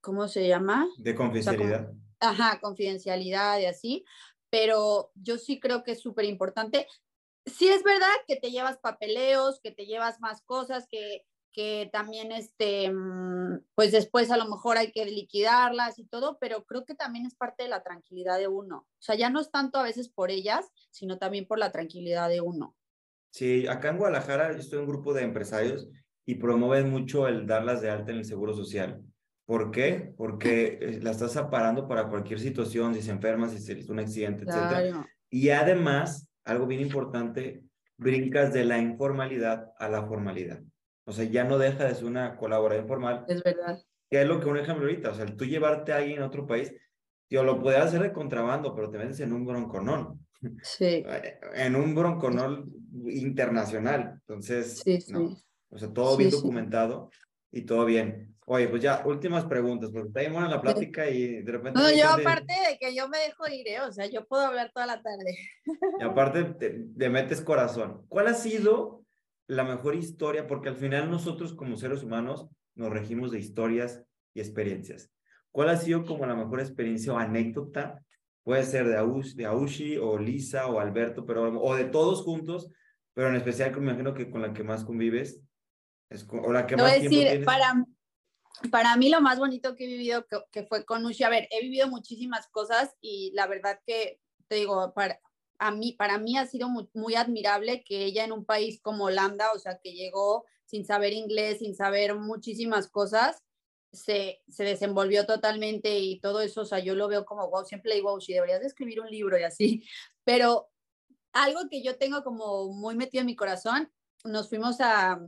¿cómo 0.00 0.28
se 0.28 0.46
llama? 0.48 0.86
De 0.98 1.14
confidencialidad 1.14 1.92
ajá, 2.20 2.60
confidencialidad 2.60 3.58
y 3.60 3.66
así, 3.66 4.04
pero 4.50 5.10
yo 5.14 5.38
sí 5.38 5.60
creo 5.60 5.82
que 5.82 5.92
es 5.92 6.00
súper 6.00 6.24
importante. 6.24 6.86
Sí 7.44 7.68
es 7.68 7.82
verdad 7.82 8.08
que 8.26 8.36
te 8.36 8.50
llevas 8.50 8.78
papeleos, 8.78 9.60
que 9.60 9.70
te 9.70 9.86
llevas 9.86 10.20
más 10.20 10.42
cosas, 10.42 10.86
que, 10.88 11.24
que 11.52 11.88
también, 11.92 12.32
este, 12.32 12.90
mm, 12.90 13.64
pues 13.74 13.92
después 13.92 14.30
a 14.30 14.36
lo 14.36 14.46
mejor 14.46 14.78
hay 14.78 14.92
que 14.92 15.04
liquidarlas 15.04 15.98
y 15.98 16.06
todo, 16.06 16.38
pero 16.40 16.64
creo 16.64 16.84
que 16.84 16.94
también 16.94 17.26
es 17.26 17.34
parte 17.34 17.64
de 17.64 17.68
la 17.68 17.82
tranquilidad 17.82 18.38
de 18.38 18.48
uno. 18.48 18.78
O 18.78 19.02
sea, 19.02 19.14
ya 19.14 19.30
no 19.30 19.40
es 19.40 19.50
tanto 19.50 19.78
a 19.78 19.84
veces 19.84 20.08
por 20.08 20.30
ellas, 20.30 20.66
sino 20.90 21.18
también 21.18 21.46
por 21.46 21.58
la 21.58 21.72
tranquilidad 21.72 22.28
de 22.28 22.40
uno. 22.40 22.74
Sí, 23.36 23.66
acá 23.66 23.90
en 23.90 23.98
Guadalajara 23.98 24.52
yo 24.52 24.60
estoy 24.60 24.78
en 24.78 24.86
un 24.86 24.90
grupo 24.90 25.12
de 25.12 25.22
empresarios 25.22 25.90
y 26.24 26.36
promueven 26.36 26.90
mucho 26.90 27.28
el 27.28 27.46
darlas 27.46 27.82
de 27.82 27.90
alta 27.90 28.10
en 28.10 28.16
el 28.16 28.24
Seguro 28.24 28.54
Social. 28.54 29.02
¿Por 29.44 29.70
qué? 29.70 30.14
Porque 30.16 30.78
eh, 30.80 31.00
la 31.02 31.10
estás 31.10 31.36
aparando 31.36 31.86
para 31.86 32.08
cualquier 32.08 32.40
situación, 32.40 32.94
si 32.94 33.02
se 33.02 33.10
enferma, 33.10 33.50
si 33.50 33.58
se 33.58 33.92
un 33.92 33.98
accidente, 33.98 34.44
etc. 34.44 34.96
Y 35.28 35.50
además, 35.50 36.30
algo 36.46 36.66
bien 36.66 36.80
importante, 36.80 37.62
brincas 37.98 38.54
de 38.54 38.64
la 38.64 38.78
informalidad 38.78 39.70
a 39.78 39.90
la 39.90 40.06
formalidad. 40.06 40.62
O 41.04 41.12
sea, 41.12 41.26
ya 41.26 41.44
no 41.44 41.58
deja 41.58 41.84
de 41.84 41.94
ser 41.94 42.06
una 42.06 42.38
colaboración 42.38 42.86
informal. 42.86 43.26
Es 43.28 43.42
verdad. 43.42 43.78
Que 44.08 44.22
es 44.22 44.26
lo 44.26 44.40
que 44.40 44.48
un 44.48 44.56
ejemplo 44.56 44.86
ahorita, 44.86 45.10
o 45.10 45.14
sea, 45.14 45.26
tú 45.26 45.44
llevarte 45.44 45.92
a 45.92 45.98
alguien 45.98 46.22
a 46.22 46.26
otro 46.28 46.46
país, 46.46 46.72
yo 47.28 47.44
lo 47.44 47.60
puedes 47.60 47.82
hacer 47.82 48.00
de 48.00 48.14
contrabando, 48.14 48.74
pero 48.74 48.88
te 48.88 48.96
metes 48.96 49.20
en 49.20 49.34
un 49.34 49.44
bronconón. 49.44 50.25
Sí. 50.62 51.04
En 51.54 51.76
un 51.76 51.94
bronconol 51.94 52.70
internacional. 53.08 54.20
Entonces, 54.20 54.78
sí, 54.84 55.00
sí. 55.00 55.14
O 55.70 55.78
sea, 55.78 55.92
todo 55.92 56.16
bien 56.16 56.30
documentado 56.30 57.10
y 57.50 57.62
todo 57.62 57.84
bien. 57.84 58.36
Oye, 58.48 58.68
pues 58.68 58.80
ya, 58.80 59.02
últimas 59.04 59.44
preguntas, 59.44 59.90
porque 59.90 60.06
está 60.06 60.20
bien 60.20 60.32
buena 60.32 60.48
la 60.48 60.60
plática 60.60 61.10
y 61.10 61.42
de 61.42 61.50
repente... 61.50 61.80
No, 61.80 61.90
yo 61.90 62.08
aparte 62.08 62.54
de 62.68 62.78
que 62.78 62.94
yo 62.94 63.08
me 63.08 63.18
dejo 63.18 63.48
ir, 63.48 63.66
¿eh? 63.66 63.80
o 63.80 63.90
sea, 63.92 64.06
yo 64.06 64.24
puedo 64.24 64.46
hablar 64.46 64.70
toda 64.72 64.86
la 64.86 65.02
tarde. 65.02 65.36
Y 65.98 66.02
aparte 66.04 66.44
te, 66.44 67.08
metes 67.08 67.40
corazón. 67.40 68.04
¿Cuál 68.08 68.28
ha 68.28 68.34
sido 68.34 69.04
la 69.48 69.64
mejor 69.64 69.96
historia? 69.96 70.46
Porque 70.46 70.68
al 70.68 70.76
final 70.76 71.10
nosotros 71.10 71.54
como 71.54 71.76
seres 71.76 72.04
humanos 72.04 72.46
nos 72.76 72.90
regimos 72.90 73.32
de 73.32 73.40
historias 73.40 74.04
y 74.32 74.38
experiencias. 74.38 75.10
¿Cuál 75.50 75.70
ha 75.70 75.76
sido 75.76 76.04
como 76.04 76.24
la 76.24 76.36
mejor 76.36 76.60
experiencia 76.60 77.12
o 77.12 77.18
anécdota? 77.18 78.05
Puede 78.46 78.62
ser 78.62 78.86
de, 78.86 78.96
Aushi, 78.96 79.34
de 79.34 79.44
Aushi 79.44 79.96
o 79.96 80.16
Lisa 80.20 80.68
o 80.68 80.78
Alberto, 80.78 81.26
pero, 81.26 81.60
o 81.60 81.74
de 81.74 81.86
todos 81.86 82.22
juntos, 82.22 82.70
pero 83.12 83.28
en 83.28 83.34
especial 83.34 83.72
me 83.72 83.90
imagino 83.90 84.14
que 84.14 84.30
con 84.30 84.40
la 84.40 84.52
que 84.52 84.62
más 84.62 84.84
convives. 84.84 85.40
Es, 86.08 86.24
o 86.30 86.52
la 86.52 86.64
que 86.64 86.76
más 86.76 86.92
tiempo 86.92 87.10
tienes. 87.10 87.44
para 87.44 87.84
para 88.70 88.96
mí 88.96 89.08
lo 89.08 89.20
más 89.20 89.40
bonito 89.40 89.74
que 89.74 89.84
he 89.84 89.88
vivido 89.88 90.26
que, 90.52 90.62
fue 90.62 90.84
con 90.84 91.04
Ushi, 91.04 91.24
a 91.24 91.28
ver, 91.28 91.48
he 91.50 91.60
vivido 91.60 91.88
muchísimas 91.88 92.46
cosas 92.46 92.94
y 93.00 93.32
la 93.34 93.48
verdad 93.48 93.80
que 93.84 94.20
te 94.46 94.54
digo, 94.54 94.94
para, 94.94 95.18
a 95.58 95.72
mí, 95.72 95.94
para 95.98 96.18
mí 96.18 96.38
ha 96.38 96.46
sido 96.46 96.68
muy, 96.68 97.16
admirable 97.16 97.82
que 97.84 98.04
ella 98.04 98.24
en 98.24 98.30
un 98.30 98.44
país 98.44 98.80
como 98.80 99.06
Holanda, 99.06 99.52
o 99.54 99.58
sea, 99.58 99.80
que 99.82 99.92
llegó 99.92 100.44
sin 100.66 100.84
saber 100.84 101.12
inglés, 101.14 101.58
sin 101.58 101.74
saber 101.74 102.14
muchísimas 102.14 102.88
cosas, 102.88 103.42
se, 103.96 104.42
se 104.48 104.64
desenvolvió 104.64 105.26
totalmente 105.26 105.98
y 105.98 106.20
todo 106.20 106.40
eso, 106.40 106.62
o 106.62 106.64
sea, 106.64 106.78
yo 106.78 106.94
lo 106.94 107.08
veo 107.08 107.24
como, 107.24 107.48
wow, 107.50 107.64
siempre 107.64 107.94
digo, 107.94 108.14
Ushi, 108.14 108.34
deberías 108.34 108.60
de 108.60 108.66
escribir 108.66 109.00
un 109.00 109.08
libro 109.08 109.38
y 109.38 109.42
así, 109.42 109.84
pero 110.24 110.68
algo 111.32 111.68
que 111.70 111.82
yo 111.82 111.98
tengo 111.98 112.22
como 112.22 112.72
muy 112.72 112.94
metido 112.94 113.20
en 113.20 113.26
mi 113.26 113.36
corazón, 113.36 113.92
nos 114.24 114.48
fuimos 114.48 114.80
a, 114.80 115.20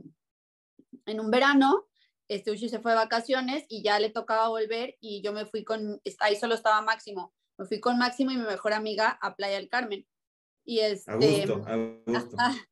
en 1.05 1.19
un 1.19 1.31
verano, 1.31 1.87
este 2.27 2.51
Uchi 2.51 2.69
se 2.69 2.79
fue 2.79 2.91
de 2.91 2.97
vacaciones 2.97 3.65
y 3.67 3.81
ya 3.81 3.99
le 3.99 4.09
tocaba 4.09 4.49
volver 4.49 4.97
y 4.99 5.21
yo 5.21 5.33
me 5.33 5.45
fui 5.45 5.63
con, 5.63 5.99
ahí 6.19 6.35
solo 6.35 6.53
estaba 6.55 6.81
Máximo, 6.81 7.33
me 7.57 7.65
fui 7.65 7.79
con 7.79 7.97
Máximo 7.97 8.31
y 8.31 8.37
mi 8.37 8.45
mejor 8.45 8.73
amiga 8.73 9.17
a 9.21 9.35
Playa 9.35 9.55
del 9.55 9.69
Carmen. 9.69 10.07
Y 10.63 10.79
este, 10.79 11.45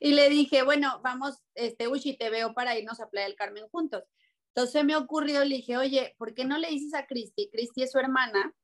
y 0.00 0.12
le 0.12 0.28
dije, 0.28 0.62
bueno, 0.62 1.00
vamos, 1.02 1.38
este 1.54 1.88
Uchi, 1.88 2.16
te 2.16 2.28
veo 2.28 2.52
para 2.52 2.78
irnos 2.78 3.00
a 3.00 3.08
Playa 3.08 3.26
del 3.26 3.36
Carmen 3.36 3.68
juntos. 3.68 4.04
Entonces 4.54 4.84
me 4.84 4.96
ocurrió, 4.96 5.44
le 5.44 5.56
dije, 5.56 5.78
oye, 5.78 6.14
¿por 6.18 6.34
qué 6.34 6.44
no 6.44 6.58
le 6.58 6.68
dices 6.68 6.92
a 6.94 7.06
Cristi? 7.06 7.48
Cristi 7.50 7.82
es 7.82 7.92
su 7.92 7.98
hermana. 7.98 8.54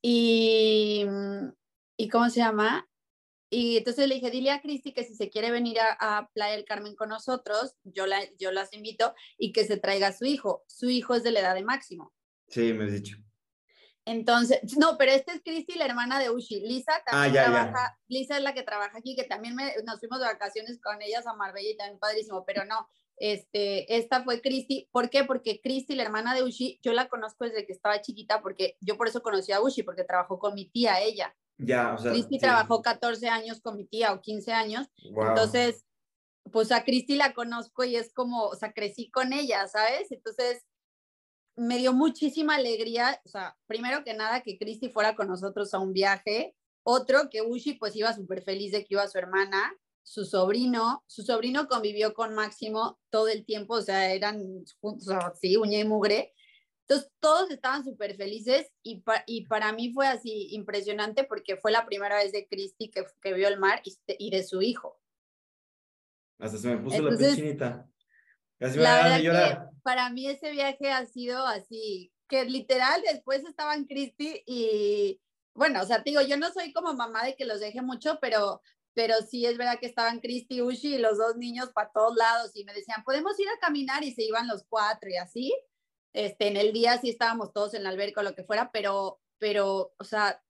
Y, 0.00 1.04
¿y 1.98 2.08
cómo 2.08 2.30
se 2.30 2.40
llama? 2.40 2.88
Y 3.50 3.78
entonces 3.78 4.08
le 4.08 4.16
dije, 4.16 4.30
dile 4.30 4.50
a 4.50 4.62
Cristi 4.62 4.92
que 4.92 5.04
si 5.04 5.14
se 5.14 5.28
quiere 5.28 5.50
venir 5.50 5.78
a, 5.80 6.30
Playa 6.32 6.56
del 6.56 6.64
Carmen 6.64 6.94
con 6.94 7.10
nosotros, 7.10 7.76
yo, 7.82 8.06
la, 8.06 8.20
yo 8.38 8.50
las 8.52 8.72
invito 8.72 9.14
y 9.36 9.52
que 9.52 9.64
se 9.64 9.76
traiga 9.76 10.08
a 10.08 10.16
su 10.16 10.24
hijo. 10.24 10.64
Su 10.66 10.88
hijo 10.88 11.14
es 11.14 11.22
de 11.22 11.32
la 11.32 11.40
edad 11.40 11.54
de 11.54 11.64
Máximo. 11.64 12.14
Sí, 12.48 12.72
me 12.72 12.84
has 12.84 12.92
dicho. 12.92 13.18
Entonces, 14.06 14.60
no, 14.78 14.96
pero 14.96 15.12
esta 15.12 15.34
es 15.34 15.42
Cristi, 15.42 15.74
la 15.74 15.84
hermana 15.84 16.18
de 16.18 16.30
Ushi. 16.30 16.60
Lisa 16.60 16.92
ah, 16.94 17.02
también 17.04 17.34
trabaja, 17.34 17.98
Lisa 18.06 18.38
es 18.38 18.42
la 18.42 18.54
que 18.54 18.62
trabaja 18.62 18.96
aquí, 18.96 19.14
que 19.14 19.24
también 19.24 19.54
nos 19.84 20.00
fuimos 20.00 20.20
de 20.20 20.26
vacaciones 20.26 20.80
con 20.80 21.02
ellas 21.02 21.26
a 21.26 21.34
Marbella 21.34 21.70
y 21.70 21.76
también 21.76 21.98
padrísimo, 21.98 22.44
pero 22.46 22.64
no, 22.64 22.88
este, 23.20 23.96
esta 23.96 24.24
fue 24.24 24.40
Cristi. 24.40 24.88
¿Por 24.92 25.10
qué? 25.10 25.24
Porque 25.24 25.60
Cristi, 25.60 25.94
la 25.94 26.02
hermana 26.02 26.34
de 26.34 26.42
Ushi, 26.42 26.80
yo 26.82 26.92
la 26.92 27.08
conozco 27.08 27.44
desde 27.44 27.66
que 27.66 27.72
estaba 27.72 28.00
chiquita, 28.00 28.42
porque 28.42 28.76
yo 28.80 28.96
por 28.96 29.08
eso 29.08 29.22
conocí 29.22 29.52
a 29.52 29.60
Ushi, 29.60 29.82
porque 29.82 30.04
trabajó 30.04 30.38
con 30.38 30.54
mi 30.54 30.68
tía, 30.70 31.00
ella. 31.00 31.34
Ya, 31.58 31.94
o 31.94 31.98
sea. 31.98 32.12
Cristi 32.12 32.38
trabajó 32.38 32.82
14 32.82 33.28
años 33.28 33.60
con 33.60 33.76
mi 33.76 33.84
tía 33.84 34.12
o 34.12 34.20
15 34.20 34.52
años. 34.52 34.88
Entonces, 35.02 35.84
pues 36.52 36.72
a 36.72 36.84
Cristi 36.84 37.16
la 37.16 37.34
conozco 37.34 37.84
y 37.84 37.96
es 37.96 38.12
como, 38.12 38.46
o 38.46 38.54
sea, 38.54 38.72
crecí 38.72 39.10
con 39.10 39.32
ella, 39.32 39.66
¿sabes? 39.66 40.10
Entonces, 40.10 40.64
me 41.56 41.78
dio 41.78 41.92
muchísima 41.92 42.54
alegría, 42.54 43.20
o 43.24 43.28
sea, 43.28 43.56
primero 43.66 44.04
que 44.04 44.14
nada 44.14 44.42
que 44.42 44.58
Cristi 44.58 44.88
fuera 44.88 45.16
con 45.16 45.26
nosotros 45.26 45.74
a 45.74 45.80
un 45.80 45.92
viaje, 45.92 46.54
otro 46.84 47.28
que 47.30 47.42
Ushi 47.42 47.74
pues 47.74 47.96
iba 47.96 48.14
súper 48.14 48.42
feliz 48.42 48.72
de 48.72 48.84
que 48.84 48.94
iba 48.94 49.08
su 49.08 49.18
hermana, 49.18 49.74
su 50.08 50.24
sobrino, 50.24 51.04
su 51.06 51.22
sobrino 51.22 51.68
convivió 51.68 52.14
con 52.14 52.34
Máximo 52.34 52.98
todo 53.10 53.28
el 53.28 53.44
tiempo, 53.44 53.74
o 53.74 53.82
sea, 53.82 54.12
eran 54.12 54.64
juntos, 54.80 55.14
sí, 55.38 55.58
uña 55.58 55.78
y 55.78 55.84
mugre, 55.84 56.32
entonces, 56.88 57.12
todos 57.20 57.50
estaban 57.50 57.84
súper 57.84 58.16
felices 58.16 58.72
y, 58.82 59.04
y, 59.26 59.46
para 59.46 59.74
mí 59.74 59.92
fue 59.92 60.06
así 60.06 60.48
impresionante 60.52 61.24
porque 61.24 61.58
fue 61.58 61.70
la 61.70 61.84
primera 61.84 62.16
vez 62.16 62.32
de 62.32 62.48
Cristi 62.48 62.90
que, 62.90 63.04
que 63.20 63.34
vio 63.34 63.46
el 63.48 63.58
mar 63.58 63.82
y, 63.84 63.94
y, 64.18 64.30
de 64.30 64.42
su 64.42 64.62
hijo. 64.62 64.98
Hasta 66.38 66.56
se 66.56 66.68
me 66.68 66.78
puso 66.78 67.02
la 67.02 67.14
piel 67.14 67.36
chinita. 67.36 67.86
Casi 68.58 68.78
la 68.78 69.20
verdad 69.20 69.68
que 69.68 69.78
para 69.82 70.08
mí 70.08 70.28
ese 70.28 70.50
viaje 70.50 70.90
ha 70.90 71.04
sido 71.04 71.46
así, 71.46 72.10
que 72.26 72.46
literal 72.46 73.02
después 73.02 73.44
estaban 73.44 73.84
Cristi 73.84 74.42
y, 74.46 75.20
bueno, 75.52 75.82
o 75.82 75.84
sea, 75.84 75.98
digo, 75.98 76.22
yo 76.22 76.38
no 76.38 76.50
soy 76.50 76.72
como 76.72 76.94
mamá 76.94 77.22
de 77.22 77.36
que 77.36 77.44
los 77.44 77.60
deje 77.60 77.82
mucho, 77.82 78.18
pero, 78.22 78.62
pero 78.98 79.14
sí 79.30 79.46
es 79.46 79.56
verdad 79.56 79.78
que 79.78 79.86
estaban 79.86 80.18
Cristi, 80.18 80.60
Ushi 80.60 80.96
y 80.96 80.98
los 80.98 81.18
dos 81.18 81.36
niños 81.36 81.70
para 81.72 81.88
todos 81.92 82.16
lados 82.16 82.50
y 82.54 82.64
me 82.64 82.74
decían, 82.74 83.04
podemos 83.04 83.38
ir 83.38 83.46
a 83.46 83.60
caminar 83.60 84.02
y 84.02 84.10
se 84.10 84.24
iban 84.24 84.48
los 84.48 84.64
cuatro 84.68 85.08
y 85.08 85.14
así. 85.14 85.54
Este, 86.12 86.48
en 86.48 86.56
el 86.56 86.72
día 86.72 86.98
sí 86.98 87.08
estábamos 87.08 87.52
todos 87.52 87.74
en 87.74 87.84
la 87.84 87.90
alberca 87.90 88.22
o 88.22 88.24
lo 88.24 88.34
que 88.34 88.42
fuera, 88.42 88.72
pero, 88.72 89.20
pero, 89.38 89.94
o 89.96 90.02
sea, 90.02 90.42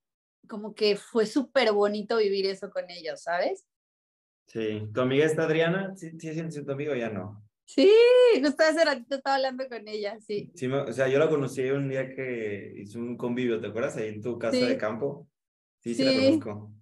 como 0.49 0.75
que 0.75 0.97
fue 0.97 1.27
súper 1.27 1.73
bonito 1.73 2.17
vivir 2.17 2.47
eso 2.47 2.71
con 2.71 2.89
ellos, 2.89 3.21
¿sabes? 3.21 3.67
Sí, 4.47 4.89
¿tu 4.95 5.03
amiga 5.03 5.27
está 5.27 5.43
Adriana? 5.43 5.95
¿Sí, 5.95 6.13
sí 6.19 6.33
siendo 6.33 6.65
tu 6.65 6.73
amigo 6.73 6.95
ya 6.95 7.11
no? 7.11 7.47
Sí, 7.67 7.93
justo 8.43 8.65
hace 8.65 8.83
ratito 8.83 9.17
estaba 9.17 9.37
hablando 9.37 9.69
con 9.69 9.87
ella, 9.87 10.19
sí. 10.27 10.51
sí 10.55 10.69
o 10.69 10.91
sea, 10.95 11.07
yo 11.09 11.19
la 11.19 11.29
conocí 11.29 11.69
un 11.69 11.91
día 11.91 12.09
que 12.15 12.73
hizo 12.79 12.99
un 12.99 13.19
convivio, 13.19 13.61
¿te 13.61 13.67
acuerdas? 13.67 13.99
Ahí 13.99 14.09
en 14.09 14.23
tu 14.23 14.39
casa 14.39 14.57
de 14.57 14.79
campo. 14.79 15.29
Sí, 15.81 15.95
sí, 15.95 16.03
la 16.03 16.15
conozco. 16.15 16.78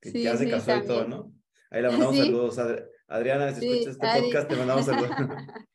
Que 0.00 0.22
ya 0.22 0.36
se 0.36 0.50
casó 0.50 0.76
y 0.76 0.86
todo, 0.86 1.06
¿no? 1.06 1.32
Ahí 1.70 1.82
la 1.82 1.90
mandamos 1.90 2.16
saludos. 2.16 2.58
Adriana, 3.08 3.52
si 3.52 3.66
escuchas 3.66 3.98
este 4.00 4.20
podcast, 4.22 4.48
te 4.48 4.56
mandamos 4.56 4.86
saludos. 4.86 5.10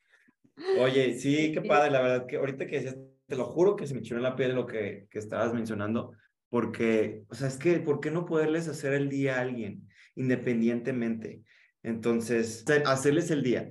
Oye, 0.79 1.19
sí, 1.19 1.51
qué 1.51 1.61
padre, 1.61 1.91
la 1.91 2.01
verdad 2.01 2.25
que 2.27 2.37
ahorita 2.37 2.65
que 2.65 2.77
decías, 2.77 2.97
te 3.27 3.35
lo 3.35 3.45
juro 3.45 3.75
que 3.75 3.87
se 3.87 3.93
me 3.93 3.99
echó 3.99 4.15
en 4.15 4.23
la 4.23 4.35
piel 4.35 4.55
lo 4.55 4.65
que, 4.65 5.07
que 5.09 5.19
estabas 5.19 5.53
mencionando, 5.53 6.13
porque, 6.49 7.23
o 7.29 7.35
sea, 7.35 7.47
es 7.47 7.57
que, 7.57 7.79
¿por 7.79 7.99
qué 7.99 8.11
no 8.11 8.25
poderles 8.25 8.67
hacer 8.67 8.93
el 8.93 9.09
día 9.09 9.37
a 9.37 9.41
alguien 9.41 9.87
independientemente? 10.15 11.41
Entonces, 11.83 12.63
hacerles 12.85 13.29
el 13.31 13.43
día. 13.43 13.69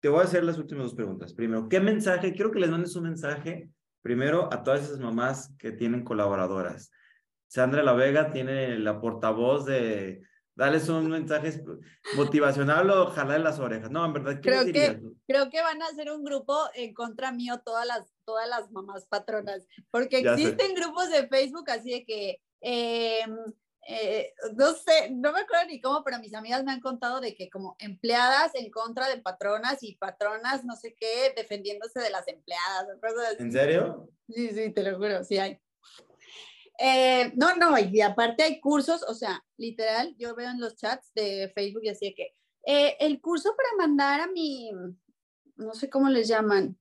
Te 0.00 0.08
voy 0.08 0.20
a 0.20 0.24
hacer 0.24 0.44
las 0.44 0.58
últimas 0.58 0.84
dos 0.84 0.94
preguntas. 0.94 1.34
Primero, 1.34 1.68
¿qué 1.68 1.80
mensaje? 1.80 2.32
Quiero 2.32 2.50
que 2.50 2.60
les 2.60 2.70
mandes 2.70 2.94
un 2.96 3.04
mensaje, 3.04 3.70
primero, 4.02 4.52
a 4.52 4.62
todas 4.62 4.84
esas 4.84 5.00
mamás 5.00 5.54
que 5.58 5.72
tienen 5.72 6.04
colaboradoras. 6.04 6.90
Sandra 7.50 7.82
La 7.82 7.94
Vega 7.94 8.30
tiene 8.30 8.78
la 8.78 9.00
portavoz 9.00 9.66
de 9.66 10.22
Dales 10.54 10.88
un 10.88 11.08
mensaje 11.08 11.64
motivacional 12.14 12.88
o 12.90 13.06
jalar 13.10 13.40
las 13.40 13.58
orejas. 13.58 13.90
No, 13.90 14.04
en 14.04 14.12
verdad, 14.12 14.34
¿qué 14.36 14.50
creo 14.50 14.64
que 14.66 15.00
Creo 15.26 15.50
que 15.50 15.60
van 15.60 15.82
a 15.82 15.86
hacer 15.86 16.12
un 16.12 16.22
grupo 16.22 16.56
en 16.74 16.94
contra 16.94 17.32
mío 17.32 17.60
todas 17.64 17.86
las, 17.86 18.14
todas 18.24 18.48
las 18.48 18.70
mamás 18.70 19.06
patronas, 19.06 19.66
porque 19.90 20.20
existen 20.20 20.74
grupos 20.76 21.10
de 21.10 21.26
Facebook 21.26 21.68
así 21.70 21.90
de 21.90 22.04
que, 22.04 22.40
em, 22.60 23.36
eh, 23.88 24.32
no 24.54 24.72
sé, 24.74 25.10
no 25.10 25.32
me 25.32 25.40
acuerdo 25.40 25.66
ni 25.66 25.80
cómo, 25.80 26.04
pero 26.04 26.20
mis 26.20 26.34
amigas 26.34 26.62
me 26.62 26.70
han 26.70 26.80
contado 26.80 27.20
de 27.20 27.34
que 27.34 27.50
como 27.50 27.74
empleadas 27.80 28.54
en 28.54 28.70
contra 28.70 29.08
de 29.08 29.20
patronas 29.20 29.82
y 29.82 29.96
patronas 29.96 30.64
no 30.64 30.76
sé 30.76 30.94
qué, 30.94 31.32
defendiéndose 31.34 31.98
de 31.98 32.10
las 32.10 32.28
empleadas. 32.28 32.86
¿En 33.40 33.50
serio? 33.50 34.08
Sí, 34.28 34.50
sí, 34.50 34.70
te 34.72 34.84
lo 34.84 34.96
juro, 34.98 35.24
sí 35.24 35.38
hay. 35.38 35.58
Eh, 36.82 37.32
no, 37.36 37.54
no, 37.56 37.78
y 37.78 38.00
aparte 38.00 38.42
hay 38.42 38.58
cursos, 38.58 39.04
o 39.06 39.14
sea, 39.14 39.44
literal, 39.58 40.14
yo 40.16 40.34
veo 40.34 40.48
en 40.48 40.60
los 40.60 40.76
chats 40.76 41.12
de 41.14 41.52
Facebook 41.54 41.82
y 41.84 41.90
así 41.90 42.06
de 42.06 42.14
que 42.14 42.34
Eh, 42.66 42.96
el 43.00 43.20
curso 43.20 43.54
para 43.56 43.68
mandar 43.78 44.20
a 44.20 44.26
mi, 44.26 44.70
no 45.56 45.72
sé 45.72 45.88
cómo 45.88 46.10
les 46.10 46.28
llaman, 46.28 46.78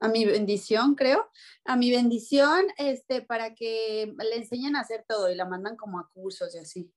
a 0.00 0.08
mi 0.08 0.24
bendición, 0.24 0.94
creo, 0.94 1.30
a 1.66 1.76
mi 1.76 1.90
bendición, 1.90 2.66
este, 2.78 3.20
para 3.20 3.54
que 3.54 4.14
le 4.16 4.36
enseñen 4.36 4.76
a 4.76 4.80
hacer 4.80 5.04
todo 5.06 5.30
y 5.30 5.34
la 5.34 5.44
mandan 5.44 5.76
como 5.76 5.98
a 5.98 6.08
cursos 6.12 6.54
y 6.54 6.58
así. 6.58 6.92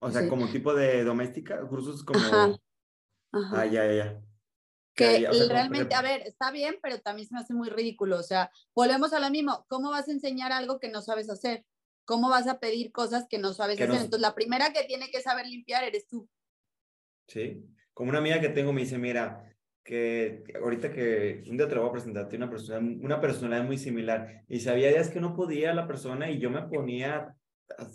O 0.00 0.10
sea, 0.10 0.28
como 0.28 0.46
tipo 0.48 0.74
de 0.74 1.02
doméstica, 1.02 1.60
cursos 1.66 2.04
como... 2.04 2.20
Ajá. 2.20 2.56
Ah, 3.32 3.66
ya, 3.66 3.84
ya, 3.92 4.22
Que 4.94 5.28
realmente, 5.48 5.94
a 5.94 6.02
ver, 6.02 6.22
está 6.22 6.50
bien, 6.50 6.76
pero 6.82 7.00
también 7.00 7.28
se 7.28 7.34
me 7.34 7.40
hace 7.40 7.52
muy 7.52 7.68
ridículo. 7.68 8.18
O 8.18 8.22
sea, 8.22 8.50
volvemos 8.74 9.12
a 9.12 9.20
lo 9.20 9.28
mismo. 9.30 9.64
¿Cómo 9.68 9.90
vas 9.90 10.08
a 10.08 10.12
enseñar 10.12 10.52
algo 10.52 10.78
que 10.78 10.88
no 10.88 11.02
sabes 11.02 11.28
hacer? 11.28 11.64
¿Cómo 12.04 12.28
vas 12.28 12.46
a 12.46 12.60
pedir 12.60 12.92
cosas 12.92 13.26
que 13.28 13.38
no 13.38 13.52
sabes 13.54 13.76
hacer? 13.76 13.90
Entonces, 13.90 14.20
la 14.20 14.34
primera 14.34 14.72
que 14.72 14.84
tiene 14.84 15.10
que 15.10 15.20
saber 15.20 15.46
limpiar 15.46 15.84
eres 15.84 16.06
tú. 16.06 16.28
Sí, 17.26 17.64
como 17.92 18.10
una 18.10 18.18
amiga 18.18 18.40
que 18.40 18.50
tengo 18.50 18.72
me 18.72 18.82
dice, 18.82 18.98
mira, 18.98 19.54
que 19.82 20.44
ahorita 20.60 20.92
que 20.92 21.44
un 21.48 21.56
día 21.56 21.68
te 21.68 21.74
lo 21.74 21.82
voy 21.82 21.90
a 21.90 21.92
presentarte 21.92 22.36
una 22.36 22.50
persona, 22.50 22.78
una 22.78 23.20
personalidad 23.20 23.64
muy 23.64 23.76
similar 23.76 24.44
y 24.48 24.60
sabía 24.60 24.88
días 24.88 25.10
que 25.10 25.20
no 25.20 25.36
podía 25.36 25.74
la 25.74 25.86
persona 25.86 26.30
y 26.30 26.38
yo 26.38 26.50
me 26.50 26.62
ponía 26.62 27.36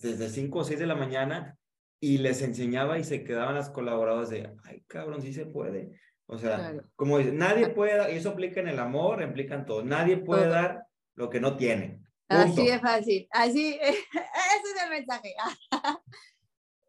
desde 0.01 0.29
5 0.29 0.59
o 0.59 0.63
6 0.63 0.79
de 0.79 0.85
la 0.85 0.95
mañana 0.95 1.57
y 1.99 2.19
les 2.19 2.41
enseñaba 2.41 2.99
y 2.99 3.03
se 3.03 3.23
quedaban 3.23 3.55
las 3.55 3.69
colaboradoras 3.69 4.29
de, 4.29 4.55
ay 4.63 4.83
cabrón, 4.87 5.21
sí 5.21 5.33
se 5.33 5.45
puede. 5.45 5.99
O 6.31 6.37
sea, 6.37 6.75
como 6.95 7.17
dice, 7.17 7.31
nadie 7.31 7.69
puede 7.69 7.97
dar, 7.97 8.13
y 8.13 8.17
eso 8.17 8.29
aplica 8.29 8.59
en 8.59 8.67
el 8.67 8.77
amor, 8.77 9.23
implica 9.23 9.55
en 9.55 9.65
todo, 9.65 9.83
nadie 9.83 10.17
puede 10.17 10.47
dar 10.47 10.83
lo 11.15 11.27
que 11.27 11.39
no 11.39 11.57
tiene. 11.57 12.03
Así 12.27 12.67
de 12.67 12.79
fácil, 12.79 13.27
así, 13.31 13.79
ese 13.81 13.97
es 14.13 14.83
el 14.83 14.89
mensaje. 14.91 15.33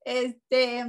este, 0.04 0.84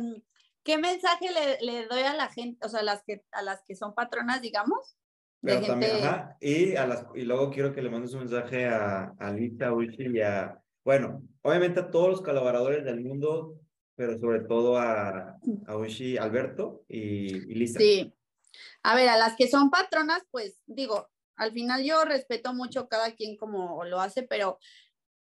¿qué 0.63 0.77
mensaje 0.77 1.27
le, 1.31 1.65
le, 1.65 1.87
doy 1.87 2.01
a 2.01 2.13
la 2.13 2.27
gente, 2.27 2.65
o 2.65 2.67
sea, 2.67 2.81
a 2.81 2.83
las 2.83 3.03
que, 3.03 3.23
a 3.31 3.41
las 3.41 3.63
que 3.65 3.73
son 3.73 3.95
patronas, 3.95 4.41
digamos? 4.41 4.97
Pero 5.41 5.65
también, 5.65 6.03
ajá, 6.03 6.37
y, 6.41 6.75
a 6.75 6.85
las, 6.85 7.05
y 7.15 7.21
luego 7.21 7.51
quiero 7.51 7.73
que 7.73 7.81
le 7.81 7.89
mandes 7.89 8.13
un 8.13 8.19
mensaje 8.19 8.67
a, 8.67 9.13
a 9.17 9.31
Lita, 9.31 9.73
Uchi 9.73 10.07
y 10.13 10.19
a, 10.19 10.61
bueno, 10.83 11.23
obviamente 11.41 11.79
a 11.79 11.89
todos 11.89 12.09
los 12.09 12.21
colaboradores 12.21 12.83
del 12.83 12.99
mundo, 12.99 13.55
pero 13.95 14.19
sobre 14.19 14.41
todo 14.41 14.77
a, 14.77 15.37
a 15.67 15.77
Uchi, 15.77 16.17
Alberto 16.17 16.83
y, 16.89 17.49
y 17.49 17.55
Lisa. 17.55 17.79
Sí. 17.79 18.13
A 18.83 18.95
ver, 18.95 19.09
a 19.09 19.17
las 19.17 19.35
que 19.35 19.47
son 19.47 19.69
patronas, 19.69 20.23
pues 20.31 20.61
digo, 20.65 21.09
al 21.35 21.51
final 21.51 21.83
yo 21.83 22.03
respeto 22.05 22.53
mucho 22.53 22.87
cada 22.87 23.15
quien 23.15 23.37
como 23.37 23.83
lo 23.85 23.99
hace, 23.99 24.23
pero 24.23 24.59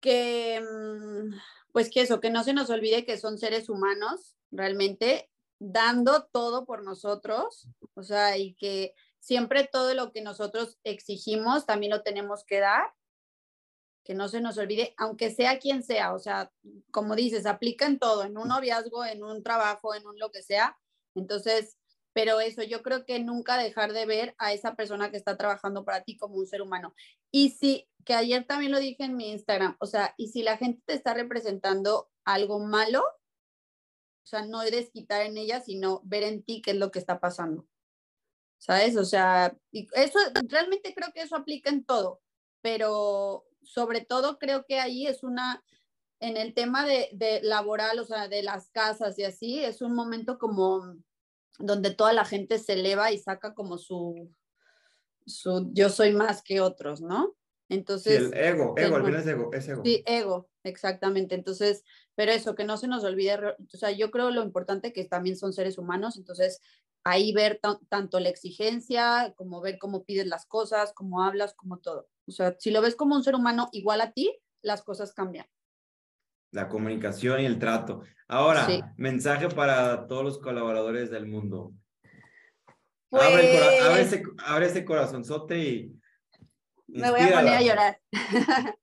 que, 0.00 0.60
mm, 0.60 1.34
pues 1.72 1.90
que 1.90 2.02
eso, 2.02 2.20
que 2.20 2.30
no 2.30 2.44
se 2.44 2.54
nos 2.54 2.70
olvide 2.70 3.04
que 3.04 3.18
son 3.18 3.38
seres 3.38 3.68
humanos 3.68 4.36
realmente 4.50 5.30
dando 5.58 6.24
todo 6.32 6.64
por 6.66 6.82
nosotros, 6.84 7.68
o 7.94 8.02
sea, 8.02 8.36
y 8.36 8.54
que 8.54 8.94
siempre 9.20 9.68
todo 9.70 9.94
lo 9.94 10.12
que 10.12 10.22
nosotros 10.22 10.78
exigimos 10.84 11.66
también 11.66 11.92
lo 11.92 12.02
tenemos 12.02 12.44
que 12.44 12.60
dar, 12.60 12.92
que 14.04 14.14
no 14.14 14.28
se 14.28 14.40
nos 14.40 14.56
olvide, 14.58 14.94
aunque 14.98 15.34
sea 15.34 15.58
quien 15.58 15.82
sea, 15.82 16.14
o 16.14 16.20
sea, 16.20 16.52
como 16.92 17.16
dices, 17.16 17.44
aplica 17.44 17.86
en 17.86 17.98
todo, 17.98 18.22
en 18.22 18.38
un 18.38 18.48
noviazgo, 18.48 19.04
en 19.04 19.24
un 19.24 19.42
trabajo, 19.42 19.94
en 19.94 20.06
un 20.06 20.16
lo 20.18 20.30
que 20.30 20.42
sea. 20.44 20.78
Entonces, 21.16 21.76
pero 22.16 22.40
eso, 22.40 22.62
yo 22.62 22.80
creo 22.82 23.04
que 23.04 23.18
nunca 23.20 23.58
dejar 23.58 23.92
de 23.92 24.06
ver 24.06 24.34
a 24.38 24.54
esa 24.54 24.74
persona 24.74 25.10
que 25.10 25.18
está 25.18 25.36
trabajando 25.36 25.84
para 25.84 26.02
ti 26.02 26.16
como 26.16 26.36
un 26.36 26.46
ser 26.46 26.62
humano. 26.62 26.94
Y 27.30 27.50
sí, 27.50 27.90
que 28.06 28.14
ayer 28.14 28.46
también 28.46 28.72
lo 28.72 28.78
dije 28.78 29.04
en 29.04 29.16
mi 29.16 29.32
Instagram, 29.32 29.76
o 29.80 29.86
sea, 29.86 30.14
y 30.16 30.28
si 30.28 30.42
la 30.42 30.56
gente 30.56 30.82
te 30.86 30.94
está 30.94 31.12
representando 31.12 32.08
algo 32.24 32.58
malo, 32.58 33.00
o 33.02 34.26
sea, 34.26 34.46
no 34.46 34.62
eres 34.62 34.88
quitar 34.88 35.26
en 35.26 35.36
ella, 35.36 35.60
sino 35.60 36.00
ver 36.04 36.22
en 36.22 36.42
ti 36.42 36.62
qué 36.62 36.70
es 36.70 36.78
lo 36.78 36.90
que 36.90 37.00
está 37.00 37.20
pasando. 37.20 37.66
¿Sabes? 38.56 38.96
O 38.96 39.04
sea, 39.04 39.54
eso 39.70 40.18
realmente 40.48 40.94
creo 40.94 41.12
que 41.12 41.20
eso 41.20 41.36
aplica 41.36 41.68
en 41.68 41.84
todo, 41.84 42.22
pero 42.62 43.44
sobre 43.60 44.00
todo 44.00 44.38
creo 44.38 44.64
que 44.64 44.80
ahí 44.80 45.06
es 45.06 45.22
una, 45.22 45.62
en 46.20 46.38
el 46.38 46.54
tema 46.54 46.86
de, 46.86 47.10
de 47.12 47.42
laboral, 47.42 47.98
o 47.98 48.06
sea, 48.06 48.26
de 48.26 48.42
las 48.42 48.70
casas 48.70 49.18
y 49.18 49.24
así, 49.24 49.62
es 49.62 49.82
un 49.82 49.94
momento 49.94 50.38
como 50.38 50.96
donde 51.58 51.94
toda 51.94 52.12
la 52.12 52.24
gente 52.24 52.58
se 52.58 52.74
eleva 52.74 53.12
y 53.12 53.18
saca 53.18 53.54
como 53.54 53.78
su, 53.78 54.30
su 55.26 55.70
yo 55.72 55.88
soy 55.88 56.12
más 56.12 56.42
que 56.42 56.60
otros, 56.60 57.00
¿no? 57.00 57.34
Entonces. 57.68 58.18
Sí, 58.18 58.24
el 58.24 58.34
ego, 58.34 58.74
ego, 58.76 58.96
al 58.96 59.04
final 59.04 59.20
es 59.20 59.26
ego, 59.26 59.50
es 59.52 59.68
ego. 59.68 59.82
Sí, 59.84 60.02
ego, 60.06 60.48
exactamente. 60.62 61.34
Entonces, 61.34 61.84
pero 62.14 62.32
eso, 62.32 62.54
que 62.54 62.64
no 62.64 62.76
se 62.76 62.88
nos 62.88 63.04
olvide, 63.04 63.36
o 63.36 63.76
sea, 63.76 63.90
yo 63.90 64.10
creo 64.10 64.30
lo 64.30 64.42
importante 64.42 64.92
que 64.92 65.04
también 65.04 65.36
son 65.36 65.52
seres 65.52 65.78
humanos, 65.78 66.16
entonces 66.16 66.60
ahí 67.04 67.32
ver 67.32 67.60
tanto 67.88 68.18
la 68.18 68.28
exigencia, 68.28 69.32
como 69.36 69.60
ver 69.60 69.78
cómo 69.78 70.04
pides 70.04 70.26
las 70.26 70.44
cosas, 70.46 70.92
cómo 70.92 71.22
hablas, 71.22 71.54
como 71.54 71.78
todo. 71.78 72.08
O 72.26 72.32
sea, 72.32 72.56
si 72.58 72.72
lo 72.72 72.82
ves 72.82 72.96
como 72.96 73.14
un 73.14 73.22
ser 73.22 73.36
humano 73.36 73.68
igual 73.70 74.00
a 74.00 74.12
ti, 74.12 74.36
las 74.60 74.82
cosas 74.82 75.12
cambian. 75.12 75.46
La 76.56 76.70
comunicación 76.70 77.40
y 77.40 77.44
el 77.44 77.58
trato. 77.58 78.00
Ahora, 78.28 78.94
mensaje 78.96 79.46
para 79.48 80.06
todos 80.06 80.24
los 80.24 80.38
colaboradores 80.38 81.10
del 81.10 81.26
mundo. 81.26 81.74
Abre, 83.10 83.58
abre, 83.82 84.00
ese, 84.00 84.22
abre 84.38 84.64
ese 84.64 84.82
corazonzote 84.86 85.58
y 85.58 86.00
me 86.86 87.10
voy 87.10 87.20
a 87.20 87.28
poner 87.28 87.54
a 87.54 87.60
llorar. 87.60 88.00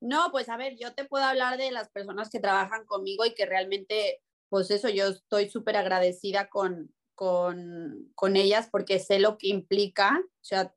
no, 0.00 0.28
pues 0.30 0.48
a 0.48 0.56
ver, 0.56 0.76
yo 0.80 0.94
te 0.94 1.04
puedo 1.04 1.24
hablar 1.24 1.58
de 1.58 1.72
las 1.72 1.90
personas 1.90 2.30
que 2.30 2.38
trabajan 2.38 2.86
conmigo 2.86 3.24
y 3.24 3.34
que 3.34 3.46
realmente, 3.46 4.22
pues 4.48 4.70
eso, 4.70 4.88
yo 4.88 5.08
estoy 5.08 5.50
súper 5.50 5.76
agradecida 5.76 6.48
con, 6.48 6.94
con, 7.16 8.12
con 8.14 8.36
ellas 8.36 8.68
porque 8.70 9.00
sé 9.00 9.18
lo 9.18 9.38
que 9.38 9.48
implica. 9.48 10.22
O 10.24 10.44
sea, 10.44 10.72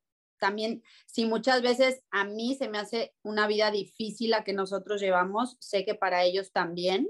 también, 0.45 0.83
si 1.07 1.25
muchas 1.25 1.63
veces 1.63 2.03
a 2.11 2.23
mí 2.23 2.53
se 2.53 2.69
me 2.69 2.77
hace 2.77 3.15
una 3.23 3.47
vida 3.47 3.71
difícil 3.71 4.29
la 4.29 4.43
que 4.43 4.53
nosotros 4.53 5.01
llevamos, 5.01 5.57
sé 5.59 5.85
que 5.85 5.95
para 5.95 6.23
ellos 6.23 6.51
también. 6.51 7.09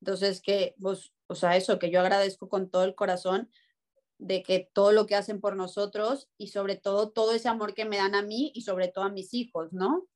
Entonces, 0.00 0.42
que, 0.42 0.74
pues, 0.80 1.12
o 1.28 1.36
sea, 1.36 1.56
eso, 1.56 1.78
que 1.78 1.92
yo 1.92 2.00
agradezco 2.00 2.48
con 2.48 2.68
todo 2.68 2.82
el 2.82 2.96
corazón 2.96 3.48
de 4.18 4.42
que 4.42 4.68
todo 4.72 4.90
lo 4.90 5.06
que 5.06 5.14
hacen 5.14 5.40
por 5.40 5.54
nosotros 5.54 6.28
y 6.38 6.48
sobre 6.48 6.74
todo 6.74 7.10
todo 7.10 7.32
ese 7.32 7.48
amor 7.48 7.72
que 7.72 7.84
me 7.84 7.98
dan 7.98 8.16
a 8.16 8.22
mí 8.22 8.50
y 8.52 8.62
sobre 8.62 8.88
todo 8.88 9.04
a 9.04 9.10
mis 9.10 9.32
hijos, 9.32 9.72
¿no? 9.72 10.08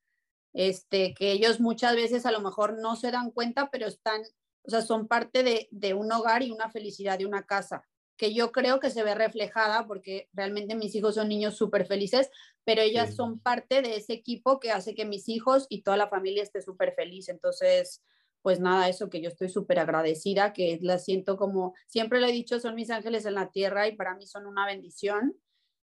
Este, 0.55 1.15
que 1.15 1.31
ellos 1.31 1.61
muchas 1.61 1.95
veces 1.95 2.27
a 2.27 2.33
lo 2.33 2.41
mejor 2.41 2.81
no 2.81 2.97
se 2.97 3.13
dan 3.13 3.31
cuenta, 3.31 3.71
pero 3.71 3.87
están, 3.87 4.23
o 4.65 4.71
sea, 4.71 4.83
son 4.83 5.07
parte 5.07 5.45
de, 5.45 5.69
de 5.71 5.95
un 5.95 6.11
hogar 6.11 6.43
y 6.43 6.51
una 6.51 6.69
felicidad 6.69 7.17
de 7.17 7.27
una 7.27 7.47
casa, 7.47 7.87
que 8.17 8.33
yo 8.33 8.53
creo 8.53 8.81
que 8.81 8.91
se 8.91 9.03
ve 9.03 9.15
reflejada 9.15 9.87
porque 9.87 10.29
realmente 10.33 10.75
mis 10.75 10.95
hijos 10.95 11.17
son 11.17 11.29
niños 11.29 11.57
súper 11.57 11.87
felices, 11.87 12.31
pero 12.65 12.83
ellas 12.83 13.17
son 13.17 13.41
parte 13.41 13.83
de 13.83 13.97
ese 13.97 14.13
equipo 14.13 14.61
que 14.61 14.71
hace 14.71 14.95
que 14.95 15.05
mis 15.05 15.29
hijos 15.29 15.67
y 15.69 15.83
toda 15.83 15.97
la 15.97 16.09
familia 16.09 16.43
esté 16.43 16.63
súper 16.63 16.95
feliz. 16.95 17.29
Entonces, 17.29 18.03
pues 18.43 18.61
nada, 18.61 18.89
eso 18.89 19.11
que 19.11 19.21
yo 19.21 19.29
estoy 19.29 19.49
súper 19.49 19.79
agradecida, 19.79 20.53
que 20.53 20.79
la 20.83 20.99
siento 20.99 21.37
como, 21.37 21.75
siempre 21.87 22.21
lo 22.21 22.27
he 22.27 22.33
dicho, 22.33 22.61
son 22.61 22.75
mis 22.75 22.91
ángeles 22.91 23.27
en 23.27 23.35
la 23.35 23.51
tierra 23.51 23.89
y 23.89 23.97
para 23.97 24.15
mí 24.15 24.27
son 24.27 24.47
una 24.47 24.67
bendición. 24.67 25.35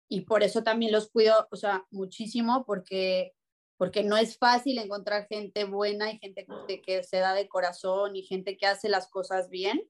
Y 0.10 0.22
por 0.22 0.44
eso 0.44 0.64
también 0.64 0.92
los 0.92 1.10
cuido, 1.10 1.48
o 1.52 1.56
sea, 1.56 1.86
muchísimo 1.92 2.66
porque 2.66 3.34
porque 3.78 4.04
no 4.04 4.18
es 4.18 4.40
fácil 4.40 4.80
encontrar 4.80 5.28
gente 5.28 5.64
buena 5.64 6.12
y 6.12 6.18
gente 6.18 6.48
que, 6.68 6.82
que 6.82 7.04
se 7.04 7.18
da 7.18 7.36
de 7.36 7.48
corazón 7.48 8.16
y 8.16 8.24
gente 8.24 8.58
que 8.58 8.66
hace 8.66 8.90
las 8.90 9.08
cosas 9.08 9.50
bien 9.52 9.88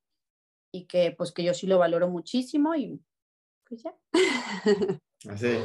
y 0.71 0.85
que 0.85 1.13
pues 1.17 1.31
que 1.31 1.43
yo 1.43 1.53
sí 1.53 1.67
lo 1.67 1.77
valoro 1.77 2.07
muchísimo 2.07 2.75
y 2.75 2.99
pues 3.67 3.83
ya. 3.83 3.95
Así. 5.29 5.57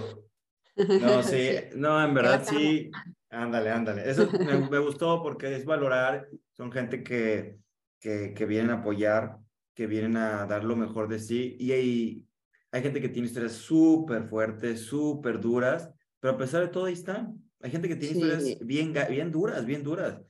No, 0.77 1.23
sí, 1.23 1.51
no, 1.77 2.03
en 2.03 2.15
verdad 2.15 2.45
sí, 2.49 2.91
ándale, 3.31 3.71
ándale. 3.71 4.09
Eso 4.09 4.29
me, 4.31 4.59
me, 4.69 4.79
gustó 4.79 5.23
porque 5.23 5.55
es 5.55 5.65
valorar, 5.65 6.29
son 6.53 6.73
gente 6.73 7.03
que, 7.03 7.59
que, 8.01 8.33
que, 8.35 8.47
vienen 8.47 8.71
a 8.71 8.75
apoyar, 8.81 9.39
que 9.75 9.87
vienen 9.87 10.17
a 10.17 10.47
dar 10.47 10.65
lo 10.65 10.77
mejor 10.77 11.09
de 11.09 11.19
sí 11.19 11.57
y 11.59 11.73
hay, 11.73 12.27
hay 12.71 12.83
gente 12.83 13.01
que 13.01 13.11
tiene 13.11 13.29
historias 13.29 13.53
súper 13.53 14.25
fuertes, 14.25 14.81
súper 14.81 15.41
duras, 15.41 15.93
pero 16.21 16.35
a 16.35 16.39
pesar 16.39 16.63
de 16.63 16.69
todo 16.69 16.87
ahí 16.87 16.95
están. 16.95 17.39
Hay 17.61 17.71
gente 17.71 17.89
que 17.89 17.97
tiene 17.97 18.15
historias 18.15 18.59
bien, 18.67 18.95
bien 19.09 19.31
duras, 19.31 19.65
bien 19.67 19.85
duras, 19.85 20.21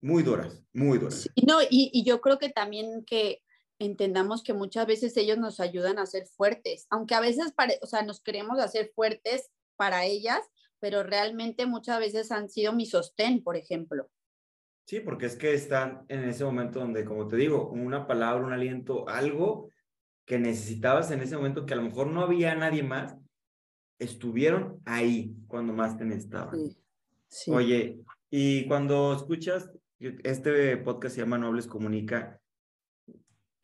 muy 0.00 0.22
duras, 0.22 0.64
muy 0.72 0.98
duras. 0.98 1.28
Sí, 1.34 1.44
no, 1.46 1.60
y, 1.62 1.90
y 1.92 2.02
yo 2.04 2.20
creo 2.20 2.38
que 2.38 2.48
también 2.48 3.04
que 3.04 3.42
entendamos 3.78 4.42
que 4.42 4.52
muchas 4.52 4.86
veces 4.86 5.16
ellos 5.16 5.38
nos 5.38 5.60
ayudan 5.60 5.98
a 5.98 6.06
ser 6.06 6.26
fuertes, 6.26 6.86
aunque 6.90 7.14
a 7.14 7.20
veces, 7.20 7.52
o 7.82 7.86
sea, 7.86 8.02
nos 8.02 8.20
queremos 8.20 8.58
hacer 8.58 8.92
fuertes 8.94 9.50
para 9.76 10.04
ellas, 10.04 10.40
pero 10.78 11.02
realmente 11.02 11.66
muchas 11.66 11.98
veces 11.98 12.32
han 12.32 12.48
sido 12.48 12.72
mi 12.72 12.86
sostén, 12.86 13.42
por 13.42 13.56
ejemplo. 13.56 14.10
Sí, 14.86 15.00
porque 15.00 15.26
es 15.26 15.36
que 15.36 15.52
están 15.52 16.04
en 16.08 16.24
ese 16.24 16.44
momento 16.44 16.78
donde, 16.78 17.04
como 17.04 17.26
te 17.26 17.36
digo, 17.36 17.70
una 17.70 18.06
palabra, 18.06 18.46
un 18.46 18.52
aliento, 18.52 19.08
algo 19.08 19.70
que 20.24 20.38
necesitabas 20.38 21.10
en 21.10 21.20
ese 21.20 21.36
momento 21.36 21.66
que 21.66 21.74
a 21.74 21.76
lo 21.76 21.82
mejor 21.82 22.06
no 22.06 22.22
había 22.22 22.54
nadie 22.54 22.82
más, 22.82 23.16
estuvieron 23.98 24.80
ahí 24.84 25.34
cuando 25.48 25.72
más 25.72 25.96
te 25.96 26.04
necesitaban. 26.04 26.58
Sí, 27.28 27.50
Oye, 27.50 28.00
y 28.30 28.66
cuando 28.68 29.14
escuchas, 29.14 29.70
este 29.98 30.76
podcast 30.78 31.14
se 31.14 31.22
llama 31.22 31.38
Nobles 31.38 31.66
Comunica, 31.66 32.40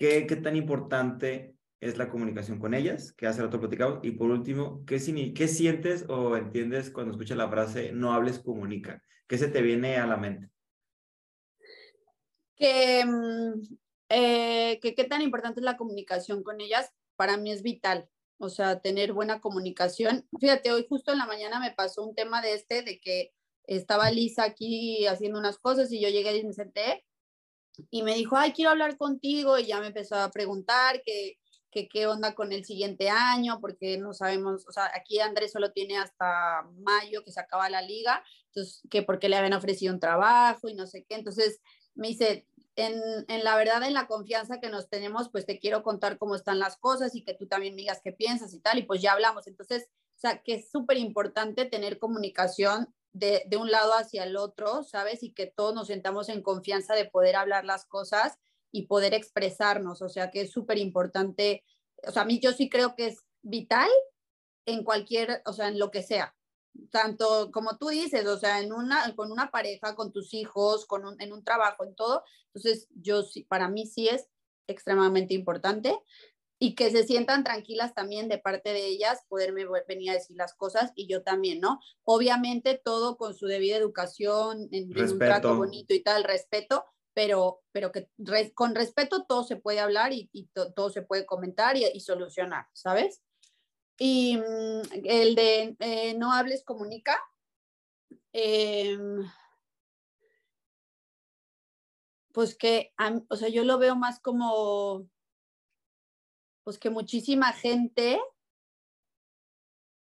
¿qué, 0.03 0.37
tan 0.37 0.57
importante 0.57 1.55
es 1.81 1.97
la 1.97 2.09
comunicación 2.09 2.59
con 2.59 2.75
ellas, 2.75 3.13
que 3.13 3.27
hace 3.29 3.43
rato 3.43 3.61
platicado. 3.61 4.01
Y 4.03 4.13
por 4.13 4.31
último, 4.31 4.85
¿qué, 4.85 4.99
¿qué 5.35 5.49
sientes 5.49 6.05
o 6.09 6.37
entiendes 6.37 6.91
cuando 6.91 7.13
escuchas 7.13 7.37
la 7.37 7.49
frase 7.49 7.93
no 7.93 8.13
hables, 8.13 8.41
comunica? 8.41 9.03
¿Qué 9.29 9.39
se 9.39 9.49
te 9.49 9.63
viene 9.63 9.99
a 9.99 10.07
la 10.07 10.17
mente? 10.17 10.51
Mm, 12.59 13.63
eh, 14.09 14.79
que 14.81 14.95
qué 14.95 15.05
tan 15.05 15.23
importante 15.23 15.61
es 15.61 15.65
la 15.65 15.77
comunicación 15.77 16.43
con 16.43 16.61
ellas, 16.61 16.93
para 17.17 17.37
mí 17.37 17.53
es 17.53 17.63
vital. 17.63 18.09
O 18.39 18.49
sea, 18.49 18.81
tener 18.81 19.13
buena 19.13 19.41
comunicación. 19.41 20.27
Fíjate, 20.41 20.73
hoy 20.73 20.85
justo 20.89 21.13
en 21.13 21.19
la 21.19 21.27
mañana 21.27 21.61
me 21.61 21.73
pasó 21.73 22.05
un 22.05 22.15
tema 22.15 22.43
de 22.43 22.55
este, 22.55 22.83
de 22.83 22.99
que 22.99 23.33
estaba 23.65 24.11
Lisa 24.11 24.43
aquí 24.45 25.07
haciendo 25.07 25.39
unas 25.39 25.59
cosas 25.59 25.93
y 25.93 26.01
yo 26.01 26.09
llegué 26.09 26.37
y 26.37 26.45
me 26.45 26.53
senté 26.53 27.05
y 27.91 28.03
me 28.03 28.15
dijo, 28.15 28.37
ay, 28.37 28.53
quiero 28.53 28.71
hablar 28.71 28.97
contigo 28.97 29.59
y 29.59 29.67
ya 29.67 29.81
me 29.81 29.89
empezó 29.89 30.17
a 30.17 30.31
preguntar 30.31 31.03
que, 31.05 31.39
que 31.71 31.89
qué 31.89 32.07
onda 32.07 32.35
con 32.35 32.53
el 32.53 32.65
siguiente 32.65 33.09
año, 33.09 33.59
porque 33.61 33.99
no 33.99 34.13
sabemos, 34.13 34.67
o 34.69 34.73
sea, 34.73 34.91
aquí 34.95 35.19
Andrés 35.21 35.53
solo 35.53 35.73
tiene 35.73 35.99
hasta 35.99 36.63
mayo 36.81 37.25
que 37.25 37.33
se 37.33 37.41
acaba 37.41 37.71
la 37.71 37.83
liga, 37.83 38.23
entonces, 38.47 38.83
que 38.91 39.03
porque 39.03 39.29
le 39.29 39.37
habían 39.37 39.55
ofrecido 39.55 39.93
un 39.93 40.01
trabajo 40.01 40.69
y 40.69 40.75
no 40.75 40.87
sé 40.87 41.05
qué, 41.09 41.15
entonces 41.15 41.61
me 41.95 42.09
dice, 42.09 42.47
en, 42.77 42.95
en, 43.29 43.45
la 43.45 43.57
verdad, 43.57 43.83
en 43.83 43.95
la 43.95 44.07
confianza 44.07 44.61
que 44.61 44.69
nos 44.69 44.89
tenemos, 44.89 45.31
pues 45.31 45.47
te 45.47 45.59
quiero 45.59 45.83
contar 45.83 46.19
cómo 46.19 46.37
están 46.37 46.59
las 46.59 46.77
cosas 46.77 47.15
y 47.15 47.23
que 47.23 47.35
tú 47.35 47.47
también 47.47 47.77
digas 47.77 48.01
qué 48.05 48.13
piensas 48.13 48.53
y 48.55 48.61
tal, 48.61 48.79
y 48.79 48.83
pues 48.83 49.01
ya 49.01 49.13
hablamos, 49.13 49.47
entonces, 49.47 49.89
o 50.17 50.21
sea, 50.23 50.43
que 50.43 50.55
es 50.55 50.71
súper 50.71 50.99
importante 50.99 51.65
tener 51.65 51.99
comunicación 51.99 52.95
de, 53.13 53.43
de, 53.47 53.57
un 53.57 53.71
lado 53.71 53.93
hacia 53.95 54.25
el 54.25 54.37
otro, 54.37 54.85
¿sabes? 54.85 55.23
Y 55.23 55.33
que 55.33 55.47
todos 55.47 55.75
nos 55.75 55.89
sentamos 55.89 56.29
en 56.29 56.43
confianza 56.43 56.95
de 56.95 57.09
poder 57.09 57.37
hablar 57.37 57.65
las 57.65 57.85
cosas 57.85 58.39
y 58.73 58.87
poder 58.87 59.15
expresarnos, 59.15 60.01
o 60.03 60.09
sea 60.09 60.31
que 60.31 60.41
es 60.41 60.51
súper 60.51 60.79
importante, 60.79 61.63
o 62.07 62.11
sea, 62.11 62.23
a 62.23 62.25
mí 62.25 62.41
yo 62.41 62.53
sí 62.53 62.71
creo 62.71 62.97
que 62.97 63.09
es 63.09 63.19
vital 63.43 63.91
en 64.67 64.83
cualquier, 64.83 65.43
o 65.45 65.53
sea, 65.53 65.69
en 65.69 65.79
lo 65.79 65.91
que 65.91 66.03
sea, 66.03 66.35
tanto 66.91 67.51
como 67.53 67.77
tú 67.77 67.89
dices, 67.89 68.27
o 68.27 68.39
sea, 68.39 68.61
en 68.61 68.73
una, 68.73 69.15
con 69.15 69.31
una 69.31 69.51
pareja, 69.51 69.95
con 69.95 70.11
tus 70.11 70.33
hijos, 70.33 70.87
con 70.87 71.05
un, 71.05 71.21
en 71.21 71.33
un 71.35 71.45
trabajo, 71.45 71.85
en 71.85 71.95
todo, 71.95 72.25
entonces 72.47 72.89
yo 72.95 73.23
sí, 73.23 73.45
para 73.45 73.69
mí 73.69 73.87
sí 73.87 74.09
es 74.09 74.29
extremadamente 74.67 75.35
importante 75.35 75.99
y 76.65 76.77
que 76.77 76.93
se 76.93 77.03
sientan 77.03 77.43
tranquilas 77.43 77.93
también 77.93 78.29
de 78.29 78.39
parte 78.39 78.73
de 78.73 78.87
ellas, 78.87 79.25
poderme 79.29 79.67
venir 79.89 80.11
a 80.11 80.15
decir 80.15 80.37
las 80.37 80.55
cosas 80.55 80.93
y 80.95 81.09
yo 81.09 81.25
también, 81.25 81.59
¿no? 81.59 81.81
Obviamente 82.05 82.81
todo 82.85 83.17
con 83.17 83.35
su 83.35 83.47
debida 83.47 83.77
educación, 83.77 84.69
en, 84.71 84.97
un 84.97 85.19
trato 85.19 85.57
bonito 85.57 85.93
y 85.93 86.05
tal, 86.05 86.23
respeto, 86.23 86.85
pero, 87.15 87.63
pero 87.73 87.91
que 87.91 88.09
con 88.55 88.77
respeto 88.77 89.25
todo 89.25 89.43
se 89.43 89.57
puede 89.57 89.81
hablar 89.81 90.13
y, 90.13 90.31
todo 90.77 90.91
se 90.91 91.03
puede 91.03 91.27
comentar 91.27 91.77
y, 91.77 91.99
solucionar, 91.99 92.69
¿sabes? 92.73 93.25
Y 93.99 94.37
mm, 94.37 94.83
el 95.03 95.35
de 95.35 95.77
eh, 95.81 96.15
no 96.15 96.33
hables, 96.33 96.63
comunica. 96.63 97.21
Em, 98.33 99.29
pues 102.33 102.55
que, 102.55 102.95
o 103.29 103.35
sea, 103.35 103.49
yo 103.49 103.65
lo 103.65 103.79
veo 103.79 103.97
más 103.97 104.21
como 104.21 105.09
pues 106.65 106.79
que 106.79 106.91
muchísima 106.91 107.53
gente 107.53 108.21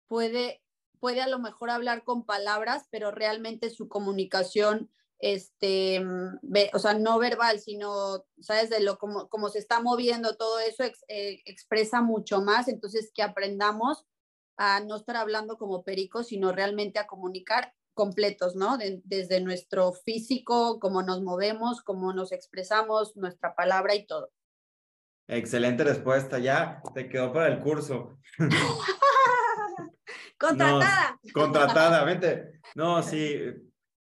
puede, 0.06 0.62
puede 1.00 1.20
a 1.20 1.28
lo 1.28 1.38
mejor 1.38 1.70
hablar 1.70 2.04
con 2.04 2.24
palabras, 2.24 2.86
pero 2.90 3.10
realmente 3.10 3.70
su 3.70 3.88
comunicación, 3.88 4.90
este, 5.18 6.04
ve, 6.42 6.70
o 6.74 6.78
sea, 6.78 6.94
no 6.94 7.18
verbal, 7.18 7.60
sino, 7.60 8.24
¿sabes? 8.40 8.70
De 8.70 8.80
lo 8.80 8.98
como, 8.98 9.28
como 9.28 9.48
se 9.48 9.58
está 9.58 9.80
moviendo 9.80 10.36
todo 10.36 10.58
eso, 10.60 10.84
eh, 11.08 11.42
expresa 11.44 12.02
mucho 12.02 12.40
más, 12.40 12.68
entonces 12.68 13.10
que 13.14 13.22
aprendamos 13.22 14.06
a 14.56 14.80
no 14.80 14.96
estar 14.96 15.16
hablando 15.16 15.58
como 15.58 15.84
pericos, 15.84 16.28
sino 16.28 16.52
realmente 16.52 16.98
a 16.98 17.06
comunicar 17.06 17.74
completos, 17.94 18.56
¿no? 18.56 18.76
desde 18.76 19.40
nuestro 19.40 19.92
físico, 19.92 20.78
cómo 20.80 21.02
nos 21.02 21.22
movemos, 21.22 21.80
cómo 21.80 22.12
nos 22.12 22.30
expresamos, 22.30 23.16
nuestra 23.16 23.54
palabra 23.54 23.94
y 23.94 24.06
todo. 24.06 24.30
Excelente 25.28 25.82
respuesta, 25.82 26.38
ya 26.38 26.80
te 26.94 27.08
quedó 27.08 27.32
para 27.32 27.48
el 27.48 27.60
curso. 27.60 28.18
contratada. 30.38 31.18
contratada, 31.32 32.04
vente. 32.04 32.60
No, 32.74 33.02
sí, 33.02 33.40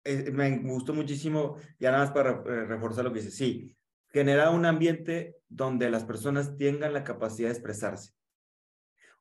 eh, 0.04 0.30
me 0.32 0.58
gustó 0.58 0.94
muchísimo, 0.94 1.56
ya 1.78 1.90
nada 1.90 2.04
más 2.04 2.12
para 2.12 2.30
eh, 2.30 2.64
reforzar 2.66 3.04
lo 3.04 3.12
que 3.12 3.20
dice, 3.20 3.30
sí, 3.30 3.76
genera 4.08 4.50
un 4.50 4.64
ambiente 4.64 5.36
donde 5.48 5.90
las 5.90 6.04
personas 6.04 6.56
tengan 6.56 6.94
la 6.94 7.04
capacidad 7.04 7.48
de 7.48 7.54
expresarse. 7.54 8.12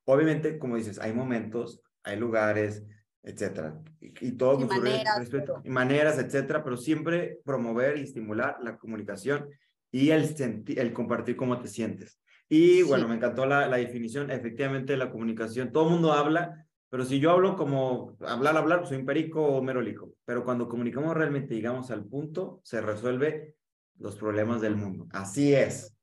Obviamente, 0.06 0.58
como 0.58 0.78
dices, 0.78 1.00
hay 1.00 1.12
momentos, 1.12 1.82
hay 2.04 2.18
lugares, 2.18 2.84
etcétera, 3.24 3.78
y, 4.00 4.32
todo 4.34 4.58
con 4.58 4.68
maneras, 4.68 5.20
respeto, 5.20 5.62
y 5.64 5.70
maneras, 5.70 6.18
etcétera, 6.18 6.64
pero 6.64 6.78
siempre 6.78 7.40
promover 7.44 7.98
y 7.98 8.04
estimular 8.04 8.58
la 8.62 8.78
comunicación 8.78 9.50
y 9.92 10.12
el, 10.12 10.64
el 10.68 10.94
compartir 10.94 11.36
cómo 11.36 11.60
te 11.60 11.68
sientes. 11.68 12.20
Y 12.48 12.82
bueno, 12.82 13.08
me 13.08 13.16
encantó 13.16 13.46
la, 13.46 13.68
la, 13.68 13.78
definición, 13.78 14.32
efectivamente, 14.32 14.98
la 14.98 15.12
comunicación. 15.12 15.72
Todo 15.72 15.86
el 15.86 15.92
mundo 15.92 16.14
habla, 16.14 16.66
pero 16.90 17.06
si 17.06 17.20
yo 17.20 17.32
hablo 17.32 17.56
como 17.56 18.18
hablar, 18.22 18.58
hablar, 18.58 18.80
pues 18.80 18.90
soy 18.90 18.98
un 18.98 19.06
perico 19.06 19.44
o 19.44 19.62
merolico. 19.62 20.16
Pero 20.26 20.44
cuando 20.44 20.68
comunicamos 20.68 21.16
realmente, 21.16 21.54
llegamos 21.54 21.92
al 21.92 22.06
punto, 22.06 22.60
se 22.64 22.82
resuelve 22.82 23.56
los 24.00 24.16
problemas 24.16 24.62
del 24.62 24.76
mundo. 24.76 25.08
Así 25.12 25.54
es. 25.54 25.96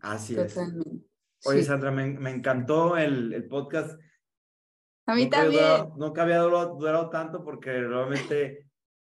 Así 0.00 0.36
es. 0.36 0.58
Oye, 1.44 1.62
Sandra, 1.62 1.90
me, 1.90 2.06
me 2.18 2.30
encantó 2.30 2.96
el, 2.96 3.32
el, 3.32 3.46
podcast. 3.46 4.00
A 5.06 5.14
mí 5.14 5.28
también. 5.28 5.62
no 5.96 6.12
había 6.16 6.38
durado, 6.38 6.76
durado 6.76 7.10
tanto 7.10 7.44
porque 7.44 7.70
realmente 7.70 8.66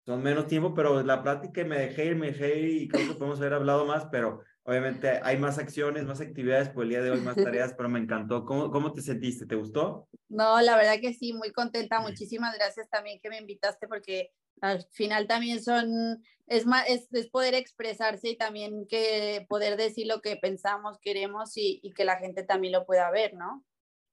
son 0.09 0.23
menos 0.23 0.47
tiempo, 0.47 0.73
pero 0.73 1.03
la 1.03 1.23
plática 1.23 1.63
me 1.65 1.79
dejé 1.79 2.07
ir, 2.07 2.17
me 2.17 2.29
dejé 2.29 2.59
ir 2.61 2.83
y 2.83 2.89
creo 2.89 3.09
que 3.09 3.15
podemos 3.15 3.39
haber 3.41 3.53
hablado 3.53 3.85
más, 3.85 4.07
pero 4.11 4.41
obviamente 4.63 5.21
hay 5.23 5.37
más 5.37 5.59
acciones, 5.59 6.07
más 6.07 6.23
actividades 6.23 6.71
por 6.71 6.85
el 6.85 6.89
día 6.89 7.03
de 7.03 7.11
hoy, 7.11 7.21
más 7.21 7.37
tareas, 7.61 7.75
pero 7.77 7.91
me 7.91 7.99
encantó. 7.99 8.47
¿Cómo, 8.47 8.71
cómo 8.71 8.95
te 8.95 9.03
sentiste? 9.03 9.45
¿Te 9.45 9.55
gustó? 9.55 10.09
No, 10.31 10.63
la 10.63 10.79
verdad 10.79 10.95
que 10.99 11.13
sí, 11.13 11.35
muy 11.35 11.53
contenta. 11.53 12.01
Muchísimas 12.01 12.57
gracias 12.57 12.89
también 12.89 13.21
que 13.23 13.29
me 13.29 13.37
invitaste 13.37 13.87
porque 13.87 14.31
al 14.63 14.83
final 14.93 15.27
también 15.27 15.63
son, 15.63 16.25
es, 16.47 16.65
más, 16.65 16.89
es, 16.89 17.13
es 17.13 17.29
poder 17.29 17.53
expresarse 17.53 18.31
y 18.31 18.39
también 18.39 18.87
que 18.89 19.45
poder 19.47 19.77
decir 19.77 20.07
lo 20.07 20.23
que 20.23 20.37
pensamos, 20.37 20.97
queremos 21.03 21.55
y, 21.59 21.81
y 21.83 21.93
que 21.93 22.07
la 22.07 22.17
gente 22.17 22.45
también 22.45 22.73
lo 22.73 22.87
pueda 22.87 23.11
ver, 23.11 23.35
¿no? 23.35 23.63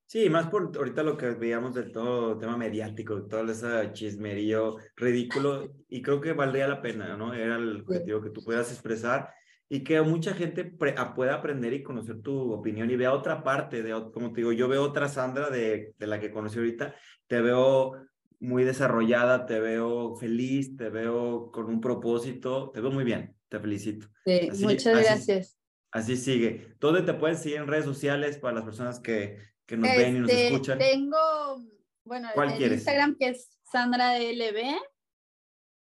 Sí, 0.07 0.29
más 0.29 0.47
por 0.47 0.71
ahorita 0.75 1.01
lo 1.01 1.17
que 1.17 1.31
veíamos 1.31 1.73
del 1.73 1.91
todo 1.91 2.37
tema 2.37 2.55
mediático, 2.57 3.23
todo 3.23 3.51
ese 3.51 3.91
chismerío 3.91 4.77
ridículo, 4.95 5.73
y 5.89 6.01
creo 6.01 6.21
que 6.21 6.33
valdría 6.33 6.67
la 6.67 6.81
pena, 6.81 7.17
¿no? 7.17 7.33
Era 7.33 7.55
el 7.55 7.81
objetivo 7.81 8.21
que 8.21 8.29
tú 8.29 8.43
puedas 8.43 8.71
expresar 8.71 9.29
y 9.67 9.83
que 9.83 9.99
mucha 10.01 10.35
gente 10.35 10.63
pueda 10.63 11.33
aprender 11.33 11.73
y 11.73 11.81
conocer 11.81 12.21
tu 12.21 12.53
opinión 12.53 12.89
y 12.91 12.95
vea 12.95 13.13
otra 13.13 13.43
parte, 13.43 13.81
de, 13.81 13.91
como 14.13 14.31
te 14.31 14.41
digo, 14.41 14.51
yo 14.51 14.67
veo 14.67 14.83
otra 14.83 15.09
Sandra 15.09 15.49
de, 15.49 15.95
de 15.97 16.07
la 16.07 16.19
que 16.19 16.31
conocí 16.31 16.59
ahorita, 16.59 16.93
te 17.25 17.41
veo 17.41 17.93
muy 18.39 18.63
desarrollada, 18.63 19.47
te 19.47 19.59
veo 19.59 20.15
feliz, 20.15 20.77
te 20.77 20.89
veo 20.89 21.49
con 21.51 21.65
un 21.65 21.81
propósito, 21.81 22.69
te 22.71 22.79
veo 22.79 22.91
muy 22.91 23.03
bien, 23.03 23.35
te 23.49 23.59
felicito. 23.59 24.07
Sí, 24.23 24.49
muchas 24.61 25.03
gracias. 25.03 25.57
Así 25.91 26.17
sigue. 26.17 26.75
¿Dónde 26.79 27.01
te 27.01 27.13
pueden 27.13 27.37
seguir 27.37 27.57
en 27.57 27.67
redes 27.67 27.85
sociales 27.85 28.37
para 28.37 28.55
las 28.55 28.65
personas 28.65 28.99
que 28.99 29.37
que 29.65 29.77
nos 29.77 29.89
ven 29.89 30.15
y 30.15 30.19
nos 30.19 30.29
este, 30.29 30.47
escuchan? 30.47 30.77
Tengo, 30.77 31.63
bueno, 32.03 32.29
el 32.35 32.73
Instagram 32.73 33.17
que 33.17 33.29
es 33.29 33.49
Sandra 33.71 34.13
DLB. 34.13 34.77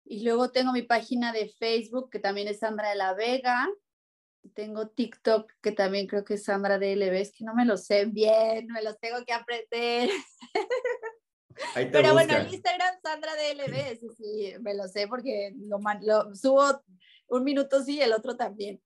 Y 0.06 0.23
luego 0.23 0.51
tengo 0.51 0.72
mi 0.72 0.81
página 0.81 1.31
de 1.31 1.49
Facebook 1.49 2.10
que 2.10 2.19
también 2.19 2.47
es 2.47 2.60
Sandra 2.60 2.89
de 2.89 2.95
la 2.95 3.14
Vega. 3.14 3.68
Tengo 4.53 4.88
TikTok 4.89 5.51
que 5.61 5.72
también 5.72 6.07
creo 6.07 6.23
que 6.23 6.35
es 6.35 6.43
Sandra 6.43 6.80
DLB. 6.80 7.14
Es 7.14 7.31
que 7.31 7.43
no 7.43 7.53
me 7.53 7.65
lo 7.65 7.77
sé 7.77 8.06
bien, 8.06 8.68
me 8.68 8.81
los 8.81 8.99
tengo 8.99 9.23
que 9.26 9.34
aprender. 9.34 10.10
Pero 11.91 12.14
bueno, 12.14 12.38
el 12.38 12.53
Instagram 12.53 12.95
Sandra 13.03 13.34
DLB, 13.35 13.99
sí, 13.99 14.07
sí, 14.18 14.53
me 14.61 14.73
lo 14.73 14.88
sé 14.88 15.07
porque 15.07 15.53
lo, 15.57 15.80
lo 16.01 16.35
subo 16.35 16.81
un 17.27 17.43
minuto 17.43 17.84
sí 17.84 17.97
y 17.97 18.01
el 18.01 18.14
otro 18.14 18.35
también. 18.35 18.81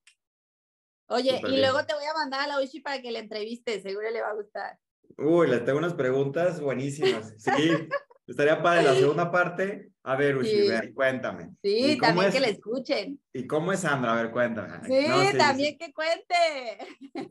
Oye, 1.14 1.40
y 1.48 1.58
luego 1.58 1.86
te 1.86 1.94
voy 1.94 2.06
a 2.06 2.14
mandar 2.16 2.42
a 2.42 2.48
la 2.48 2.60
Uchi 2.60 2.80
para 2.80 3.00
que 3.00 3.12
le 3.12 3.20
entreviste, 3.20 3.80
seguro 3.82 4.10
le 4.10 4.20
va 4.20 4.30
a 4.30 4.34
gustar. 4.34 4.80
Uy, 5.18 5.48
le 5.48 5.60
tengo 5.60 5.78
unas 5.78 5.94
preguntas 5.94 6.60
buenísimas. 6.60 7.36
Sí, 7.38 7.52
estaría 8.28 8.64
para 8.64 8.82
la 8.82 8.96
segunda 8.96 9.32
parte. 9.32 9.92
A 10.02 10.16
ver, 10.16 10.38
Uchi, 10.38 10.92
cuéntame. 10.96 11.52
Sí, 11.62 12.00
también 12.02 12.32
que 12.32 12.40
le 12.40 12.50
escuchen. 12.50 13.22
¿Y 13.32 13.46
cómo 13.46 13.72
es 13.72 13.82
Sandra? 13.82 14.14
A 14.14 14.24
ver, 14.24 14.32
cuéntame. 14.32 14.88
Sí, 14.88 15.38
también 15.38 15.78
que 15.78 15.94
cuente. 15.94 16.36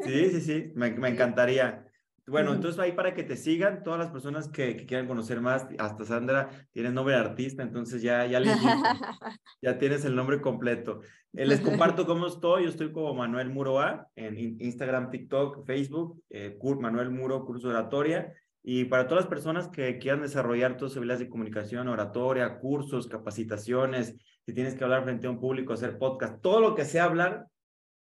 Sí, 0.05 0.31
sí, 0.31 0.41
sí, 0.41 0.73
me, 0.77 0.93
me 0.93 1.09
encantaría. 1.09 1.85
Bueno, 2.27 2.55
entonces 2.55 2.79
ahí 2.79 2.93
para 2.93 3.15
que 3.15 3.25
te 3.25 3.37
sigan, 3.37 3.83
todas 3.83 3.99
las 3.99 4.11
personas 4.11 4.49
que, 4.49 4.87
quieran 4.87 5.09
conocer 5.09 5.41
más, 5.41 5.67
hasta 5.79 6.05
Sandra 6.05 6.51
tiene 6.71 6.93
nombre 6.93 7.15
de 7.15 7.21
artista, 7.21 7.65
entonces 7.65 8.01
ya, 8.01 8.25
ya 8.27 8.39
les 8.39 8.57
ya 9.63 9.79
tienes 9.79 10.05
el 10.05 10.15
nombre 10.15 10.41
completo. 10.41 11.01
Eh, 11.33 11.47
les 11.47 11.61
comparto 11.61 12.07
cómo 12.07 12.29
estoy, 12.29 12.63
yo 12.65 12.69
estoy 12.69 12.93
como 12.93 13.13
Manuel 13.15 13.51
Muro 13.51 13.81
A 13.81 14.07
en 14.15 14.39
Instagram, 14.61 15.11
TikTok, 15.11 15.67
Facebook, 15.67 16.23
eh, 16.31 16.57
Manuel 16.79 17.11
Muro, 17.11 17.45
curso 17.45 17.69
de 17.69 17.75
oratoria, 17.75 18.33
y 18.63 18.85
para 18.85 19.09
todas 19.09 19.25
las 19.25 19.31
personas 19.31 19.67
que 19.67 19.99
quieran 19.99 20.23
desarrollar 20.23 20.77
tus 20.77 20.97
habilidades 20.97 21.27
de 21.27 21.29
comunicación, 21.29 21.89
oratoria, 21.89 22.61
cursos, 22.61 23.09
capacitaciones, 23.09 24.15
si 24.47 24.55
tienes 24.55 24.77
que 24.77 24.85
hablar 24.85 25.03
frente 25.03 25.27
a 25.27 25.31
un 25.31 25.41
público, 25.41 25.73
hacer 25.73 25.99
podcast, 25.99 26.41
todo 26.41 26.61
lo 26.61 26.77
que 26.77 26.85
sea 26.85 27.05
hablar, 27.05 27.49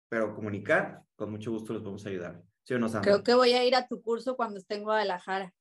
pero 0.08 0.34
comunicar, 0.34 1.02
con 1.16 1.30
mucho 1.30 1.50
gusto 1.50 1.74
les 1.74 1.82
vamos 1.82 2.06
a 2.06 2.08
ayudar. 2.08 2.55
¿Sí 2.66 2.74
o 2.74 2.78
no, 2.80 2.88
Sandra? 2.88 3.12
Creo 3.12 3.22
que 3.22 3.34
voy 3.34 3.52
a 3.52 3.64
ir 3.64 3.76
a 3.76 3.86
tu 3.86 4.02
curso 4.02 4.36
cuando 4.36 4.58
esté 4.58 4.74
en 4.74 4.82
Guadalajara. 4.82 5.54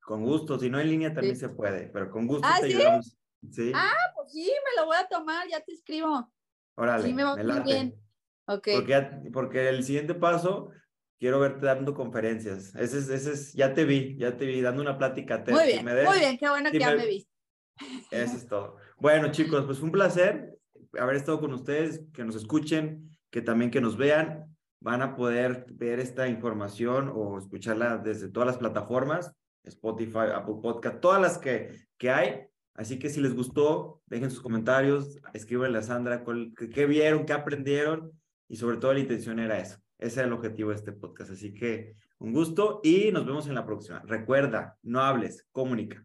Con 0.00 0.22
gusto, 0.22 0.58
si 0.58 0.70
no 0.70 0.78
en 0.78 0.88
línea 0.88 1.12
también 1.12 1.36
se 1.36 1.48
puede, 1.48 1.88
pero 1.88 2.10
con 2.10 2.26
gusto 2.26 2.46
¿Ah, 2.48 2.58
te 2.60 2.68
¿sí? 2.68 2.76
ayudamos. 2.76 3.16
¿Sí? 3.50 3.72
Ah, 3.74 3.96
pues 4.14 4.32
sí, 4.32 4.44
me 4.44 4.80
lo 4.80 4.86
voy 4.86 4.96
a 4.96 5.08
tomar, 5.08 5.48
ya 5.48 5.60
te 5.60 5.72
escribo. 5.72 6.32
Órale, 6.76 7.04
sí, 7.04 7.14
me 7.14 7.24
va 7.24 7.36
muy 7.36 7.60
bien. 7.60 7.94
Okay. 8.46 8.76
Porque, 8.76 9.30
porque 9.32 9.68
el 9.68 9.82
siguiente 9.82 10.14
paso, 10.14 10.70
quiero 11.18 11.40
verte 11.40 11.66
dando 11.66 11.94
conferencias. 11.94 12.74
Ese 12.76 12.98
es, 12.98 13.08
ese 13.08 13.32
es, 13.32 13.52
ya 13.54 13.74
te 13.74 13.84
vi, 13.84 14.16
ya 14.16 14.36
te 14.36 14.46
vi 14.46 14.60
dando 14.60 14.82
una 14.82 14.98
plática. 14.98 15.44
muy 15.48 15.66
bien, 15.66 15.84
muy 15.84 16.18
bien, 16.18 16.38
qué 16.38 16.48
bueno 16.48 16.70
que 16.70 16.78
ya 16.78 16.94
me 16.94 17.06
viste. 17.06 17.32
Eso 18.10 18.36
es 18.36 18.46
todo. 18.48 18.76
Bueno, 18.98 19.32
chicos, 19.32 19.64
pues 19.64 19.78
fue 19.78 19.86
un 19.86 19.92
placer 19.92 20.58
haber 20.98 21.16
estado 21.16 21.40
con 21.40 21.52
ustedes, 21.52 22.02
que 22.12 22.24
nos 22.24 22.36
escuchen, 22.36 23.10
que 23.30 23.42
también 23.42 23.70
que 23.70 23.80
nos 23.80 23.96
vean. 23.96 24.51
Van 24.82 25.00
a 25.00 25.14
poder 25.14 25.66
ver 25.72 26.00
esta 26.00 26.28
información 26.28 27.10
o 27.14 27.38
escucharla 27.38 27.98
desde 27.98 28.28
todas 28.28 28.48
las 28.48 28.58
plataformas, 28.58 29.32
Spotify, 29.62 30.32
Apple 30.34 30.56
Podcast, 30.60 31.00
todas 31.00 31.20
las 31.20 31.38
que, 31.38 31.86
que 31.98 32.10
hay. 32.10 32.46
Así 32.74 32.98
que 32.98 33.08
si 33.08 33.20
les 33.20 33.34
gustó, 33.34 34.02
dejen 34.06 34.30
sus 34.30 34.40
comentarios, 34.40 35.20
escríbanle 35.34 35.78
a 35.78 35.82
Sandra 35.82 36.24
qué 36.74 36.86
vieron, 36.86 37.26
qué 37.26 37.32
aprendieron 37.32 38.12
y 38.48 38.56
sobre 38.56 38.78
todo 38.78 38.92
la 38.92 39.00
intención 39.00 39.38
era 39.38 39.58
eso. 39.58 39.78
Ese 39.98 40.20
es 40.20 40.26
el 40.26 40.32
objetivo 40.32 40.70
de 40.70 40.76
este 40.76 40.92
podcast. 40.92 41.30
Así 41.30 41.54
que 41.54 41.94
un 42.18 42.32
gusto 42.32 42.80
y 42.82 43.12
nos 43.12 43.24
vemos 43.24 43.46
en 43.46 43.54
la 43.54 43.64
próxima. 43.64 44.02
Recuerda, 44.04 44.78
no 44.82 45.00
hables, 45.00 45.46
comunica. 45.52 46.04